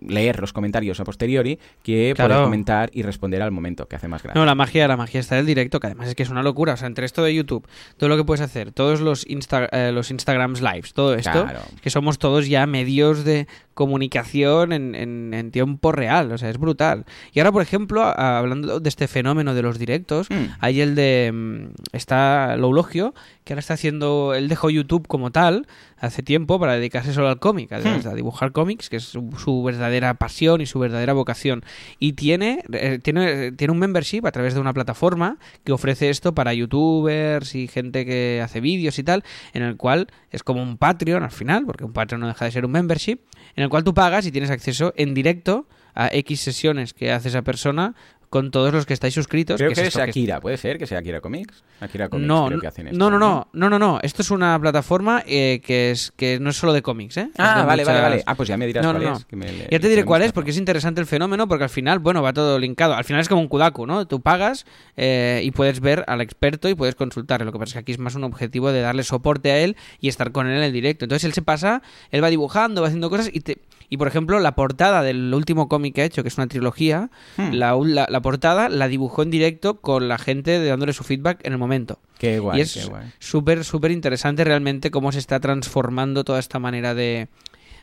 leer 0.00 0.40
los 0.40 0.52
comentarios 0.52 1.00
a 1.00 1.04
posteriori 1.04 1.58
que 1.82 2.12
Claro. 2.14 2.34
poder 2.34 2.44
comentar 2.44 2.90
y 2.92 3.02
responder 3.02 3.42
al 3.42 3.50
momento, 3.50 3.86
que 3.86 3.96
hace 3.96 4.08
más 4.08 4.22
gracia. 4.22 4.38
No, 4.40 4.46
la 4.46 4.54
magia, 4.54 4.86
la 4.88 4.96
magia 4.96 5.20
está 5.20 5.34
en 5.36 5.40
el 5.40 5.46
directo, 5.46 5.80
que 5.80 5.88
además 5.88 6.08
es 6.08 6.14
que 6.14 6.22
es 6.22 6.30
una 6.30 6.42
locura. 6.42 6.74
O 6.74 6.76
sea, 6.76 6.86
entre 6.86 7.04
esto 7.06 7.22
de 7.22 7.34
YouTube, 7.34 7.66
todo 7.96 8.08
lo 8.08 8.16
que 8.16 8.24
puedes 8.24 8.40
hacer, 8.40 8.72
todos 8.72 9.00
los, 9.00 9.26
Insta- 9.26 9.68
eh, 9.72 9.90
los 9.92 10.10
Instagrams 10.10 10.60
lives, 10.62 10.92
todo 10.94 11.14
esto, 11.14 11.44
Claro. 11.44 11.60
que 11.82 11.90
somos 11.90 12.18
todos 12.18 12.48
ya 12.48 12.66
medios 12.66 13.24
de 13.24 13.46
comunicación 13.74 14.72
en, 14.72 14.94
en- 14.94 15.34
en 15.34 15.50
tiempo 15.50 15.90
real. 15.92 16.30
O 16.32 16.38
sea, 16.38 16.50
es 16.50 16.58
brutal. 16.58 17.04
Y 17.32 17.40
ahora, 17.40 17.50
por 17.52 17.62
ejemplo, 17.62 18.02
a- 18.04 18.38
hablando 18.38 18.78
de 18.78 18.88
este 18.88 19.08
fenómeno 19.08 19.54
de 19.54 19.62
los 19.62 19.78
directos, 19.78 20.28
Mm. 20.30 20.44
hay 20.60 20.80
el 20.80 20.94
de. 20.94 21.30
mm, 21.32 21.60
Está 21.92 22.56
Loulogio, 22.56 23.14
que 23.44 23.52
ahora 23.54 23.60
está 23.60 23.74
haciendo. 23.74 24.34
Él 24.34 24.48
dejó 24.48 24.70
YouTube 24.70 25.06
como 25.08 25.30
tal 25.32 25.66
hace 26.00 26.22
tiempo 26.22 26.58
para 26.58 26.74
dedicarse 26.74 27.12
solo 27.12 27.28
al 27.28 27.38
cómic, 27.38 27.72
a, 27.72 27.78
Hmm. 27.78 28.08
a 28.08 28.14
dibujar 28.14 28.52
cómics, 28.52 28.88
que 28.88 28.96
es 28.96 29.04
su, 29.04 29.30
su 29.38 29.62
verdadera 29.62 30.14
pasión 30.14 30.60
y 30.60 30.66
su 30.66 30.78
verdadera 30.78 31.12
vocación. 31.12 31.62
Y 31.98 32.14
tiene, 32.14 32.64
eh, 32.72 32.98
tiene, 33.02 33.52
tiene 33.52 33.72
un 33.72 33.78
membership 33.78 34.26
a 34.26 34.32
través 34.32 34.54
de 34.54 34.60
una 34.60 34.72
plataforma 34.72 35.38
que 35.64 35.72
ofrece 35.72 36.10
esto 36.10 36.34
para 36.34 36.54
youtubers 36.54 37.54
y 37.54 37.68
gente 37.68 38.04
que 38.06 38.40
hace 38.42 38.60
vídeos 38.60 38.98
y 38.98 39.04
tal, 39.04 39.24
en 39.52 39.62
el 39.62 39.76
cual 39.76 40.08
es 40.30 40.42
como 40.42 40.62
un 40.62 40.78
Patreon 40.78 41.22
al 41.22 41.30
final, 41.30 41.66
porque 41.66 41.84
un 41.84 41.92
Patreon 41.92 42.20
no 42.20 42.28
deja 42.28 42.44
de 42.44 42.50
ser 42.50 42.64
un 42.64 42.72
membership, 42.72 43.18
en 43.56 43.64
el 43.64 43.68
cual 43.68 43.84
tú 43.84 43.94
pagas 43.94 44.26
y 44.26 44.32
tienes 44.32 44.50
acceso 44.50 44.92
en 44.96 45.14
directo 45.14 45.66
a 45.94 46.08
X 46.12 46.40
sesiones 46.40 46.94
que 46.94 47.12
hace 47.12 47.28
esa 47.28 47.42
persona 47.42 47.94
con 48.30 48.50
todos 48.52 48.72
los 48.72 48.86
que 48.86 48.94
estáis 48.94 49.12
suscritos. 49.12 49.56
Creo 49.58 49.70
que 49.70 49.74
que 49.74 49.80
es 49.82 49.88
es 49.88 49.94
esto 49.94 50.04
que- 50.04 50.10
Akira, 50.10 50.40
¿puede 50.40 50.56
ser 50.56 50.78
que 50.78 50.86
sea 50.86 51.00
Akira 51.00 51.20
Comics? 51.20 51.64
Akira 51.80 52.08
Comics 52.08 52.28
no, 52.28 52.46
creo 52.46 52.60
que 52.60 52.66
hacen 52.68 52.86
esto. 52.86 52.96
no, 52.98 53.10
no, 53.10 53.18
no, 53.18 53.48
no, 53.52 53.68
no, 53.70 53.78
no. 53.78 53.98
Esto 54.02 54.22
es 54.22 54.30
una 54.30 54.56
plataforma 54.60 55.22
eh, 55.26 55.60
que 55.64 55.90
es 55.90 56.12
que 56.16 56.38
no 56.38 56.50
es 56.50 56.56
solo 56.56 56.72
de 56.72 56.80
cómics, 56.80 57.16
¿eh? 57.16 57.28
Ah, 57.36 57.64
vale, 57.66 57.84
vale, 57.84 57.98
muchas- 57.98 58.02
vale. 58.02 58.22
Ah, 58.26 58.34
pues 58.36 58.48
ya 58.48 58.56
me 58.56 58.66
dirás 58.68 58.84
No, 58.84 58.92
cuál 58.92 59.02
no, 59.04 59.16
es. 59.16 59.24
que 59.24 59.34
me 59.36 59.50
le- 59.52 59.68
Ya 59.70 59.80
te 59.80 59.88
diré 59.88 60.04
cuál 60.04 60.22
es, 60.22 60.30
porque 60.32 60.52
es 60.52 60.58
interesante 60.58 61.00
el 61.00 61.08
fenómeno, 61.08 61.48
porque 61.48 61.64
al 61.64 61.70
final, 61.70 61.98
bueno, 61.98 62.22
va 62.22 62.32
todo 62.32 62.58
linkado. 62.58 62.94
Al 62.94 63.04
final 63.04 63.20
es 63.20 63.28
como 63.28 63.40
un 63.40 63.48
Kudaku, 63.48 63.84
¿no? 63.86 64.06
Tú 64.06 64.20
pagas 64.20 64.64
eh, 64.96 65.40
y 65.42 65.50
puedes 65.50 65.80
ver 65.80 66.04
al 66.06 66.20
experto 66.20 66.68
y 66.68 66.74
puedes 66.76 66.94
consultarle. 66.94 67.44
Lo 67.44 67.52
que 67.52 67.58
pasa 67.58 67.70
es 67.70 67.72
que 67.74 67.78
aquí 67.80 67.92
es 67.92 67.98
más 67.98 68.14
un 68.14 68.22
objetivo 68.22 68.70
de 68.70 68.80
darle 68.80 69.02
soporte 69.02 69.50
a 69.50 69.58
él 69.58 69.76
y 70.00 70.08
estar 70.08 70.30
con 70.30 70.46
él 70.46 70.56
en 70.56 70.62
el 70.62 70.72
directo. 70.72 71.04
Entonces 71.04 71.24
él 71.24 71.32
se 71.32 71.42
pasa, 71.42 71.82
él 72.12 72.22
va 72.22 72.28
dibujando, 72.30 72.80
va 72.80 72.86
haciendo 72.86 73.10
cosas 73.10 73.28
y 73.32 73.40
te... 73.40 73.58
Y 73.90 73.96
por 73.96 74.06
ejemplo, 74.08 74.38
la 74.38 74.54
portada 74.54 75.02
del 75.02 75.34
último 75.34 75.68
cómic 75.68 75.96
que 75.96 76.02
ha 76.02 76.04
hecho, 76.04 76.22
que 76.22 76.28
es 76.28 76.38
una 76.38 76.46
trilogía, 76.46 77.10
Hmm. 77.36 77.50
la, 77.52 77.76
la- 77.84 78.06
la 78.08 78.22
portada 78.22 78.68
la 78.68 78.86
dibujó 78.88 79.22
en 79.22 79.30
directo 79.30 79.80
con 79.80 80.08
la 80.08 80.16
gente 80.16 80.64
dándole 80.64 80.92
su 80.92 81.02
feedback 81.04 81.40
en 81.44 81.52
el 81.52 81.58
momento. 81.58 81.98
Qué 82.18 82.38
guay, 82.38 82.58
y 82.58 82.62
es 82.62 82.88
súper, 83.18 83.64
súper 83.64 83.90
interesante 83.90 84.44
realmente 84.44 84.90
cómo 84.90 85.10
se 85.12 85.18
está 85.18 85.40
transformando 85.40 86.22
toda 86.24 86.38
esta 86.38 86.58
manera 86.58 86.94
de, 86.94 87.28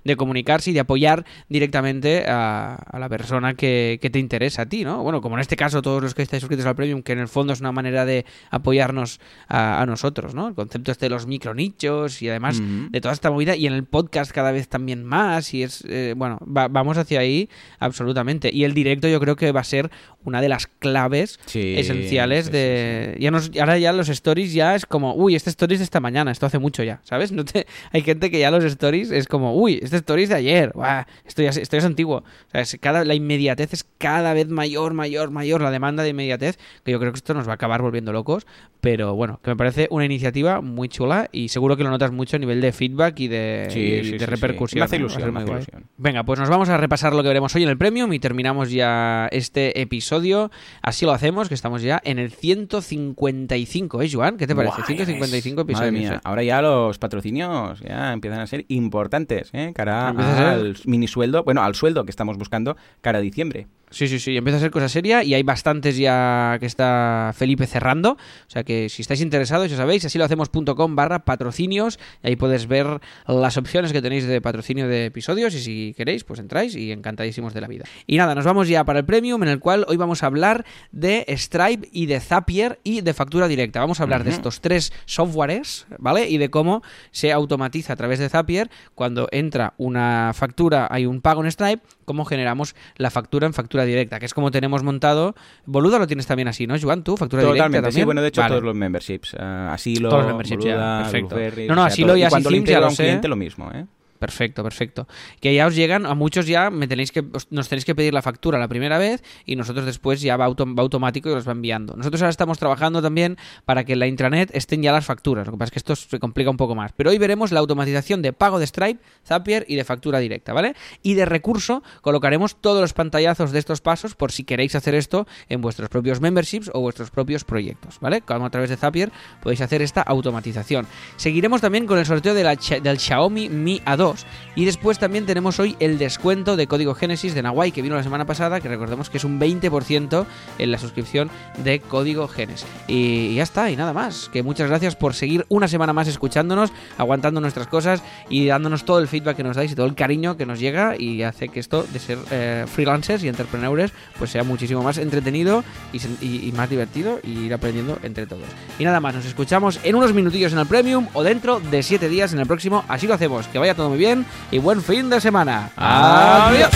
de 0.08 0.16
comunicarse 0.16 0.72
y 0.72 0.74
de 0.74 0.80
apoyar 0.80 1.26
directamente 1.49 2.26
a, 2.28 2.74
a 2.76 2.97
la 2.99 3.10
persona 3.10 3.53
que, 3.53 3.99
que 4.01 4.10
te 4.10 4.20
interesa 4.20 4.64
a 4.64 4.66
ti, 4.66 4.84
¿no? 4.84 5.03
Bueno, 5.03 5.22
como 5.22 5.36
en 5.36 5.41
este 5.41 5.55
caso 5.55 5.82
todos 5.82 6.01
los 6.01 6.16
que 6.16 6.22
estáis 6.24 6.41
suscritos 6.41 6.66
al 6.66 6.76
Premium, 6.76 7.03
que 7.03 7.12
en 7.14 7.20
el 7.20 7.28
fondo 7.28 7.53
es 7.53 7.60
una 7.60 7.72
manera 7.72 8.05
de 8.05 8.26
apoyarnos 8.49 9.20
a, 9.47 9.82
a 9.82 9.86
nosotros, 9.86 10.34
¿no? 10.34 10.47
El 10.47 10.55
concepto 10.55 10.91
este 10.91 11.05
de 11.05 11.10
los 11.12 11.28
micronichos 11.28 12.22
y 12.22 12.30
además 12.30 12.60
de 12.91 13.01
toda 13.01 13.14
esta 13.14 13.30
movida 13.32 13.55
y 13.55 13.68
en 13.68 13.74
el 13.74 13.84
podcast 13.84 14.32
cada 14.32 14.51
vez 14.51 14.68
también 14.68 15.03
más 15.03 15.53
y 15.53 15.64
es, 15.64 15.84
eh, 15.88 16.14
bueno, 16.18 16.39
va- 16.45 16.68
vamos 16.68 16.97
hacia 16.97 17.20
ahí 17.20 17.49
absolutamente. 17.80 18.49
Y 18.53 18.64
el 18.64 18.74
directo 18.74 19.08
yo 19.08 19.20
creo 19.20 19.36
que 19.36 19.51
va 19.51 19.62
a 19.62 19.64
ser 19.64 19.89
una 20.24 20.41
de 20.41 20.49
las 20.49 20.68
claves 20.68 21.39
Sí, 21.45 21.76
esenciales 21.78 22.47
sí, 22.47 22.51
de 22.51 23.18
ya 23.20 23.32
nos 23.32 23.49
ahora 23.60 23.78
ya 23.78 23.93
los 23.93 24.10
stories 24.10 24.53
ya 24.53 24.76
es 24.76 24.86
como 24.86 25.14
uy 25.16 25.36
este 25.36 25.49
stories 25.49 25.80
de 25.80 25.84
esta 25.86 25.99
mañana 26.01 26.32
esto 26.32 26.45
hace 26.45 26.60
mucho 26.60 26.84
ya 26.84 26.99
sabes 27.03 27.32
no 27.38 27.45
te 27.45 27.66
hay 27.93 28.01
gente 28.01 28.30
que 28.30 28.39
ya 28.39 28.51
los 28.51 28.64
stories 28.66 29.12
es 29.12 29.28
como 29.28 29.55
uy 29.55 29.80
este 29.82 29.97
stories 29.98 30.30
de 30.30 30.36
ayer 30.36 30.72
Buah, 30.74 31.06
esto 31.26 31.41
ya 31.41 31.50
es, 31.50 31.58
esto 31.58 31.76
ya 31.76 31.80
es 31.80 31.86
antiguo 31.86 32.18
o 32.18 32.52
sea, 32.52 32.62
es 32.62 32.78
cada 32.80 33.04
la 33.04 33.16
inmediatez 33.16 33.74
es 33.74 33.86
cada 33.98 34.34
vez 34.34 34.48
mayor 34.48 34.93
mayor 34.93 35.32
mayor 35.32 35.62
la 35.62 35.72
demanda 35.72 36.04
de 36.04 36.10
inmediatez 36.10 36.58
que 36.84 36.91
yo 36.91 37.00
creo 37.00 37.12
que 37.12 37.18
esto 37.18 37.34
nos 37.34 37.48
va 37.48 37.52
a 37.52 37.56
acabar 37.56 37.82
volviendo 37.82 38.14
locos 38.14 38.48
pero 38.82 39.16
bueno 39.16 39.39
que 39.43 39.50
me 39.50 39.56
parece 39.56 39.88
una 39.91 40.06
iniciativa 40.06 40.62
muy 40.62 40.89
chula 40.89 41.30
y 41.32 41.50
seguro 41.50 41.78
que 41.78 41.84
lo 41.84 41.89
notas 41.89 42.12
mucho 42.12 42.38
a 42.38 42.39
nivel 42.39 42.62
de 42.62 42.72
feedback 42.72 43.20
y 43.20 43.28
de, 43.28 43.68
Sí, 43.70 43.80
y 43.80 43.84
sí, 43.84 43.95
de 43.95 44.04
sí, 44.04 44.20
sí. 44.20 44.26
repercusión 44.26 44.80
Me 44.80 44.86
hace 44.86 44.95
ilusión, 44.98 45.34
me 45.34 45.39
hace. 45.41 45.72
Venga, 45.98 46.24
pues 46.24 46.39
nos 46.39 46.50
vamos 46.50 46.70
a 46.70 46.78
repasar 46.78 47.14
lo 47.14 47.22
que 47.22 47.30
veremos 47.30 47.56
hoy 47.56 47.64
en 47.64 47.70
el 47.70 47.78
Premium 47.78 48.12
y 48.14 48.20
terminamos 48.20 48.72
ya 48.72 49.28
este 49.32 49.82
episodio. 49.82 50.52
Así 50.82 51.06
lo 51.06 51.12
hacemos, 51.12 51.48
que 51.50 51.56
estamos 51.56 51.82
ya 51.82 52.02
en 52.04 52.20
el 52.20 52.32
155, 52.32 54.02
¿eh, 54.02 54.10
Joan? 54.12 54.38
¿Qué 54.38 54.48
te 54.48 54.56
parece? 54.56 54.76
Guay, 54.76 54.86
155 54.86 55.56
ves. 55.56 55.64
episodios. 55.64 55.91
Madre 55.91 55.91
mía, 55.91 56.16
¿eh? 56.18 56.22
ahora 56.24 56.43
ya 56.43 56.62
los 56.62 56.98
patrocinios 56.98 57.80
ya 57.82 58.14
empiezan 58.14 58.39
a 58.39 58.48
ser 58.48 58.66
importantes, 58.68 59.50
¿eh? 59.54 59.74
Cara 59.78 60.09
al 60.09 60.75
mini 60.86 61.07
sueldo, 61.07 61.43
bueno, 61.43 61.61
al 61.61 61.75
sueldo 61.75 62.03
que 62.03 62.09
estamos 62.09 62.36
buscando 62.36 62.75
cara 63.01 63.19
a 63.19 63.21
diciembre. 63.21 63.67
Sí, 63.89 64.09
sí, 64.09 64.19
sí, 64.19 64.35
empieza 64.35 64.57
a 64.57 64.59
ser 64.59 64.71
cosa 64.71 64.89
seria 64.89 65.23
y 65.23 65.33
hay 65.33 65.43
bastantes 65.43 65.95
ya 65.97 66.57
que 66.59 66.65
está 66.65 67.31
Felipe 67.33 67.65
cerrando. 67.67 68.11
O 68.11 68.49
sea 68.49 68.63
que 68.63 68.89
si 68.89 69.01
estáis 69.01 69.21
interesados, 69.21 69.69
ya 69.69 69.77
sabéis, 69.77 70.03
así 70.03 70.17
lo 70.17 70.25
hacemos.com 70.25 70.95
barra 70.95 71.19
patrocinios 71.23 71.97
y 72.21 72.27
ahí 72.27 72.35
puedes 72.35 72.67
ver 72.67 72.99
las 73.27 73.55
opciones 73.55 73.93
que 73.93 74.01
tenéis 74.01 74.27
de 74.27 74.41
patrocinio 74.41 74.89
de 74.89 75.05
episodios 75.05 75.53
y 75.55 75.59
si 75.59 75.93
queréis, 75.95 76.25
pues 76.25 76.41
entráis 76.41 76.75
y 76.75 76.91
encantadísimos 76.91 77.53
de 77.53 77.61
la 77.61 77.67
vida. 77.67 77.85
Y 78.05 78.17
nada, 78.17 78.35
nos 78.35 78.43
vamos 78.43 78.67
ya 78.67 78.83
para 78.83 78.99
el 78.99 79.05
premium 79.05 79.41
en 79.43 79.49
el 79.49 79.59
cual 79.59 79.85
hoy 79.88 79.95
vamos 79.95 80.21
a 80.21 80.25
hablar 80.25 80.65
de 80.91 81.25
Stripe 81.29 81.88
y 81.93 82.07
de 82.07 82.19
Zapier 82.19 82.79
y 82.83 83.01
de 83.01 83.13
factura 83.13 83.47
directa. 83.47 83.79
Vamos 83.79 84.01
a 84.01 84.03
hablar 84.03 84.25
de 84.25 84.31
estos 84.31 84.59
tres 84.59 84.91
softwares, 85.05 85.88
¿vale? 85.97 86.27
Y 86.27 86.38
de 86.38 86.49
cómo 86.49 86.83
se 87.11 87.31
automatiza 87.31 87.93
a 87.93 87.95
través 87.95 88.19
de 88.19 88.27
Zapier 88.27 88.69
cuando 88.95 89.29
entra 89.31 89.73
una 89.77 90.31
factura, 90.33 90.89
hay 90.91 91.05
un 91.05 91.21
pago 91.21 91.41
en 91.43 91.51
Stripe, 91.51 91.83
cómo 92.03 92.25
generamos 92.25 92.75
la 92.97 93.11
factura 93.11 93.47
en 93.47 93.53
factura 93.53 93.76
directa, 93.86 94.19
que 94.19 94.25
es 94.25 94.34
como 94.34 94.51
tenemos 94.51 94.84
montado. 94.84 95.36
Boluda 95.65 95.99
lo 95.99 96.07
tienes 96.07 96.28
también 96.28 96.47
así, 96.47 96.67
¿no, 96.67 96.75
Joan? 96.80 97.03
¿Tú? 97.03 97.17
Factura 97.17 97.41
directa 97.43 97.57
Totalmente, 97.65 97.88
sí, 97.88 97.93
también. 97.95 98.05
bueno, 98.05 98.21
de 98.21 98.28
hecho 98.30 98.41
Vale. 98.41 98.51
todos 98.51 98.63
los 98.63 98.75
memberships, 98.75 99.36
ah, 99.39 99.73
Asilo, 99.73 100.09
Todos 100.09 100.23
los 100.23 100.32
memberships, 100.32 100.63
ya, 100.65 100.71
Boluda, 100.73 101.01
perfecto. 101.03 101.36
Blueberry, 101.36 101.67
No, 101.67 101.75
no, 101.75 101.82
o 101.82 101.84
sea, 101.86 101.93
Asilo 101.93 102.07
todo. 102.09 102.17
y 102.17 102.23
Asislim 102.23 102.63
le 102.63 102.71
ya 102.71 102.80
lo 102.80 102.89
sé. 102.89 103.03
cliente 103.03 103.28
lo 103.28 103.36
mismo, 103.36 103.71
¿eh? 103.73 103.86
Perfecto, 104.18 104.63
perfecto. 104.63 105.07
Que 105.39 105.53
ya 105.53 105.68
os 105.68 105.76
llegan, 105.76 106.05
a 106.05 106.15
muchos 106.15 106.47
ya 106.47 106.70
me 106.70 106.88
tenéis 106.88 107.11
que, 107.11 107.24
nos 107.49 107.70
tenéis 107.70 107.86
que 107.86 107.95
pedir 107.95 108.13
la 108.13 108.22
factura 108.22 108.57
la 108.57 108.68
primera 108.68 108.97
vez 108.97 109.24
y 109.45 109.55
nosotros 109.55 109.86
después 109.86 110.22
ya 110.22 110.38
va, 110.38 110.45
automático 110.45 111.30
y 111.30 111.34
los 111.34 111.47
va 111.47 111.51
enviando. 111.51 111.95
Nosotros 111.95 112.22
ahora 112.22 112.32
estamos 112.32 112.57
trabajando 112.57 113.01
también 113.01 113.38
para 113.65 113.84
que 113.84 113.93
en 113.93 113.99
la 113.99 114.07
intranet 114.07 114.49
estén 114.53 114.82
ya 114.82 114.91
las 114.91 115.05
facturas. 115.05 115.45
Lo 115.45 115.53
que 115.53 115.59
pasa 115.59 115.68
es 115.68 115.72
que 115.72 115.80
esto 115.80 115.95
se 115.95 116.20
complica 116.20 116.49
un 116.49 116.57
poco 116.57 116.76
más. 116.76 116.91
Pero 116.93 117.11
hoy 117.11 117.18
veremos 117.18 117.51
la 117.51 117.59
automatización 117.59 118.22
de 118.22 118.34
pago 118.34 118.59
de 118.59 118.65
Stripe, 118.65 119.01
Zapier 119.26 119.65
y 119.68 119.76
de 119.76 119.84
factura 119.84 120.20
directa, 120.20 120.53
¿vale? 120.53 120.76
Y 121.03 121.13
de 121.13 121.26
recurso 121.26 121.84
colocaremos 122.01 122.55
todos 122.55 122.82
los 122.82 122.93
pantallazos 122.93 123.51
de 123.51 123.59
estos 123.59 123.82
pasos 123.82 124.15
por 124.15 124.32
si 124.32 124.43
queréis 124.43 124.76
hacer 124.76 124.95
esto 124.95 125.28
en 125.49 125.61
vuestros 125.61 125.89
propios 125.89 126.22
memberships 126.22 126.72
o 126.74 126.82
vuestros 126.82 127.11
propios 127.11 127.43
proyectos, 127.43 127.99
¿vale? 127.99 128.22
Como 128.22 128.45
a 128.45 128.49
través 128.49 128.70
de 128.70 128.78
Zapier 128.78 129.11
podéis 129.41 129.61
hacer 129.61 129.82
esta 129.82 130.01
automatización. 130.01 130.88
Seguiremos 131.18 131.61
también 131.61 131.86
con 131.86 131.99
el 131.99 132.05
sorteo 132.05 132.34
del 132.34 132.99
Xiaomi 132.99 133.49
Mi 133.49 133.80
A2 133.82 134.07
y 134.55 134.66
después 134.66 134.99
también 134.99 135.26
tenemos 135.26 135.60
hoy 135.60 135.76
el 135.80 135.97
descuento 135.97 136.55
de 136.55 136.68
código 136.68 136.93
Génesis 136.93 137.34
de 137.34 137.41
Nawai 137.41 137.72
que 137.72 137.82
vino 137.82 137.95
la 137.95 138.03
semana 138.03 138.26
pasada, 138.26 138.60
que 138.60 138.70
recordemos 138.70 139.10
que 139.10 139.18
es 139.18 139.24
un 139.24 139.39
20% 139.39 140.26
en 140.58 140.72
la 140.72 140.78
suscripción 140.78 141.30
de 141.64 141.80
código 141.80 142.28
Génesis. 142.28 142.66
Y 142.88 143.36
ya 143.36 143.43
está, 143.43 143.70
y 143.72 143.76
nada 143.76 143.93
más. 143.93 144.30
Que 144.32 144.43
muchas 144.43 144.70
gracias 144.70 144.95
por 144.95 145.14
seguir 145.14 145.45
una 145.49 145.68
semana 145.68 145.93
más 145.93 146.08
escuchándonos, 146.08 146.72
aguantando 146.97 147.41
nuestras 147.41 147.68
cosas 147.68 148.03
y 148.30 148.47
dándonos 148.47 148.86
todo 148.86 148.99
el 148.99 149.08
feedback 149.08 149.38
que 149.38 149.43
nos 149.43 149.55
dais 149.55 149.72
y 149.72 149.76
todo 149.76 149.86
el 149.86 149.95
cariño 149.95 150.38
que 150.38 150.45
nos 150.45 150.60
llega 150.60 150.95
y 150.97 151.24
hace 151.24 151.49
que 151.49 151.60
esto 151.60 151.84
de 151.84 151.99
ser 151.99 152.18
eh, 152.32 152.66
freelancers 152.68 153.24
y 153.24 153.28
entrepreneurs 153.28 153.91
pues 154.18 154.32
sea 154.32 154.43
muchísimo 154.43 154.84
más 154.84 154.97
entretenido 154.97 155.64
y, 155.93 156.51
más 156.51 156.70
divertido 156.70 157.20
y 157.24 157.45
ir 157.45 157.53
aprendiendo 157.53 157.99
entre 158.03 158.26
todos. 158.26 158.45
Y 158.80 158.84
nada 158.84 158.99
más, 158.99 159.16
nos 159.16 159.26
escuchamos 159.26 159.80
en 159.84 159.95
unos 159.95 160.14
minutillos 160.14 160.53
en 160.53 160.60
el 160.60 160.66
Premium 160.66 161.08
o 161.14 161.24
dentro 161.24 161.60
de 161.60 161.84
7 161.84 162.10
días 162.10 162.34
en 162.34 162.39
el 162.39 162.47
próximo. 162.47 162.84
Así 162.88 163.08
lo 163.08 163.14
hacemos. 163.14 163.47
Que 163.47 163.60
vaya 163.60 163.76
todo 163.76 163.89
bien 163.98 164.26
y 164.52 164.60
buen 164.60 164.82
fin 164.82 165.10
de 165.10 165.20
semana. 165.20 165.70
Adiós. 165.76 166.72